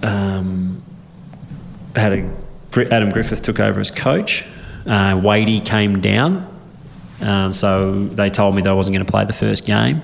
um, 0.01 0.81
had 1.95 2.13
a 2.13 2.40
Adam 2.77 3.09
Griffith 3.09 3.41
took 3.41 3.59
over 3.59 3.79
as 3.79 3.91
coach. 3.91 4.45
Uh, 4.85 5.19
Wadey 5.21 5.59
came 5.63 5.99
down, 6.01 6.47
um, 7.21 7.53
so 7.53 8.05
they 8.05 8.29
told 8.29 8.55
me 8.55 8.61
that 8.63 8.69
I 8.69 8.73
wasn't 8.73 8.95
going 8.95 9.05
to 9.05 9.11
play 9.11 9.25
the 9.25 9.33
first 9.33 9.65
game. 9.65 10.01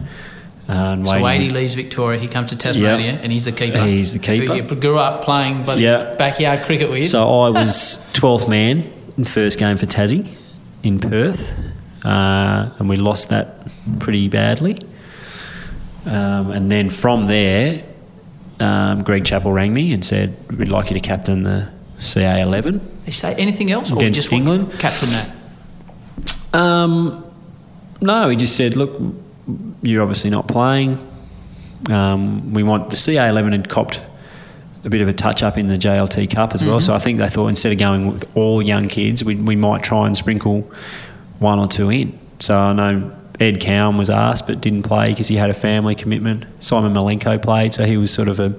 Uh, 0.69 0.73
and 0.73 1.07
So 1.07 1.13
Wadey- 1.21 1.49
leaves 1.49 1.73
Victoria. 1.75 2.19
He 2.19 2.27
comes 2.27 2.49
to 2.49 2.57
Tasmania, 2.57 3.13
Yep. 3.13 3.19
and 3.23 3.31
he's 3.31 3.45
the 3.45 3.53
keeper. 3.53 3.83
He's 3.85 4.11
the 4.13 4.19
keeper. 4.19 4.53
You 4.53 4.63
grew 4.63 4.99
up 4.99 5.23
playing 5.23 5.63
bloody 5.63 5.83
Yeah. 5.83 6.13
backyard 6.17 6.61
cricket 6.65 6.89
with. 6.91 7.07
So 7.07 7.23
I 7.23 7.49
was 7.61 8.05
12th 8.13 8.49
man 8.49 8.83
in 9.17 9.23
the 9.23 9.29
first 9.29 9.57
game 9.57 9.77
for 9.77 9.85
Tassie 9.85 10.27
in 10.83 10.99
Perth, 10.99 11.53
uh, 12.03 12.69
and 12.77 12.89
we 12.89 12.97
lost 12.97 13.29
that 13.29 13.61
pretty 13.99 14.27
badly. 14.27 14.77
Um, 16.05 16.51
and 16.51 16.69
then 16.71 16.89
from 16.89 17.25
there, 17.25 17.81
um, 18.59 19.03
Greg 19.03 19.25
Chappell 19.25 19.51
rang 19.51 19.73
me 19.73 19.91
and 19.93 20.03
said, 20.05 20.35
"We'd 20.57 20.69
like 20.69 20.89
you 20.89 20.93
to 20.93 20.99
captain 20.99 21.43
the 21.43 21.69
CA 21.99 22.41
11." 22.41 22.81
They 23.05 23.11
say 23.11 23.33
anything 23.35 23.71
else, 23.71 23.91
or 23.91 23.97
Against 23.97 24.21
just 24.21 24.33
England? 24.33 24.71
Captain 24.79 25.09
that. 25.09 25.31
Um, 26.53 27.25
no, 28.01 28.29
he 28.29 28.35
just 28.35 28.55
said, 28.55 28.75
"Look, 28.75 28.99
you're 29.81 30.01
obviously 30.01 30.29
not 30.29 30.47
playing. 30.47 30.97
Um, 31.89 32.53
we 32.53 32.63
want 32.63 32.89
the 32.89 32.95
CA 32.95 33.29
11 33.29 33.53
had 33.53 33.69
copped 33.69 34.01
a 34.83 34.89
bit 34.89 35.01
of 35.01 35.07
a 35.07 35.13
touch 35.13 35.43
up 35.43 35.57
in 35.57 35.67
the 35.67 35.77
JLT 35.77 36.29
Cup 36.31 36.53
as 36.53 36.63
well. 36.63 36.79
So 36.79 36.93
I 36.93 36.99
think 36.99 37.19
they 37.19 37.29
thought 37.29 37.47
instead 37.47 37.71
of 37.71 37.77
going 37.77 38.07
with 38.07 38.29
all 38.35 38.61
young 38.61 38.87
kids, 38.87 39.23
we, 39.23 39.35
we 39.35 39.55
might 39.55 39.83
try 39.83 40.05
and 40.05 40.15
sprinkle 40.15 40.71
one 41.39 41.59
or 41.59 41.67
two 41.67 41.89
in. 41.89 42.17
So 42.39 42.57
I 42.57 42.73
know 42.73 43.11
Ed 43.39 43.59
Cowan 43.59 43.97
was 43.97 44.09
asked 44.09 44.47
but 44.47 44.61
didn't 44.61 44.83
play 44.83 45.09
because 45.09 45.27
he 45.27 45.35
had 45.35 45.49
a 45.49 45.53
family 45.53 45.93
commitment. 45.93 46.45
Simon 46.61 46.93
Milenko 46.93 47.41
played, 47.41 47.73
so 47.73 47.85
he 47.85 47.97
was 47.97 48.11
sort 48.13 48.27
of 48.27 48.39
a 48.39 48.55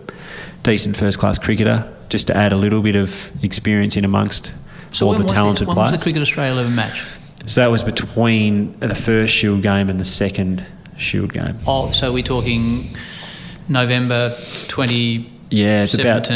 decent 0.69 0.97
first 0.97 1.19
class 1.19 1.39
cricketer 1.39 1.91
just 2.09 2.27
to 2.27 2.37
add 2.37 2.53
a 2.53 2.57
little 2.57 2.83
bit 2.83 2.97
of 2.97 3.31
experience 3.43 3.97
in 3.97 4.05
amongst 4.05 4.53
So 4.93 5.07
all 5.07 5.15
the 5.15 5.25
talented 5.25 5.67
when 5.67 5.75
players. 5.75 5.93
was 5.93 6.01
the 6.01 6.05
Cricket 6.05 6.23
Australia 6.23 6.53
11 6.53 6.75
match? 6.75 7.03
So 7.47 7.63
that 7.63 7.71
was 7.71 7.83
between 7.83 8.79
the 8.81 8.95
first 8.95 9.33
Shield 9.35 9.63
game 9.63 9.89
and 9.89 9.99
the 9.99 10.05
second 10.05 10.65
Shield 10.99 11.33
game. 11.33 11.57
Oh, 11.67 11.91
so 11.93 12.13
we're 12.13 12.23
talking 12.23 12.95
November 13.69 14.31
2017. 14.69 15.31
Yeah, 15.51 15.83
it's 15.83 15.95
about 15.95 16.31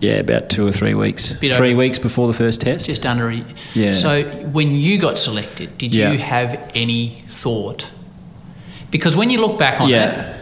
yeah 0.00 0.12
about 0.20 0.48
two 0.50 0.64
or 0.66 0.70
three 0.70 0.94
weeks. 0.94 1.32
Three 1.32 1.50
over- 1.52 1.74
weeks 1.76 1.98
before 1.98 2.28
the 2.28 2.32
first 2.32 2.60
test. 2.60 2.86
just 2.86 3.04
under. 3.04 3.30
a- 3.30 3.42
Yeah. 3.74 3.90
So 3.92 4.22
when 4.52 4.76
you 4.76 4.98
got 4.98 5.18
selected, 5.18 5.76
did 5.78 5.92
Yeah. 5.92 6.12
you 6.12 6.18
have 6.18 6.56
any 6.76 7.24
thought? 7.28 7.90
Because 8.92 9.16
when 9.16 9.30
you 9.30 9.40
look 9.40 9.58
back 9.58 9.80
on 9.80 9.88
Yeah. 9.88 10.10
it, 10.20 10.34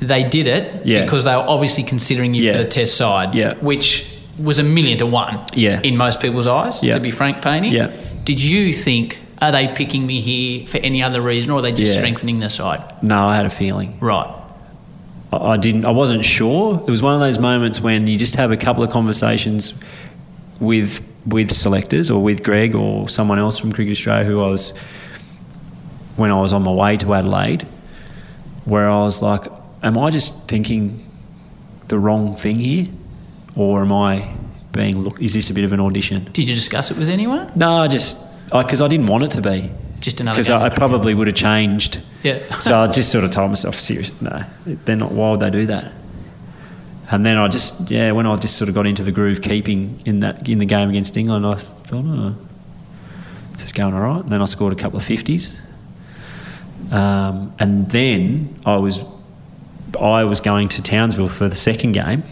they 0.00 0.22
did 0.24 0.46
it 0.46 0.86
Yeah. 0.86 1.02
because 1.02 1.24
they 1.24 1.34
were 1.34 1.44
obviously 1.48 1.82
considering 1.82 2.34
you 2.34 2.52
for 2.52 2.58
the 2.58 2.64
test 2.64 2.96
side, 2.96 3.34
Yeah. 3.34 3.54
which 3.60 4.06
was 4.38 4.58
a 4.58 4.62
million 4.62 4.98
to 4.98 5.06
one 5.06 5.38
Yeah. 5.54 5.80
in 5.82 5.96
most 5.96 6.20
people's 6.20 6.46
eyes, 6.46 6.82
Yeah. 6.82 6.92
to 6.94 7.00
be 7.00 7.10
frank, 7.10 7.40
Paney. 7.40 7.70
Yeah. 7.70 7.88
Did 8.24 8.42
you 8.42 8.72
think, 8.74 9.20
are 9.40 9.50
they 9.52 9.68
picking 9.68 10.06
me 10.06 10.20
here 10.20 10.66
for 10.66 10.78
any 10.78 11.02
other 11.02 11.20
reason 11.22 11.50
or 11.50 11.58
are 11.58 11.62
they 11.62 11.72
just 11.72 11.94
Yeah. 11.94 12.00
strengthening 12.00 12.40
their 12.40 12.50
side? 12.50 12.82
No, 13.02 13.26
I 13.28 13.36
had 13.36 13.46
a 13.46 13.50
feeling. 13.50 13.94
Right. 14.00 14.28
I 15.32 15.36
I 15.52 15.56
didn't. 15.56 15.84
I 15.84 15.90
wasn't 15.90 16.24
sure. 16.24 16.82
It 16.86 16.90
was 16.90 17.02
one 17.02 17.14
of 17.14 17.20
those 17.20 17.38
moments 17.38 17.80
when 17.80 18.06
you 18.08 18.16
just 18.18 18.36
have 18.36 18.52
a 18.52 18.56
couple 18.56 18.82
of 18.84 18.90
conversations 18.90 19.72
with 20.60 21.00
with 21.26 21.50
selectors 21.52 22.08
or 22.10 22.22
with 22.22 22.42
Greg 22.44 22.74
or 22.76 23.08
someone 23.08 23.38
else 23.40 23.58
from 23.58 23.72
Cricket 23.72 23.92
Australia 23.92 24.24
who 24.24 24.44
I 24.44 24.48
was 24.48 24.72
when 26.16 26.30
I 26.30 26.40
was 26.40 26.52
on 26.52 26.62
my 26.62 26.70
way 26.70 26.96
to 26.98 27.12
Adelaide, 27.14 27.66
where 28.64 28.88
I 28.88 29.02
was 29.02 29.20
like, 29.22 29.42
"Am 29.86 29.98
I 29.98 30.10
just 30.10 30.48
thinking 30.48 31.04
the 31.88 31.98
wrong 31.98 32.34
thing 32.34 32.58
here, 32.58 32.86
or 33.54 33.82
am 33.82 33.92
I 33.92 34.34
being 34.72 34.98
look? 34.98 35.20
Is 35.20 35.34
this 35.34 35.50
a 35.50 35.54
bit 35.54 35.64
of 35.64 35.72
an 35.72 35.80
audition?" 35.80 36.28
Did 36.32 36.48
you 36.48 36.54
discuss 36.54 36.90
it 36.90 36.96
with 36.96 37.08
anyone? 37.08 37.52
No, 37.54 37.76
I 37.76 37.88
just 37.88 38.16
because 38.52 38.80
I, 38.80 38.88
didn't 38.88 39.06
want 39.06 39.24
it 39.24 39.30
to 39.32 39.40
be. 39.40 39.70
Just 40.00 40.20
another 40.20 40.36
Because 40.36 40.50
I, 40.50 40.66
I 40.66 40.68
probably 40.68 41.14
would 41.14 41.26
have 41.26 41.36
changed. 41.36 42.00
Yeah. 42.22 42.58
so 42.60 42.78
I 42.78 42.86
just 42.86 43.10
sort 43.10 43.24
of 43.24 43.30
told 43.30 43.50
myself, 43.50 43.80
serious, 43.80 44.10
no, 44.20 44.44
they're 44.64 44.96
not. 44.96 45.12
Why 45.12 45.30
would 45.30 45.40
they 45.40 45.50
do 45.50 45.66
that? 45.66 45.92
And 47.10 47.24
then 47.24 47.36
I 47.36 47.48
just, 47.48 47.90
yeah, 47.90 48.10
when 48.12 48.26
I 48.26 48.34
just 48.36 48.56
sort 48.56 48.68
of 48.68 48.74
got 48.74 48.86
into 48.86 49.04
the 49.04 49.12
groove 49.12 49.40
keeping 49.40 50.00
in 50.04 50.20
that 50.20 50.48
in 50.48 50.58
the 50.58 50.66
game 50.66 50.90
against 50.90 51.16
England, 51.16 51.46
I 51.46 51.54
thought, 51.54 52.04
oh, 52.06 52.36
this 53.52 53.64
is 53.66 53.72
going 53.72 53.94
all 53.94 54.00
right. 54.00 54.22
And 54.22 54.28
then 54.28 54.42
I 54.42 54.44
scored 54.46 54.72
a 54.72 54.76
couple 54.76 54.98
of 54.98 55.04
fifties, 55.04 55.60
um, 56.90 57.54
and 57.58 57.88
then 57.90 58.54
I 58.66 58.76
was, 58.76 59.00
I 60.00 60.24
was 60.24 60.40
going 60.40 60.68
to 60.70 60.82
Townsville 60.82 61.28
for 61.28 61.48
the 61.48 61.56
second 61.56 61.92
game, 61.92 62.22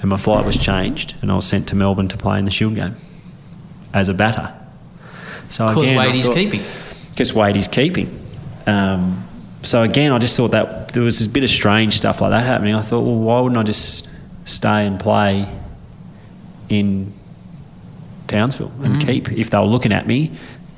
and 0.00 0.10
my 0.10 0.16
flight 0.16 0.44
was 0.44 0.56
changed, 0.56 1.14
and 1.22 1.30
I 1.32 1.34
was 1.36 1.46
sent 1.46 1.68
to 1.68 1.76
Melbourne 1.76 2.08
to 2.08 2.16
play 2.16 2.38
in 2.38 2.44
the 2.44 2.50
Shield 2.50 2.74
game 2.74 2.96
as 3.94 4.08
a 4.08 4.14
batter. 4.14 4.52
So 5.48 5.66
Because 5.68 5.84
again, 5.84 5.98
I 5.98 6.06
Wadey's 6.06 6.26
thought- 6.26 6.34
keeping. 6.34 6.60
because 7.10 7.32
Wadey's 7.34 7.68
keeping. 7.68 8.20
Um, 8.66 9.24
so 9.62 9.82
again, 9.82 10.12
I 10.12 10.18
just 10.18 10.36
thought 10.36 10.50
that 10.52 10.88
there 10.90 11.02
was 11.02 11.24
a 11.24 11.28
bit 11.28 11.42
of 11.42 11.50
strange 11.50 11.96
stuff 11.96 12.20
like 12.20 12.30
that 12.30 12.44
happening. 12.44 12.74
I 12.74 12.80
thought, 12.82 13.00
well, 13.00 13.16
why 13.16 13.40
wouldn't 13.40 13.58
I 13.58 13.62
just 13.62 14.08
stay 14.44 14.86
and 14.86 15.00
play 15.00 15.48
in 16.68 17.12
Townsville 18.26 18.72
and 18.82 19.00
keep? 19.04 19.32
If 19.32 19.50
they 19.50 19.58
were 19.58 19.64
looking 19.64 19.92
at 19.92 20.06
me, 20.06 20.30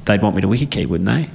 they'd 0.04 0.22
want 0.22 0.36
me 0.36 0.42
to 0.42 0.48
wicket 0.48 0.70
keep, 0.70 0.88
wouldn't 0.88 1.08
they? 1.08 1.28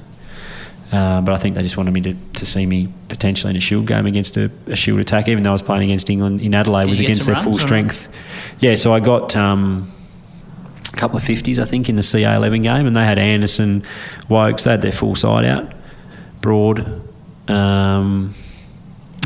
Uh, 0.92 1.20
but 1.20 1.34
I 1.34 1.36
think 1.38 1.56
they 1.56 1.62
just 1.62 1.76
wanted 1.76 1.92
me 1.92 2.00
to, 2.02 2.14
to 2.34 2.46
see 2.46 2.64
me 2.64 2.88
potentially 3.08 3.50
in 3.50 3.56
a 3.56 3.60
Shield 3.60 3.86
game 3.86 4.06
against 4.06 4.36
a, 4.36 4.50
a 4.66 4.76
Shield 4.76 5.00
attack, 5.00 5.28
even 5.28 5.42
though 5.42 5.50
I 5.50 5.52
was 5.52 5.62
playing 5.62 5.82
against 5.84 6.08
England 6.08 6.40
in 6.40 6.54
Adelaide, 6.54 6.84
Did 6.84 6.90
was 6.90 7.00
against 7.00 7.26
their 7.26 7.36
full 7.36 7.58
strength. 7.58 8.08
Yeah, 8.60 8.76
so 8.76 8.94
I 8.94 9.00
got 9.00 9.34
um, 9.34 9.90
a 10.92 10.96
couple 10.96 11.16
of 11.16 11.24
50s, 11.24 11.58
I 11.58 11.64
think, 11.64 11.88
in 11.88 11.96
the 11.96 12.02
CA11 12.02 12.62
game, 12.62 12.86
and 12.86 12.94
they 12.94 13.04
had 13.04 13.18
Anderson, 13.18 13.82
Woakes, 14.28 14.64
they 14.64 14.70
had 14.70 14.82
their 14.82 14.92
full 14.92 15.16
side 15.16 15.44
out, 15.44 15.72
Broad. 16.40 16.80
Um, 17.48 18.34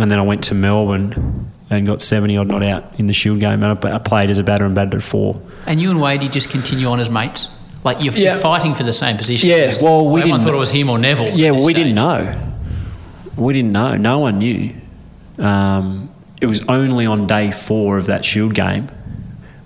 and 0.01 0.11
then 0.11 0.19
I 0.19 0.23
went 0.23 0.45
to 0.45 0.55
Melbourne 0.55 1.51
and 1.69 1.87
got 1.87 2.01
70 2.01 2.37
odd 2.39 2.49
not 2.49 2.63
out 2.63 2.99
in 2.99 3.07
the 3.07 3.13
Shield 3.13 3.41
game, 3.41 3.63
and 3.63 3.85
I, 3.85 3.95
I 3.95 3.99
played 3.99 4.31
as 4.31 4.39
a 4.39 4.43
batter 4.43 4.65
and 4.65 4.75
batted 4.75 4.95
at 4.95 5.03
four. 5.03 5.41
And 5.67 5.81
you 5.81 5.91
and 5.91 6.01
Wadey 6.01 6.29
just 6.31 6.51
continue 6.51 6.87
on 6.87 7.01
as 7.01 7.11
mates? 7.11 7.49
Like 7.85 8.05
you're, 8.05 8.13
Yeah. 8.15 8.33
you're 8.33 8.41
fighting 8.41 8.75
for 8.75 8.83
the 8.83 8.93
same 8.93 9.17
position? 9.17 9.49
Yeah, 9.49 9.73
well, 9.81 10.07
we 10.07 10.21
Everyone 10.21 10.41
didn't- 10.41 10.47
thought 10.49 10.55
it 10.55 10.59
was 10.59 10.71
him 10.71 10.91
or 10.91 10.99
Nevill. 10.99 11.29
Yeah, 11.39 11.51
well, 11.53 11.65
we 11.65 11.73
stage. 11.73 11.85
didn't 11.85 11.95
know. 11.95 12.35
We 13.37 13.53
didn't 13.55 13.73
know. 13.73 13.97
No 13.97 14.19
one 14.19 14.39
knew. 14.39 14.73
Um, 15.39 16.11
it 16.41 16.47
was 16.47 16.63
only 16.69 17.07
on 17.07 17.27
day 17.27 17.51
four 17.51 17.97
of 17.97 18.07
that 18.07 18.25
Shield 18.25 18.55
game 18.55 18.89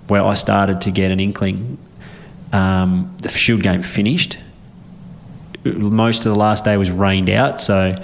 where 0.07 0.23
I 0.23 0.33
started 0.35 0.81
to 0.81 0.91
get 0.91 1.11
an 1.11 1.19
inkling. 1.19 1.77
Um, 2.53 3.11
the 3.21 3.29
Shield 3.29 3.63
game 3.63 3.81
finished. 3.81 4.37
Most 5.65 6.25
of 6.25 6.33
the 6.33 6.39
last 6.39 6.63
day 6.63 6.77
was 6.77 6.91
rained 6.91 7.29
out, 7.29 7.59
so 7.59 7.95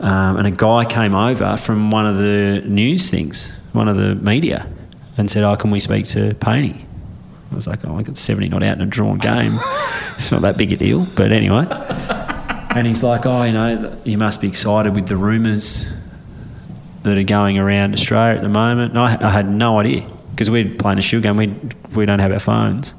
um, 0.00 0.36
and 0.38 0.46
a 0.46 0.50
guy 0.50 0.84
came 0.84 1.14
over 1.14 1.56
from 1.56 1.90
one 1.90 2.04
of 2.04 2.16
the 2.18 2.62
news 2.66 3.08
things, 3.10 3.50
one 3.72 3.86
of 3.88 3.96
the 3.96 4.16
media, 4.16 4.66
and 5.16 5.30
said, 5.30 5.44
"Oh, 5.44 5.54
can 5.56 5.70
we 5.70 5.78
speak 5.78 6.06
to 6.08 6.34
Paney?" 6.34 6.84
I 7.50 7.54
was 7.54 7.66
like, 7.66 7.84
"Oh, 7.84 7.96
I 7.96 8.02
got 8.02 8.16
seventy 8.16 8.48
not 8.48 8.62
out 8.62 8.76
in 8.76 8.82
a 8.82 8.86
drawn 8.86 9.18
game. 9.18 9.52
it's 10.16 10.32
not 10.32 10.42
that 10.42 10.56
big 10.56 10.72
a 10.72 10.76
deal." 10.76 11.06
But 11.14 11.32
anyway, 11.32 11.66
and 12.74 12.86
he's 12.86 13.02
like, 13.02 13.26
"Oh, 13.26 13.42
you 13.42 13.52
know, 13.52 13.96
you 14.04 14.18
must 14.18 14.40
be 14.40 14.48
excited 14.48 14.94
with 14.94 15.08
the 15.08 15.16
rumours 15.16 15.86
that 17.02 17.18
are 17.18 17.24
going 17.24 17.58
around 17.58 17.94
Australia 17.94 18.36
at 18.36 18.42
the 18.42 18.48
moment." 18.48 18.90
And 18.90 18.98
I, 18.98 19.28
I 19.28 19.30
had 19.30 19.48
no 19.48 19.78
idea 19.78 20.10
because 20.30 20.50
we're 20.50 20.68
playing 20.74 20.98
a 20.98 21.02
shield 21.02 21.22
game. 21.22 21.36
We 21.36 21.54
we 21.94 22.06
don't 22.06 22.18
have 22.18 22.32
our 22.32 22.40
phones. 22.40 22.94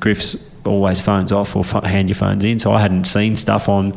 Griff's 0.00 0.36
always 0.64 1.00
phones 1.00 1.32
off 1.32 1.56
or 1.56 1.64
hand 1.86 2.08
your 2.08 2.16
phones 2.16 2.44
in, 2.44 2.58
so 2.58 2.72
I 2.72 2.80
hadn't 2.80 3.04
seen 3.04 3.36
stuff 3.36 3.68
on 3.68 3.96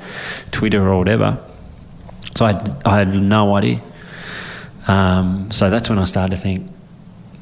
Twitter 0.51 0.87
or 0.87 0.97
whatever. 0.97 1.37
So 2.35 2.45
I 2.45 2.53
had, 2.53 2.81
I 2.85 2.97
had 2.97 3.13
no 3.13 3.55
idea. 3.55 3.81
Um, 4.87 5.49
so 5.51 5.69
that's 5.69 5.89
when 5.89 5.97
I 5.97 6.03
started 6.03 6.35
to 6.35 6.41
think 6.41 6.69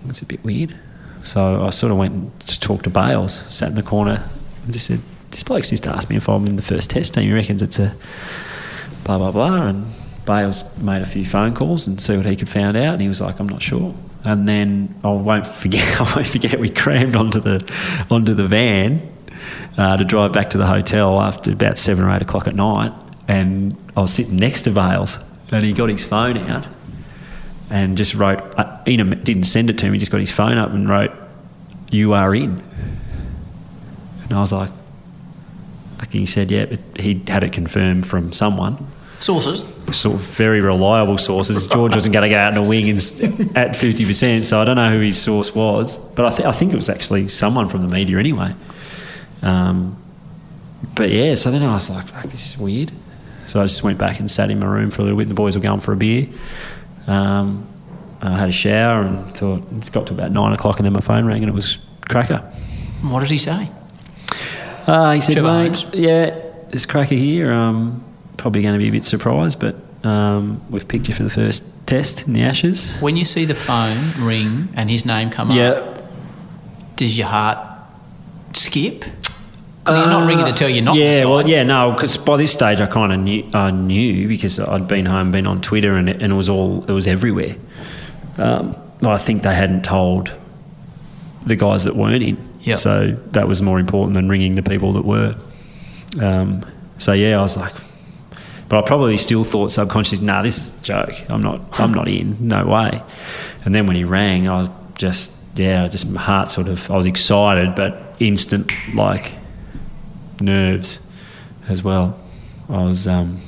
it's 0.07 0.21
a 0.21 0.25
bit 0.25 0.43
weird. 0.43 0.77
So 1.23 1.63
I 1.63 1.69
sort 1.69 1.91
of 1.91 1.97
went 1.97 2.39
to 2.41 2.59
talk 2.59 2.83
to 2.83 2.89
Bales, 2.89 3.43
sat 3.53 3.69
in 3.69 3.75
the 3.75 3.83
corner, 3.83 4.29
and 4.63 4.73
just 4.73 4.87
said, 4.87 4.99
"This 5.31 5.43
bloke's 5.43 5.69
just 5.69 5.87
asked 5.87 6.09
me 6.09 6.17
if 6.17 6.27
I'm 6.27 6.45
in 6.45 6.57
the 6.57 6.61
first 6.61 6.89
test 6.89 7.13
team. 7.13 7.23
He 7.23 7.33
reckons 7.33 7.61
it's 7.61 7.79
a 7.79 7.95
blah 9.03 9.17
blah 9.17 9.31
blah." 9.31 9.67
And 9.67 9.87
Bales 10.25 10.63
made 10.77 11.01
a 11.01 11.05
few 11.05 11.25
phone 11.25 11.53
calls 11.53 11.87
and 11.87 11.99
see 11.99 12.17
what 12.17 12.25
he 12.25 12.35
could 12.35 12.49
find 12.49 12.75
out, 12.75 12.93
and 12.93 13.01
he 13.01 13.07
was 13.07 13.21
like, 13.21 13.39
"I'm 13.39 13.49
not 13.49 13.61
sure." 13.61 13.93
And 14.25 14.47
then 14.47 14.95
I 15.03 15.09
won't 15.09 15.47
forget. 15.47 15.83
I 16.01 16.15
won't 16.15 16.27
forget. 16.27 16.59
We 16.59 16.69
crammed 16.69 17.15
onto 17.15 17.39
the 17.39 17.63
onto 18.11 18.33
the 18.33 18.47
van 18.47 19.01
uh, 19.77 19.97
to 19.97 20.03
drive 20.03 20.33
back 20.33 20.49
to 20.51 20.57
the 20.57 20.67
hotel 20.67 21.21
after 21.21 21.51
about 21.51 21.77
seven 21.77 22.03
or 22.03 22.13
eight 22.13 22.21
o'clock 22.21 22.47
at 22.47 22.55
night, 22.55 22.91
and 23.27 23.75
I 23.95 24.01
was 24.01 24.13
sitting 24.13 24.35
next 24.35 24.63
to 24.63 24.71
Bales, 24.71 25.19
and 25.51 25.63
he 25.63 25.71
got 25.71 25.89
his 25.89 26.05
phone 26.05 26.37
out 26.49 26.67
and 27.69 27.97
just 27.97 28.13
wrote. 28.13 28.39
Uh, 28.57 28.81
Ina 28.87 29.15
didn't 29.15 29.45
send 29.45 29.69
it 29.69 29.77
to 29.79 29.85
me. 29.85 29.93
He 29.93 29.99
just 29.99 30.11
got 30.11 30.19
his 30.19 30.31
phone 30.31 30.57
up 30.57 30.71
and 30.71 30.87
wrote, 30.89 31.11
"You 31.91 32.13
are 32.13 32.33
in." 32.35 32.61
And 34.23 34.33
I 34.33 34.39
was 34.39 34.51
like, 34.51 34.71
okay, 36.01 36.19
he 36.19 36.25
said, 36.25 36.49
yeah, 36.49 36.65
but 36.65 36.79
he 36.97 37.21
had 37.27 37.43
it 37.43 37.53
confirmed 37.53 38.07
from 38.07 38.31
someone. 38.31 38.87
Sources. 39.19 39.63
Sort 39.95 40.15
of 40.15 40.21
very 40.21 40.61
reliable 40.61 41.17
sources. 41.17 41.67
George 41.67 41.93
wasn't 41.93 42.13
going 42.13 42.23
to 42.23 42.29
go 42.29 42.37
out 42.37 42.53
in 42.53 42.63
a 42.63 42.67
wing 42.67 42.89
and, 42.89 43.57
at 43.57 43.75
fifty 43.75 44.05
percent, 44.05 44.45
so 44.45 44.61
I 44.61 44.65
don't 44.65 44.75
know 44.75 44.91
who 44.91 44.99
his 44.99 45.21
source 45.21 45.53
was, 45.53 45.97
but 45.97 46.25
I, 46.25 46.29
th- 46.29 46.47
I 46.47 46.51
think 46.51 46.73
it 46.73 46.75
was 46.75 46.89
actually 46.89 47.27
someone 47.27 47.69
from 47.69 47.83
the 47.83 47.87
media 47.87 48.17
anyway. 48.17 48.53
Um, 49.41 50.01
but 50.95 51.09
yeah, 51.09 51.35
so 51.35 51.51
then 51.51 51.63
I 51.63 51.73
was 51.73 51.89
like, 51.89 52.07
this 52.23 52.53
is 52.53 52.57
weird. 52.57 52.91
So 53.47 53.61
I 53.61 53.65
just 53.65 53.83
went 53.83 53.97
back 53.97 54.19
and 54.19 54.31
sat 54.31 54.49
in 54.49 54.59
my 54.59 54.65
room 54.65 54.89
for 54.89 55.01
a 55.01 55.05
little 55.05 55.17
bit. 55.17 55.27
The 55.27 55.35
boys 55.35 55.55
were 55.55 55.61
going 55.61 55.81
for 55.81 55.93
a 55.93 55.97
beer. 55.97 56.27
Um, 57.07 57.67
I 58.21 58.37
had 58.37 58.49
a 58.49 58.53
shower 58.53 59.01
and 59.03 59.35
thought 59.35 59.63
it's 59.77 59.89
got 59.89 60.07
to 60.07 60.13
about 60.13 60.31
nine 60.31 60.53
o'clock, 60.53 60.77
and 60.79 60.85
then 60.85 60.93
my 60.93 61.01
phone 61.01 61.25
rang 61.25 61.41
and 61.43 61.49
it 61.49 61.53
was 61.55 61.77
Cracker. 62.09 62.37
What 63.01 63.19
does 63.19 63.29
he 63.29 63.37
say? 63.37 63.69
Uh, 64.87 65.11
he 65.11 65.21
said, 65.21 65.41
mate, 65.43 65.85
yeah, 65.93 66.37
there's 66.69 66.85
Cracker 66.85 67.15
here. 67.15 67.51
Um, 67.51 68.03
probably 68.37 68.61
going 68.61 68.73
to 68.73 68.79
be 68.79 68.87
a 68.87 68.91
bit 68.91 69.05
surprised, 69.05 69.59
but 69.59 69.75
um, 70.05 70.61
we've 70.69 70.87
picked 70.87 71.07
you 71.07 71.13
for 71.13 71.23
the 71.23 71.29
first 71.29 71.63
test 71.87 72.27
in 72.27 72.33
the 72.33 72.41
Ashes. 72.43 72.89
When 73.01 73.15
you 73.17 73.25
see 73.25 73.45
the 73.45 73.55
phone 73.55 74.11
ring 74.25 74.69
and 74.75 74.89
his 74.89 75.05
name 75.05 75.29
come 75.29 75.49
up, 75.49 75.55
Yeah. 75.55 75.97
does 76.95 77.17
your 77.17 77.27
heart 77.27 77.57
skip? 78.55 79.05
Because 79.83 79.97
he's 79.97 80.07
not 80.07 80.25
ringing 80.27 80.45
to 80.45 80.53
tell 80.53 80.69
you 80.69 80.81
not 80.81 80.95
Uh, 80.95 80.99
yeah, 80.99 81.21
to 81.21 81.29
well, 81.29 81.47
yeah, 81.49 81.63
no, 81.63 81.91
because 81.91 82.15
by 82.15 82.37
this 82.37 82.53
stage 82.53 82.79
I 82.79 82.85
kind 82.87 83.11
of 83.11 83.19
knew, 83.19 83.45
I 83.53 83.69
knew 83.71 84.27
because 84.29 84.57
I'd 84.57 84.87
been 84.87 85.05
home, 85.05 85.31
been 85.31 85.45
on 85.45 85.59
Twitter, 85.61 85.95
and 85.95 86.09
it, 86.09 86.21
and 86.21 86.31
it 86.31 86.35
was 86.35 86.47
all, 86.47 86.85
it 86.87 86.91
was 86.93 87.05
everywhere. 87.05 87.55
Um, 88.37 88.75
I 89.05 89.17
think 89.17 89.43
they 89.43 89.53
hadn't 89.53 89.83
told 89.83 90.31
the 91.45 91.57
guys 91.57 91.83
that 91.83 91.97
weren't 91.97 92.23
in, 92.23 92.37
Yep. 92.61 92.77
so 92.77 93.11
that 93.33 93.47
was 93.49 93.61
more 93.61 93.77
important 93.77 94.13
than 94.13 94.29
ringing 94.29 94.55
the 94.55 94.63
people 94.63 94.93
that 94.93 95.03
were. 95.03 95.35
Um, 96.21 96.65
so 96.97 97.11
yeah, 97.11 97.37
I 97.37 97.41
was 97.41 97.57
like, 97.57 97.73
but 98.69 98.81
I 98.81 98.87
probably 98.87 99.17
still 99.17 99.43
thought 99.43 99.73
subconsciously, 99.73 100.25
nah, 100.25 100.41
this 100.41 100.57
is 100.69 100.77
a 100.79 100.81
joke. 100.83 101.13
I'm 101.29 101.41
not, 101.41 101.59
I'm 101.77 101.93
not 101.93 102.07
in, 102.07 102.47
no 102.47 102.65
way. 102.65 103.03
And 103.65 103.75
then 103.75 103.85
when 103.85 103.97
he 103.97 104.05
rang, 104.05 104.47
I 104.47 104.59
was 104.61 104.69
just, 104.95 105.33
yeah, 105.55 105.89
just 105.89 106.09
my 106.09 106.21
heart 106.21 106.49
sort 106.49 106.69
of, 106.69 106.89
I 106.89 106.95
was 106.95 107.05
excited, 107.05 107.75
but 107.75 108.15
instant 108.19 108.71
like 108.95 109.33
nerves 110.43 110.99
as 111.69 111.83
well. 111.83 112.19
I 112.69 112.83
was, 112.83 113.07
um, 113.07 113.39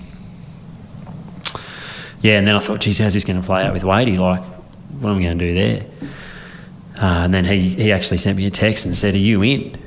yeah, 2.21 2.37
and 2.37 2.47
then 2.47 2.55
I 2.55 2.59
thought, 2.59 2.81
geez, 2.81 2.99
how's 2.99 3.13
this 3.13 3.23
going 3.23 3.39
to 3.39 3.45
play 3.45 3.63
out 3.63 3.73
with 3.73 3.83
Wadey? 3.83 4.17
Like, 4.17 4.43
what 4.99 5.11
am 5.11 5.17
I 5.17 5.23
going 5.23 5.37
to 5.39 5.49
do 5.49 5.59
there? 5.59 5.85
Uh, 6.97 7.25
and 7.25 7.33
then 7.33 7.43
he, 7.43 7.69
he 7.69 7.91
actually 7.91 8.17
sent 8.17 8.37
me 8.37 8.45
a 8.45 8.51
text 8.51 8.85
and 8.85 8.95
said, 8.95 9.15
Are 9.15 9.19
you 9.19 9.43
in? 9.43 9.77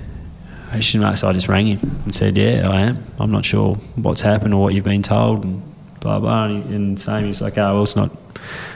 Mark. 0.97 1.17
So 1.17 1.29
I 1.29 1.33
just 1.33 1.49
rang 1.49 1.67
him 1.67 2.01
and 2.05 2.15
said, 2.15 2.37
Yeah, 2.37 2.69
I 2.69 2.83
am. 2.83 3.03
I'm 3.19 3.31
not 3.31 3.45
sure 3.45 3.77
what's 3.97 4.21
happened 4.21 4.53
or 4.53 4.63
what 4.63 4.75
you've 4.75 4.85
been 4.85 5.03
told, 5.03 5.45
and 5.45 5.63
blah, 6.01 6.21
blah. 6.21 6.45
And, 6.45 6.65
he, 6.65 6.75
and 6.75 7.01
same, 7.01 7.27
he's 7.27 7.41
like, 7.41 7.57
Oh, 7.57 7.75
well, 7.75 7.83
it's 7.83 7.97
not, 7.97 8.11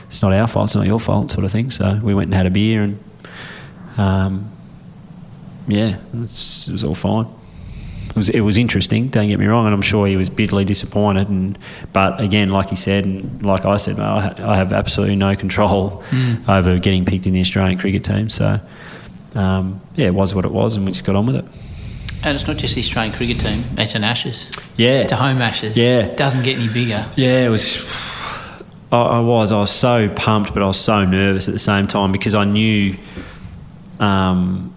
it's 0.09 0.23
not 0.23 0.33
our 0.33 0.47
fault, 0.47 0.69
it's 0.69 0.75
not 0.75 0.87
your 0.87 0.99
fault, 0.99 1.31
sort 1.31 1.45
of 1.45 1.53
thing. 1.53 1.71
So 1.71 2.01
we 2.03 2.15
went 2.15 2.29
and 2.29 2.35
had 2.35 2.47
a 2.47 2.51
beer, 2.51 2.83
and 2.83 3.05
um, 3.99 4.51
yeah, 5.69 5.99
it 6.15 6.15
was 6.15 6.83
all 6.83 6.95
fine. 6.95 7.27
It 8.13 8.17
was, 8.17 8.29
it 8.29 8.41
was 8.41 8.59
interesting, 8.59 9.09
don't 9.09 9.29
get 9.29 9.39
me 9.39 9.47
wrong, 9.47 9.65
and 9.65 9.75
I'm 9.75 9.81
sure 9.81 10.07
he 10.07 10.19
was 10.19 10.29
bitterly 10.29 10.67
disappointed. 10.67 11.31
And 11.31 11.59
but 11.95 12.21
again, 12.21 12.51
like 12.51 12.69
he 12.69 12.77
said, 12.77 13.05
and 13.07 13.43
like 13.43 13.65
I 13.65 13.79
said, 13.79 13.99
I, 13.99 14.35
I 14.39 14.57
have 14.57 14.73
absolutely 14.75 15.17
no 15.17 15.35
control 15.35 16.05
over 16.47 16.79
getting 16.79 17.07
picked 17.07 17.27
in 17.27 17.33
the 17.33 17.41
Australian 17.41 17.79
cricket 17.79 18.05
team. 18.05 18.29
So 18.29 18.61
um, 19.35 19.81
yeah, 19.97 20.07
it 20.09 20.15
was 20.15 20.35
what 20.35 20.45
it 20.45 20.51
was, 20.53 20.77
and 20.77 20.85
we 20.85 20.93
just 20.93 21.05
got 21.07 21.17
on 21.17 21.25
with 21.25 21.37
it. 21.37 21.45
And 22.23 22.37
it's 22.37 22.47
not 22.47 22.59
just 22.59 22.75
the 22.75 22.83
Australian 22.83 23.15
cricket 23.15 23.41
team, 23.41 23.65
it's 23.79 23.95
an 23.95 24.05
Ashes. 24.05 24.49
Yeah, 24.77 25.01
It's 25.01 25.13
a 25.13 25.17
home 25.17 25.41
Ashes. 25.41 25.77
Yeah. 25.77 26.01
It 26.05 26.17
doesn't 26.19 26.45
get 26.45 26.59
any 26.59 26.69
bigger. 26.73 27.07
Yeah, 27.17 27.47
it 27.47 27.49
was. 27.49 27.79
I, 28.93 28.99
I 29.01 29.21
was. 29.21 29.53
I 29.53 29.59
was 29.59 29.71
so 29.71 30.09
pumped, 30.11 30.53
but 30.53 30.63
I 30.63 30.67
was 30.67 30.79
so 30.79 31.05
nervous 31.07 31.49
at 31.49 31.53
the 31.55 31.59
same 31.59 31.87
time 31.87 32.13
because 32.13 32.35
I 32.35 32.45
knew 32.45 32.95
um, 34.01 34.72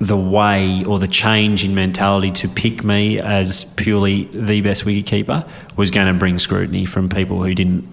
the 0.00 0.16
way 0.16 0.84
or 0.84 0.98
the 0.98 1.08
change 1.08 1.64
in 1.64 1.74
mentality 1.74 2.30
to 2.30 2.48
pick 2.48 2.84
me 2.84 3.18
as 3.18 3.64
purely 3.64 4.24
the 4.26 4.60
best 4.60 4.84
wicketkeeper 4.84 5.48
was 5.76 5.90
going 5.90 6.06
to 6.06 6.18
bring 6.18 6.38
scrutiny 6.38 6.84
from 6.84 7.08
people 7.08 7.42
who 7.42 7.52
didn't. 7.54 7.84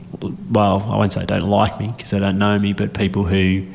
Well, 0.51 0.83
I 0.83 0.97
won't 0.97 1.13
say 1.13 1.25
don't 1.25 1.49
like 1.49 1.79
me 1.79 1.93
because 1.95 2.11
they 2.11 2.19
don't 2.19 2.37
know 2.37 2.59
me, 2.59 2.73
but 2.73 2.93
people 2.93 3.25
who 3.25 3.65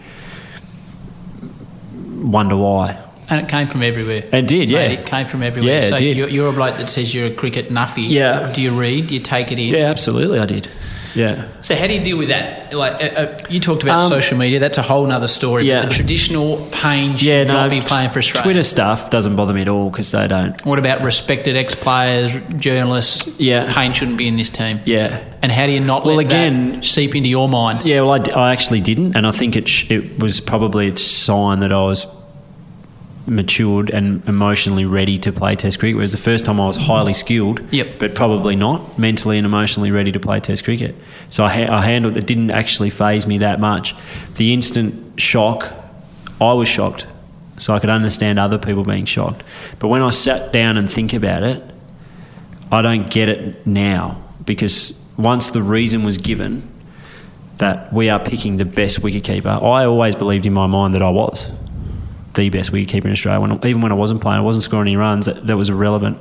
wonder 2.22 2.56
why. 2.56 3.02
And 3.28 3.44
it 3.46 3.48
came 3.48 3.66
from 3.66 3.82
everywhere. 3.82 4.28
It 4.32 4.48
did, 4.48 4.70
yeah. 4.70 4.88
Mate, 4.88 4.98
it 5.00 5.06
came 5.06 5.26
from 5.26 5.42
everywhere. 5.44 5.82
Yeah, 5.82 5.96
so. 5.96 5.96
You're, 5.96 6.28
you're 6.28 6.50
a 6.50 6.52
bloke 6.52 6.76
that 6.78 6.88
says 6.88 7.14
you're 7.14 7.26
a 7.26 7.34
cricket 7.34 7.68
nuffy. 7.68 8.08
Yeah. 8.10 8.52
Do 8.52 8.60
you 8.60 8.72
read? 8.72 9.06
Do 9.06 9.14
you 9.14 9.20
take 9.20 9.52
it 9.52 9.58
in? 9.58 9.72
Yeah, 9.72 9.86
absolutely, 9.86 10.40
I 10.40 10.46
did. 10.46 10.68
Yeah. 11.14 11.48
So 11.61 11.74
how 11.74 11.86
do 11.86 11.94
you 11.94 12.02
deal 12.04 12.16
with 12.18 12.28
that? 12.28 12.72
Like 12.72 12.94
uh, 12.94 13.20
uh, 13.20 13.38
you 13.48 13.58
talked 13.61 13.82
about 13.82 14.02
Um, 14.02 14.08
social 14.08 14.38
media. 14.38 14.58
That's 14.61 14.78
a 14.78 14.82
whole 14.82 15.11
other 15.11 15.28
story. 15.28 15.66
Yeah. 15.66 15.84
The 15.84 15.90
traditional 15.90 16.68
Paine 16.72 17.16
should 17.16 17.26
Yeah, 17.26 17.44
not 17.44 17.64
no, 17.64 17.68
be 17.68 17.80
playing 17.84 18.11
for 18.11 18.18
Australia. 18.20 18.42
Twitter 18.44 18.62
stuff 18.62 19.11
doesn't 19.11 19.34
bother 19.36 19.52
me 19.52 19.62
at 19.62 19.68
all 19.68 19.90
because 19.90 20.11
they 20.12 20.26
don't. 20.28 20.54
What 20.64 20.78
about 20.78 21.02
respected 21.02 21.56
ex-players, 21.56 22.34
journalists? 22.56 23.28
Yeah. 23.40 23.72
Paine 23.72 23.92
shouldn't 23.92 24.18
be 24.18 24.28
in 24.28 24.36
this 24.36 24.50
team. 24.50 24.80
Yeah. 24.84 25.20
And 25.42 25.50
how 25.50 25.66
do 25.66 25.72
you 25.72 25.80
not 25.80 26.04
Well, 26.04 26.16
let 26.16 26.26
again- 26.26 26.72
that 26.72 26.84
seep 26.84 27.16
into 27.16 27.28
your 27.28 27.48
mind? 27.48 27.82
Yeah, 27.84 28.02
well, 28.02 28.12
I, 28.12 28.18
d- 28.18 28.32
I 28.32 28.52
actually 28.52 28.80
didn't, 28.80 29.16
and 29.16 29.26
I 29.26 29.30
think 29.32 29.56
it 29.56 29.68
sh- 29.68 29.90
it 29.90 30.18
was 30.22 30.40
probably 30.40 30.88
a 30.88 30.96
sign 30.96 31.61
that 31.61 31.72
I 31.72 31.82
was 31.82 32.06
matured 33.26 33.90
and 33.90 34.26
emotionally 34.28 34.84
ready 34.84 35.18
to 35.18 35.30
play 35.32 35.54
Test 35.54 35.78
cricket. 35.78 35.96
Whereas 35.96 36.12
the 36.12 36.18
first 36.18 36.44
time 36.44 36.58
I 36.60 36.66
was 36.66 36.76
highly 36.76 37.12
skilled, 37.12 37.60
Yep. 37.72 37.98
but 37.98 38.14
probably 38.14 38.56
not 38.56 38.98
mentally 38.98 39.36
and 39.38 39.44
emotionally 39.46 39.90
ready 39.90 40.10
to 40.12 40.18
play 40.20 40.40
Test 40.40 40.64
cricket. 40.64 40.94
So 41.28 41.44
I, 41.44 41.48
ha- 41.50 41.76
I 41.78 41.82
handled 41.82 42.16
it. 42.16 42.26
Didn't 42.26 42.50
actually 42.50 42.90
faze 42.90 43.26
me 43.26 43.38
that 43.38 43.60
much. 43.60 43.94
The 44.36 44.52
instant 44.52 45.20
shock, 45.20 45.70
I 46.40 46.52
was 46.54 46.68
shocked. 46.68 47.06
So 47.58 47.74
I 47.74 47.78
could 47.78 47.90
understand 47.90 48.38
other 48.38 48.56
people 48.58 48.84
being 48.84 49.04
shocked. 49.04 49.42
But 49.78 49.88
when 49.88 50.00
I 50.02 50.10
sat 50.10 50.52
down 50.52 50.78
and 50.78 50.90
think 50.90 51.12
about 51.12 51.42
it, 51.42 51.62
I 52.72 52.80
don't 52.82 53.10
get 53.10 53.28
it 53.28 53.66
now 53.66 54.22
because 54.46 54.98
once 55.18 55.50
the 55.50 55.62
reason 55.62 56.02
was 56.04 56.16
given 56.16 56.66
that 57.58 57.92
we 57.92 58.08
are 58.08 58.18
picking 58.18 58.56
the 58.56 58.64
best 58.64 59.02
wicketkeeper, 59.02 59.62
I 59.62 59.84
always 59.84 60.14
believed 60.14 60.46
in 60.46 60.54
my 60.54 60.66
mind 60.66 60.94
that 60.94 61.02
I 61.02 61.10
was 61.10 61.50
the 62.34 62.48
best 62.50 62.72
wicketkeeper 62.72 63.06
in 63.06 63.12
Australia. 63.12 63.40
When, 63.40 63.52
even 63.66 63.80
when 63.80 63.92
I 63.92 63.96
wasn't 63.96 64.20
playing, 64.20 64.38
I 64.38 64.42
wasn't 64.42 64.62
scoring 64.62 64.88
any 64.88 64.96
runs. 64.96 65.26
That, 65.26 65.46
that 65.46 65.56
was 65.56 65.68
irrelevant. 65.68 66.18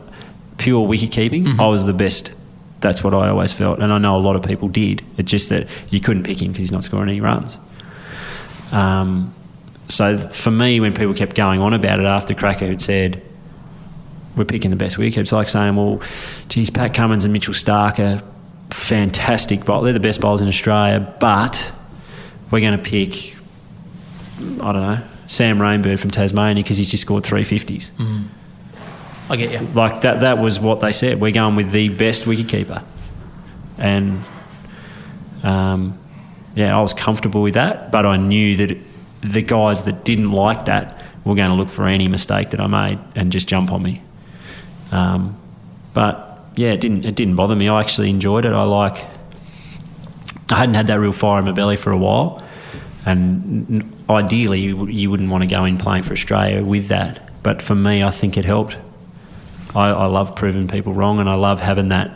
Pure 0.57 0.87
wicketkeeping, 0.87 1.59
I 1.59 1.67
was 1.67 1.85
the 1.85 1.93
best. 1.93 2.33
That's 2.81 3.03
what 3.03 3.13
I 3.13 3.29
always 3.29 3.51
felt, 3.51 3.79
and 3.79 3.91
I 3.91 3.97
know 3.97 4.15
a 4.15 4.19
lot 4.19 4.35
of 4.35 4.43
people 4.43 4.69
did. 4.69 5.03
It's 5.17 5.29
just 5.29 5.49
that 5.49 5.67
you 5.89 5.99
couldn't 5.99 6.23
pick 6.23 6.41
him 6.41 6.51
because 6.51 6.59
he's 6.59 6.71
not 6.71 6.83
scoring 6.83 7.09
any 7.09 7.21
runs. 7.21 7.57
Um, 8.71 9.33
so 9.89 10.17
for 10.17 10.51
me, 10.51 10.79
when 10.79 10.93
people 10.93 11.13
kept 11.13 11.35
going 11.35 11.59
on 11.59 11.73
about 11.73 11.99
it 11.99 12.05
after 12.05 12.33
Cracker 12.33 12.67
had 12.67 12.81
said, 12.81 13.21
we're 14.35 14.45
picking 14.45 14.71
the 14.71 14.77
best 14.77 14.97
wicket. 14.97 15.19
It's 15.19 15.31
like 15.31 15.49
saying, 15.49 15.75
well, 15.75 16.01
geez, 16.47 16.69
Pat 16.69 16.93
Cummins 16.93 17.25
and 17.25 17.33
Mitchell 17.33 17.53
Starc 17.53 17.99
are 17.99 18.23
fantastic 18.69 19.65
bowlers. 19.65 19.85
They're 19.85 19.93
the 19.93 19.99
best 19.99 20.21
bowlers 20.21 20.41
in 20.41 20.47
Australia, 20.47 21.15
but 21.19 21.71
we're 22.51 22.61
going 22.61 22.77
to 22.77 22.83
pick, 22.83 23.35
I 24.61 24.71
don't 24.71 24.81
know, 24.81 25.01
Sam 25.29 25.59
Rainbird 25.59 25.99
from 25.99 26.09
Tasmania 26.09 26.63
because 26.63 26.77
he's 26.77 26.89
just 26.89 27.01
scored 27.01 27.23
350s. 27.23 27.91
I 29.29 29.35
get 29.35 29.51
you. 29.51 29.67
Like 29.67 30.01
that, 30.01 30.21
that 30.21 30.39
was 30.39 30.59
what 30.59 30.79
they 30.79 30.91
said. 30.91 31.21
We're 31.21 31.31
going 31.31 31.55
with 31.55 31.71
the 31.71 31.89
best 31.89 32.23
wicketkeeper. 32.23 32.83
And 33.77 34.23
um, 35.43 35.99
yeah, 36.55 36.75
I 36.75 36.81
was 36.81 36.93
comfortable 36.93 37.43
with 37.43 37.53
that, 37.53 37.91
but 37.91 38.07
I 38.07 38.17
knew 38.17 38.57
that 38.57 38.75
the 39.21 39.43
guys 39.43 39.83
that 39.83 40.03
didn't 40.03 40.31
like 40.31 40.65
that 40.65 41.05
were 41.23 41.35
going 41.35 41.51
to 41.51 41.55
look 41.55 41.69
for 41.69 41.85
any 41.85 42.07
mistake 42.07 42.49
that 42.49 42.59
I 42.59 42.65
made 42.65 42.97
and 43.15 43.31
just 43.31 43.47
jump 43.47 43.71
on 43.71 43.83
me. 43.83 44.01
Um, 44.91 45.37
but 45.93 46.39
yeah, 46.55 46.71
it 46.71 46.81
didn't 46.81 47.05
it 47.05 47.13
didn't 47.13 47.35
bother 47.35 47.55
me. 47.55 47.69
I 47.69 47.79
actually 47.79 48.09
enjoyed 48.09 48.45
it. 48.45 48.51
I 48.51 48.63
like. 48.63 49.05
I 50.51 50.55
hadn't 50.55 50.73
had 50.73 50.87
that 50.87 50.99
real 50.99 51.11
fire 51.11 51.37
in 51.37 51.45
my 51.45 51.51
belly 51.51 51.75
for 51.75 51.91
a 51.91 51.97
while, 51.97 52.41
and 53.05 53.83
ideally 54.09 54.61
you, 54.61 54.87
you 54.87 55.09
wouldn't 55.09 55.29
want 55.29 55.43
to 55.43 55.49
go 55.49 55.65
in 55.65 55.77
playing 55.77 56.03
for 56.03 56.13
Australia 56.13 56.63
with 56.63 56.87
that. 56.87 57.29
But 57.43 57.61
for 57.61 57.75
me, 57.75 58.03
I 58.03 58.11
think 58.11 58.37
it 58.37 58.45
helped. 58.45 58.77
I, 59.75 59.89
I 59.89 60.05
love 60.07 60.35
proving 60.35 60.67
people 60.67 60.93
wrong, 60.93 61.19
and 61.19 61.29
I 61.29 61.35
love 61.35 61.61
having 61.61 61.89
that 61.89 62.11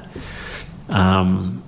um, 0.90 1.64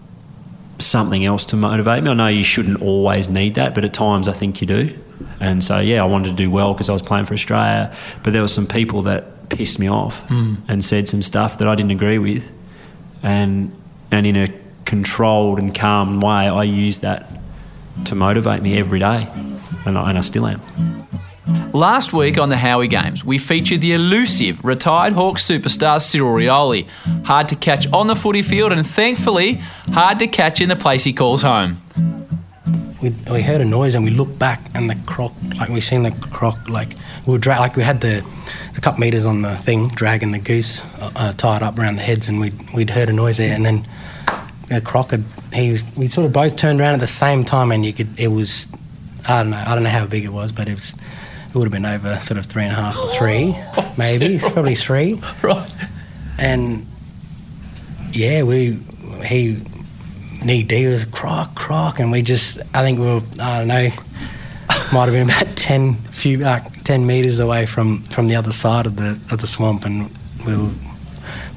something 0.80 1.24
else 1.24 1.46
to 1.46 1.56
motivate 1.56 2.04
me. 2.04 2.12
I 2.12 2.14
know 2.14 2.28
you 2.28 2.44
shouldn't 2.44 2.82
always 2.82 3.30
need 3.30 3.56
that, 3.56 3.74
but 3.76 3.86
at 3.86 3.94
times 3.94 4.28
I 4.28 4.34
think 4.34 4.62
you 4.62 4.68
do. 4.68 4.98
And 5.40 5.64
so, 5.64 5.80
yeah, 5.80 6.02
I 6.04 6.06
wanted 6.06 6.30
to 6.30 6.36
do 6.36 6.52
well 6.52 6.74
because 6.74 6.90
I 6.90 6.94
was 6.94 7.02
playing 7.02 7.26
for 7.26 7.34
Australia, 7.34 7.96
but 8.24 8.34
there 8.34 8.42
were 8.42 8.50
some 8.50 8.68
people 8.68 9.02
that 9.04 9.50
pissed 9.50 9.80
me 9.80 9.88
off 9.88 10.30
and 10.68 10.84
said 10.84 11.08
some 11.08 11.22
stuff 11.22 11.60
that 11.60 11.68
I 11.68 11.76
didn't 11.76 11.92
agree 11.92 12.18
with, 12.18 12.52
and 13.24 13.72
and 14.12 14.26
in 14.26 14.36
a 14.36 14.50
controlled 14.86 15.60
and 15.60 15.74
calm 15.74 16.20
way, 16.20 16.48
I 16.48 16.64
used 16.64 17.02
that 17.02 17.28
to 18.06 18.16
motivate 18.16 18.62
me 18.62 18.78
every 18.78 19.00
day, 19.00 19.30
and 19.86 19.98
I, 19.98 20.10
and 20.10 20.18
I 20.18 20.22
still 20.22 20.48
am. 20.48 20.62
Last 21.74 22.14
week 22.14 22.38
on 22.38 22.50
the 22.50 22.58
Howie 22.58 22.88
Games, 22.88 23.24
we 23.26 23.38
featured 23.38 23.82
the 23.82 23.94
elusive 23.94 24.64
retired 24.64 25.14
Hawks 25.14 25.44
superstar 25.44 26.00
Cyril 26.02 26.34
Rioli. 26.34 26.88
Hard 27.26 27.50
to 27.50 27.56
catch 27.56 27.92
on 27.92 28.08
the 28.08 28.16
footy 28.16 28.42
field 28.42 28.72
and 28.72 28.88
thankfully 28.88 29.62
hard 29.90 30.20
to 30.20 30.28
catch 30.28 30.62
in 30.62 30.70
the 30.70 30.76
place 30.76 31.04
he 31.04 31.14
calls 31.14 31.42
home. 31.42 31.78
we, 33.02 33.14
we 33.32 33.42
heard 33.42 33.62
a 33.62 33.66
noise 33.66 33.94
and 33.94 34.04
we 34.04 34.10
looked 34.10 34.40
back 34.40 34.62
and 34.74 34.90
the 34.90 34.96
croc 35.06 35.34
like 35.60 35.70
we 35.70 35.82
seen 35.82 36.04
the 36.04 36.12
croc 36.32 36.58
like 36.70 36.96
we 37.28 37.34
were 37.34 37.38
dra- 37.38 37.60
like 37.60 37.76
we 37.76 37.84
had 37.84 38.02
the 38.02 38.26
a 38.78 38.82
couple 38.82 39.00
metres 39.00 39.26
on 39.26 39.42
the 39.42 39.56
thing, 39.58 39.88
dragging 39.90 40.32
the 40.32 40.40
goose 40.40 40.84
uh, 41.00 41.12
uh, 41.16 41.34
tied 41.34 41.64
up 41.64 41.78
around 41.80 41.96
the 41.96 42.02
heads, 42.02 42.28
and 42.28 42.40
we'd 42.40 42.54
we'd 42.74 42.90
heard 42.90 43.10
a 43.10 43.14
noise 43.14 43.38
there, 43.38 43.54
and 43.56 43.66
then 43.66 43.88
uh, 44.72 44.80
Croc 44.84 45.12
had 45.12 45.24
he 45.54 45.72
was 45.72 45.86
we 45.96 46.08
sort 46.08 46.26
of 46.26 46.34
both 46.34 46.56
turned 46.56 46.80
around 46.82 46.96
at 46.96 47.00
the 47.00 47.08
same 47.08 47.44
time, 47.44 47.72
and 47.72 47.86
you 47.86 47.94
could 47.94 48.20
it 48.20 48.28
was 48.28 48.68
I 49.28 49.42
don't 49.42 49.50
know 49.52 49.64
I 49.66 49.74
don't 49.76 49.84
know 49.84 49.90
how 49.90 50.06
big 50.06 50.26
it 50.26 50.34
was, 50.34 50.52
but 50.52 50.68
it 50.68 50.74
was 50.74 50.94
it 50.94 51.56
would 51.56 51.64
have 51.66 51.72
been 51.72 51.86
over 51.86 52.20
sort 52.20 52.38
of 52.38 52.46
three 52.46 52.64
and 52.64 52.72
a 52.72 52.76
half 52.76 52.98
or 52.98 53.08
three, 53.18 53.56
maybe 53.98 54.36
it's 54.36 54.50
probably 54.52 54.76
three, 54.76 55.22
Right. 55.42 55.72
and 56.38 56.86
yeah, 58.12 58.44
we 58.44 58.80
he 59.26 59.62
knee 60.44 60.64
deep 60.64 60.90
was 60.90 61.06
croc 61.06 61.56
croc, 61.56 62.00
and 62.00 62.12
we 62.12 62.22
just 62.22 62.60
I 62.74 62.82
think 62.84 63.00
we 63.00 63.06
were 63.06 63.22
I 63.42 63.60
don't 63.60 63.68
know 63.68 63.90
might 64.94 65.06
have 65.06 65.14
been 65.14 65.30
about 65.30 65.56
ten 65.56 65.96
few 65.96 66.44
uh, 66.44 66.60
ten 66.84 67.06
meters 67.06 67.40
away 67.40 67.66
from 67.66 68.04
from 68.04 68.28
the 68.28 68.36
other 68.36 68.52
side 68.52 68.86
of 68.86 68.96
the 68.98 69.20
of 69.32 69.40
the 69.42 69.48
swamp, 69.48 69.86
and 69.86 70.10
we 70.46 70.56
were 70.56 70.72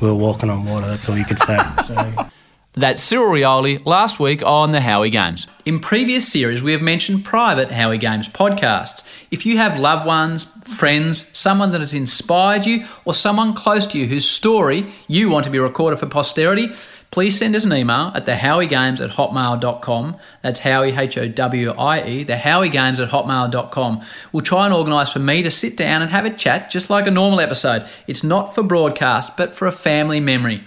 we 0.01 0.09
were 0.09 0.15
walking 0.15 0.49
on 0.51 0.65
water. 0.65 0.87
That's 0.87 1.09
all 1.09 1.17
you 1.19 1.25
could 1.25 1.39
say. 1.39 1.59
so, 1.87 2.29
That's 2.75 3.03
Cyril 3.03 3.33
Rioli 3.33 3.85
last 3.85 4.21
week 4.21 4.41
on 4.45 4.71
the 4.71 4.81
Howie 4.81 5.11
Games. 5.11 5.47
In 5.65 5.81
previous 5.81 6.31
series, 6.31 6.63
we 6.63 6.73
have 6.73 6.83
mentioned 6.83 7.25
private 7.25 7.73
Howie 7.73 7.99
Games 7.99 8.29
podcasts. 8.29 9.03
If 9.31 9.45
you 9.45 9.57
have 9.57 9.79
loved 9.81 10.07
ones, 10.07 10.45
friends, 10.65 11.27
someone 11.37 11.73
that 11.73 11.81
has 11.81 11.95
inspired 11.95 12.67
you, 12.67 12.85
or 13.05 13.15
someone 13.15 13.53
close 13.55 13.85
to 13.89 13.99
you 13.99 14.07
whose 14.07 14.29
story 14.29 14.87
you 15.09 15.29
want 15.29 15.45
to 15.45 15.51
be 15.51 15.59
recorded 15.59 15.99
for 15.99 16.07
posterity, 16.07 16.69
please 17.11 17.37
send 17.37 17.57
us 17.57 17.65
an 17.65 17.73
email 17.73 18.13
at 18.15 18.27
thehowiegames 18.27 19.01
at 19.01 19.11
hotmail.com. 19.11 20.17
That's 20.43 20.61
Howie, 20.61 20.93
H 20.93 21.19
O 21.19 21.27
W 21.27 21.71
I 21.73 22.07
E, 22.07 22.25
thehowiegames 22.25 23.01
at 23.01 23.09
hotmail.com. 23.09 24.03
We'll 24.31 24.45
try 24.45 24.67
and 24.67 24.75
organise 24.75 25.11
for 25.11 25.19
me 25.19 25.43
to 25.43 25.51
sit 25.51 25.77
down 25.77 26.01
and 26.01 26.13
have 26.13 26.27
a 26.27 26.31
chat 26.31 26.71
just 26.71 26.91
like 26.91 27.09
a 27.09 27.11
normal 27.11 27.41
episode. 27.41 27.89
It's 28.07 28.23
not 28.23 28.55
for 28.55 28.63
broadcast, 28.63 29.37
but 29.37 29.53
for 29.55 29.67
a 29.67 29.73
family 29.73 30.21
memory. 30.21 30.63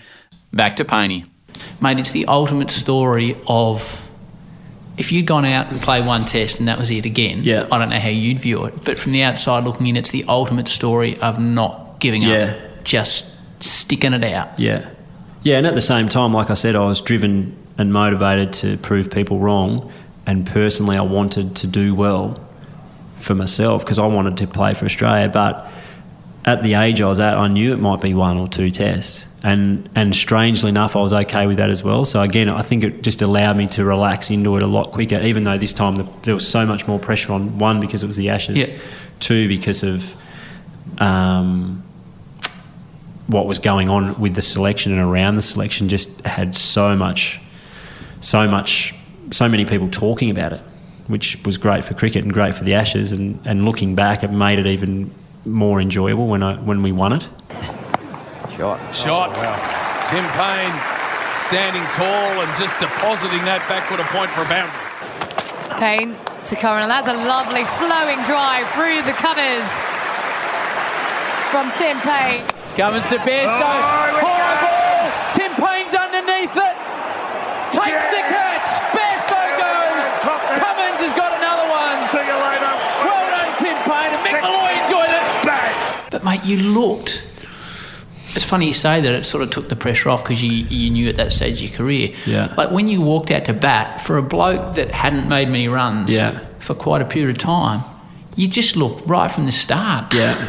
Back 0.51 0.75
to 0.75 0.83
Paney. 0.83 1.30
Mate, 1.81 1.99
it's 1.99 2.11
the 2.11 2.25
ultimate 2.25 2.71
story 2.71 3.35
of 3.47 4.01
if 4.97 5.11
you'd 5.11 5.25
gone 5.25 5.45
out 5.45 5.71
and 5.71 5.81
played 5.81 6.05
one 6.05 6.25
test 6.25 6.59
and 6.59 6.67
that 6.67 6.77
was 6.77 6.91
it 6.91 7.05
again, 7.05 7.41
Yeah. 7.43 7.65
I 7.71 7.77
don't 7.79 7.89
know 7.89 7.99
how 7.99 8.09
you'd 8.09 8.39
view 8.39 8.65
it. 8.65 8.83
But 8.83 8.99
from 8.99 9.13
the 9.13 9.23
outside 9.23 9.63
looking 9.63 9.87
in, 9.87 9.95
it's 9.95 10.11
the 10.11 10.25
ultimate 10.27 10.67
story 10.67 11.17
of 11.19 11.39
not 11.39 11.99
giving 11.99 12.21
Yeah. 12.21 12.53
up, 12.53 12.83
just 12.83 13.25
sticking 13.63 14.13
it 14.13 14.23
out. 14.23 14.59
Yeah. 14.59 14.85
Yeah, 15.43 15.57
and 15.57 15.65
at 15.65 15.73
the 15.73 15.81
same 15.81 16.07
time, 16.07 16.33
like 16.33 16.51
I 16.51 16.53
said, 16.55 16.75
I 16.75 16.85
was 16.85 17.01
driven 17.01 17.55
and 17.77 17.91
motivated 17.91 18.53
to 18.53 18.77
prove 18.77 19.09
people 19.09 19.39
wrong. 19.39 19.89
And 20.27 20.45
personally, 20.45 20.97
I 20.97 21.01
wanted 21.01 21.55
to 21.55 21.67
do 21.67 21.95
well 21.95 22.39
for 23.17 23.33
myself 23.33 23.83
because 23.83 23.97
I 23.97 24.05
wanted 24.05 24.37
to 24.37 24.45
play 24.47 24.73
for 24.75 24.85
Australia. 24.85 25.29
But 25.29 25.67
at 26.45 26.63
the 26.63 26.73
age 26.75 27.01
I 27.01 27.07
was 27.07 27.19
at, 27.19 27.37
I 27.37 27.47
knew 27.47 27.73
it 27.73 27.79
might 27.79 28.01
be 28.01 28.13
one 28.13 28.37
or 28.37 28.47
two 28.47 28.71
tests. 28.71 29.27
And, 29.43 29.89
and 29.95 30.15
strangely 30.15 30.69
enough, 30.69 30.95
I 30.95 31.01
was 31.01 31.13
okay 31.13 31.47
with 31.47 31.57
that 31.57 31.69
as 31.71 31.83
well. 31.83 32.05
So 32.05 32.21
again, 32.21 32.49
I 32.49 32.61
think 32.61 32.83
it 32.83 33.01
just 33.01 33.21
allowed 33.21 33.57
me 33.57 33.67
to 33.69 33.83
relax 33.83 34.29
into 34.29 34.55
it 34.57 34.63
a 34.63 34.67
lot 34.67 34.91
quicker, 34.91 35.19
even 35.19 35.43
though 35.43 35.57
this 35.57 35.73
time 35.73 35.95
the, 35.95 36.07
there 36.23 36.33
was 36.35 36.47
so 36.47 36.65
much 36.65 36.87
more 36.87 36.99
pressure 36.99 37.33
on 37.33 37.57
one 37.57 37.79
because 37.79 38.03
it 38.03 38.07
was 38.07 38.17
the 38.17 38.29
Ashes, 38.29 38.69
Yeah. 38.69 38.77
two 39.19 39.47
because 39.47 39.81
of 39.83 40.15
um, 40.99 41.83
what 43.27 43.47
was 43.47 43.59
going 43.59 43.89
on 43.89 44.19
with 44.19 44.35
the 44.35 44.41
selection 44.41 44.91
and 44.91 45.01
around 45.01 45.35
the 45.37 45.41
selection 45.41 45.89
just 45.89 46.21
had 46.25 46.55
so 46.55 46.95
much, 46.95 47.39
so 48.19 48.47
much, 48.47 48.93
so 49.31 49.47
many 49.49 49.65
people 49.65 49.89
talking 49.89 50.29
about 50.29 50.53
it, 50.53 50.61
which 51.07 51.37
was 51.45 51.57
great 51.57 51.83
for 51.83 51.93
cricket 51.93 52.23
and 52.23 52.33
great 52.33 52.53
for 52.53 52.63
the 52.63 52.73
Ashes. 52.75 53.11
And, 53.11 53.39
and 53.45 53.65
looking 53.65 53.95
back, 53.95 54.23
it 54.23 54.31
made 54.31 54.59
it 54.59 54.67
even 54.67 55.11
more 55.45 55.81
enjoyable 55.81 56.27
when 56.27 56.43
I 56.43 56.55
when 56.55 56.83
we 56.83 56.91
won 56.91 57.13
it. 57.13 57.27
Shot. 58.57 58.79
Shot. 58.93 59.33
Tim 60.05 60.25
Paine 60.37 60.75
standing 61.33 61.81
tall 61.97 62.29
and 62.43 62.49
just 62.59 62.77
depositing 62.77 63.41
that 63.49 63.63
backward 63.65 63.99
a 63.99 64.07
point 64.13 64.29
for 64.35 64.45
a 64.45 64.49
boundary. 64.49 64.77
Paine 65.81 66.13
to 66.45 66.53
Curran. 66.53 66.85
That's 66.85 67.09
a 67.09 67.17
lovely 67.25 67.65
flowing 67.81 68.21
drive 68.29 68.69
through 68.77 69.01
the 69.07 69.15
covers 69.17 69.65
from 71.49 71.73
Tim 71.79 71.97
Paine. 72.05 72.45
Cummins 72.77 73.07
to 73.09 73.17
Bairstow. 73.25 74.21
Horrible. 74.21 75.09
Tim 75.33 75.51
Paine's 75.57 75.95
underneath 75.95 76.53
it. 76.53 76.75
Takes 77.73 78.05
the 78.13 78.23
catch. 78.29 78.69
Bairstow 78.93 79.47
goes. 79.57 80.03
Cummins 80.59 80.99
has 81.01 81.13
got 81.17 81.33
another 81.33 81.67
one. 81.67 81.97
See 82.13 82.23
you 82.23 82.37
later. 82.45 82.73
Well 83.03 83.25
done, 83.31 83.51
Tim 83.57 83.77
Paine. 83.89 84.11
And 84.11 84.21
Mick 84.21 84.37
Molloy 84.39 84.75
enjoyed 84.85 85.11
it. 85.11 85.25
But 86.21 86.29
mate, 86.29 86.43
you 86.45 86.57
looked. 86.57 87.23
It's 88.33 88.45
funny 88.45 88.67
you 88.67 88.73
say 88.73 89.01
that. 89.01 89.13
It 89.13 89.25
sort 89.25 89.43
of 89.43 89.49
took 89.49 89.69
the 89.69 89.75
pressure 89.75 90.09
off 90.09 90.23
because 90.23 90.41
you, 90.41 90.51
you 90.51 90.89
knew 90.89 91.09
at 91.09 91.17
that 91.17 91.33
stage 91.33 91.55
of 91.55 91.69
your 91.69 91.77
career. 91.77 92.13
Yeah. 92.25 92.53
Like 92.57 92.71
when 92.71 92.87
you 92.87 93.01
walked 93.01 93.31
out 93.31 93.45
to 93.45 93.53
bat 93.53 94.01
for 94.01 94.17
a 94.17 94.21
bloke 94.23 94.75
that 94.75 94.91
hadn't 94.91 95.27
made 95.27 95.49
many 95.49 95.67
runs 95.67 96.13
Yeah. 96.13 96.39
for 96.59 96.73
quite 96.73 97.01
a 97.01 97.05
period 97.05 97.31
of 97.35 97.37
time, 97.39 97.83
you 98.37 98.47
just 98.47 98.77
looked 98.77 99.05
right 99.07 99.29
from 99.31 99.45
the 99.47 99.51
start. 99.51 100.13
Yeah. 100.13 100.47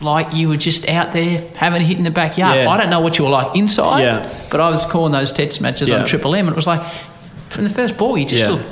Like 0.00 0.34
you 0.34 0.48
were 0.48 0.56
just 0.56 0.88
out 0.88 1.12
there 1.12 1.46
having 1.54 1.80
a 1.80 1.84
hit 1.84 1.96
in 1.98 2.02
the 2.04 2.10
backyard. 2.10 2.56
Yeah. 2.58 2.68
I 2.70 2.76
don't 2.76 2.90
know 2.90 3.00
what 3.00 3.18
you 3.18 3.24
were 3.24 3.30
like 3.30 3.56
inside, 3.56 4.00
Yeah. 4.02 4.34
but 4.50 4.60
I 4.60 4.70
was 4.70 4.84
calling 4.84 5.12
those 5.12 5.30
test 5.30 5.60
matches 5.60 5.88
Yeah. 5.90 6.00
on 6.00 6.06
Triple 6.06 6.34
M, 6.34 6.46
and 6.48 6.54
it 6.54 6.56
was 6.56 6.66
like 6.66 6.82
from 7.50 7.62
the 7.64 7.70
first 7.70 7.96
ball, 7.98 8.18
you 8.18 8.24
just 8.24 8.42
Yeah. 8.42 8.50
looked 8.50 8.64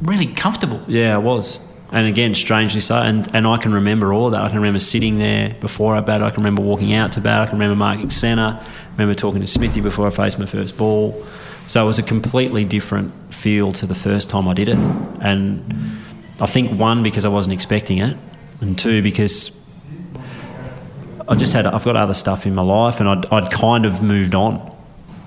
really 0.00 0.26
comfortable. 0.26 0.80
Yeah, 0.86 1.14
I 1.16 1.18
was. 1.18 1.58
And 1.92 2.06
again, 2.06 2.34
strangely 2.34 2.80
so. 2.80 2.96
And, 2.96 3.28
and 3.34 3.46
I 3.46 3.56
can 3.56 3.74
remember 3.74 4.12
all 4.12 4.30
that. 4.30 4.40
I 4.40 4.48
can 4.48 4.58
remember 4.58 4.78
sitting 4.78 5.18
there 5.18 5.54
before 5.60 5.96
I 5.96 6.00
bat. 6.00 6.22
I 6.22 6.30
can 6.30 6.38
remember 6.38 6.62
walking 6.62 6.94
out 6.94 7.12
to 7.14 7.20
bat. 7.20 7.40
I 7.40 7.46
can 7.46 7.58
remember 7.58 7.76
marking 7.76 8.10
centre. 8.10 8.60
I 8.60 8.90
remember 8.92 9.14
talking 9.14 9.40
to 9.40 9.46
Smithy 9.46 9.80
before 9.80 10.06
I 10.06 10.10
faced 10.10 10.38
my 10.38 10.46
first 10.46 10.78
ball. 10.78 11.24
So 11.66 11.82
it 11.82 11.86
was 11.86 11.98
a 11.98 12.02
completely 12.02 12.64
different 12.64 13.12
feel 13.34 13.72
to 13.72 13.86
the 13.86 13.94
first 13.94 14.30
time 14.30 14.46
I 14.46 14.54
did 14.54 14.68
it. 14.68 14.78
And 15.20 16.00
I 16.40 16.46
think, 16.46 16.78
one, 16.78 17.02
because 17.02 17.24
I 17.24 17.28
wasn't 17.28 17.54
expecting 17.54 17.98
it. 17.98 18.16
And 18.60 18.78
two, 18.78 19.02
because 19.02 19.50
I 21.28 21.34
just 21.34 21.52
had, 21.52 21.66
I've 21.66 21.84
got 21.84 21.96
other 21.96 22.14
stuff 22.14 22.46
in 22.46 22.54
my 22.54 22.62
life 22.62 23.00
and 23.00 23.08
I'd, 23.08 23.26
I'd 23.26 23.50
kind 23.50 23.84
of 23.84 24.02
moved 24.02 24.34
on. 24.34 24.70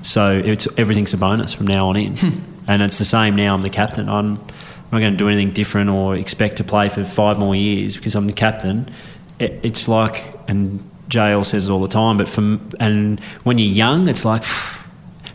So 0.01 0.41
it's 0.43 0.67
everything's 0.77 1.13
a 1.13 1.17
bonus 1.17 1.53
from 1.53 1.67
now 1.67 1.87
on 1.87 1.95
in, 1.95 2.15
and 2.67 2.81
it's 2.81 2.99
the 2.99 3.05
same 3.05 3.35
now. 3.35 3.53
I'm 3.53 3.61
the 3.61 3.69
captain. 3.69 4.09
I'm 4.09 4.45
not 4.93 4.99
going 4.99 5.13
to 5.13 5.17
do 5.17 5.27
anything 5.29 5.51
different 5.51 5.89
or 5.89 6.15
expect 6.15 6.57
to 6.57 6.63
play 6.63 6.89
for 6.89 7.03
five 7.03 7.37
more 7.39 7.55
years 7.55 7.95
because 7.95 8.15
I'm 8.15 8.27
the 8.27 8.33
captain. 8.33 8.89
It, 9.39 9.59
it's 9.63 9.87
like, 9.87 10.23
and 10.47 10.79
JL 11.09 11.45
says 11.45 11.67
it 11.67 11.71
all 11.71 11.81
the 11.81 11.87
time, 11.87 12.17
but 12.17 12.27
from 12.27 12.69
and 12.79 13.19
when 13.43 13.57
you're 13.57 13.67
young, 13.73 14.07
it's 14.07 14.23
like 14.25 14.43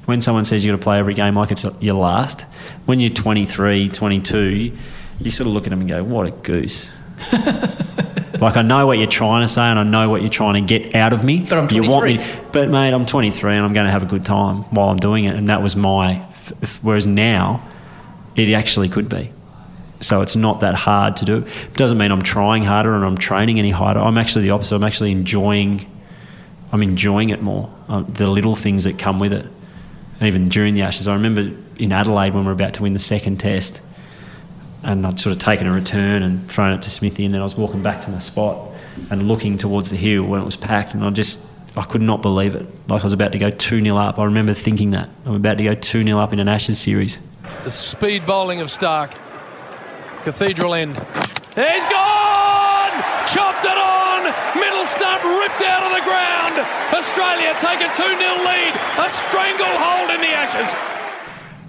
when 0.06 0.20
someone 0.20 0.44
says 0.44 0.64
you're 0.64 0.72
going 0.72 0.80
to 0.80 0.84
play 0.84 0.98
every 0.98 1.14
game 1.14 1.34
like 1.34 1.50
it's 1.50 1.66
your 1.80 1.96
last. 1.96 2.42
When 2.86 3.00
you're 3.00 3.10
23, 3.10 3.88
22, 3.88 4.72
you 5.20 5.30
sort 5.30 5.46
of 5.46 5.52
look 5.52 5.64
at 5.64 5.70
them 5.70 5.80
and 5.80 5.88
go, 5.88 6.02
"What 6.02 6.26
a 6.26 6.30
goose." 6.30 6.90
Like 8.40 8.56
I 8.56 8.62
know 8.62 8.86
what 8.86 8.98
you're 8.98 9.08
trying 9.08 9.42
to 9.42 9.48
say, 9.48 9.62
and 9.62 9.80
I 9.80 9.82
know 9.82 10.08
what 10.08 10.20
you're 10.20 10.30
trying 10.30 10.54
to 10.54 10.78
get 10.78 10.94
out 10.94 11.12
of 11.12 11.24
me. 11.24 11.40
But 11.40 11.58
I'm 11.58 11.70
You 11.72 11.90
want 11.90 12.06
me, 12.06 12.14
23. 12.18 12.40
but 12.52 12.68
mate, 12.68 12.92
I'm 12.92 13.04
23, 13.04 13.56
and 13.56 13.64
I'm 13.64 13.72
going 13.72 13.86
to 13.86 13.90
have 13.90 14.04
a 14.04 14.06
good 14.06 14.24
time 14.24 14.58
while 14.70 14.90
I'm 14.90 14.96
doing 14.98 15.24
it, 15.24 15.34
and 15.34 15.48
that 15.48 15.60
was 15.60 15.74
my. 15.74 16.12
f- 16.14 16.52
f- 16.62 16.78
Whereas 16.80 17.04
now, 17.04 17.66
it 18.36 18.48
actually 18.50 18.88
could 18.90 19.08
be. 19.08 19.32
So 20.00 20.20
it's 20.20 20.36
not 20.36 20.60
that 20.60 20.74
hard 20.74 21.16
to 21.18 21.24
do. 21.24 21.36
It 21.38 21.74
doesn't 21.74 21.98
mean 21.98 22.12
I'm 22.12 22.22
trying 22.22 22.62
harder 22.62 22.94
and 22.94 23.04
I'm 23.04 23.18
training 23.18 23.58
any 23.58 23.70
harder. 23.70 24.00
I'm 24.00 24.18
actually 24.18 24.42
the 24.42 24.50
opposite. 24.50 24.76
I'm 24.76 24.84
actually 24.84 25.10
enjoying. 25.10 25.90
I'm 26.72 26.82
enjoying 26.82 27.30
it 27.30 27.42
more. 27.42 27.72
Uh, 27.88 28.02
the 28.02 28.28
little 28.28 28.54
things 28.54 28.84
that 28.84 28.98
come 28.98 29.18
with 29.18 29.32
it, 29.32 29.46
and 30.20 30.22
even 30.28 30.48
during 30.48 30.74
the 30.74 30.82
Ashes, 30.82 31.08
I 31.08 31.14
remember 31.14 31.50
in 31.78 31.92
Adelaide 31.92 32.34
when 32.34 32.42
we 32.42 32.46
were 32.46 32.52
about 32.52 32.74
to 32.74 32.82
win 32.82 32.92
the 32.92 32.98
second 32.98 33.38
Test 33.38 33.80
and 34.82 35.06
I'd 35.06 35.18
sort 35.18 35.34
of 35.34 35.40
taken 35.40 35.66
a 35.66 35.72
return 35.72 36.22
and 36.22 36.48
thrown 36.48 36.72
it 36.72 36.82
to 36.82 36.90
Smithy, 36.90 37.24
and 37.24 37.34
then 37.34 37.40
I 37.40 37.44
was 37.44 37.56
walking 37.56 37.82
back 37.82 38.00
to 38.02 38.10
my 38.10 38.20
spot 38.20 38.70
and 39.10 39.28
looking 39.28 39.58
towards 39.58 39.90
the 39.90 39.96
hill 39.96 40.24
when 40.24 40.40
it 40.40 40.44
was 40.44 40.56
packed, 40.56 40.94
and 40.94 41.04
I 41.04 41.10
just 41.10 41.44
I 41.76 41.82
could 41.82 42.02
not 42.02 42.22
believe 42.22 42.54
it. 42.54 42.66
Like 42.88 43.02
I 43.02 43.04
was 43.04 43.12
about 43.12 43.32
to 43.32 43.38
go 43.38 43.50
two 43.50 43.80
0 43.80 43.96
up. 43.96 44.18
I 44.18 44.24
remember 44.24 44.54
thinking 44.54 44.92
that 44.92 45.08
I'm 45.26 45.34
about 45.34 45.58
to 45.58 45.64
go 45.64 45.74
two 45.74 46.04
0 46.04 46.18
up 46.18 46.32
in 46.32 46.40
an 46.40 46.48
Ashes 46.48 46.78
series. 46.78 47.18
The 47.64 47.70
speed 47.70 48.26
bowling 48.26 48.60
of 48.60 48.68
Starc. 48.68 49.12
Cathedral 50.24 50.74
end. 50.74 50.96
He's 51.54 51.84
gone! 51.86 52.92
Chopped 53.26 53.64
it 53.64 53.78
on! 53.78 54.24
Middle 54.58 54.84
stump 54.84 55.22
ripped 55.24 55.62
out 55.62 55.82
of 55.82 55.92
the 55.96 56.04
ground! 56.04 56.66
Australia 56.94 57.54
take 57.60 57.80
a 57.80 57.88
2 57.94 58.02
0 58.02 58.16
lead! 58.44 58.72
A 58.98 59.08
stranglehold 59.08 60.10
in 60.10 60.20
the 60.20 60.28
Ashes! 60.28 60.74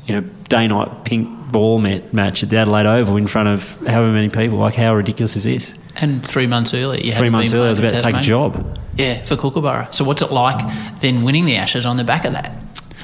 You 0.08 0.16
know, 0.22 0.28
day 0.50 0.68
night 0.68 1.06
pink 1.06 1.52
ball 1.52 1.80
mat- 1.80 2.14
match 2.14 2.44
at 2.44 2.50
the 2.50 2.58
Adelaide 2.58 2.86
Oval 2.88 3.18
in 3.18 3.28
front 3.28 3.50
of 3.50 3.76
however 3.88 4.12
many 4.12 4.30
people. 4.30 4.58
Like 4.58 4.76
how 4.76 4.94
ridiculous 4.96 5.36
is 5.36 5.44
this? 5.44 5.74
And 5.96 6.26
three 6.28 6.48
months 6.48 6.74
earlier, 6.74 7.02
you 7.04 7.12
Three 7.12 7.30
months 7.30 7.52
been 7.52 7.58
earlier, 7.60 7.68
I 7.68 7.70
was 7.70 7.80
about 7.80 7.92
to 7.92 8.00
take 8.00 8.16
a 8.16 8.22
job. 8.22 8.80
Yeah, 8.98 9.24
for 9.24 9.36
Kookaburra. 9.38 9.94
So 9.94 10.04
what's 10.04 10.22
it 10.22 10.32
like 10.32 10.60
then 11.02 11.24
winning 11.24 11.46
the 11.46 11.56
Ashes 11.56 11.86
on 11.86 11.98
the 11.98 12.04
back 12.04 12.26
of 12.26 12.34
that? 12.34 12.52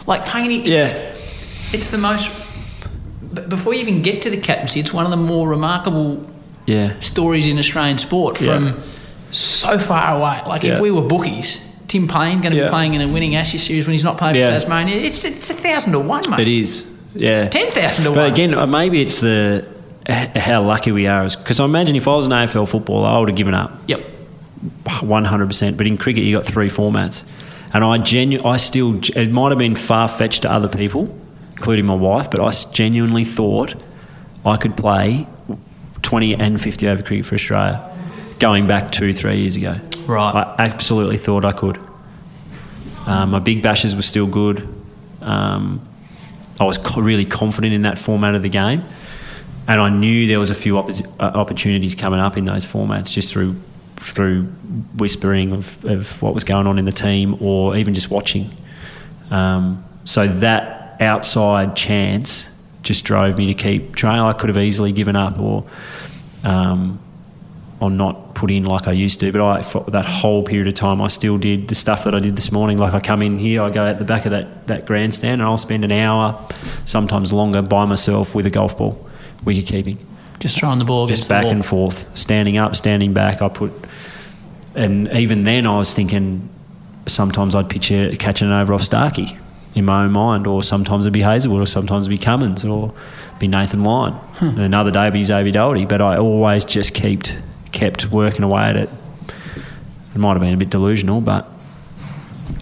Like 0.07 0.25
Paney, 0.25 0.59
it's, 0.65 0.67
Yeah. 0.69 1.77
it's 1.77 1.87
the 1.89 1.97
most. 1.97 2.31
B- 3.35 3.41
Before 3.47 3.73
you 3.73 3.81
even 3.81 4.01
get 4.01 4.21
to 4.23 4.29
the 4.29 4.37
captaincy, 4.37 4.79
it's 4.79 4.93
one 4.93 5.05
of 5.05 5.11
the 5.11 5.17
more 5.17 5.47
remarkable 5.49 6.25
Yeah. 6.65 6.91
stories 7.01 7.45
in 7.47 7.59
Australian 7.59 7.97
sport. 7.97 8.37
From 8.37 8.65
Yeah. 8.67 8.73
so 9.31 9.77
far 9.77 10.17
away. 10.17 10.37
Like 10.47 10.63
Yeah. 10.63 10.73
if 10.75 10.79
we 10.81 10.89
were 10.91 11.01
bookies, 11.01 11.59
Tim 11.87 12.07
Paine 12.07 12.41
going 12.41 12.53
to 12.53 12.57
Yeah. 12.57 12.63
be 12.65 12.69
playing 12.69 12.93
in 12.95 13.01
a 13.01 13.07
winning 13.07 13.35
Ashes 13.35 13.61
series 13.63 13.85
when 13.85 13.93
he's 13.93 14.03
not 14.03 14.17
playing 14.17 14.35
for 14.35 14.51
Tasmania. 14.51 14.95
It's 14.97 15.23
it's 15.25 15.49
a 15.49 15.53
thousand 15.53 15.91
to 15.93 15.99
one, 15.99 16.27
mate. 16.29 16.39
It 16.39 16.47
is. 16.47 16.85
Yeah. 17.13 17.47
10,000 17.49 18.03
to 18.05 18.09
But 18.11 18.17
one. 18.17 18.29
But 18.29 18.33
again, 18.39 18.69
maybe 18.71 19.01
it's 19.01 19.19
the 19.19 19.65
how 20.35 20.61
lucky 20.63 20.91
we 20.91 21.07
are. 21.07 21.23
Because 21.29 21.59
I 21.59 21.65
imagine 21.65 21.95
if 21.95 22.07
I 22.07 22.15
was 22.15 22.25
an 22.27 22.33
AFL 22.33 22.65
footballer, 22.67 23.07
I 23.07 23.17
would 23.19 23.29
have 23.29 23.37
given 23.37 23.53
up. 23.55 23.79
Yep. 23.87 24.01
100%. 25.01 25.77
But 25.77 25.87
in 25.87 25.97
cricket, 25.97 26.23
you 26.23 26.35
got 26.35 26.45
three 26.45 26.69
formats. 26.69 27.23
And 27.73 27.83
I 27.83 27.97
genu- 27.97 28.39
I 28.45 28.57
still, 28.57 28.99
it 29.15 29.31
might 29.31 29.49
have 29.49 29.57
been 29.57 29.75
far 29.75 30.07
fetched 30.07 30.43
to 30.43 30.51
other 30.51 30.67
people, 30.67 31.13
including 31.57 31.85
my 31.85 31.95
wife, 31.95 32.29
but 32.29 32.39
I 32.39 32.51
genuinely 32.71 33.23
thought 33.23 33.75
I 34.45 34.57
could 34.57 34.75
play 34.77 35.27
20 36.01 36.35
and 36.35 36.61
50 36.61 36.87
over 36.87 37.01
cricket 37.01 37.25
for 37.25 37.35
Australia 37.35 37.91
going 38.39 38.67
back 38.67 38.91
two, 38.91 39.13
three 39.13 39.39
years 39.39 39.55
ago. 39.55 39.79
Right. 40.05 40.31
I 40.57 40.65
absolutely 40.65 41.17
thought 41.17 41.45
I 41.45 41.51
could. 41.51 41.79
Um, 43.07 43.31
my 43.31 43.39
big 43.39 43.61
bashes 43.61 43.95
were 43.95 44.01
still 44.01 44.27
good. 44.27 44.67
Um, 45.21 45.81
I 46.59 46.63
was 46.63 46.77
co- 46.77 47.01
really 47.01 47.25
confident 47.25 47.73
in 47.73 47.83
that 47.83 47.97
format 47.97 48.35
of 48.35 48.41
the 48.41 48.49
game. 48.49 48.83
And 49.67 49.81
I 49.81 49.89
knew 49.89 50.27
there 50.27 50.39
was 50.39 50.51
a 50.51 50.55
few 50.55 50.73
oppos- 50.73 51.07
uh, 51.19 51.23
opportunities 51.23 51.95
coming 51.95 52.19
up 52.19 52.37
in 52.37 52.45
those 52.45 52.65
formats 52.65 53.11
just 53.11 53.31
through 53.31 53.55
through 53.97 54.43
whispering 54.97 55.51
of, 55.51 55.83
of 55.85 56.21
what 56.21 56.35
was 56.35 56.43
going 56.43 56.67
on 56.67 56.77
in 56.77 56.85
the 56.85 56.91
team 56.91 57.35
or 57.41 57.75
even 57.75 57.95
just 57.95 58.11
watching. 58.11 58.55
Um, 59.31 59.83
so 60.03 60.27
that 60.27 60.74
outside 60.99 61.75
chance 61.75 62.45
just 62.85 63.03
drove 63.03 63.37
me 63.37 63.47
to 63.47 63.53
keep 63.53 63.95
trying. 63.95 64.21
I 64.21 64.31
could 64.31 64.49
have 64.49 64.57
easily 64.57 64.91
given 64.91 65.15
up 65.15 65.39
or 65.39 65.65
um, 66.43 66.99
or 67.79 67.89
not 67.89 68.35
put 68.35 68.51
in 68.51 68.63
like 68.63 68.87
I 68.87 68.91
used 68.91 69.19
to. 69.19 69.31
But 69.31 69.41
I, 69.41 69.61
for 69.63 69.83
that 69.89 70.05
whole 70.05 70.43
period 70.43 70.67
of 70.67 70.75
time, 70.75 71.01
I 71.01 71.07
still 71.07 71.37
did 71.37 71.67
the 71.67 71.75
stuff 71.75 72.03
that 72.05 72.15
I 72.15 72.19
did 72.19 72.35
this 72.35 72.51
morning. 72.51 72.77
Like 72.77 72.93
I 72.93 72.99
come 72.99 73.21
in 73.21 73.37
here, 73.37 73.61
I 73.61 73.69
go 73.69 73.85
at 73.85 73.99
the 73.99 74.05
back 74.05 74.25
of 74.25 74.31
that, 74.31 74.67
that 74.67 74.85
grandstand, 74.85 75.41
and 75.41 75.43
I'll 75.43 75.57
spend 75.57 75.83
an 75.83 75.91
hour, 75.91 76.39
sometimes 76.85 77.33
longer, 77.33 77.61
by 77.61 77.85
myself 77.85 78.35
with 78.35 78.45
a 78.45 78.49
golf 78.49 78.77
ball, 78.77 79.09
wicket 79.43 79.65
keeping. 79.65 80.05
Just 80.39 80.59
throwing 80.59 80.79
the 80.79 80.85
ball 80.85 81.07
Just 81.07 81.27
back 81.27 81.45
and 81.45 81.65
forth, 81.65 82.05
standing 82.17 82.57
up, 82.57 82.75
standing 82.75 83.13
back. 83.13 83.41
I 83.41 83.49
put, 83.49 83.71
and 84.75 85.07
even 85.09 85.43
then 85.43 85.65
I 85.65 85.77
was 85.77 85.93
thinking, 85.93 86.47
sometimes 87.07 87.55
I'd 87.55 87.69
picture 87.69 88.15
catching 88.17 88.51
it 88.51 88.53
over 88.53 88.73
off 88.73 88.83
Starkey 88.83 89.37
in 89.75 89.85
my 89.85 90.05
own 90.05 90.11
mind, 90.11 90.47
or 90.47 90.63
sometimes 90.63 91.05
it'd 91.05 91.13
be 91.13 91.21
Hazlewood, 91.21 91.61
or 91.61 91.67
sometimes 91.67 92.07
it'd 92.07 92.17
be 92.17 92.23
Cummins, 92.23 92.65
or 92.65 92.93
be 93.39 93.47
Nathan 93.47 93.83
Lyon. 93.83 94.13
Hmm. 94.13 94.45
And 94.45 94.59
another 94.59 94.91
day 94.91 95.03
it'd 95.03 95.13
be 95.13 95.23
Xavier 95.23 95.51
Doherty. 95.51 95.85
But 95.85 96.01
I 96.01 96.17
always 96.17 96.65
just 96.65 96.93
kept 96.93 97.37
kept 97.71 98.09
working 98.09 98.43
away 98.43 98.63
at 98.63 98.77
it. 98.77 98.89
It 100.15 100.17
might 100.17 100.31
have 100.31 100.41
been 100.41 100.53
a 100.53 100.57
bit 100.57 100.69
delusional, 100.69 101.19
but 101.19 101.51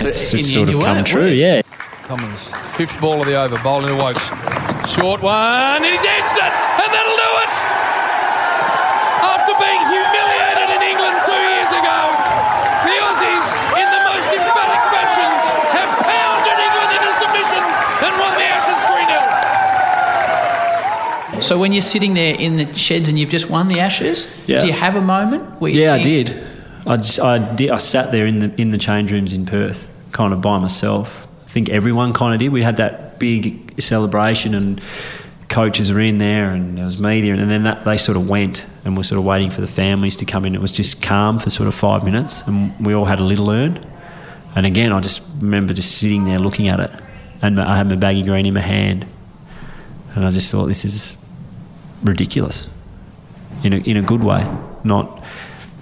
it's, 0.02 0.34
in 0.34 0.40
it's 0.40 0.48
the 0.48 0.54
sort 0.54 0.70
end 0.70 0.76
of 0.76 0.82
you 0.82 0.86
come 0.86 1.04
true. 1.04 1.28
Yeah. 1.28 1.62
Cummins, 2.04 2.52
fifth 2.76 3.00
ball 3.00 3.22
of 3.22 3.28
the 3.28 3.40
over, 3.40 3.58
bowling 3.64 3.88
to 3.88 3.96
Woakes. 3.96 4.28
Short 4.92 5.24
one, 5.24 5.80
and 5.80 5.86
he's 5.86 6.04
edged 6.04 6.36
it, 6.36 6.54
and 6.54 6.90
that'll 6.92 7.16
do 7.16 7.32
it! 7.48 7.54
After 9.24 9.56
being 9.56 9.80
humiliated 9.88 10.68
in 10.76 10.82
England 10.84 11.16
two 11.24 11.42
years 11.48 11.72
ago, 11.72 12.00
the 12.84 12.96
Aussies, 13.08 13.48
in 13.80 13.88
the 13.88 14.02
most 14.04 14.28
emphatic 14.36 14.84
fashion, 14.92 15.30
have 15.78 15.92
pounded 16.04 16.58
England 16.60 16.92
into 16.92 17.12
submission 17.16 17.64
and 18.04 18.14
won 18.20 18.36
the 18.36 18.48
Ashes 18.52 18.80
3 18.84 19.08
0. 19.08 19.24
So 21.44 21.60
when 21.60 21.74
you're 21.74 21.82
sitting 21.82 22.14
there 22.14 22.36
in 22.36 22.56
the 22.56 22.74
sheds 22.74 23.10
and 23.10 23.20
you've 23.20 23.30
just 23.30 23.50
won 23.50 23.68
the 23.68 23.80
Ashes, 23.82 24.28
Yeah. 24.48 24.60
do 24.60 24.68
you 24.68 24.74
have 24.74 24.96
a 24.96 25.02
moment 25.02 25.44
Yeah, 25.62 25.94
I 25.94 26.02
did. 26.02 26.42
I, 26.88 26.96
just, 26.98 27.20
I 27.20 27.38
did. 27.56 27.70
I 27.72 27.78
sat 27.78 28.12
there 28.12 28.26
in 28.26 28.40
the 28.40 28.52
in 28.62 28.70
the 28.70 28.78
change 28.78 29.12
rooms 29.12 29.32
in 29.34 29.46
Perth, 29.46 29.88
kind 30.12 30.34
of 30.34 30.42
by 30.42 30.58
myself. 30.58 31.28
I 31.46 31.50
think 31.50 31.70
everyone 31.70 32.14
kind 32.14 32.34
of 32.34 32.40
did. 32.40 32.50
We 32.52 32.64
had 32.64 32.78
that 32.78 33.20
big 33.20 33.80
celebration, 33.82 34.54
and 34.54 34.82
coaches 35.50 35.92
were 35.94 36.02
in 36.02 36.18
there, 36.18 36.52
and 36.52 36.78
there 36.78 36.86
was 36.86 37.00
media, 37.00 37.34
and 37.36 37.50
then 37.50 37.64
that, 37.64 37.86
they 37.86 37.96
sort 37.98 38.18
of 38.18 38.28
went, 38.30 38.66
and 38.84 38.98
we're 38.98 39.04
sort 39.04 39.20
of 39.20 39.26
waiting 39.26 39.50
for 39.52 39.62
the 39.62 39.68
families 39.68 40.16
to 40.18 40.26
come 40.26 40.46
in. 40.46 40.56
It 40.56 40.62
was 40.62 40.72
just 40.72 41.02
calm 41.02 41.40
for 41.40 41.50
sort 41.50 41.68
of 41.68 41.76
five 41.76 42.04
minutes, 42.04 42.42
and 42.48 42.74
we 42.86 42.94
all 42.94 43.06
had 43.06 43.20
a 43.20 43.24
little 43.24 43.50
earned. 43.50 43.86
And 44.56 44.66
again, 44.66 44.92
I 44.92 45.00
just 45.00 45.22
remember 45.40 45.74
just 45.74 45.98
sitting 46.00 46.26
there 46.26 46.40
looking 46.40 46.68
at 46.70 46.80
it, 46.80 46.92
and 47.42 47.60
I 47.60 47.78
had 47.78 47.88
my 47.90 47.96
baggy 47.96 48.24
green 48.24 48.46
in 48.46 48.54
my 48.54 48.62
hand, 48.62 49.06
and 50.16 50.26
I 50.26 50.32
just 50.32 50.52
thought, 50.52 50.66
this 50.68 50.84
is 50.86 51.16
ridiculous 52.04 52.70
in 53.64 53.74
a, 53.74 53.78
in 53.78 53.98
a 53.98 54.02
good 54.02 54.24
way. 54.24 54.46
Not, 54.84 55.24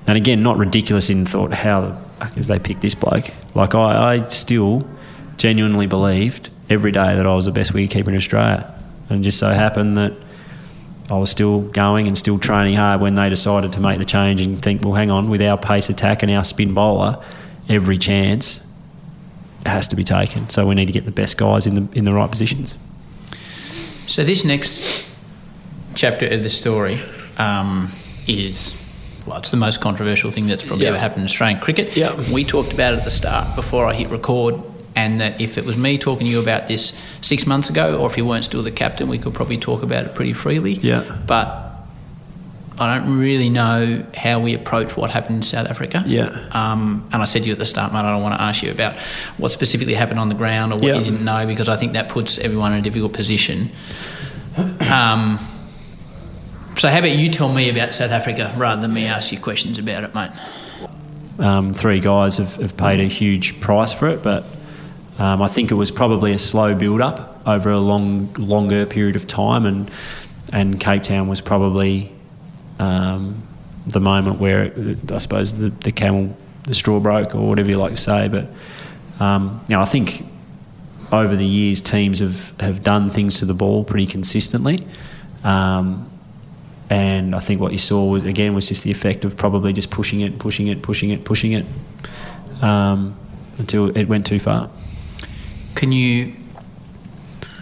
and 0.07 0.17
again, 0.17 0.41
not 0.43 0.57
ridiculous 0.57 1.09
in 1.09 1.25
thought 1.25 1.53
how 1.53 1.81
the 1.81 1.95
fuck 2.19 2.33
they 2.33 2.59
picked 2.59 2.81
this 2.81 2.95
bloke. 2.95 3.31
Like 3.55 3.75
I, 3.75 4.13
I 4.13 4.27
still 4.29 4.87
genuinely 5.37 5.87
believed 5.87 6.49
every 6.69 6.91
day 6.91 7.15
that 7.15 7.25
I 7.25 7.33
was 7.33 7.45
the 7.45 7.51
best 7.51 7.73
wicketkeeper 7.73 8.07
in 8.07 8.15
Australia, 8.15 8.73
and 9.09 9.23
just 9.23 9.39
so 9.39 9.51
happened 9.51 9.97
that 9.97 10.13
I 11.09 11.17
was 11.17 11.29
still 11.29 11.61
going 11.61 12.07
and 12.07 12.17
still 12.17 12.39
training 12.39 12.77
hard 12.77 13.01
when 13.01 13.15
they 13.15 13.27
decided 13.27 13.73
to 13.73 13.81
make 13.81 13.97
the 13.97 14.05
change 14.05 14.39
and 14.39 14.61
think, 14.61 14.83
well, 14.83 14.93
hang 14.93 15.11
on, 15.11 15.29
with 15.29 15.41
our 15.41 15.57
pace 15.57 15.89
attack 15.89 16.23
and 16.23 16.31
our 16.31 16.43
spin 16.43 16.73
bowler, 16.73 17.21
every 17.67 17.97
chance 17.97 18.63
has 19.65 19.87
to 19.89 19.95
be 19.95 20.03
taken. 20.03 20.49
So 20.49 20.67
we 20.67 20.75
need 20.75 20.85
to 20.85 20.93
get 20.93 21.05
the 21.05 21.11
best 21.11 21.37
guys 21.37 21.67
in 21.67 21.75
the 21.75 21.97
in 21.97 22.05
the 22.05 22.13
right 22.13 22.29
positions. 22.29 22.77
So 24.07 24.23
this 24.23 24.45
next 24.45 25.07
chapter 25.95 26.27
of 26.27 26.43
the 26.43 26.49
story 26.49 26.99
um, 27.37 27.91
is 28.27 28.75
well, 29.25 29.37
it's 29.37 29.51
the 29.51 29.57
most 29.57 29.81
controversial 29.81 30.31
thing 30.31 30.47
that's 30.47 30.63
probably 30.63 30.85
Yeah. 30.85 30.91
ever 30.91 30.99
happened 30.99 31.21
in 31.21 31.25
Australian 31.25 31.59
cricket. 31.59 31.95
Yeah. 31.95 32.13
We 32.33 32.43
talked 32.43 32.73
about 32.73 32.93
it 32.93 32.97
at 32.99 33.03
the 33.03 33.11
start 33.11 33.55
before 33.55 33.85
I 33.85 33.93
hit 33.93 34.09
record, 34.09 34.55
and 34.95 35.21
that 35.21 35.39
if 35.39 35.57
it 35.59 35.65
was 35.65 35.77
me 35.77 35.97
talking 35.99 36.25
to 36.25 36.31
you 36.31 36.39
about 36.41 36.65
this 36.67 36.93
six 37.21 37.45
months 37.45 37.69
ago, 37.69 37.99
or 37.99 38.09
if 38.09 38.17
you 38.17 38.25
weren't 38.25 38.45
still 38.45 38.63
the 38.63 38.71
captain, 38.71 39.07
we 39.07 39.19
could 39.19 39.33
probably 39.35 39.57
talk 39.59 39.83
about 39.83 40.05
it 40.05 40.15
pretty 40.15 40.33
freely. 40.33 40.73
Yeah. 40.73 41.03
But 41.27 41.67
I 42.79 42.97
don't 42.97 43.19
really 43.19 43.49
know 43.49 44.03
how 44.17 44.39
we 44.39 44.55
approach 44.55 44.97
what 44.97 45.11
happened 45.11 45.35
in 45.37 45.41
South 45.43 45.67
Africa. 45.67 46.03
Yeah. 46.07 46.35
Um, 46.51 47.07
and 47.13 47.21
I 47.21 47.25
said 47.25 47.43
to 47.43 47.47
you 47.47 47.53
at 47.53 47.59
the 47.59 47.65
start, 47.65 47.93
mate, 47.93 47.99
I 47.99 48.11
don't 48.11 48.23
want 48.23 48.33
to 48.33 48.41
ask 48.41 48.63
you 48.63 48.71
about 48.71 48.95
what 49.37 49.51
specifically 49.51 49.93
happened 49.93 50.19
on 50.19 50.29
the 50.29 50.35
ground 50.35 50.73
or 50.73 50.77
what 50.77 50.87
Yeah. 50.87 50.95
you 50.95 51.03
didn't 51.03 51.23
know 51.23 51.45
because 51.45 51.69
I 51.69 51.75
think 51.77 51.93
that 51.93 52.09
puts 52.09 52.39
everyone 52.39 52.73
in 52.73 52.79
a 52.79 52.81
difficult 52.81 53.13
position. 53.13 53.69
Um, 54.79 55.37
so, 56.81 56.89
how 56.89 56.97
about 56.97 57.11
you 57.11 57.29
tell 57.29 57.47
me 57.47 57.69
about 57.69 57.93
South 57.93 58.09
Africa 58.09 58.51
rather 58.57 58.81
than 58.81 58.91
me 58.91 59.05
ask 59.05 59.31
you 59.31 59.39
questions 59.39 59.77
about 59.77 60.03
it, 60.03 60.15
mate? 60.15 60.31
Um, 61.37 61.73
three 61.73 61.99
guys 61.99 62.37
have, 62.37 62.55
have 62.55 62.75
paid 62.75 62.99
a 62.99 63.05
huge 63.05 63.59
price 63.59 63.93
for 63.93 64.07
it, 64.07 64.23
but 64.23 64.47
um, 65.19 65.43
I 65.43 65.47
think 65.47 65.69
it 65.69 65.75
was 65.75 65.91
probably 65.91 66.33
a 66.33 66.39
slow 66.39 66.73
build 66.73 66.99
up 66.99 67.39
over 67.45 67.69
a 67.69 67.77
long, 67.77 68.33
longer 68.33 68.87
period 68.87 69.15
of 69.15 69.27
time, 69.27 69.67
and 69.67 69.91
and 70.51 70.79
Cape 70.79 71.03
Town 71.03 71.27
was 71.27 71.39
probably 71.39 72.11
um, 72.79 73.43
the 73.85 73.99
moment 73.99 74.39
where 74.39 74.63
it, 74.63 75.11
I 75.11 75.19
suppose 75.19 75.53
the, 75.53 75.69
the 75.69 75.91
camel, 75.91 76.35
the 76.63 76.73
straw 76.73 76.99
broke, 76.99 77.35
or 77.35 77.47
whatever 77.47 77.69
you 77.69 77.75
like 77.75 77.91
to 77.91 77.97
say. 77.97 78.27
But 78.27 78.47
um, 79.23 79.63
you 79.67 79.75
know, 79.75 79.83
I 79.83 79.85
think 79.85 80.25
over 81.11 81.35
the 81.35 81.45
years 81.45 81.79
teams 81.79 82.17
have, 82.21 82.59
have 82.59 82.81
done 82.81 83.11
things 83.11 83.37
to 83.37 83.45
the 83.45 83.53
ball 83.53 83.83
pretty 83.83 84.07
consistently. 84.07 84.87
Um, 85.43 86.10
and 86.91 87.33
I 87.33 87.39
think 87.39 87.61
what 87.61 87.71
you 87.71 87.77
saw 87.77 88.03
was 88.05 88.25
again 88.25 88.53
was 88.53 88.67
just 88.67 88.83
the 88.83 88.91
effect 88.91 89.23
of 89.23 89.37
probably 89.37 89.71
just 89.71 89.89
pushing 89.91 90.19
it, 90.19 90.37
pushing 90.39 90.67
it, 90.67 90.81
pushing 90.81 91.09
it, 91.09 91.23
pushing 91.23 91.53
it 91.53 91.65
um, 92.61 93.15
until 93.57 93.95
it 93.97 94.05
went 94.09 94.25
too 94.27 94.39
far. 94.39 94.69
Can 95.75 95.93
you 95.93 96.33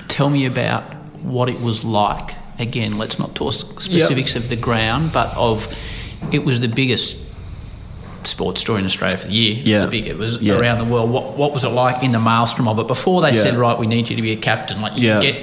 tell 0.08 0.30
me 0.32 0.46
about 0.46 0.82
what 1.22 1.48
it 1.48 1.62
was 1.62 1.84
like? 1.84 2.34
Again, 2.58 2.98
let's 2.98 3.20
not 3.20 3.36
talk 3.36 3.54
specifics 3.54 4.36
of 4.36 4.50
the 4.50 4.56
ground, 4.56 5.12
but 5.14 5.30
of 5.38 5.68
it 6.32 6.44
was 6.44 6.60
the 6.60 6.68
biggest 6.68 7.16
sports 8.24 8.62
story 8.62 8.80
in 8.80 8.86
Australia 8.86 9.16
for 9.16 9.28
the 9.28 9.34
year. 9.34 9.54
It 9.54 9.60
was 9.60 9.68
Yeah. 9.68 9.80
the 9.86 9.88
big. 9.92 10.08
It 10.08 10.18
was 10.18 10.42
Yeah. 10.42 10.56
around 10.56 10.80
the 10.80 10.86
world. 10.94 11.10
What 11.12 11.38
what 11.38 11.54
was 11.54 11.64
it 11.64 11.70
like 11.70 12.04
in 12.04 12.12
the 12.12 12.20
maelstrom 12.20 12.68
of 12.68 12.80
it 12.80 12.88
before 12.88 13.22
they 13.22 13.32
Yeah. 13.32 13.44
said, 13.44 13.56
right, 13.56 13.78
we 13.78 13.86
need 13.88 14.10
you 14.10 14.16
to 14.16 14.22
be 14.24 14.32
a 14.32 14.36
captain? 14.36 14.82
Like 14.82 14.98
you 14.98 15.08
Yeah. 15.08 15.20
get 15.22 15.36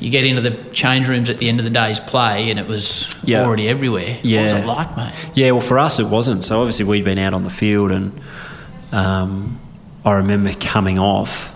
you 0.00 0.10
get 0.10 0.24
into 0.24 0.40
the 0.42 0.50
change 0.72 1.08
rooms 1.08 1.30
at 1.30 1.38
the 1.38 1.48
end 1.48 1.58
of 1.60 1.64
the 1.64 1.70
day's 1.70 2.00
play, 2.00 2.50
and 2.50 2.58
it 2.58 2.66
was 2.66 3.08
Yeah. 3.24 3.44
already 3.44 3.68
everywhere. 3.68 4.18
Yeah. 4.22 4.42
What 4.46 4.54
was 4.54 4.64
it 4.64 4.66
like, 4.66 4.96
mate? 4.96 5.12
Yeah, 5.34 5.50
well, 5.52 5.60
for 5.60 5.78
us 5.78 5.98
it 5.98 6.06
wasn't. 6.08 6.44
So 6.44 6.60
obviously 6.60 6.84
we'd 6.84 7.04
been 7.04 7.18
out 7.18 7.34
on 7.34 7.44
the 7.44 7.50
field, 7.50 7.90
and 7.90 8.12
um, 8.92 9.58
I 10.04 10.12
remember 10.12 10.52
coming 10.54 10.98
off, 10.98 11.52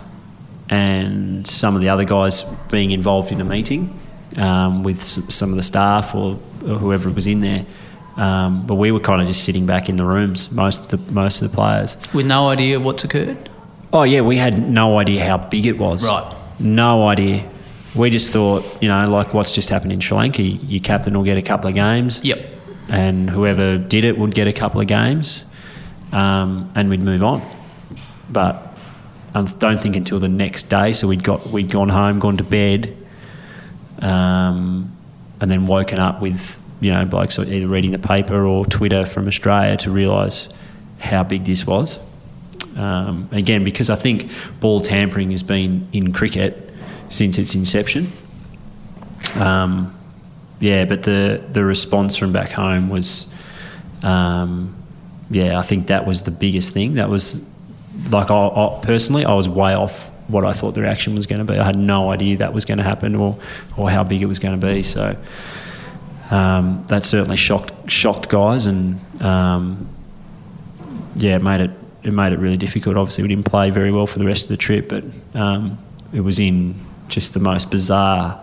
and 0.71 1.47
some 1.47 1.75
of 1.75 1.81
the 1.81 1.89
other 1.91 2.05
guys 2.05 2.45
being 2.71 2.91
involved 2.91 3.33
in 3.33 3.41
a 3.41 3.45
meeting 3.45 3.99
um, 4.37 4.83
with 4.83 5.03
some 5.03 5.51
of 5.51 5.57
the 5.57 5.63
staff 5.63 6.15
or, 6.15 6.39
or 6.67 6.77
whoever 6.77 7.09
was 7.11 7.27
in 7.27 7.41
there. 7.41 7.65
Um, 8.17 8.67
but 8.67 8.75
we 8.75 8.91
were 8.91 9.01
kind 9.01 9.21
of 9.23 9.29
just 9.29 9.45
sitting 9.45 9.65
back 9.65 9.89
in 9.89 9.97
the 9.97 10.05
rooms, 10.05 10.51
most 10.51 10.93
of 10.93 11.07
the 11.07 11.13
most 11.13 11.41
of 11.41 11.51
the 11.51 11.55
players. 11.55 11.97
With 12.13 12.27
no 12.27 12.49
idea 12.49 12.81
what's 12.81 13.05
occurred. 13.05 13.39
Oh 13.93 14.03
yeah, 14.03 14.21
we 14.23 14.37
had 14.37 14.69
no 14.69 14.99
idea 14.99 15.25
how 15.25 15.39
big 15.39 15.67
it 15.67 15.79
was. 15.79 16.07
Right. 16.07 16.35
No 16.59 17.07
idea. 17.07 17.49
We 17.95 18.11
just 18.11 18.33
thought, 18.33 18.65
you 18.83 18.89
know, 18.89 19.09
like 19.11 19.35
what's 19.35 19.53
just 19.53 19.71
happened 19.71 19.93
in 19.93 20.01
Sri 20.01 20.17
Lanka. 20.17 20.43
Your 20.43 20.83
captain 20.83 21.15
will 21.17 21.25
get 21.25 21.39
a 21.39 21.43
couple 21.43 21.69
of 21.69 21.75
games. 21.75 22.21
Yep. 22.23 22.39
And 22.89 23.29
whoever 23.31 23.79
did 23.79 24.05
it 24.05 24.19
would 24.19 24.35
get 24.35 24.47
a 24.47 24.53
couple 24.53 24.81
of 24.81 24.87
games. 24.87 25.45
um, 26.13 26.71
and 26.75 26.89
we'd 26.89 27.01
move 27.01 27.23
on. 27.23 27.43
But 28.31 28.75
I 29.35 29.43
don't 29.43 29.81
think 29.81 29.97
until 29.97 30.19
the 30.19 30.29
next 30.29 30.65
day. 30.65 30.93
So 30.93 31.09
we'd 31.09 31.23
got 31.25 31.47
we'd 31.49 31.71
gone 31.71 31.89
home, 31.89 32.19
gone 32.19 32.37
to 32.39 32.45
bed, 32.45 32.97
um, 34.01 34.95
and 35.41 35.51
then 35.51 35.67
woken 35.67 35.99
up 35.99 36.21
with 36.21 36.61
you 36.81 36.91
know 36.91 37.05
blokes 37.05 37.39
either 37.39 37.67
reading 37.67 37.93
the 37.93 37.99
paper 37.99 38.47
or 38.47 38.65
Twitter 38.67 39.05
from 39.05 39.27
Australia 39.27 39.77
to 39.79 39.91
realise 39.91 40.49
how 40.99 41.23
big 41.23 41.45
this 41.45 41.67
was. 41.67 41.99
Um, 42.77 43.29
again, 43.33 43.65
because 43.65 43.91
I 43.91 43.97
think 43.97 44.31
ball 44.61 44.81
tampering 44.81 45.33
has 45.33 45.43
been 45.43 45.89
in 45.93 46.13
cricket 46.13 46.68
since 47.09 47.39
its 47.39 47.55
inception. 47.55 48.13
Um, 49.37 49.95
yeah, 50.61 50.85
but 50.85 51.03
the 51.03 51.43
the 51.53 51.65
response 51.65 52.17
from 52.17 52.33
back 52.33 52.51
home 52.51 52.89
was, 52.89 53.33
um, 54.03 54.75
yeah, 55.31 55.59
I 55.59 55.63
think 55.63 55.89
that 55.89 56.07
was 56.07 56.23
the 56.23 56.31
biggest 56.31 56.73
thing. 56.73 56.95
That 56.95 57.09
was 57.09 57.41
like 58.11 58.31
I, 58.31 58.49
I, 58.49 58.81
personally, 58.83 59.25
I 59.25 59.35
was 59.35 59.49
way 59.49 59.75
off 59.75 60.11
what 60.29 60.45
I 60.45 60.53
thought 60.53 60.75
the 60.75 60.83
reaction 60.83 61.15
was 61.15 61.27
going 61.27 61.45
to 61.45 61.53
be. 61.53 61.59
I 61.59 61.65
had 61.65 61.77
no 61.77 62.11
idea 62.11 62.39
that 62.39 62.53
was 62.53 62.65
going 62.65 62.79
to 62.79 62.85
happen 62.85 63.15
or 63.15 63.39
or 63.77 63.91
how 63.91 64.05
big 64.05 64.23
it 64.23 64.27
was 64.27 64.39
going 64.39 64.59
to 64.59 64.67
be. 64.67 64.83
So 64.83 65.17
um, 66.31 66.85
that 66.89 67.05
certainly 67.05 67.37
shocked 67.37 67.91
shocked 67.91 68.29
guys 68.29 68.67
and 68.67 69.01
um, 69.23 69.89
yeah, 71.17 71.37
it 71.37 71.43
made 71.43 71.61
it 71.61 71.71
it 72.03 72.13
made 72.13 72.33
it 72.33 72.39
really 72.39 72.57
difficult. 72.57 72.97
Obviously, 72.97 73.23
we 73.23 73.29
didn't 73.29 73.47
play 73.47 73.71
very 73.71 73.91
well 73.91 74.07
for 74.07 74.19
the 74.19 74.27
rest 74.27 74.45
of 74.45 74.49
the 74.49 74.57
trip, 74.57 74.89
but 74.89 75.05
um, 75.35 75.79
it 76.13 76.21
was 76.21 76.39
in 76.39 76.75
just 77.09 77.35
the 77.35 77.41
most 77.41 77.71
bizarre 77.71 78.41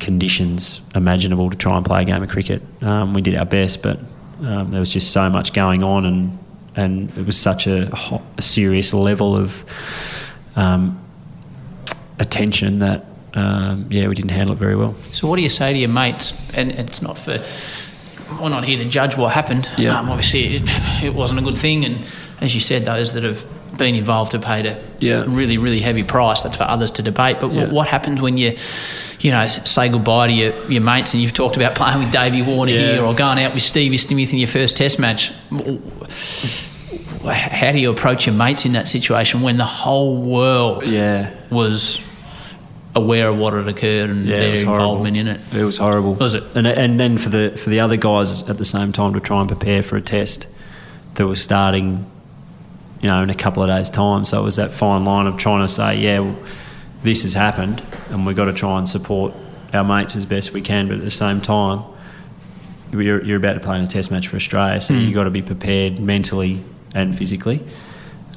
conditions 0.00 0.80
imaginable 0.94 1.48
to 1.48 1.56
try 1.56 1.76
and 1.76 1.86
play 1.86 2.02
a 2.02 2.04
game 2.04 2.22
of 2.22 2.28
cricket. 2.28 2.62
Um, 2.82 3.14
we 3.14 3.22
did 3.22 3.36
our 3.36 3.44
best, 3.44 3.82
but 3.82 3.98
um, 4.42 4.70
there 4.70 4.80
was 4.80 4.90
just 4.90 5.12
so 5.12 5.30
much 5.30 5.52
going 5.52 5.82
on, 5.82 6.04
and 6.04 6.38
and 6.74 7.16
it 7.16 7.26
was 7.26 7.38
such 7.38 7.66
a, 7.66 7.90
a 8.36 8.42
serious 8.42 8.92
level 8.92 9.38
of 9.38 9.64
um, 10.56 11.00
attention 12.18 12.80
that 12.80 13.04
um, 13.34 13.86
yeah, 13.90 14.08
we 14.08 14.14
didn't 14.14 14.30
handle 14.30 14.54
it 14.54 14.58
very 14.58 14.76
well. 14.76 14.94
So, 15.12 15.28
what 15.28 15.36
do 15.36 15.42
you 15.42 15.48
say 15.48 15.72
to 15.72 15.78
your 15.78 15.88
mates? 15.88 16.34
And 16.54 16.72
it's 16.72 17.00
not 17.00 17.16
for 17.16 17.42
we're 18.40 18.48
not 18.48 18.64
here 18.64 18.78
to 18.78 18.88
judge 18.88 19.16
what 19.16 19.32
happened. 19.32 19.68
Yeah. 19.76 19.98
Um, 19.98 20.10
obviously, 20.10 20.56
it, 20.56 20.62
it 21.02 21.14
wasn't 21.14 21.40
a 21.40 21.42
good 21.42 21.56
thing, 21.56 21.84
and 21.84 22.04
as 22.40 22.54
you 22.54 22.60
said, 22.60 22.84
those 22.84 23.12
that 23.14 23.22
have 23.22 23.44
been 23.76 23.94
involved 23.94 24.32
have 24.32 24.42
paid 24.42 24.66
a 24.66 24.76
Yeah. 25.00 25.24
really, 25.26 25.56
really 25.58 25.80
heavy 25.80 26.02
price. 26.02 26.42
That's 26.42 26.56
for 26.56 26.64
others 26.64 26.90
to 26.92 27.02
debate. 27.02 27.38
But 27.40 27.52
Yeah. 27.52 27.60
what, 27.62 27.72
what 27.72 27.88
happens 27.88 28.20
when 28.20 28.36
you, 28.36 28.54
you 29.20 29.30
know, 29.30 29.46
say 29.46 29.88
goodbye 29.88 30.26
to 30.28 30.32
your, 30.32 30.52
your 30.68 30.82
mates 30.82 31.14
and 31.14 31.22
you've 31.22 31.32
talked 31.34 31.56
about 31.56 31.74
playing 31.74 31.98
with 32.00 32.12
Davey 32.12 32.42
Warner 32.42 32.72
Yeah. 32.72 32.92
here 32.94 33.02
or 33.04 33.14
going 33.14 33.38
out 33.38 33.54
with 33.54 33.62
Stevie 33.62 33.96
Smith 33.98 34.32
in 34.32 34.38
your 34.38 34.48
first 34.48 34.76
Test 34.76 34.98
match? 34.98 35.32
How 37.24 37.70
do 37.72 37.78
you 37.78 37.90
approach 37.90 38.26
your 38.26 38.34
mates 38.34 38.66
in 38.66 38.72
that 38.72 38.88
situation 38.88 39.42
when 39.42 39.56
the 39.56 39.64
whole 39.64 40.16
world 40.22 40.86
Yeah. 40.88 41.30
was 41.50 42.00
aware 42.94 43.28
of 43.28 43.38
what 43.38 43.52
had 43.54 43.68
occurred 43.68 44.10
and 44.10 44.26
Yeah, 44.26 44.36
their 44.38 44.50
was 44.50 44.62
horrible. 44.64 44.84
involvement 44.84 45.16
in 45.16 45.28
it? 45.28 45.40
It 45.56 45.64
was 45.64 45.78
horrible. 45.78 46.14
Was 46.14 46.34
it? 46.34 46.42
And 46.54 46.66
and 46.66 46.98
then 47.00 47.16
for 47.18 47.28
the 47.28 47.52
for 47.56 47.70
the 47.70 47.80
other 47.80 47.96
guys 47.96 48.46
at 48.48 48.58
the 48.58 48.64
same 48.64 48.92
time 48.92 49.14
to 49.14 49.20
try 49.20 49.38
and 49.40 49.48
prepare 49.48 49.82
for 49.82 49.96
a 49.96 50.00
test 50.02 50.46
that 51.14 51.26
was 51.26 51.40
starting, 51.40 52.04
you 53.02 53.08
know, 53.08 53.22
in 53.22 53.28
a 53.30 53.34
couple 53.34 53.62
of 53.62 53.68
days' 53.68 53.90
time. 53.90 54.24
So 54.24 54.40
it 54.40 54.44
was 54.44 54.56
that 54.56 54.70
fine 54.70 55.04
line 55.04 55.26
of 55.26 55.36
trying 55.36 55.66
to 55.66 55.72
say, 55.72 55.98
yeah, 55.98 56.20
well, 56.20 56.36
this 57.02 57.22
has 57.22 57.32
happened, 57.34 57.82
and 58.10 58.24
we've 58.24 58.36
got 58.36 58.44
to 58.46 58.52
try 58.52 58.78
and 58.78 58.88
support 58.88 59.34
our 59.74 59.82
mates 59.84 60.14
as 60.16 60.24
best 60.24 60.52
we 60.52 60.60
can, 60.62 60.86
but 60.88 60.98
at 60.98 61.02
the 61.02 61.10
same 61.10 61.40
time. 61.40 61.82
You're, 62.92 63.24
you're 63.24 63.38
about 63.38 63.54
to 63.54 63.60
play 63.60 63.78
in 63.78 63.84
a 63.84 63.86
test 63.86 64.10
match 64.10 64.28
for 64.28 64.36
Australia, 64.36 64.78
so 64.80 64.92
Mm. 64.92 65.04
you've 65.06 65.14
got 65.14 65.24
to 65.24 65.30
be 65.30 65.40
prepared 65.40 65.98
mentally 65.98 66.62
and 66.94 67.16
physically. 67.16 67.62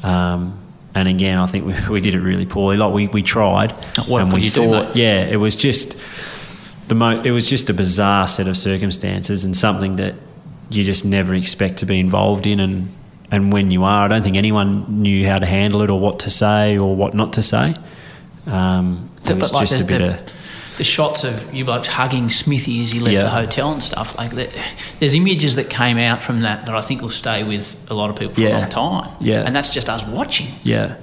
Um, 0.01 0.57
and 0.93 1.09
again, 1.09 1.37
I 1.37 1.45
think 1.45 1.65
we, 1.65 1.75
we 1.95 1.99
did 2.01 2.15
it 2.15 2.21
really 2.21 2.45
poorly. 2.45 2.77
Like 2.77 2.93
we, 2.93 3.07
we 3.07 3.21
tried, 3.21 3.71
What 4.07 4.21
and 4.21 4.31
we 4.31 4.41
you 4.43 4.49
do, 4.51 4.61
thought, 4.71 4.87
mate? 4.89 4.95
yeah, 4.95 5.25
it 5.25 5.35
was 5.35 5.55
just 5.57 5.97
the 6.87 6.95
mo- 6.95 7.21
it 7.21 7.31
was 7.31 7.49
just 7.49 7.69
a 7.69 7.73
bizarre 7.73 8.27
set 8.27 8.47
of 8.47 8.55
circumstances 8.57 9.43
and 9.43 9.57
something 9.57 9.97
that 9.97 10.15
you 10.69 10.83
just 10.85 11.03
never 11.03 11.33
expect 11.35 11.77
to 11.79 11.85
be 11.85 11.99
involved 11.99 12.47
in 12.47 12.59
and 12.61 12.87
and 13.31 13.51
when 13.51 13.71
you 13.71 13.83
are 13.83 14.05
I 14.05 14.07
don't 14.07 14.23
think 14.23 14.35
anyone 14.37 15.01
knew 15.01 15.25
how 15.27 15.37
to 15.39 15.45
handle 15.45 15.81
it 15.81 15.89
or 15.91 15.99
what 15.99 16.19
to 16.19 16.29
say 16.29 16.77
or 16.77 16.95
what 16.95 17.13
not 17.13 17.33
to 17.33 17.41
say 17.41 17.75
um, 18.47 19.09
it 19.17 19.27
But 19.29 19.37
was 19.39 19.51
like 19.53 19.67
just 19.69 19.77
the, 19.79 19.83
a 19.83 19.87
bit 19.87 19.97
the, 20.05 20.09
of 20.19 20.33
the 20.77 20.83
shots 20.83 21.23
of 21.23 21.53
you 21.53 21.63
blokes 21.65 21.87
hugging 21.87 22.29
Smithy 22.29 22.83
as 22.83 22.91
he 22.91 22.99
left 22.99 23.13
Yeah. 23.13 23.23
the 23.23 23.29
hotel 23.29 23.71
and 23.71 23.81
stuff 23.81 24.17
like 24.17 24.31
that. 24.31 24.49
There's 24.99 25.15
images 25.15 25.55
that 25.55 25.69
came 25.69 25.97
out 25.97 26.21
from 26.21 26.41
that 26.41 26.65
that 26.65 26.75
I 26.75 26.81
think 26.81 27.01
will 27.01 27.09
stay 27.11 27.43
with 27.43 27.75
a 27.89 27.93
lot 27.93 28.09
of 28.09 28.17
people 28.17 28.35
for 28.35 28.41
a 28.41 28.49
long 28.51 28.69
time. 28.69 29.09
Yeah. 29.21 29.41
and 29.45 29.55
that's 29.55 29.73
just 29.73 29.89
us 29.89 30.05
watching. 30.05 30.47
yeah 30.63 30.95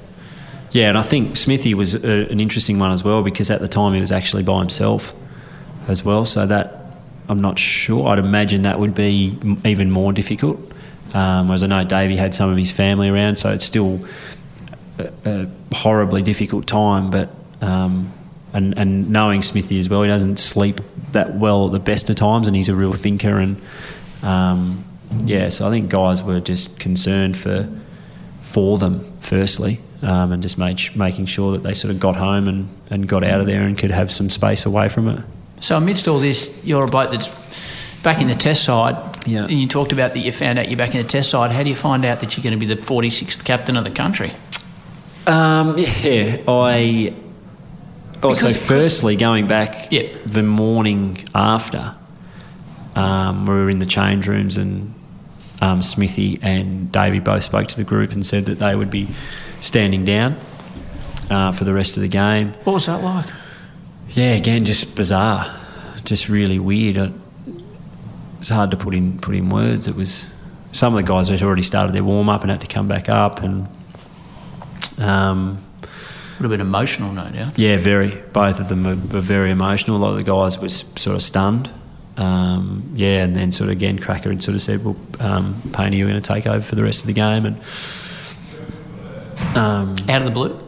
yeah 0.73 0.89
and 0.89 0.97
I 0.99 1.03
think 1.03 1.37
Smithy 1.37 1.75
was 1.75 1.95
a, 1.95 2.31
an 2.31 2.39
interesting 2.41 2.79
one 2.79 2.93
as 2.93 3.03
well 3.05 3.23
because 3.23 3.51
at 3.51 3.61
the 3.61 3.69
time 3.69 3.95
he 3.95 4.01
was 4.01 4.13
actually 4.13 4.43
by 4.43 4.59
himself 4.59 5.13
as 5.89 6.05
well 6.05 6.25
so 6.25 6.47
that 6.47 6.79
I'm 7.29 7.41
not 7.41 7.59
sure 7.59 8.09
I'd 8.09 8.19
imagine 8.19 8.63
that 8.63 8.79
would 8.79 8.95
be 8.95 9.37
even 9.65 9.91
more 9.91 10.13
difficult 10.13 10.59
um, 11.15 11.49
whereas 11.49 11.63
I 11.63 11.67
know 11.67 11.85
Davey 11.85 12.17
had 12.17 12.35
some 12.35 12.51
of 12.51 12.57
his 12.57 12.71
family 12.71 13.09
around 13.09 13.37
so 13.37 13.53
it's 13.53 13.65
still 13.65 14.05
a, 14.99 15.11
a 15.25 15.49
horribly 15.75 16.23
difficult 16.23 16.67
time 16.67 17.11
but 17.11 17.31
um, 17.61 18.13
and, 18.53 18.77
and 18.77 19.11
knowing 19.11 19.43
Smithy 19.43 19.79
as 19.79 19.89
well 19.89 20.03
he 20.03 20.09
doesn't 20.09 20.39
sleep 20.39 20.81
that 21.13 21.35
well 21.35 21.67
at 21.67 21.73
the 21.73 21.81
best 21.81 22.11
of 22.11 22.17
times 22.17 22.47
and 22.47 22.57
he's 22.57 22.69
a 22.69 22.75
real 22.75 22.93
thinker 22.93 23.39
and 23.39 23.61
um, 24.23 24.85
yeah 25.25 25.49
so 25.49 25.67
I 25.67 25.71
think 25.71 25.91
guys 25.91 26.23
were 26.23 26.41
just 26.41 26.79
concerned 26.79 27.37
for 27.37 27.69
for 28.43 28.79
them 28.79 29.11
firstly 29.21 29.81
um, 30.03 30.33
and 30.33 30.43
just 30.43 30.59
made, 30.59 30.81
making 30.97 31.27
sure 31.27 31.53
that 31.53 31.63
they 31.63 31.75
sort 31.75 31.95
of 31.95 32.01
got 32.01 32.17
home 32.17 32.49
and, 32.49 32.69
and 32.91 33.09
got 33.09 33.23
out 33.25 33.41
of 33.41 33.47
there 33.47 33.63
and 33.63 33.79
could 33.79 33.91
have 33.91 34.11
some 34.11 34.29
space 34.29 34.67
away 34.67 34.89
from 34.89 35.09
it 35.09 35.25
So 35.61 35.77
amidst 35.77 36.09
all 36.09 36.19
this, 36.19 36.53
you're 36.65 36.85
a 36.85 36.89
bloke 36.89 37.13
that's 37.13 37.29
back 38.03 38.21
in 38.21 38.27
the 38.27 38.35
test 38.35 38.65
side. 38.65 38.97
Yeah. 39.27 39.43
And 39.45 39.53
you 39.53 39.69
talked 39.69 39.93
about 39.93 40.13
that 40.15 40.21
you 40.21 40.33
found 40.33 40.59
out 40.59 40.69
you're 40.69 40.77
back 40.79 40.95
in 40.95 41.03
the 41.03 41.09
test 41.09 41.31
side. 41.31 41.53
How 41.53 41.63
do 41.63 41.69
you 41.69 41.77
find 41.77 42.05
out 42.05 42.21
that 42.21 42.37
you're 42.37 42.43
going 42.43 42.59
to 42.59 42.67
be 42.67 42.73
the 42.73 42.81
46th 42.81 43.45
captain 43.45 43.77
of 43.77 43.85
the 43.85 43.91
country? 43.91 44.33
Um, 45.27 45.77
yeah, 46.03 46.43
I. 46.49 47.15
Oh, 48.25 48.35
so 48.35 48.49
firstly, 48.49 49.17
going 49.17 49.47
back 49.49 49.89
Yeah. 49.91 50.09
the 50.25 50.43
morning 50.45 51.25
after, 51.35 51.95
um, 52.95 53.47
we 53.47 53.55
were 53.55 53.69
in 53.71 53.79
the 53.79 53.87
change 53.87 54.29
rooms 54.29 54.57
and 54.57 54.95
um, 55.61 55.83
Smithy 55.83 56.39
and 56.43 56.91
Davey 56.93 57.19
both 57.19 57.43
spoke 57.43 57.67
to 57.69 57.77
the 57.77 57.83
group 57.85 58.13
and 58.13 58.25
said 58.25 58.47
that 58.47 58.59
they 58.59 58.77
would 58.77 58.91
be 58.91 59.09
standing 59.61 60.05
down 60.05 60.37
uh, 61.31 61.51
for 61.53 61.65
the 61.65 61.73
rest 61.75 61.97
of 61.97 62.03
the 62.03 62.09
game. 62.09 62.53
What 62.65 62.75
was 62.75 62.87
that 62.87 63.03
like? 63.03 63.27
Yeah, 64.11 64.35
again, 64.35 64.65
just 64.65 64.95
bizarre, 64.95 65.53
just 66.05 66.29
really 66.29 66.59
weird. 66.61 66.99
I, 66.99 67.11
it's 68.43 68.49
hard 68.49 68.73
to 68.73 68.77
put 68.77 68.93
in 68.93 69.19
put 69.21 69.37
in 69.37 69.49
words. 69.51 69.87
It 69.87 69.95
was 69.95 70.27
some 70.73 70.93
of 70.97 70.97
the 71.01 71.09
guys 71.09 71.29
had 71.29 71.43
already 71.45 71.63
started 71.63 71.95
their 71.95 72.03
warm 72.03 72.29
up 72.29 72.43
and 72.43 72.51
had 72.51 72.61
to 72.63 72.67
come 72.67 72.89
back 72.89 73.09
up, 73.09 73.41
and 73.41 73.69
um, 74.99 75.63
Would 76.41 76.43
have 76.43 76.51
been 76.51 76.61
emotional, 76.61 77.13
no 77.13 77.31
doubt. 77.31 77.57
yeah, 77.57 77.77
very. 77.77 78.11
Both 78.33 78.59
of 78.59 78.69
them 78.69 78.83
were, 78.83 78.97
were 78.97 79.21
very 79.21 79.53
emotional. 79.53 79.97
A 79.97 79.99
lot 79.99 80.11
of 80.11 80.17
the 80.17 80.25
guys 80.25 80.59
were 80.59 80.69
sort 80.71 81.15
of 81.15 81.23
stunned. 81.23 81.71
Um, 82.17 82.83
yeah, 82.97 83.23
and 83.23 83.37
then 83.37 83.53
sort 83.53 83.69
of 83.71 83.77
again, 83.77 83.99
Cracker 84.01 84.31
had 84.31 84.43
sort 84.43 84.57
of 84.57 84.61
said, 84.63 84.85
"Well, 84.85 84.97
um, 85.21 85.63
Paine, 85.73 85.93
you're 85.93 86.09
going 86.09 86.21
to 86.21 86.29
take 86.35 86.49
over 86.49 86.61
for 86.63 86.75
the 86.75 86.83
rest 86.83 87.03
of 87.03 87.07
the 87.07 87.13
game," 87.13 87.47
and 87.47 87.57
um, 89.57 89.97
Out 90.09 90.23
of 90.23 90.25
the 90.25 90.31
blue? 90.33 90.59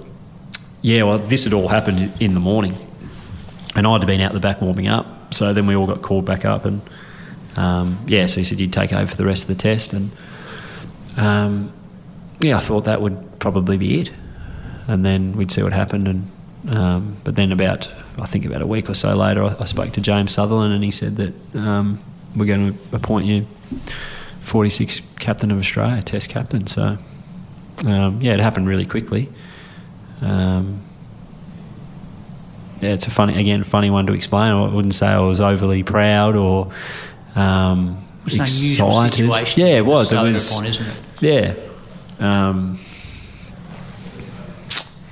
yeah, 0.80 1.02
well, 1.02 1.18
this 1.18 1.42
had 1.44 1.52
all 1.52 1.68
happened 1.68 2.12
in 2.20 2.34
the 2.34 2.40
morning, 2.40 2.74
and 3.74 3.84
I'd 3.86 4.06
been 4.06 4.20
out 4.20 4.32
the 4.32 4.38
back 4.40 4.60
warming 4.60 4.88
up. 4.88 5.34
So 5.34 5.52
then 5.52 5.66
we 5.66 5.74
all 5.74 5.86
got 5.86 6.02
called 6.02 6.24
back 6.24 6.44
up, 6.44 6.64
and 6.64 6.80
um, 7.56 7.98
yeah, 8.06 8.26
so 8.26 8.40
he 8.40 8.44
said 8.44 8.60
you'd 8.60 8.72
take 8.72 8.92
over 8.92 9.06
for 9.06 9.16
the 9.16 9.24
rest 9.24 9.44
of 9.44 9.48
the 9.48 9.62
test, 9.62 9.92
and 9.92 10.10
um, 11.16 11.72
yeah, 12.40 12.56
I 12.56 12.60
thought 12.60 12.84
that 12.84 13.00
would 13.00 13.38
probably 13.38 13.76
be 13.76 14.00
it, 14.00 14.12
and 14.88 15.04
then 15.04 15.32
we'd 15.32 15.50
see 15.50 15.62
what 15.62 15.72
happened. 15.72 16.08
And 16.08 16.30
um, 16.76 17.16
but 17.24 17.36
then 17.36 17.52
about 17.52 17.90
I 18.18 18.26
think 18.26 18.44
about 18.44 18.62
a 18.62 18.66
week 18.66 18.88
or 18.88 18.94
so 18.94 19.14
later, 19.14 19.44
I, 19.44 19.56
I 19.60 19.64
spoke 19.64 19.92
to 19.92 20.00
James 20.00 20.32
Sutherland, 20.32 20.74
and 20.74 20.82
he 20.82 20.90
said 20.90 21.16
that 21.16 21.56
um, 21.56 22.00
we're 22.36 22.46
going 22.46 22.72
to 22.72 22.78
appoint 22.96 23.26
you 23.26 23.46
46 24.40 25.02
captain 25.18 25.50
of 25.50 25.58
Australia, 25.58 26.02
Test 26.02 26.28
captain. 26.28 26.66
So 26.66 26.98
um, 27.86 28.20
yeah, 28.20 28.34
it 28.34 28.40
happened 28.40 28.68
really 28.68 28.86
quickly. 28.86 29.30
Um, 30.20 30.80
yeah, 32.80 32.90
it's 32.90 33.06
a 33.06 33.10
funny 33.10 33.38
again, 33.38 33.62
funny 33.64 33.90
one 33.90 34.06
to 34.06 34.12
explain. 34.12 34.52
I 34.52 34.68
wouldn't 34.68 34.94
say 34.94 35.06
I 35.06 35.20
was 35.20 35.40
overly 35.40 35.82
proud 35.82 36.36
or 36.36 36.72
um, 37.34 37.98
It's 38.26 38.34
unusual 38.36 38.88
excited. 38.88 39.14
situation. 39.14 39.60
Yeah, 39.60 39.76
it 39.76 39.86
was. 39.86 40.12
It 40.12 40.20
was. 40.22 40.52
point, 40.52 40.66
isn't 40.68 40.86
it? 40.86 41.02
Yeah. 41.20 41.54
Um, 42.20 42.78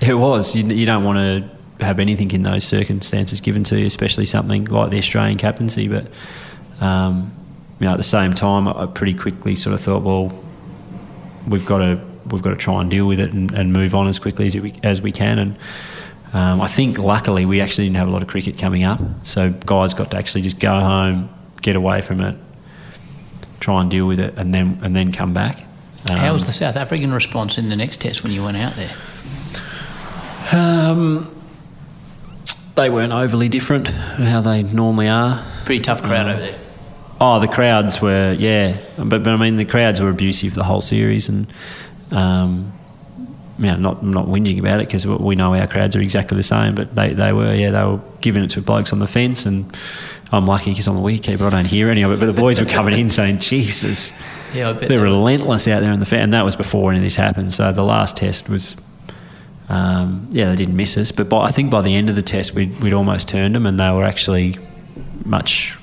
it 0.01 0.15
was. 0.15 0.55
You, 0.55 0.65
you 0.66 0.86
don't 0.86 1.05
want 1.05 1.19
to 1.19 1.85
have 1.85 1.99
anything 1.99 2.31
in 2.32 2.43
those 2.43 2.65
circumstances 2.65 3.40
given 3.40 3.65
to 3.65 3.78
you, 3.78 3.86
especially 3.86 4.24
something 4.24 4.65
like 4.66 4.90
the 4.90 4.99
Australian 4.99 5.39
captaincy. 5.39 5.89
But 5.89 6.07
um, 6.81 7.32
you 7.81 7.86
know, 7.86 7.93
at 7.93 7.97
the 7.97 8.03
same 8.03 8.35
time, 8.35 8.69
I 8.69 8.82
I 8.82 8.86
pretty 8.86 9.15
quickly 9.15 9.55
sort 9.55 9.74
of 9.74 9.81
thought, 9.81 10.03
well, 10.03 10.32
we've 11.49 11.66
got 11.66 11.78
to 11.78 12.01
we've 12.31 12.43
got 12.43 12.51
to 12.51 12.57
try 12.57 12.81
and 12.81 12.90
deal 12.90 13.07
with 13.07 13.20
it 13.20 13.32
and, 13.32 13.53
and 13.53 13.73
move 13.73 13.94
on 13.94 14.07
as 14.09 14.19
quickly 14.19 14.47
as 14.47 14.57
we, 14.57 14.73
as 14.85 15.03
we 15.03 15.11
can. 15.12 15.39
And 15.39 15.57
um, 16.32 16.61
I 16.61 16.69
think 16.69 16.97
luckily 16.99 17.44
we 17.44 17.61
actually 17.61 17.85
didn't 17.86 17.97
have 17.97 18.09
a 18.09 18.11
lot 18.12 18.23
of 18.23 18.28
cricket 18.28 18.57
coming 18.57 18.85
up, 18.85 19.01
so 19.24 19.51
guys 19.51 19.93
got 19.93 20.11
to 20.12 20.16
actually 20.16 20.43
just 20.43 20.59
go 20.61 20.78
home, 20.81 21.28
get 21.62 21.76
away 21.76 22.02
from 22.02 22.20
it, 22.20 22.36
try 23.60 23.80
and 23.80 23.90
deal 23.90 24.06
with 24.06 24.20
it, 24.20 24.34
and 24.36 24.52
then 24.52 24.78
and 24.82 24.94
then 24.94 25.12
come 25.12 25.32
back. 25.32 25.64
How 26.09 26.32
was 26.32 26.43
Um, 26.43 26.47
the 26.47 26.52
South 26.52 26.76
African 26.76 27.12
response 27.12 27.59
in 27.59 27.68
the 27.68 27.76
next 27.76 28.01
test 28.01 28.22
when 28.24 28.32
you 28.32 28.43
went 28.44 28.56
out 28.56 28.74
there? 28.74 28.90
Um, 30.52 31.28
they 32.74 32.90
weren't 32.90 33.12
overly 33.12 33.48
different 33.48 33.89
how 33.89 34.40
they 34.40 34.62
normally 34.62 35.09
are. 35.09 35.43
Pretty 35.64 35.80
tough 35.82 36.02
crowd 36.02 36.26
Um, 36.26 36.32
over 36.36 36.40
there. 36.40 36.59
Oh, 37.20 37.39
the 37.39 37.47
crowds 37.48 38.02
were 38.02 38.34
yeah, 38.36 38.76
but, 38.98 39.22
but 39.22 39.28
I 39.28 39.36
mean 39.36 39.56
the 39.56 39.64
crowds 39.64 40.01
were 40.01 40.10
abusive 40.10 40.55
the 40.55 40.64
whole 40.64 40.80
series, 40.80 41.28
and 41.28 41.47
um, 42.10 42.72
yeah, 43.60 43.76
not 43.76 44.02
not 44.05 44.26
whinging 44.26 44.59
about 44.59 44.80
it 44.80 44.89
because 44.89 45.06
we 45.06 45.36
know 45.36 45.55
our 45.55 45.68
crowds 45.68 45.94
are 45.94 46.01
exactly 46.01 46.36
the 46.36 46.43
same, 46.43 46.74
but 46.74 46.97
they, 46.97 47.12
they 47.14 47.32
were 47.32 47.55
yeah 47.55 47.70
they 47.70 47.84
were 47.84 48.01
giving 48.20 48.43
it 48.43 48.51
to 48.51 48.60
blokes 48.60 48.93
on 48.93 48.98
the 48.98 49.06
fence, 49.06 49.47
and 49.47 49.72
I'm 50.33 50.47
lucky 50.47 50.71
because 50.71 50.89
I'm 50.89 50.97
a 50.97 51.01
wicketkeeper, 51.01 51.43
I 51.43 51.51
don't 51.51 51.67
hear 51.67 51.91
any 51.91 52.03
of 52.03 52.13
it, 52.13 52.21
but 52.21 52.27
the 52.27 52.33
boys 52.33 52.59
were 52.61 52.67
coming 52.67 52.99
in 52.99 53.11
saying 53.11 53.39
Jesus, 53.39 54.13
Yeah, 54.55 54.73
they're 54.73 54.89
they 54.89 54.99
relentless 54.99 55.67
out 55.69 55.81
there 55.83 55.93
in 55.93 56.01
the 56.01 56.07
fan, 56.07 56.23
and 56.23 56.33
that 56.33 56.45
was 56.45 56.57
before 56.57 56.91
any 56.91 56.99
of 56.99 57.05
this 57.05 57.17
happened. 57.17 57.53
So 57.53 57.73
the 57.73 57.85
last 57.85 58.17
test 58.17 58.49
was. 58.49 58.77
Um, 59.69 60.29
yeah, 60.31 60.51
they 60.51 60.57
didn't 60.57 60.77
miss 60.77 60.99
us, 60.99 61.13
but 61.13 61.31
by, 61.31 61.45
I 61.45 61.51
think 61.51 61.71
by 61.71 61.81
the 61.81 61.95
end 61.95 62.11
of 62.11 62.17
the 62.17 62.23
test, 62.23 62.53
we'd, 62.53 62.79
we'd 62.83 62.93
almost 62.93 63.29
turned 63.29 63.55
them, 63.55 63.65
and 63.65 63.81
they 63.81 63.91
were 63.91 64.05
actually 64.05 64.59
much 65.25 65.79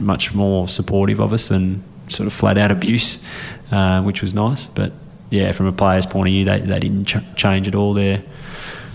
much 0.00 0.34
more 0.34 0.66
supportive 0.66 1.20
of 1.20 1.32
us 1.32 1.48
than 1.48 1.84
sort 2.08 2.26
of 2.26 2.32
flat 2.32 2.58
out 2.58 2.70
abuse, 2.72 3.22
uh, 3.70 4.02
which 4.02 4.22
was 4.22 4.34
nice. 4.34 4.66
But 4.66 4.92
yeah, 5.30 5.52
from 5.52 5.66
a 5.66 5.72
player's 5.72 6.06
point 6.06 6.28
of 6.28 6.32
view, 6.32 6.44
they, 6.44 6.58
they 6.60 6.80
didn't 6.80 7.04
ch- 7.04 7.36
change 7.36 7.68
at 7.68 7.74
all 7.74 7.94
there. 7.94 8.22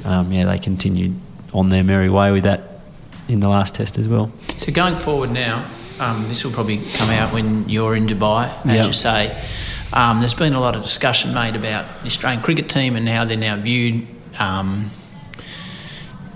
Um, 0.03 0.31
yeah, 0.33 0.45
they 0.45 0.59
continued 0.59 1.17
on 1.53 1.69
their 1.69 1.83
merry 1.83 2.09
way 2.09 2.31
with 2.31 2.43
that 2.43 2.74
in 3.27 3.39
the 3.39 3.49
last 3.49 3.75
test 3.75 3.97
as 3.97 4.07
well. 4.07 4.31
So 4.59 4.71
going 4.71 4.95
forward 4.95 5.31
now, 5.31 5.65
um, 5.99 6.27
this 6.27 6.43
will 6.43 6.51
probably 6.51 6.79
come 6.95 7.09
out 7.09 7.33
when 7.33 7.67
you're 7.69 7.95
in 7.95 8.07
Dubai, 8.07 8.51
as 8.65 8.71
Yeah. 8.73 8.85
you 8.87 8.93
say. 8.93 9.35
Um, 9.93 10.19
there's 10.19 10.33
been 10.33 10.53
a 10.53 10.59
lot 10.59 10.75
of 10.75 10.81
discussion 10.81 11.33
made 11.33 11.55
about 11.55 11.85
the 12.01 12.07
Australian 12.07 12.41
cricket 12.41 12.69
team 12.69 12.95
and 12.95 13.07
how 13.07 13.23
they're 13.25 13.37
now 13.37 13.55
viewed 13.55 14.05
um, 14.39 14.89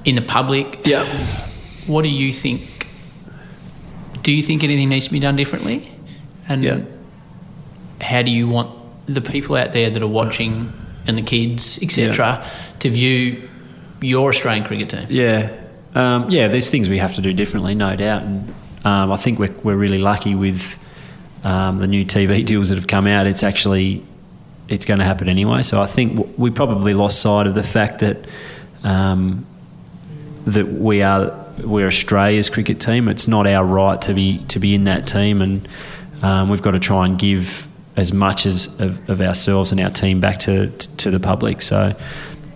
in 0.06 0.16
the 0.16 0.22
public. 0.22 0.80
Yeah. 0.86 1.04
What 1.88 2.04
do 2.04 2.10
you 2.10 2.32
think? 2.32 2.62
Do 4.24 4.32
you 4.32 4.42
think 4.42 4.64
anything 4.64 4.90
needs 4.90 5.06
to 5.08 5.12
be 5.12 5.20
done 5.20 5.36
differently? 5.36 5.92
And 6.48 6.64
Yeah. 6.64 6.80
how 8.02 8.22
do 8.22 8.32
you 8.32 8.48
want 8.48 8.70
the 9.08 9.22
people 9.22 9.56
out 9.56 9.74
there 9.74 9.90
that 9.90 10.02
are 10.02 10.08
watching 10.08 10.72
and 11.08 11.18
the 11.18 11.22
kids, 11.22 11.80
etc., 11.82 12.44
to 12.80 12.90
view 12.90 13.42
your 14.02 14.30
Australian 14.30 14.64
cricket 14.64 14.90
team? 14.90 15.06
Yeah, 15.10 15.50
um, 15.96 16.30
yeah. 16.30 16.48
There's 16.48 16.70
things 16.70 16.90
we 16.90 17.00
have 17.00 17.16
to 17.16 17.22
do 17.22 17.34
differently, 17.34 17.76
no 17.76 17.96
doubt, 17.96 18.24
and 18.24 18.54
um, 18.86 19.12
I 19.12 19.18
think 19.18 19.40
we're 19.40 19.54
we're 19.64 19.76
really 19.76 19.98
lucky 19.98 20.36
with 20.36 20.78
um, 21.44 21.80
the 21.80 21.88
new 21.88 22.06
TV 22.06 22.46
deals 22.52 22.70
that 22.70 22.76
have 22.76 22.88
come 22.88 23.08
out. 23.08 23.28
It's 23.28 23.44
actually 23.44 24.04
it's 24.68 24.86
going 24.86 25.00
to 25.00 25.06
happen 25.06 25.28
anyway. 25.28 25.64
So 25.64 25.82
I 25.82 25.88
think 25.88 26.38
we 26.38 26.52
probably 26.52 26.94
lost 26.94 27.22
sight 27.22 27.48
of 27.48 27.56
the 27.56 27.64
fact 27.64 28.00
that 28.00 28.18
um, 28.84 29.46
that 30.46 30.68
we 30.68 31.02
are 31.02 31.46
we're 31.64 31.88
Australia's 31.88 32.50
cricket 32.50 32.80
team. 32.80 33.10
It's 33.10 33.28
not 33.28 33.48
our 33.48 33.66
right 33.66 34.02
to 34.04 34.14
be 34.14 34.40
to 34.50 34.60
be 34.60 34.76
in 34.76 34.84
that 34.84 35.08
team, 35.08 35.42
and 35.42 35.68
um, 36.22 36.50
we've 36.50 36.62
got 36.62 36.72
to 36.72 36.80
try 36.80 37.06
and 37.06 37.18
give 37.18 37.68
as 37.96 38.14
much 38.14 38.46
as 38.46 38.68
of, 38.80 39.10
of 39.10 39.20
ourselves 39.20 39.72
and 39.72 39.82
our 39.82 39.90
team 39.90 40.20
back 40.20 40.40
to 40.40 40.70
to 40.70 41.12
the 41.12 41.20
public. 41.20 41.62
So. 41.62 41.96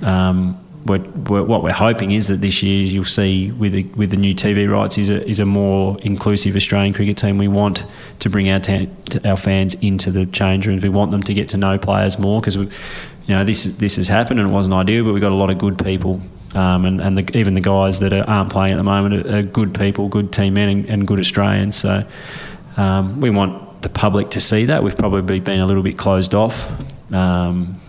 Um, 0.04 0.60
we're, 0.86 1.00
we're, 1.00 1.44
what 1.44 1.64
we're 1.64 1.72
hoping 1.72 2.12
is 2.12 2.28
that 2.28 2.42
this 2.42 2.62
year 2.62 2.84
you'll 2.84 3.06
see 3.06 3.52
with 3.52 3.72
the, 3.72 3.84
with 3.96 4.10
the 4.10 4.18
new 4.18 4.34
TV 4.34 4.70
rights 4.70 4.98
is 4.98 5.10
a, 5.10 5.26
is 5.28 5.40
a 5.40 5.46
more 5.46 5.98
inclusive 6.02 6.56
Australian 6.56 6.94
cricket 6.94 7.18
team. 7.18 7.38
We 7.38 7.48
want 7.48 7.86
to 8.20 8.30
bring 8.30 8.50
our 8.50 8.60
ta- 8.60 8.88
our 9.24 9.38
fans 9.38 9.76
into 9.76 10.12
the 10.12 10.26
change 10.26 10.68
rooms. 10.68 10.84
We 10.84 10.90
want 10.90 11.12
them 11.12 11.24
to 11.24 11.34
get 11.34 11.50
to 11.50 11.58
know 11.58 11.78
players 11.78 12.20
more 12.20 12.42
because 12.42 12.56
you 12.56 12.70
know 13.30 13.46
this 13.46 13.64
this 13.64 13.96
has 13.96 14.08
happened 14.08 14.40
and 14.40 14.50
it 14.50 14.54
wasn't 14.54 14.76
ideal, 14.76 15.06
but 15.06 15.14
we've 15.14 15.22
got 15.22 15.32
a 15.32 15.36
lot 15.36 15.50
of 15.50 15.58
good 15.58 15.84
people. 15.84 16.22
Um, 16.54 16.86
and 16.86 17.02
and 17.02 17.18
the, 17.18 17.38
even 17.38 17.54
the 17.54 17.62
guys 17.62 18.00
that 18.00 18.12
are, 18.12 18.30
aren't 18.30 18.52
playing 18.52 18.74
at 18.74 18.78
the 18.78 18.84
moment 18.84 19.26
are, 19.26 19.38
are 19.38 19.44
good 19.44 19.74
people, 19.74 20.10
good 20.10 20.34
team 20.34 20.56
men, 20.56 20.70
and, 20.70 20.86
and 20.90 21.08
good 21.08 21.20
Australians. 21.20 21.78
So 21.78 22.06
um, 22.78 23.22
we 23.22 23.30
want 23.30 23.82
the 23.84 23.90
public 23.90 24.32
to 24.32 24.42
see 24.42 24.66
that. 24.66 24.84
We've 24.84 24.98
probably 24.98 25.40
been 25.40 25.60
a 25.60 25.66
little 25.66 25.84
bit 25.84 25.98
closed 25.98 26.36
off, 26.36 26.70
um, 27.14 27.80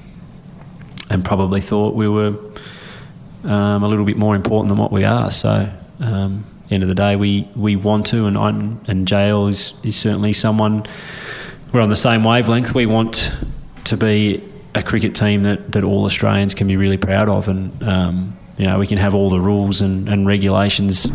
and 1.10 1.24
probably 1.24 1.60
thought 1.60 1.94
we 1.94 2.08
were 2.08 2.34
um, 3.44 3.82
a 3.82 3.88
little 3.88 4.04
bit 4.04 4.16
more 4.16 4.34
important 4.34 4.68
than 4.68 4.78
what 4.78 4.92
we 4.92 5.04
are. 5.04 5.30
So, 5.30 5.70
um, 6.00 6.44
end 6.70 6.82
of 6.82 6.88
the 6.88 6.94
day, 6.94 7.16
we, 7.16 7.48
we 7.54 7.76
want 7.76 8.06
to, 8.06 8.26
and 8.26 8.36
I'm, 8.36 8.80
and 8.86 9.06
JL 9.06 9.48
is, 9.48 9.74
is 9.84 9.96
certainly 9.96 10.32
someone 10.32 10.86
we're 11.72 11.80
on 11.80 11.90
the 11.90 11.96
same 11.96 12.22
wavelength. 12.22 12.74
We 12.74 12.86
want 12.86 13.32
to 13.84 13.96
be 13.96 14.42
a 14.74 14.82
cricket 14.82 15.14
team 15.14 15.42
that, 15.42 15.72
that 15.72 15.84
all 15.84 16.04
Australians 16.04 16.54
can 16.54 16.68
be 16.68 16.76
really 16.76 16.96
proud 16.96 17.28
of, 17.28 17.48
and 17.48 17.82
um, 17.82 18.36
you 18.56 18.66
know 18.66 18.78
we 18.78 18.86
can 18.86 18.98
have 18.98 19.14
all 19.14 19.28
the 19.28 19.40
rules 19.40 19.80
and, 19.80 20.08
and 20.08 20.26
regulations 20.26 21.08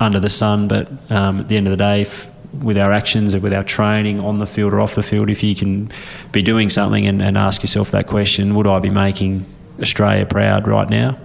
under 0.00 0.18
the 0.18 0.28
sun, 0.28 0.68
but 0.68 0.90
um, 1.10 1.40
at 1.40 1.48
the 1.48 1.56
end 1.56 1.66
of 1.66 1.70
the 1.70 1.76
day. 1.76 2.02
If, 2.02 2.30
with 2.62 2.78
our 2.78 2.92
actions 2.92 3.34
and 3.34 3.42
with 3.42 3.52
our 3.52 3.64
training 3.64 4.20
on 4.20 4.38
the 4.38 4.46
field 4.46 4.72
or 4.72 4.80
off 4.80 4.94
the 4.94 5.02
field, 5.02 5.28
if 5.28 5.42
you 5.42 5.56
can 5.56 5.90
be 6.30 6.40
doing 6.40 6.70
something 6.70 7.04
and, 7.04 7.20
and 7.20 7.36
ask 7.36 7.62
yourself 7.62 7.90
that 7.90 8.06
question, 8.06 8.54
would 8.54 8.68
I 8.68 8.78
be 8.78 8.90
making 8.90 9.44
Australia 9.80 10.24
proud 10.24 10.68
right 10.68 10.88
now? 10.88 11.18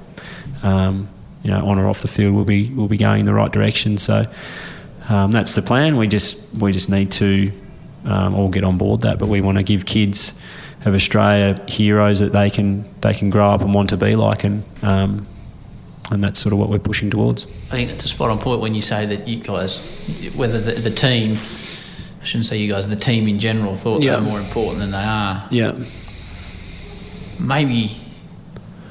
Um, 0.64 1.08
you 1.44 1.52
know, 1.52 1.66
on 1.68 1.80
or 1.80 1.88
off 1.88 2.02
the 2.02 2.08
field, 2.08 2.34
will 2.34 2.44
be 2.46 2.70
will 2.70 2.88
be 2.88 2.98
going 2.98 3.22
in 3.22 3.26
the 3.26 3.34
right 3.34 3.52
direction. 3.52 3.98
So 3.98 4.26
um, 5.10 5.32
that's 5.32 5.56
the 5.56 5.62
plan. 5.62 5.98
We 5.98 6.08
just 6.08 6.38
we 6.56 6.72
just 6.72 6.90
need 6.90 7.12
to 7.14 7.52
um, 8.06 8.36
all 8.36 8.50
get 8.50 8.64
on 8.64 8.78
board 8.78 9.02
that. 9.02 9.20
But 9.20 9.28
we 9.30 9.42
want 9.42 9.58
to 9.58 9.64
give 9.64 9.86
kids 9.86 10.34
of 10.86 10.96
Australia 10.96 11.62
heroes 11.68 12.20
that 12.20 12.32
they 12.32 12.50
can 12.50 12.86
they 13.02 13.14
can 13.14 13.30
grow 13.30 13.50
up 13.52 13.62
and 13.62 13.74
want 13.74 13.90
to 13.90 13.98
be 13.98 14.16
like, 14.16 14.44
and 14.44 14.64
um, 14.84 15.28
and 16.12 16.24
that's 16.24 16.40
sort 16.40 16.54
of 16.54 16.60
what 16.60 16.70
we're 16.70 16.80
pushing 16.80 17.10
towards. 17.10 17.46
I 17.46 17.76
think 17.76 17.92
that's 17.92 18.06
a 18.06 18.08
spot 18.08 18.30
on 18.32 18.40
point 18.40 18.62
when 18.62 18.74
you 18.74 18.82
say 18.82 19.06
that 19.06 19.28
you 19.28 19.38
guys, 19.44 19.78
whether 20.36 20.60
the, 20.60 20.74
the 20.74 20.90
team, 20.92 21.38
I 22.22 22.26
shouldn't 22.26 22.48
say 22.48 22.58
you 22.58 22.68
guys, 22.72 22.88
the 22.88 22.96
team 22.96 23.28
in 23.28 23.38
general 23.40 23.76
thought 23.76 24.02
Yeah. 24.02 24.16
they 24.16 24.22
were 24.22 24.28
more 24.28 24.40
important 24.40 24.80
than 24.80 24.92
they 24.92 24.98
are. 24.98 25.48
Yeah. 25.52 25.78
Maybe 27.40 27.96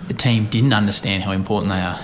the 0.09 0.15
team 0.15 0.47
didn't 0.47 0.73
understand 0.73 1.23
how 1.23 1.33
important 1.33 1.71
they 1.71 1.81
are. 1.81 2.01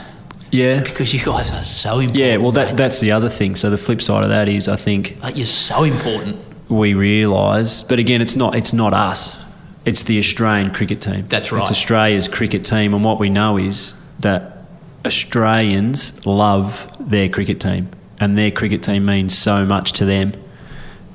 Yeah. 0.50 0.82
Because 0.82 1.12
you 1.12 1.24
guys 1.24 1.50
are 1.50 1.62
so 1.62 1.98
important. 1.98 2.16
Yeah, 2.16 2.36
well, 2.36 2.52
that 2.52 2.76
that's 2.76 3.00
the 3.00 3.10
other 3.10 3.28
thing. 3.28 3.56
So 3.56 3.70
the 3.70 3.76
flip 3.76 4.00
side 4.00 4.22
of 4.22 4.30
that 4.30 4.48
is, 4.48 4.68
I 4.68 4.76
think 4.76 5.18
Like 5.20 5.36
you're 5.36 5.46
so 5.46 5.82
important. 5.82 6.36
we 6.68 6.94
realise, 6.94 7.82
but 7.82 7.98
again, 7.98 8.22
it's 8.22 8.36
not 8.36 8.54
it's 8.54 8.72
not 8.72 8.94
us. 8.94 9.36
It's 9.84 10.04
the 10.04 10.18
Australian 10.18 10.72
cricket 10.72 11.00
team. 11.00 11.26
That's 11.28 11.50
right. 11.50 11.60
It's 11.60 11.70
Australia's 11.70 12.28
cricket 12.28 12.64
team, 12.64 12.94
and 12.94 13.04
what 13.04 13.18
we 13.18 13.28
know 13.30 13.58
is 13.58 13.94
that 14.20 14.58
Australians 15.04 16.24
love 16.24 16.88
their 17.00 17.28
cricket 17.28 17.60
team, 17.60 17.88
and 18.20 18.38
their 18.38 18.50
cricket 18.50 18.82
team 18.82 19.04
means 19.04 19.36
so 19.36 19.66
much 19.66 19.92
to 19.94 20.04
them. 20.04 20.32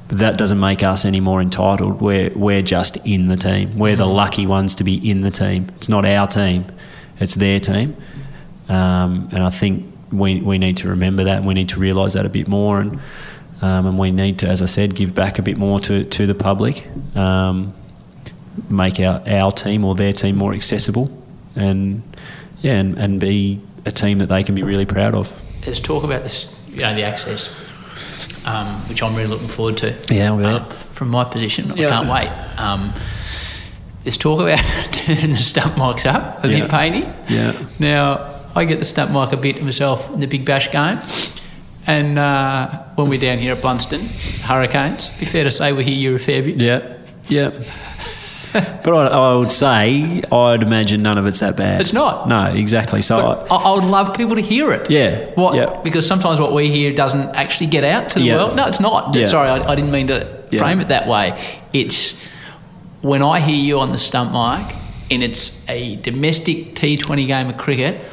But 0.10 0.20
that 0.20 0.38
doesn't 0.38 0.60
make 0.60 0.84
us 0.84 1.06
any 1.06 1.20
more 1.20 1.41
entitled. 1.41 2.02
We're 2.02 2.32
we're 2.36 2.61
just 2.61 2.98
in 3.07 3.28
the 3.28 3.38
team. 3.38 3.80
We're 3.80 3.95
the 3.95 4.03
mm-hmm. 4.03 4.14
lucky 4.14 4.48
ones 4.48 4.76
to 4.76 4.84
be 4.84 5.10
in 5.10 5.22
the 5.22 5.32
team. 5.32 5.68
It's 5.78 5.88
not 5.88 6.06
our 6.06 6.28
team; 6.28 6.66
it's 7.19 7.35
their 7.35 7.59
team. 7.59 7.95
Um, 8.67 9.29
and 9.31 9.43
I 9.43 9.49
think 9.49 9.85
we 10.11 10.41
we 10.41 10.57
need 10.57 10.77
to 10.77 10.89
remember 10.89 11.23
that, 11.25 11.37
and 11.37 11.47
we 11.47 11.53
need 11.53 11.69
to 11.69 11.79
realise 11.79 12.13
that 12.13 12.25
a 12.25 12.29
bit 12.29 12.47
more, 12.47 12.79
and 12.79 12.99
um, 13.61 13.87
and 13.87 13.99
we 13.99 14.11
need 14.11 14.39
to, 14.39 14.47
as 14.47 14.61
I 14.61 14.65
said, 14.65 14.95
give 14.95 15.13
back 15.15 15.39
a 15.39 15.41
bit 15.41 15.57
more 15.57 15.79
to 15.81 16.03
to 16.03 16.27
the 16.27 16.35
public, 16.35 16.87
um, 17.15 17.73
make 18.69 18.99
our 18.99 19.21
our 19.27 19.51
team 19.51 19.83
or 19.85 19.95
their 19.95 20.13
team 20.13 20.35
more 20.37 20.53
accessible, 20.53 21.09
and 21.55 22.01
yeah, 22.61 22.73
and, 22.73 22.97
and 22.97 23.19
be 23.19 23.59
a 23.85 23.91
team 23.91 24.19
that 24.19 24.27
they 24.27 24.43
can 24.43 24.55
be 24.55 24.63
really 24.63 24.85
proud 24.85 25.15
of. 25.15 25.31
There's 25.61 25.79
talk 25.79 26.03
about 26.03 26.23
this, 26.23 26.55
you 26.69 26.81
know, 26.81 26.93
the 26.93 27.03
access, 27.03 27.49
um, 28.45 28.67
which 28.87 29.01
I'm 29.01 29.15
really 29.15 29.29
looking 29.29 29.47
forward 29.47 29.77
to. 29.77 29.95
Yeah, 30.09 30.31
Um, 30.31 30.65
from 30.93 31.09
my 31.09 31.23
position, 31.23 31.73
Yeah. 31.75 31.87
I 31.87 31.89
can't 31.89 32.09
wait. 32.09 32.29
There's 34.10 34.18
talk 34.18 34.40
about 34.40 34.57
turning 34.91 35.34
the 35.34 35.38
stump 35.40 35.76
mics 35.76 36.11
up 36.11 36.44
a 36.44 36.48
Yeah. 36.48 36.61
bit 36.61 36.72
painty. 36.72 37.07
Yeah. 37.30 37.53
Now, 37.77 38.41
I 38.56 38.65
get 38.65 38.80
the 38.80 38.84
stump 38.84 39.11
mic 39.11 39.31
a 39.34 39.38
bit 39.40 39.61
myself 39.61 40.11
in 40.11 40.19
the 40.19 40.26
Big 40.26 40.45
Bash 40.45 40.72
game. 40.72 40.98
And 41.86 42.18
uh, 42.18 42.69
when 42.95 43.07
we're 43.07 43.19
down 43.19 43.38
here 43.38 43.53
at 43.53 43.60
Blundstone, 43.61 44.02
Hurricanes, 44.41 45.10
be 45.19 45.27
fair 45.27 45.44
to 45.44 45.52
say 45.52 45.73
we 45.73 45.84
hear 45.84 45.94
you 45.94 46.15
a 46.15 46.19
fair 46.19 46.41
bit. 46.41 46.56
Yeah, 46.60 46.98
yeah. 47.27 47.52
but 48.52 48.95
I, 48.95 49.06
I 49.10 49.36
would 49.36 49.52
say 49.52 50.23
I'd 50.31 50.64
imagine 50.64 51.03
none 51.03 51.19
of 51.19 51.27
it's 51.27 51.41
that 51.41 51.56
bad. 51.56 51.80
It's 51.80 51.94
not. 51.94 52.27
No, 52.27 52.45
exactly. 52.45 53.03
So 53.03 53.19
I, 53.19 53.56
I, 53.57 53.73
would 53.76 53.84
love 53.84 54.18
people 54.18 54.34
to 54.38 54.41
hear 54.41 54.72
it. 54.72 54.90
Yeah, 54.90 55.30
What? 55.36 55.53
yeah. 55.53 55.80
Because 55.84 56.07
sometimes 56.07 56.40
what 56.40 56.52
we 56.52 56.68
hear 56.72 56.91
doesn't 56.95 57.36
actually 57.36 57.68
get 57.68 57.84
out 57.84 58.10
to 58.10 58.15
the 58.15 58.26
Yeah. 58.26 58.38
world. 58.38 58.56
No, 58.56 58.65
it's 58.65 58.80
not. 58.80 59.14
Yeah. 59.14 59.27
Sorry, 59.27 59.49
I, 59.49 59.57
I 59.72 59.76
didn't 59.76 59.91
mean 59.91 60.07
to 60.07 60.26
frame 60.57 60.80
it 60.81 60.88
that 60.88 61.07
way. 61.07 61.40
It's 61.73 62.15
when 63.01 63.21
I 63.21 63.39
hear 63.39 63.55
you 63.55 63.80
on 63.80 63.89
the 63.89 63.97
stump 63.97 64.31
mic 64.31 64.76
and 65.11 65.23
it's 65.23 65.67
a 65.69 65.95
domestic 65.97 66.76
T20 66.76 67.27
game 67.27 67.49
of 67.49 67.57
cricket, 67.57 68.05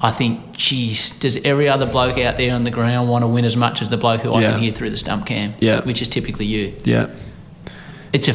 I 0.00 0.10
think, 0.10 0.52
geez, 0.52 1.12
does 1.12 1.38
every 1.44 1.68
other 1.68 1.86
bloke 1.86 2.18
out 2.18 2.36
there 2.36 2.54
on 2.54 2.64
the 2.64 2.70
ground 2.70 3.08
want 3.08 3.22
to 3.22 3.26
win 3.26 3.44
as 3.44 3.56
much 3.56 3.80
as 3.80 3.88
the 3.88 3.96
bloke 3.96 4.20
who 4.20 4.34
I 4.34 4.42
can 4.42 4.60
hear 4.60 4.72
through 4.72 4.90
the 4.90 4.96
stump 4.96 5.26
cam? 5.26 5.54
Yeah. 5.60 5.82
Which 5.82 6.02
is 6.02 6.08
typically 6.08 6.46
you. 6.46 6.74
Yeah. 6.84 7.08
It's 8.12 8.28
a. 8.28 8.34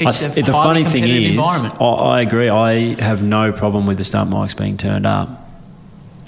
It's 0.00 0.22
I 0.22 0.26
a 0.26 0.34
th- 0.34 0.46
the 0.46 0.52
funny 0.52 0.84
thing 0.84 1.04
is, 1.04 1.30
environment. 1.30 1.80
I, 1.80 1.84
I 1.84 2.20
agree. 2.20 2.48
I 2.50 3.02
have 3.02 3.22
no 3.22 3.50
problem 3.50 3.86
with 3.86 3.96
the 3.96 4.04
stump 4.04 4.30
mics 4.30 4.56
being 4.56 4.76
turned 4.76 5.06
up. 5.06 5.48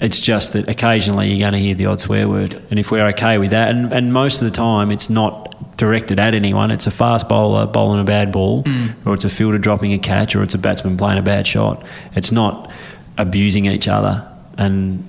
It's 0.01 0.19
just 0.19 0.53
that 0.53 0.67
occasionally 0.67 1.29
you're 1.29 1.39
going 1.39 1.53
to 1.53 1.59
hear 1.59 1.75
the 1.75 1.85
odd 1.85 1.99
swear 2.01 2.27
word, 2.27 2.61
and 2.69 2.79
if 2.79 2.91
we're 2.91 3.07
okay 3.09 3.37
with 3.37 3.51
that, 3.51 3.69
and, 3.69 3.93
and 3.93 4.11
most 4.11 4.41
of 4.41 4.45
the 4.45 4.51
time 4.51 4.91
it's 4.91 5.09
not 5.09 5.55
directed 5.81 6.19
at 6.19 6.33
anyone. 6.33 6.69
It's 6.71 6.87
a 6.87 6.91
fast 6.91 7.27
bowler 7.27 7.65
bowling 7.65 7.99
a 7.99 8.03
bad 8.03 8.31
ball, 8.31 8.63
Mm. 8.63 8.93
or 9.05 9.13
it's 9.15 9.25
a 9.25 9.29
fielder 9.29 9.57
dropping 9.57 9.91
a 9.93 9.97
catch, 9.99 10.35
or 10.35 10.43
it's 10.43 10.53
a 10.53 10.57
batsman 10.59 10.95
playing 10.95 11.17
a 11.19 11.21
bad 11.23 11.45
shot. 11.47 11.83
It's 12.15 12.31
not 12.31 12.69
abusing 13.17 13.65
each 13.65 13.87
other, 13.87 14.23
and 14.57 15.03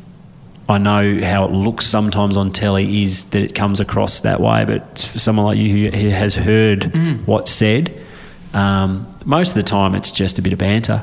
I 0.68 0.78
know 0.78 1.20
how 1.22 1.44
it 1.44 1.52
looks 1.52 1.84
sometimes 1.86 2.36
on 2.36 2.50
telly 2.52 3.02
is 3.02 3.24
that 3.32 3.42
it 3.42 3.54
comes 3.54 3.80
across 3.80 4.20
that 4.20 4.40
way, 4.40 4.64
but 4.64 4.98
for 5.12 5.18
someone 5.18 5.44
like 5.46 5.58
you 5.58 5.90
who, 5.90 5.96
who 5.96 6.08
has 6.08 6.34
heard 6.34 6.84
what's 7.26 7.50
said, 7.50 7.92
um, 8.54 9.06
most 9.26 9.50
of 9.50 9.54
the 9.56 9.62
time 9.62 9.94
it's 9.94 10.10
just 10.10 10.38
a 10.38 10.42
bit 10.42 10.52
of 10.52 10.58
banter 10.58 11.02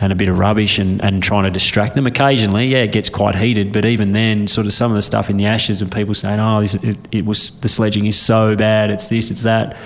and 0.00 0.12
a 0.12 0.14
bit 0.14 0.28
of 0.28 0.38
rubbish 0.38 0.78
and, 0.78 1.02
and 1.02 1.22
trying 1.22 1.44
to 1.44 1.50
distract 1.50 1.94
them. 1.94 2.06
Occasionally, 2.06 2.66
yeah, 2.66 2.78
it 2.78 2.92
gets 2.92 3.08
quite 3.08 3.34
heated, 3.34 3.72
but 3.72 3.84
even 3.84 4.12
then, 4.12 4.46
sort 4.46 4.66
of 4.66 4.72
some 4.72 4.90
of 4.90 4.94
the 4.94 5.02
stuff 5.02 5.30
in 5.30 5.36
the 5.36 5.46
ashes 5.46 5.80
and 5.80 5.90
people 5.90 6.14
saying, 6.14 6.40
"Oh, 6.40 6.60
this, 6.60 6.74
it, 6.74 6.98
it 7.12 7.24
was 7.24 7.58
the 7.60 7.68
sledging 7.68 8.06
is 8.06 8.18
so 8.18 8.56
bad, 8.56 8.90
it's 8.90 9.08
this, 9.08 9.30
it's 9.30 9.42
that." 9.42 9.76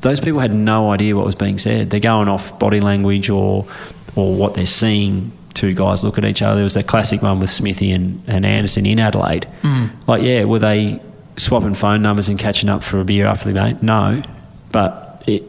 Those 0.00 0.20
people 0.20 0.40
had 0.40 0.54
no 0.54 0.90
idea 0.90 1.16
what 1.16 1.24
was 1.24 1.34
being 1.34 1.58
said. 1.58 1.90
They're 1.90 2.00
going 2.00 2.28
off 2.28 2.58
body 2.58 2.80
language 2.80 3.28
or 3.28 3.66
or 4.14 4.34
what 4.34 4.54
they're 4.54 4.66
seeing. 4.66 5.32
Two 5.54 5.74
guys 5.74 6.04
look 6.04 6.18
at 6.18 6.24
each 6.24 6.42
other. 6.42 6.56
There 6.56 6.62
was 6.62 6.74
that 6.74 6.86
classic 6.86 7.22
one 7.22 7.40
with 7.40 7.48
Smithy 7.48 7.90
and, 7.92 8.22
and 8.26 8.44
Anderson 8.44 8.84
in 8.84 9.00
Adelaide. 9.00 9.46
Mm. 9.62 9.90
Like, 10.06 10.22
yeah, 10.22 10.44
were 10.44 10.58
they 10.58 11.00
swapping 11.38 11.72
phone 11.72 12.02
numbers 12.02 12.28
and 12.28 12.38
catching 12.38 12.68
up 12.68 12.84
for 12.84 13.00
a 13.00 13.04
beer 13.04 13.26
after 13.26 13.50
the 13.50 13.58
game? 13.58 13.78
No, 13.80 14.22
but 14.70 15.24
it 15.26 15.44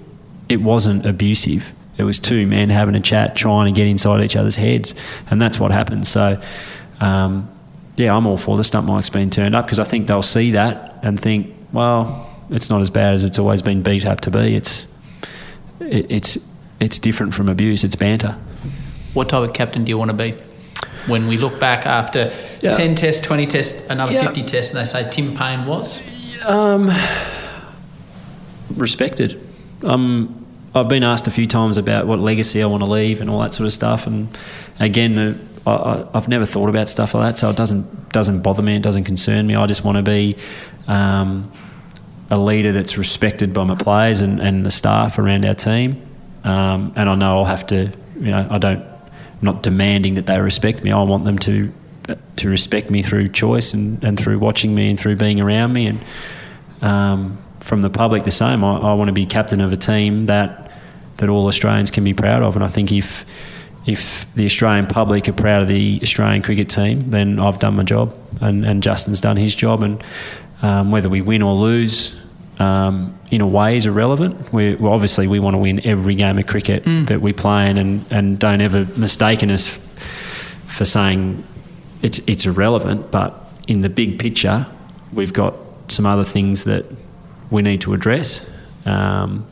it 0.49 0.61
wasn't 0.61 1.05
abusive. 1.05 1.71
It 1.97 2.03
was 2.03 2.19
two 2.19 2.45
men 2.45 2.69
having 2.69 2.95
a 2.95 2.99
chat, 3.01 3.35
trying 3.35 3.73
to 3.73 3.75
get 3.75 3.87
inside 3.87 4.23
each 4.23 4.35
other's 4.35 4.55
heads, 4.55 4.93
and 5.31 5.41
that's 5.41 5.59
what 5.59 5.71
happened. 5.71 6.05
So, 6.07 6.39
um, 6.99 7.49
yeah, 7.95 8.15
I'm 8.15 8.27
all 8.27 8.37
for 8.37 8.55
the 8.57 8.63
stump 8.63 8.87
mics 8.87 9.11
being 9.11 9.29
turned 9.31 9.55
up 9.55 9.65
because 9.65 9.79
I 9.79 9.83
think 9.83 10.07
they'll 10.07 10.21
see 10.21 10.51
that 10.51 10.99
and 11.01 11.19
think, 11.19 11.53
well, 11.73 12.29
it's 12.49 12.69
not 12.69 12.81
as 12.81 12.89
bad 12.89 13.15
as 13.15 13.23
it's 13.25 13.39
always 13.39 13.61
been 13.61 13.81
beat 13.81 14.05
up 14.05 14.21
to 14.21 14.31
be. 14.31 14.55
It's 14.55 14.85
it, 15.79 16.05
it's 16.09 16.37
it's 16.79 16.99
different 16.99 17.33
from 17.33 17.49
abuse. 17.49 17.83
It's 17.83 17.95
banter. 17.95 18.37
What 19.13 19.29
type 19.29 19.49
of 19.49 19.53
captain 19.55 19.83
do 19.83 19.89
you 19.89 19.97
want 19.97 20.09
to 20.11 20.17
be? 20.17 20.31
When 21.07 21.27
we 21.27 21.37
look 21.39 21.59
back 21.59 21.85
after 21.87 22.31
Yeah. 22.61 22.73
10 22.73 22.93
tests, 22.95 23.25
20 23.25 23.47
tests, 23.47 23.87
another 23.89 24.11
Yeah. 24.13 24.23
50 24.27 24.43
tests, 24.43 24.73
and 24.73 24.79
they 24.81 24.85
say 24.85 25.09
Tim 25.09 25.35
Paine 25.35 25.65
was? 25.65 25.99
Um, 26.45 26.91
respected. 28.75 29.41
Um, 29.83 30.45
I've 30.75 30.89
been 30.89 31.03
asked 31.03 31.27
a 31.27 31.31
few 31.31 31.47
times 31.47 31.77
about 31.77 32.07
what 32.07 32.19
legacy 32.19 32.61
I 32.61 32.65
want 32.67 32.81
to 32.81 32.89
leave 32.89 33.21
and 33.21 33.29
all 33.29 33.39
that 33.41 33.53
sort 33.53 33.67
of 33.67 33.73
stuff. 33.73 34.07
And 34.07 34.37
again, 34.79 35.15
the, 35.15 35.37
I, 35.65 36.05
I've 36.13 36.27
never 36.27 36.45
thought 36.45 36.69
about 36.69 36.87
stuff 36.87 37.13
like 37.13 37.29
that, 37.29 37.37
so 37.39 37.49
it 37.49 37.55
doesn't 37.55 38.09
doesn't 38.11 38.41
bother 38.41 38.63
me. 38.63 38.75
It 38.75 38.81
doesn't 38.81 39.03
concern 39.05 39.47
me. 39.47 39.55
I 39.55 39.65
just 39.67 39.83
want 39.83 39.97
to 39.97 40.03
be 40.03 40.37
um, 40.87 41.51
a 42.29 42.39
leader 42.39 42.71
that's 42.71 42.97
respected 42.97 43.53
by 43.53 43.63
my 43.63 43.75
players 43.75 44.21
and, 44.21 44.39
and 44.39 44.65
the 44.65 44.71
staff 44.71 45.19
around 45.19 45.45
our 45.45 45.55
team. 45.55 46.01
Um, 46.43 46.93
and 46.95 47.09
I 47.09 47.15
know 47.15 47.39
I'll 47.39 47.45
have 47.45 47.67
to. 47.67 47.91
You 48.19 48.31
know, 48.31 48.47
I 48.49 48.57
don't. 48.57 48.79
I'm 48.79 49.43
not 49.43 49.63
demanding 49.63 50.15
that 50.15 50.25
they 50.25 50.39
respect 50.39 50.83
me. 50.83 50.91
I 50.91 51.01
want 51.03 51.23
them 51.25 51.37
to 51.39 51.71
to 52.37 52.49
respect 52.49 52.89
me 52.89 53.01
through 53.01 53.27
choice 53.27 53.73
and, 53.73 54.01
and 54.03 54.17
through 54.17 54.39
watching 54.39 54.73
me 54.73 54.89
and 54.89 54.99
through 54.99 55.17
being 55.17 55.41
around 55.41 55.73
me 55.73 55.87
and 55.87 55.99
um, 56.81 57.37
from 57.67 57.81
the 57.81 57.89
public 57.89 58.23
the 58.23 58.31
same. 58.31 58.63
I, 58.63 58.77
I 58.77 58.93
want 58.93 59.09
to 59.09 59.13
be 59.13 59.25
captain 59.25 59.59
of 59.59 59.73
a 59.73 59.77
team 59.77 60.27
that 60.27 60.71
that 61.17 61.29
all 61.29 61.47
Australians 61.47 61.91
can 61.91 62.03
be 62.03 62.13
proud 62.13 62.43
of, 62.43 62.55
and 62.55 62.63
I 62.63 62.69
think 62.69 62.91
if 62.91 63.25
if 63.85 64.25
the 64.35 64.45
Australian 64.45 64.87
public 64.87 65.27
are 65.27 65.33
proud 65.33 65.63
of 65.63 65.67
the 65.67 65.99
Australian 66.01 66.41
cricket 66.41 66.69
team, 66.69 67.09
then 67.09 67.39
I've 67.39 67.59
done 67.59 67.75
my 67.75 67.83
job, 67.83 68.17
and, 68.41 68.65
and 68.65 68.83
Justin's 68.83 69.21
done 69.21 69.37
his 69.37 69.55
job, 69.55 69.81
and 69.83 70.03
um, 70.61 70.91
whether 70.91 71.09
we 71.09 71.21
win 71.21 71.41
or 71.41 71.53
lose. 71.53 72.19
Um, 72.59 73.13
in 73.29 73.41
a 73.41 73.45
way, 73.45 73.77
is 73.77 73.85
irrelevant. 73.85 74.51
We 74.51 74.73
well, 74.75 74.93
obviously 74.93 75.27
we 75.27 75.39
want 75.39 75.53
to 75.53 75.59
win 75.59 75.85
every 75.85 76.15
game 76.15 76.39
of 76.39 76.47
cricket 76.47 76.83
that 77.05 77.21
we 77.21 77.31
play 77.31 77.69
in, 77.69 77.77
and, 77.77 78.05
and 78.09 78.39
don't 78.39 78.61
ever 78.61 78.85
mistaken 78.97 79.51
us 79.51 79.67
for 80.65 80.83
saying 80.83 81.43
it's 82.01 82.17
it's 82.25 82.47
irrelevant. 82.47 83.11
But 83.11 83.33
in 83.67 83.81
the 83.81 83.89
big 83.89 84.17
picture, 84.17 84.65
we've 85.13 85.33
got 85.33 85.53
some 85.89 86.07
other 86.07 86.23
things 86.23 86.63
that 86.63 86.85
we 87.49 87.61
need 87.61 87.81
to 87.81 87.93
address. 87.93 88.45
Um, 88.85 89.45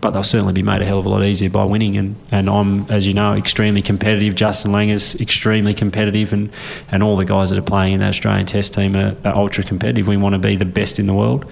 but 0.00 0.12
they'll 0.12 0.22
certainly 0.22 0.54
be 0.54 0.62
made 0.62 0.80
a 0.80 0.86
hell 0.86 0.98
of 0.98 1.06
a 1.06 1.08
lot 1.10 1.22
easier 1.22 1.50
by 1.50 1.64
winning. 1.64 1.96
And, 1.96 2.16
and 2.30 2.48
I'm, 2.48 2.90
as 2.90 3.06
you 3.06 3.12
know, 3.12 3.34
extremely 3.34 3.82
competitive. 3.82 4.34
Justin 4.34 4.72
Langer's 4.72 5.20
extremely 5.20 5.74
competitive, 5.74 6.32
and, 6.32 6.50
and 6.90 7.02
all 7.02 7.16
the 7.16 7.26
guys 7.26 7.50
that 7.50 7.58
are 7.58 7.62
playing 7.62 7.94
in 7.94 8.00
that 8.00 8.08
Australian 8.08 8.46
Test 8.46 8.72
team 8.72 8.96
are, 8.96 9.14
are 9.24 9.36
ultra 9.36 9.62
competitive. 9.62 10.08
We 10.08 10.16
want 10.16 10.34
to 10.34 10.38
be 10.38 10.56
the 10.56 10.64
best 10.64 10.98
in 10.98 11.06
the 11.06 11.14
world. 11.14 11.50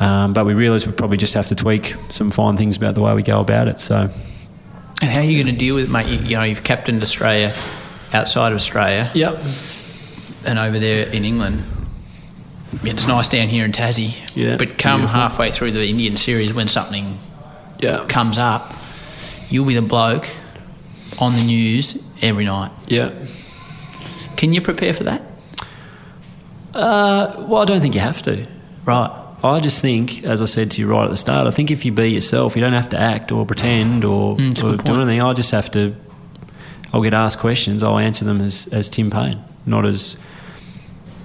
Um, 0.00 0.32
but 0.32 0.44
we 0.44 0.54
realise 0.54 0.86
we 0.86 0.92
probably 0.92 1.16
just 1.16 1.34
have 1.34 1.48
to 1.48 1.54
tweak 1.54 1.94
some 2.08 2.30
fine 2.30 2.56
things 2.56 2.76
about 2.76 2.94
the 2.94 3.02
way 3.02 3.14
we 3.14 3.22
go 3.22 3.40
about 3.40 3.68
it. 3.68 3.80
So, 3.80 4.10
And 5.02 5.10
how 5.10 5.20
are 5.20 5.24
you 5.24 5.42
going 5.42 5.54
to 5.54 5.58
deal 5.58 5.74
with 5.74 5.84
it, 5.88 5.90
mate? 5.90 6.06
You, 6.06 6.18
you 6.18 6.36
know, 6.36 6.42
you've 6.44 6.64
captained 6.64 7.02
Australia 7.02 7.52
outside 8.12 8.52
of 8.52 8.56
Australia. 8.56 9.10
Yep. 9.14 9.42
And 10.46 10.58
over 10.58 10.78
there 10.78 11.08
in 11.08 11.24
England. 11.24 11.64
It's 12.84 13.06
nice 13.06 13.28
down 13.28 13.48
here 13.48 13.64
in 13.64 13.72
Tassie. 13.72 14.16
Yeah, 14.34 14.56
But 14.56 14.78
come 14.78 15.00
beautiful. 15.00 15.20
halfway 15.20 15.50
through 15.50 15.72
the 15.72 15.86
Indian 15.88 16.16
series 16.16 16.52
when 16.54 16.68
something 16.68 17.18
yeah. 17.78 18.04
comes 18.08 18.38
up, 18.38 18.72
you'll 19.48 19.66
be 19.66 19.74
the 19.74 19.82
bloke 19.82 20.28
on 21.18 21.34
the 21.34 21.42
news 21.44 21.98
every 22.22 22.44
night. 22.44 22.70
Yeah. 22.86 23.10
Can 24.36 24.52
you 24.52 24.60
prepare 24.60 24.92
for 24.92 25.04
that? 25.04 25.22
Uh, 26.74 27.44
well, 27.48 27.62
I 27.62 27.64
don't 27.64 27.80
think 27.80 27.94
you 27.94 28.00
have 28.00 28.22
to. 28.24 28.46
Right. 28.84 29.22
I 29.42 29.60
just 29.60 29.80
think, 29.80 30.24
as 30.24 30.42
I 30.42 30.44
said 30.46 30.70
to 30.72 30.80
you 30.80 30.88
right 30.88 31.04
at 31.04 31.10
the 31.10 31.16
start, 31.16 31.46
I 31.46 31.50
think 31.50 31.70
if 31.70 31.84
you 31.84 31.92
be 31.92 32.08
yourself, 32.10 32.56
you 32.56 32.62
don't 32.62 32.72
have 32.72 32.88
to 32.90 33.00
act 33.00 33.32
or 33.32 33.46
pretend 33.46 34.04
or, 34.04 34.36
Mm, 34.36 34.62
or 34.62 34.76
do 34.82 35.00
anything. 35.00 35.22
I 35.22 35.32
just 35.34 35.50
have 35.52 35.70
to. 35.72 35.94
I'll 36.92 37.02
get 37.02 37.14
asked 37.14 37.38
questions. 37.38 37.82
I'll 37.82 37.98
answer 37.98 38.24
them 38.24 38.40
as, 38.40 38.66
as 38.72 38.88
Tim 38.88 39.10
Paine, 39.10 39.42
not 39.66 39.84
as 39.84 40.16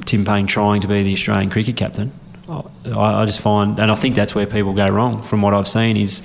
Tim 0.06 0.26
Paine 0.26 0.48
trying 0.48 0.82
to 0.82 0.88
be 0.88 1.04
the 1.04 1.14
Australian 1.14 1.50
cricket 1.50 1.76
captain. 1.78 2.12
I, 2.50 3.22
I 3.22 3.26
just 3.26 3.40
find, 3.40 3.80
and 3.80 3.92
I 3.92 3.96
think 3.96 4.16
that's 4.16 4.36
where 4.36 4.46
people 4.46 4.74
go 4.74 4.88
wrong. 4.88 5.24
From 5.24 5.42
what 5.42 5.54
I've 5.54 5.68
seen, 5.68 5.98
is 5.98 6.22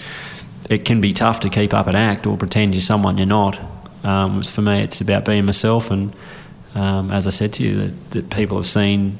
it 0.69 0.85
can 0.85 1.01
be 1.01 1.13
tough 1.13 1.41
to 1.41 1.49
keep 1.49 1.73
up 1.73 1.87
an 1.87 1.95
act 1.95 2.27
or 2.27 2.37
pretend 2.37 2.75
you're 2.75 2.81
someone 2.81 3.19
you're 3.19 3.27
not. 3.27 3.59
Um, 4.03 4.43
for 4.43 4.63
me, 4.63 4.81
it's 4.81 5.01
about 5.01 5.25
being 5.25 5.45
myself, 5.45 5.91
and 5.91 6.15
um, 6.75 7.11
as 7.11 7.27
I 7.27 7.31
said 7.31 7.53
to 7.55 7.65
you, 7.65 7.77
that, 7.77 8.11
that 8.11 8.31
people 8.31 8.57
have 8.57 8.67
seen 8.67 9.19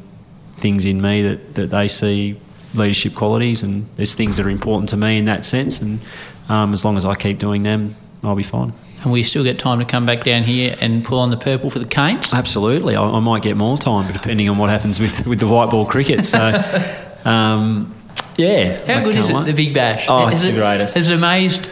things 0.55 0.85
in 0.85 1.01
me 1.01 1.23
that, 1.23 1.55
that 1.55 1.71
they 1.71 1.89
see 1.89 2.41
leadership 2.75 3.15
qualities, 3.15 3.63
and 3.63 3.87
there's 3.97 4.15
things 4.15 4.37
that 4.37 4.47
are 4.47 4.51
important 4.51 4.89
to 4.91 4.97
me 4.97 5.19
in 5.19 5.25
that 5.27 5.45
sense. 5.45 5.81
And 5.81 6.01
um, 6.49 6.73
as 6.73 6.85
long 6.85 6.97
as 6.97 7.05
I 7.05 7.15
keep 7.15 7.39
doing 7.39 7.63
them, 7.63 7.97
I'll 8.23 8.37
be 8.37 8.43
fine. 8.43 8.73
And 9.07 9.13
we 9.13 9.23
still 9.23 9.45
get 9.45 9.61
time 9.61 9.79
to 9.79 9.85
come 9.85 10.05
back 10.05 10.25
down 10.25 10.43
here 10.43 10.75
and 10.81 11.05
pull 11.05 11.21
on 11.21 11.31
the 11.31 11.37
purple 11.37 11.71
for 11.71 11.79
the 11.79 11.85
Canes? 11.85 12.33
Absolutely, 12.33 12.97
I, 12.97 13.05
I 13.05 13.21
might 13.21 13.41
get 13.41 13.57
more 13.57 13.79
time, 13.79 14.13
depending 14.13 14.49
on 14.49 14.59
what 14.59 14.69
happens 14.69 14.99
with, 14.99 15.29
with 15.29 15.39
the 15.39 15.47
white 15.47 15.71
ball 15.71 15.87
cricket. 15.87 16.27
So, 16.27 16.41
um, 17.25 17.95
yeah. 18.37 18.85
How 18.85 19.05
good 19.05 19.15
is 19.15 19.29
it, 19.29 19.33
wait. 19.33 19.45
the 19.45 19.53
Big 19.53 19.73
Bash? 19.73 20.07
Oh, 20.09 20.27
it's 20.27 20.45
the 20.45 20.55
greatest. 20.55 20.97
Has 20.97 21.09
it 21.09 21.15
amazed, 21.15 21.71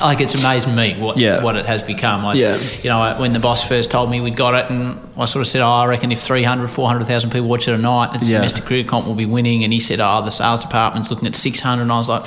like 0.00 0.20
it's 0.20 0.34
amazed 0.34 0.68
me 0.68 0.94
what 0.98 1.16
Yeah. 1.16 1.42
what 1.42 1.56
it 1.56 1.66
has 1.66 1.82
become. 1.82 2.22
Like, 2.24 2.36
Yeah. 2.38 2.56
You 2.82 2.90
know, 2.90 3.14
when 3.18 3.32
the 3.32 3.38
boss 3.38 3.62
first 3.64 3.90
told 3.90 4.10
me 4.10 4.20
we'd 4.20 4.36
got 4.36 4.54
it, 4.54 4.70
and 4.70 4.98
I 5.16 5.24
sort 5.24 5.40
of 5.42 5.48
said, 5.48 5.60
oh, 5.62 5.68
I 5.68 5.86
reckon 5.86 6.12
if 6.12 6.20
300, 6.20 6.68
400,000 6.70 7.30
people 7.30 7.48
watch 7.48 7.66
it 7.68 7.72
a 7.74 7.78
night, 7.78 8.18
the 8.18 8.26
Yeah. 8.26 8.38
domestic 8.38 8.64
cricket 8.64 8.86
comp 8.88 9.06
will 9.06 9.14
be 9.14 9.26
winning. 9.26 9.64
And 9.64 9.72
he 9.72 9.80
said, 9.80 10.00
oh, 10.00 10.22
the 10.24 10.30
sales 10.30 10.60
department's 10.60 11.10
looking 11.10 11.26
at 11.26 11.36
600. 11.36 11.82
And 11.82 11.92
I 11.92 11.98
was 11.98 12.08
like, 12.08 12.24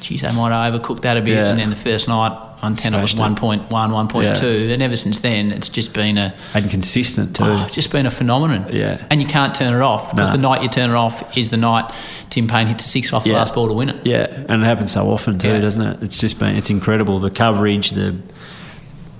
geez, 0.00 0.22
they 0.22 0.32
might 0.32 0.52
have 0.52 0.74
overcooked 0.74 1.02
that 1.02 1.16
a 1.16 1.20
bit. 1.20 1.34
Yeah. 1.34 1.46
And 1.48 1.58
then 1.58 1.70
the 1.70 1.76
first 1.76 2.08
night 2.08 2.32
on 2.62 2.74
10, 2.74 2.92
it 2.94 3.00
was 3.00 3.12
Smashed 3.12 3.38
it. 3.38 3.40
1.1, 3.68 3.68
1.2. 3.68 4.70
And 4.72 4.82
ever 4.82 4.96
since 4.96 5.20
then, 5.20 5.50
it's 5.50 5.68
just 5.70 5.94
been 5.94 6.18
a... 6.18 6.34
And 6.54 6.68
consistent 6.70 7.34
too. 7.36 7.44
Oh, 7.46 7.68
just 7.70 7.90
been 7.90 8.04
a 8.04 8.10
phenomenon. 8.10 8.66
Yeah. 8.70 9.02
And 9.10 9.22
you 9.22 9.26
can't 9.26 9.54
turn 9.54 9.72
it 9.74 9.80
off 9.80 10.10
because 10.10 10.28
No. 10.28 10.32
the 10.32 10.38
night 10.42 10.62
you 10.62 10.68
turn 10.68 10.90
it 10.90 10.94
off 10.94 11.36
is 11.38 11.48
the 11.50 11.56
night 11.56 11.90
Tim 12.28 12.48
Paine 12.48 12.66
hits 12.66 12.84
a 12.84 12.88
six 12.88 13.12
off 13.14 13.24
the 13.24 13.30
Yeah. 13.30 13.36
last 13.38 13.54
ball 13.54 13.68
to 13.68 13.72
win 13.74 13.88
it. 13.88 14.04
Yeah, 14.04 14.26
and 14.48 14.62
it 14.62 14.66
happens 14.66 14.92
so 14.92 15.10
often 15.10 15.38
too, 15.38 15.48
Yeah. 15.48 15.60
doesn't 15.60 15.86
it? 15.86 16.02
It's 16.02 16.18
just 16.18 16.38
been 16.38 16.54
it's 16.56 16.68
incredible 16.70 17.18
the 17.18 17.30
coverage, 17.30 17.90
the 17.92 18.14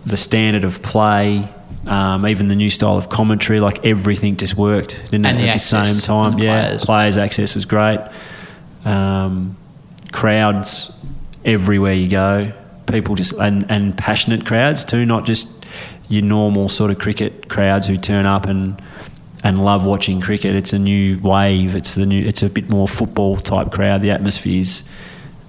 the 0.04 0.16
standard 0.16 0.64
of 0.64 0.80
play, 0.82 1.48
um, 1.86 2.26
even 2.26 2.48
the 2.48 2.54
new 2.54 2.70
style 2.70 2.96
of 2.96 3.08
commentary. 3.08 3.60
Like 3.60 3.84
everything 3.86 4.36
just 4.36 4.56
worked, 4.56 5.00
didn't 5.10 5.24
And 5.26 5.38
it? 5.38 5.42
the 5.42 5.48
At 5.48 5.54
the 5.54 5.58
same 5.58 6.00
time, 6.02 6.36
the 6.38 6.44
yeah, 6.44 6.66
players. 6.66 6.84
players 6.84 7.18
access 7.18 7.54
was 7.54 7.64
great. 7.64 8.00
Um, 8.84 9.56
crowds 10.12 10.92
everywhere 11.44 11.92
you 11.94 12.08
go. 12.08 12.52
People 12.90 13.14
just 13.14 13.32
and, 13.34 13.70
and 13.70 13.96
passionate 13.96 14.46
crowds 14.46 14.84
too, 14.84 15.06
not 15.06 15.24
just 15.24 15.48
your 16.08 16.22
normal 16.22 16.68
sort 16.68 16.90
of 16.90 16.98
cricket 16.98 17.48
crowds 17.48 17.86
who 17.86 17.96
turn 17.96 18.26
up 18.26 18.46
and 18.46 18.80
and 19.42 19.62
love 19.62 19.86
watching 19.86 20.20
cricket. 20.20 20.54
It's 20.54 20.72
a 20.72 20.78
new 20.78 21.18
wave. 21.20 21.74
It's 21.74 21.94
the 21.94 22.06
new. 22.06 22.26
It's 22.26 22.42
a 22.42 22.48
bit 22.48 22.68
more 22.68 22.86
football 22.86 23.36
type 23.36 23.70
crowd. 23.70 24.02
The 24.02 24.10
atmospheres. 24.10 24.84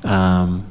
Um, 0.03 0.67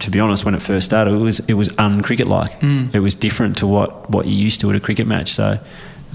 to 0.00 0.10
be 0.10 0.18
honest, 0.18 0.44
when 0.44 0.54
it 0.54 0.62
first 0.62 0.86
started, 0.86 1.12
it 1.12 1.18
was 1.18 1.40
it 1.40 1.54
was 1.54 1.72
uncricket 1.78 2.26
like. 2.26 2.60
Mm. 2.60 2.94
It 2.94 3.00
was 3.00 3.14
different 3.14 3.58
to 3.58 3.66
what, 3.66 4.10
what 4.10 4.26
you're 4.26 4.34
used 4.34 4.60
to 4.62 4.70
at 4.70 4.76
a 4.76 4.80
cricket 4.80 5.06
match. 5.06 5.30
So, 5.32 5.58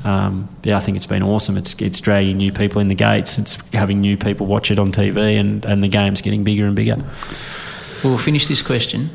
um, 0.04 0.50
yeah, 0.64 0.78
I 0.78 0.80
think 0.80 0.98
it's 0.98 1.06
been 1.06 1.24
awesome. 1.24 1.58
It's 1.58 1.80
it's 1.80 2.00
dragging 2.00 2.38
new 2.38 2.52
people 2.52 2.82
in 2.82 2.88
the 2.88 2.96
gates. 2.96 3.38
It's 3.38 3.58
having 3.74 4.02
new 4.02 4.18
people 4.18 4.48
watch 4.48 4.72
it 4.72 4.80
on 4.80 4.92
TV, 4.92 5.40
and, 5.40 5.64
and 5.66 5.84
the 5.84 5.88
game's 5.88 6.22
getting 6.22 6.44
bigger 6.44 6.66
and 6.66 6.76
bigger. 6.76 6.98
We'll 8.04 8.18
finish 8.18 8.48
this 8.48 8.62
question. 8.62 9.10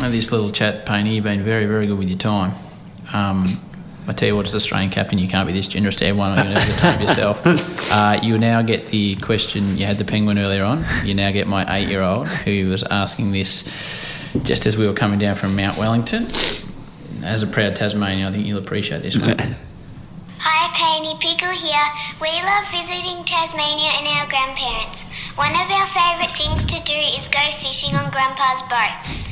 This 0.00 0.32
little 0.32 0.50
chat, 0.50 0.86
Painey, 0.86 1.16
you've 1.16 1.24
been 1.24 1.42
very, 1.42 1.66
very 1.66 1.86
good 1.86 1.98
with 1.98 2.08
your 2.08 2.18
time. 2.18 2.52
Um, 3.12 3.46
I 4.06 4.12
tell 4.12 4.28
you 4.28 4.36
what, 4.36 4.46
as 4.46 4.54
Australian 4.54 4.90
captain, 4.90 5.18
you 5.18 5.28
can't 5.28 5.46
be 5.46 5.52
this 5.52 5.68
generous 5.68 5.96
to 5.96 6.06
everyone. 6.06 6.34
You're 6.34 6.44
going 6.44 6.56
to 6.56 6.62
have 6.62 6.96
to 6.98 7.02
yourself. 7.02 7.74
Uh, 7.90 8.20
you 8.22 8.36
now 8.36 8.60
get 8.60 8.88
the 8.88 9.16
question. 9.16 9.78
You 9.78 9.86
had 9.86 9.96
the 9.96 10.04
penguin 10.04 10.38
earlier 10.38 10.62
on. 10.62 10.84
You 11.04 11.14
now 11.14 11.30
get 11.32 11.46
my 11.46 11.64
eight-year-old 11.74 12.28
who 12.28 12.68
was 12.68 12.82
asking 12.82 13.32
this 13.32 13.64
just 14.42 14.66
as 14.66 14.76
we 14.76 14.86
were 14.86 14.92
coming 14.92 15.18
down 15.18 15.36
from 15.36 15.56
Mount 15.56 15.78
Wellington. 15.78 16.26
As 17.24 17.42
a 17.42 17.46
proud 17.46 17.74
Tasmanian, 17.74 18.28
I 18.28 18.30
think 18.30 18.46
you'll 18.46 18.58
appreciate 18.58 19.00
this 19.02 19.16
one. 19.16 19.38
Hi, 20.40 20.68
Penny 20.76 21.16
Pickle 21.18 21.48
here. 21.48 21.88
We 22.20 22.28
love 22.44 22.68
visiting 22.70 23.24
Tasmania 23.24 23.88
and 23.96 24.06
our 24.20 24.28
grandparents. 24.28 25.08
One 25.34 25.52
of 25.52 25.64
our 25.72 25.86
favourite 25.88 26.36
things 26.36 26.66
to 26.66 26.76
do 26.84 26.98
is 27.16 27.26
go 27.28 27.40
fishing 27.56 27.96
on 27.96 28.10
Grandpa's 28.10 28.62
boat. 28.68 29.27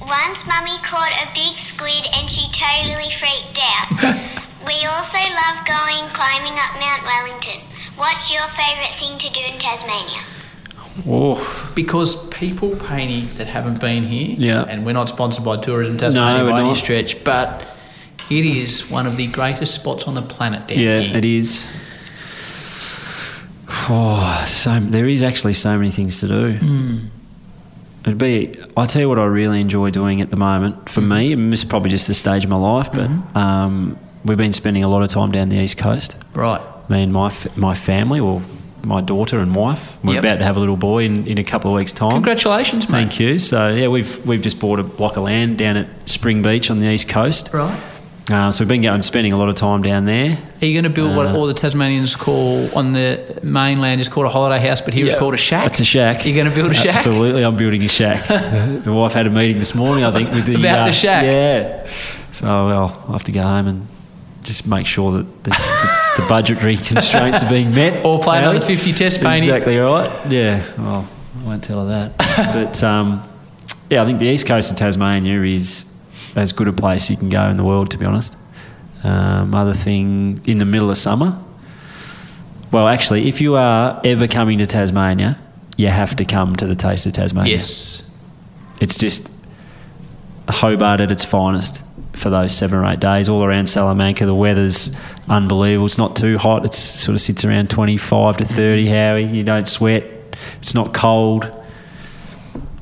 Once 0.00 0.46
Mummy 0.46 0.76
caught 0.82 1.12
a 1.12 1.26
big 1.34 1.56
squid 1.56 2.04
and 2.16 2.30
she 2.30 2.46
totally 2.52 3.10
freaked 3.10 3.58
out. 3.60 3.90
we 4.66 4.74
also 4.86 5.18
love 5.18 5.64
going 5.66 6.08
climbing 6.12 6.52
up 6.54 6.72
Mount 6.78 7.02
Wellington. 7.04 7.60
What's 7.96 8.32
your 8.32 8.42
favourite 8.48 8.90
thing 8.92 9.16
to 9.18 9.32
do 9.32 9.40
in 9.40 9.58
Tasmania? 9.58 10.20
Oh, 11.06 11.72
Because 11.74 12.16
people, 12.28 12.70
Painey, 12.70 13.22
that 13.36 13.46
haven't 13.46 13.80
been 13.80 14.02
here, 14.02 14.34
Yeah. 14.38 14.64
and 14.68 14.84
we're 14.86 14.92
not 14.92 15.08
sponsored 15.08 15.44
by 15.44 15.56
Tourism 15.58 15.98
Tasmania 15.98 16.38
No, 16.38 16.44
we're 16.44 16.50
by 16.52 16.60
any 16.60 16.74
stretch, 16.74 17.22
but 17.24 17.62
it 18.30 18.44
is 18.44 18.90
one 18.90 19.06
of 19.06 19.16
the 19.16 19.26
greatest 19.28 19.74
spots 19.74 20.04
on 20.04 20.14
the 20.14 20.22
planet 20.22 20.66
down 20.68 20.78
yeah, 20.78 21.00
here. 21.00 21.16
it 21.18 21.24
is. 21.24 21.64
Oh, 23.88 24.44
so 24.48 24.80
there 24.80 25.08
is 25.08 25.22
actually 25.22 25.52
so 25.54 25.76
many 25.76 25.90
things 25.92 26.18
to 26.20 26.28
do. 26.28 26.58
Mm. 26.58 27.08
It'd 28.06 28.18
be. 28.18 28.52
I 28.76 28.86
tell 28.86 29.02
you 29.02 29.08
what, 29.08 29.18
I 29.18 29.24
really 29.24 29.60
enjoy 29.60 29.90
doing 29.90 30.20
at 30.20 30.30
the 30.30 30.36
moment. 30.36 30.88
For 30.88 31.00
me, 31.00 31.32
and 31.32 31.52
this 31.52 31.60
is 31.62 31.68
probably 31.68 31.90
just 31.90 32.06
the 32.06 32.14
stage 32.14 32.44
of 32.44 32.50
my 32.50 32.56
life, 32.56 32.88
but 32.92 33.10
um, 33.36 33.98
we've 34.24 34.38
been 34.38 34.52
spending 34.52 34.84
a 34.84 34.88
lot 34.88 35.02
of 35.02 35.10
time 35.10 35.32
down 35.32 35.48
the 35.48 35.56
east 35.60 35.76
coast. 35.76 36.16
Right. 36.32 36.60
Me 36.88 37.02
and 37.02 37.12
my 37.12 37.34
my 37.56 37.74
family, 37.74 38.20
or 38.20 38.42
my 38.84 39.00
daughter 39.00 39.40
and 39.40 39.54
wife. 39.56 39.96
We're 40.04 40.14
Yep. 40.14 40.22
about 40.24 40.38
to 40.38 40.44
have 40.44 40.56
a 40.56 40.60
little 40.60 40.76
boy 40.76 41.04
in, 41.04 41.26
in 41.26 41.38
a 41.38 41.42
couple 41.44 41.72
of 41.72 41.76
weeks' 41.76 41.90
time. 41.90 42.12
Congratulations, 42.12 42.88
mate. 42.88 42.98
Thank 43.08 43.18
you. 43.18 43.40
So 43.40 43.70
yeah, 43.74 43.88
we've 43.88 44.24
we've 44.24 44.40
just 44.42 44.60
bought 44.60 44.78
a 44.78 44.84
block 44.84 45.16
of 45.16 45.24
land 45.24 45.58
down 45.58 45.76
at 45.76 45.88
Spring 46.08 46.42
Beach 46.42 46.70
on 46.70 46.78
the 46.78 46.86
east 46.86 47.08
coast. 47.08 47.50
Right. 47.52 47.76
Uh, 48.30 48.50
so 48.50 48.62
we've 48.62 48.68
been 48.68 48.82
going 48.82 49.00
spending 49.02 49.32
a 49.32 49.36
lot 49.36 49.48
of 49.48 49.54
time 49.54 49.82
down 49.82 50.04
there. 50.04 50.36
Are 50.60 50.66
you 50.66 50.74
going 50.74 50.82
to 50.82 50.90
build 50.90 51.14
what 51.16 51.26
Uh, 51.26 51.36
all 51.36 51.46
the 51.46 51.54
Tasmanians 51.54 52.16
call 52.16 52.76
on 52.76 52.92
the 52.92 53.38
mainland 53.44 54.00
is 54.00 54.08
called 54.08 54.26
a 54.26 54.30
holiday 54.30 54.58
house, 54.66 54.80
but 54.80 54.94
here 54.94 55.06
it's 55.06 55.14
called 55.14 55.34
a 55.34 55.36
shack? 55.36 55.66
It's 55.66 55.78
a 55.78 55.84
shack. 55.84 56.26
You're 56.26 56.34
going 56.34 56.50
to 56.50 56.54
build 56.54 56.72
a 56.72 56.74
shack? 56.74 56.96
Absolutely, 56.96 57.44
I'm 57.44 57.56
building 57.56 57.82
a 57.82 57.88
shack. 57.88 58.26
the 58.84 58.92
wife 58.92 59.12
had 59.12 59.28
a 59.28 59.30
meeting 59.30 59.58
this 59.58 59.76
morning, 59.76 60.04
I 60.04 60.10
think, 60.10 60.32
with 60.32 60.46
the 60.46 60.56
About 60.56 60.86
the 60.86 60.90
uh, 60.90 60.92
shack? 60.92 61.24
Yeah. 61.24 61.86
So 62.32 62.46
well, 62.46 63.04
I 63.08 63.12
have 63.12 63.22
to 63.24 63.32
go 63.32 63.42
home 63.42 63.68
and 63.68 63.86
just 64.42 64.66
make 64.66 64.86
sure 64.86 65.12
that 65.12 65.44
the, 65.44 65.50
the, 65.50 66.22
the 66.22 66.28
budgetary 66.28 66.76
constraints 66.92 67.44
are 67.44 67.48
being 67.48 67.72
met. 67.74 68.04
Or 68.04 68.20
play 68.20 68.38
another 68.38 68.60
50 68.60 68.92
test, 68.92 69.20
Painey. 69.20 69.36
Exactly 69.36 69.76
right. 69.76 70.10
Yeah. 70.30 70.64
Well, 70.78 71.08
I 71.40 71.44
won't 71.44 71.62
tell 71.62 71.86
her 71.86 72.10
that. 72.16 72.52
but 72.54 72.82
um, 72.82 73.22
yeah, 73.88 74.02
I 74.02 74.04
think 74.04 74.18
the 74.18 74.26
east 74.26 74.46
coast 74.46 74.72
of 74.72 74.76
Tasmania 74.76 75.42
is 75.42 75.84
as 76.36 76.52
good 76.52 76.68
a 76.68 76.72
place 76.72 77.10
you 77.10 77.16
can 77.16 77.28
go 77.28 77.48
in 77.48 77.56
the 77.56 77.64
world, 77.64 77.90
to 77.90 77.98
be 77.98 78.04
honest. 78.04 78.36
Um, 79.02 79.54
other 79.54 79.74
thing, 79.74 80.40
in 80.46 80.58
the 80.58 80.64
middle 80.64 80.90
of 80.90 80.96
summer. 80.96 81.38
Well, 82.72 82.88
actually, 82.88 83.28
if 83.28 83.40
you 83.40 83.56
are 83.56 84.00
ever 84.04 84.26
coming 84.26 84.58
to 84.58 84.66
Tasmania, 84.66 85.38
you 85.76 85.88
have 85.88 86.16
to 86.16 86.24
come 86.24 86.56
to 86.56 86.66
the 86.66 86.74
Taste 86.74 87.06
of 87.06 87.12
Tasmania. 87.12 87.54
Yes. 87.54 88.02
It's 88.80 88.98
just 88.98 89.30
Hobart 90.48 91.00
at 91.00 91.10
its 91.10 91.24
finest 91.24 91.82
for 92.14 92.30
those 92.30 92.56
seven 92.56 92.78
or 92.78 92.86
eight 92.86 93.00
days, 93.00 93.28
all 93.28 93.44
around 93.44 93.66
Salamanca. 93.66 94.26
The 94.26 94.34
weather's 94.34 94.94
unbelievable. 95.28 95.86
It's 95.86 95.98
not 95.98 96.16
too 96.16 96.38
hot. 96.38 96.64
It 96.64 96.74
sort 96.74 97.14
of 97.14 97.20
sits 97.20 97.44
around 97.44 97.70
25 97.70 98.38
to 98.38 98.44
30, 98.44 98.86
Howie. 98.88 99.24
You 99.24 99.44
don't 99.44 99.68
sweat. 99.68 100.04
It's 100.60 100.74
not 100.74 100.92
cold. 100.92 101.50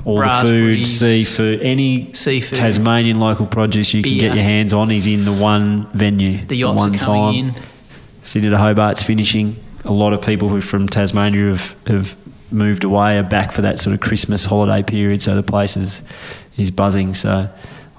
All 0.05 0.19
the 0.19 0.47
food, 0.47 0.85
seafood, 0.85 1.61
any 1.61 2.13
Seafood. 2.13 2.59
Tasmanian 2.59 3.19
local 3.19 3.47
produce 3.47 3.93
you 3.93 4.03
can 4.03 4.17
get 4.19 4.35
your 4.35 4.43
hands 4.43 4.71
on 4.71 4.91
is 4.91 5.07
in 5.07 5.25
the 5.25 5.33
one 5.33 5.87
venue. 5.93 6.43
The 6.45 6.57
yachts 6.57 6.77
one 6.77 6.95
are 6.95 6.99
coming 6.99 7.43
time. 7.43 7.55
in. 7.55 7.63
Sydney 8.21 8.49
to 8.51 8.57
Hobart's 8.57 9.01
finishing. 9.01 9.55
A 9.83 9.91
lot 9.91 10.13
of 10.13 10.21
people 10.21 10.49
who 10.49 10.61
from 10.61 10.87
Tasmania 10.87 11.47
have, 11.47 11.75
have 11.87 12.17
moved 12.51 12.83
away, 12.83 13.17
are 13.17 13.23
back 13.23 13.51
for 13.51 13.61
that 13.61 13.79
sort 13.79 13.93
of 13.93 13.99
Christmas 13.99 14.45
holiday 14.45 14.83
period, 14.83 15.21
so 15.21 15.35
the 15.35 15.43
place 15.43 15.75
is, 15.75 16.03
is 16.57 16.69
buzzing. 16.71 17.13
So 17.15 17.49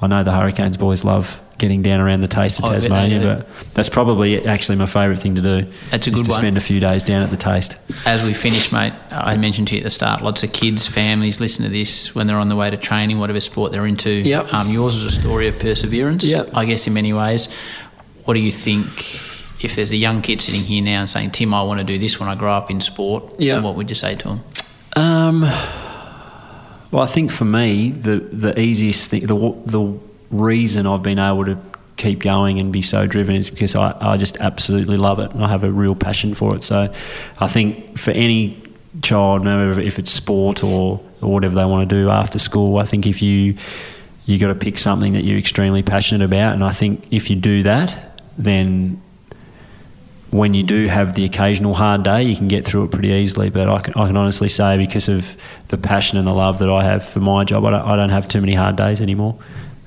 I 0.01 0.07
know 0.07 0.23
the 0.23 0.33
Hurricanes 0.33 0.77
boys 0.77 1.05
love 1.05 1.41
getting 1.59 1.81
down 1.83 2.01
around 2.01 2.21
the 2.21 2.29
taste 2.29 2.59
of 2.59 2.67
I 2.67 2.75
Tasmania, 2.75 3.21
but 3.21 3.49
that's 3.75 3.89
probably 3.89 4.47
actually 4.47 4.77
my 4.77 4.87
favourite 4.87 5.19
thing 5.19 5.37
to 5.37 5.41
do. 5.41 5.63
That's 5.91 6.07
a 6.07 6.11
is 6.11 6.21
good 6.21 6.25
to 6.27 6.31
one. 6.33 6.41
spend 6.41 6.57
a 6.57 6.61
few 6.61 6.81
days 6.81 7.03
down 7.05 7.23
at 7.23 7.31
the 7.31 7.37
taste. 7.37 7.77
As 8.07 8.25
we 8.27 8.35
finish, 8.35 8.73
mate, 8.73 8.93
I 9.11 9.37
mentioned 9.37 9.69
to 9.69 9.75
you 9.75 9.81
at 9.81 9.85
the 9.85 9.91
start, 9.91 10.23
lots 10.23 10.43
of 10.43 10.53
kids, 10.53 10.87
families 10.87 11.41
listen 11.41 11.65
to 11.65 11.71
this 11.71 12.15
when 12.15 12.27
they're 12.27 12.39
on 12.39 12.49
the 12.49 12.57
way 12.57 12.69
to 12.71 12.77
training, 12.77 13.19
whatever 13.19 13.41
sport 13.41 13.73
they're 13.73 13.87
into. 13.87 14.11
Yep. 14.11 14.53
Um, 14.53 14.71
yours 14.71 14.97
is 14.97 15.05
a 15.05 15.11
story 15.11 15.49
of 15.49 15.59
perseverance, 15.59 16.25
Yep. 16.25 16.51
I 16.55 16.65
guess, 16.67 16.87
in 16.87 16.93
many 16.93 17.13
ways. 17.13 17.49
What 18.25 18.35
do 18.35 18.41
you 18.41 18.53
think 18.53 19.21
if 19.65 19.77
there's 19.77 19.93
a 19.93 19.97
young 19.97 20.21
kid 20.21 20.43
sitting 20.43 20.63
here 20.63 20.83
now 20.83 21.01
and 21.01 21.09
saying, 21.11 21.31
Tim, 21.31 21.55
I 21.55 21.63
want 21.63 21.81
to 21.81 21.85
do 21.85 21.99
this 21.99 22.21
when 22.21 22.29
I 22.29 22.35
grow 22.35 22.53
up 22.53 22.71
in 22.71 22.81
sport? 22.81 23.41
Yep. 23.41 23.63
What 23.63 23.77
would 23.77 23.89
you 23.89 23.95
say 23.97 24.15
to 24.17 24.29
him? 24.29 24.41
Um, 24.95 25.41
well, 26.91 27.03
I 27.03 27.07
think 27.07 27.31
for 27.33 27.45
me, 27.45 27.91
the 27.91 28.17
the 28.19 28.59
easiest 28.59 29.11
thing, 29.11 29.27
the 29.27 29.35
the 29.67 29.99
reason 30.31 30.87
I've 30.87 31.03
been 31.03 31.19
able 31.19 31.45
to 31.47 31.59
keep 31.97 32.21
going 32.21 32.59
and 32.59 32.73
be 32.73 32.83
so 32.83 33.07
driven 33.07 33.37
is 33.37 33.49
because 33.49 33.75
I, 33.75 33.97
I 34.01 34.17
just 34.17 34.37
absolutely 34.39 34.97
love 34.97 35.19
it 35.19 35.33
and 35.33 35.43
I 35.43 35.49
have 35.49 35.65
a 35.65 35.71
real 35.71 35.95
passion 35.95 36.35
for 36.35 36.55
it. 36.55 36.63
So, 36.63 36.93
I 37.39 37.47
think 37.47 37.99
for 37.99 38.11
any 38.11 38.63
child, 39.03 39.45
no 39.45 39.57
matter 39.57 39.81
if 39.81 39.99
it's 39.99 40.11
sport 40.11 40.63
or, 40.63 41.01
or 41.21 41.33
whatever 41.33 41.55
they 41.55 41.65
want 41.65 41.89
to 41.89 41.95
do 42.03 42.11
after 42.11 42.39
school, 42.39 42.79
I 42.79 42.85
think 42.85 43.07
if 43.07 43.23
you 43.23 43.57
you 44.27 44.39
got 44.39 44.49
to 44.49 44.57
pick 44.57 44.77
something 44.77 45.13
that 45.13 45.23
you're 45.23 45.39
extremely 45.39 45.85
passionate 45.85 46.25
about, 46.25 46.55
and 46.55 46.65
I 46.65 46.73
think 46.73 47.07
if 47.13 47.31
you 47.31 47.37
do 47.37 47.63
that, 47.63 48.21
then 48.37 49.01
when 50.31 50.53
you 50.53 50.65
do 50.65 50.89
have 50.89 51.15
the 51.15 51.25
occasional 51.25 51.75
hard 51.75 52.03
day, 52.03 52.25
you 52.25 52.35
can 52.35 52.49
get 52.49 52.65
through 52.65 52.85
it 52.85 52.91
pretty 52.91 53.11
easily. 53.11 53.51
But 53.51 53.69
I 53.69 53.79
can, 53.79 53.95
I 53.95 54.09
can 54.09 54.17
honestly 54.17 54.49
say, 54.49 54.77
because 54.77 55.09
of 55.09 55.37
the 55.69 55.79
passion 55.79 56.19
and 56.19 56.27
the 56.27 56.35
love 56.35 56.59
that 56.59 56.69
I 56.69 56.83
have 56.83 57.05
for 57.05 57.21
my 57.21 57.45
job, 57.45 57.65
I 57.65 57.71
don't, 57.71 57.83
I 57.83 57.95
don't 57.95 58.11
have 58.11 58.29
too 58.29 58.41
many 58.41 58.55
hard 58.55 58.75
days 58.75 59.01
anymore. 59.01 59.39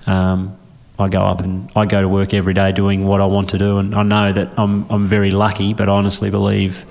Um, 0.10 0.58
I 0.98 1.08
go 1.08 1.22
up 1.22 1.40
and 1.42 1.70
I 1.76 1.86
go 1.86 2.02
to 2.02 2.10
work 2.10 2.34
every 2.34 2.54
day 2.54 2.72
doing 2.74 3.06
what 3.08 3.22
I 3.22 3.26
want 3.26 3.50
to 3.52 3.58
do, 3.58 3.78
and 3.78 3.94
I 3.96 4.04
know 4.04 4.34
that 4.34 4.48
I'm 4.58 4.86
I'm 4.90 5.06
very 5.06 5.32
lucky. 5.32 5.74
But 5.74 5.88
I 5.88 5.94
honestly 5.94 6.30
believe 6.30 6.84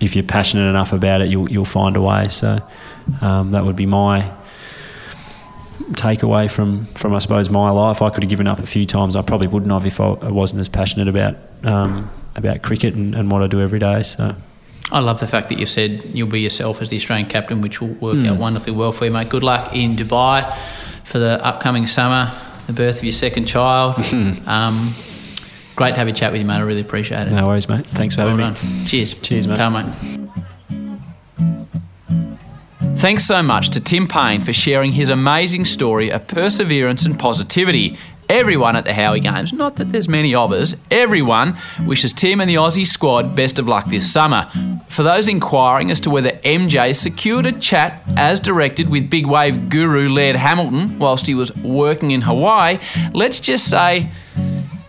if 0.00 0.14
you're 0.14 0.22
passionate 0.38 0.68
enough 0.68 0.92
about 0.92 1.20
it, 1.22 1.28
you'll 1.28 1.50
you'll 1.50 1.64
find 1.64 1.96
a 1.96 2.02
way. 2.02 2.28
So 2.28 2.60
um, 3.20 3.50
that 3.52 3.64
would 3.64 3.76
be 3.76 3.86
my 3.86 4.30
takeaway 5.92 6.50
from 6.50 6.86
from 6.94 7.14
I 7.14 7.18
suppose 7.18 7.50
my 7.50 7.70
life. 7.70 8.02
I 8.02 8.10
could 8.10 8.22
have 8.22 8.30
given 8.30 8.46
up 8.46 8.58
a 8.58 8.66
few 8.66 8.86
times. 8.86 9.16
I 9.16 9.22
probably 9.22 9.46
wouldn't 9.48 9.72
have 9.72 9.86
if 9.86 10.00
I 10.00 10.10
wasn't 10.30 10.60
as 10.60 10.68
passionate 10.68 11.08
about 11.08 11.36
um, 11.64 12.10
about 12.34 12.62
cricket 12.62 12.94
and, 12.94 13.14
and 13.14 13.30
what 13.30 13.42
I 13.42 13.46
do 13.46 13.60
every 13.60 13.78
day. 13.78 14.02
So 14.02 14.34
I 14.92 15.00
love 15.00 15.18
the 15.20 15.26
fact 15.26 15.48
that 15.48 15.58
you 15.58 15.66
said 15.66 15.90
you'll 16.14 16.28
be 16.28 16.40
yourself 16.40 16.80
as 16.80 16.90
the 16.90 16.96
Australian 16.96 17.28
captain, 17.28 17.60
which 17.60 17.80
will 17.80 17.88
work 17.94 18.16
Mm. 18.16 18.30
out 18.30 18.36
wonderfully 18.38 18.76
well 18.76 18.92
for 18.92 19.04
you, 19.04 19.10
mate. 19.10 19.28
Good 19.28 19.42
luck 19.42 19.74
in 19.74 19.96
Dubai 19.96 20.44
for 21.16 21.20
the 21.20 21.42
upcoming 21.42 21.86
summer, 21.86 22.30
the 22.66 22.74
birth 22.74 22.98
of 22.98 23.04
your 23.04 23.10
second 23.10 23.46
child. 23.46 23.94
um, 24.46 24.92
great 25.74 25.92
to 25.92 25.96
have 25.96 26.08
a 26.08 26.12
chat 26.12 26.30
with 26.30 26.42
you, 26.42 26.46
mate. 26.46 26.56
I 26.56 26.60
really 26.60 26.82
appreciate 26.82 27.26
it. 27.26 27.30
no 27.30 27.46
worries, 27.46 27.70
mate. 27.70 27.86
Thanks 27.86 28.14
for 28.16 28.26
Well 28.26 28.36
having 28.36 28.52
done. 28.52 28.80
me. 28.80 28.84
Cheers. 28.84 29.14
Cheers, 29.14 29.48
mate. 29.48 29.56
Ta, 29.56 29.70
mate. 29.70 29.86
Thanks 32.98 33.24
so 33.24 33.42
much 33.42 33.70
to 33.70 33.80
Tim 33.80 34.06
Paine 34.06 34.42
for 34.42 34.52
sharing 34.52 34.92
his 34.92 35.08
amazing 35.08 35.64
story 35.64 36.10
of 36.10 36.26
perseverance 36.26 37.06
and 37.06 37.18
positivity. 37.18 37.96
Everyone 38.28 38.74
at 38.74 38.84
the 38.84 38.92
Howie 38.92 39.20
Games, 39.20 39.52
not 39.52 39.76
that 39.76 39.90
there's 39.90 40.08
many 40.08 40.34
of 40.34 40.52
us, 40.52 40.74
everyone 40.90 41.56
wishes 41.84 42.12
Tim 42.12 42.40
and 42.40 42.50
the 42.50 42.56
Aussie 42.56 42.86
squad 42.86 43.36
best 43.36 43.58
of 43.58 43.68
luck 43.68 43.86
this 43.86 44.10
summer. 44.10 44.50
For 44.88 45.02
those 45.02 45.28
inquiring 45.28 45.90
as 45.90 46.00
to 46.00 46.10
whether 46.10 46.30
MJ 46.30 46.94
secured 46.94 47.46
a 47.46 47.52
chat 47.52 48.02
as 48.16 48.40
directed 48.40 48.88
with 48.88 49.08
big 49.08 49.26
wave 49.26 49.68
guru 49.68 50.08
Laird 50.08 50.36
Hamilton 50.36 50.98
whilst 50.98 51.26
he 51.26 51.34
was 51.34 51.54
working 51.58 52.10
in 52.10 52.22
Hawaii, 52.22 52.78
let's 53.14 53.38
just 53.38 53.70
say, 53.70 54.10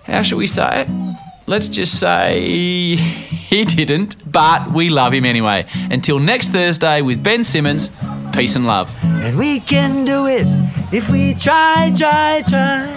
how 0.06 0.24
shall 0.24 0.40
we 0.40 0.48
say 0.48 0.82
it? 0.82 1.18
Let's 1.46 1.68
just 1.68 2.00
say 2.00 2.96
he 2.96 3.66
didn't, 3.66 4.32
but 4.32 4.72
we 4.72 4.90
love 4.90 5.14
him 5.14 5.26
anyway. 5.26 5.66
Until 5.92 6.20
next 6.20 6.50
Thursday 6.50 7.02
with 7.02 7.24
Ben 7.24 7.44
Simmons, 7.44 7.92
peace 8.34 8.56
and 8.56 8.66
love. 8.66 8.94
And 9.04 9.38
we 9.38 9.60
can 9.60 10.06
do 10.06 10.26
it 10.26 10.48
if 10.92 11.10
we 11.10 11.34
try, 11.36 11.94
try, 11.96 12.42
try. 12.48 12.97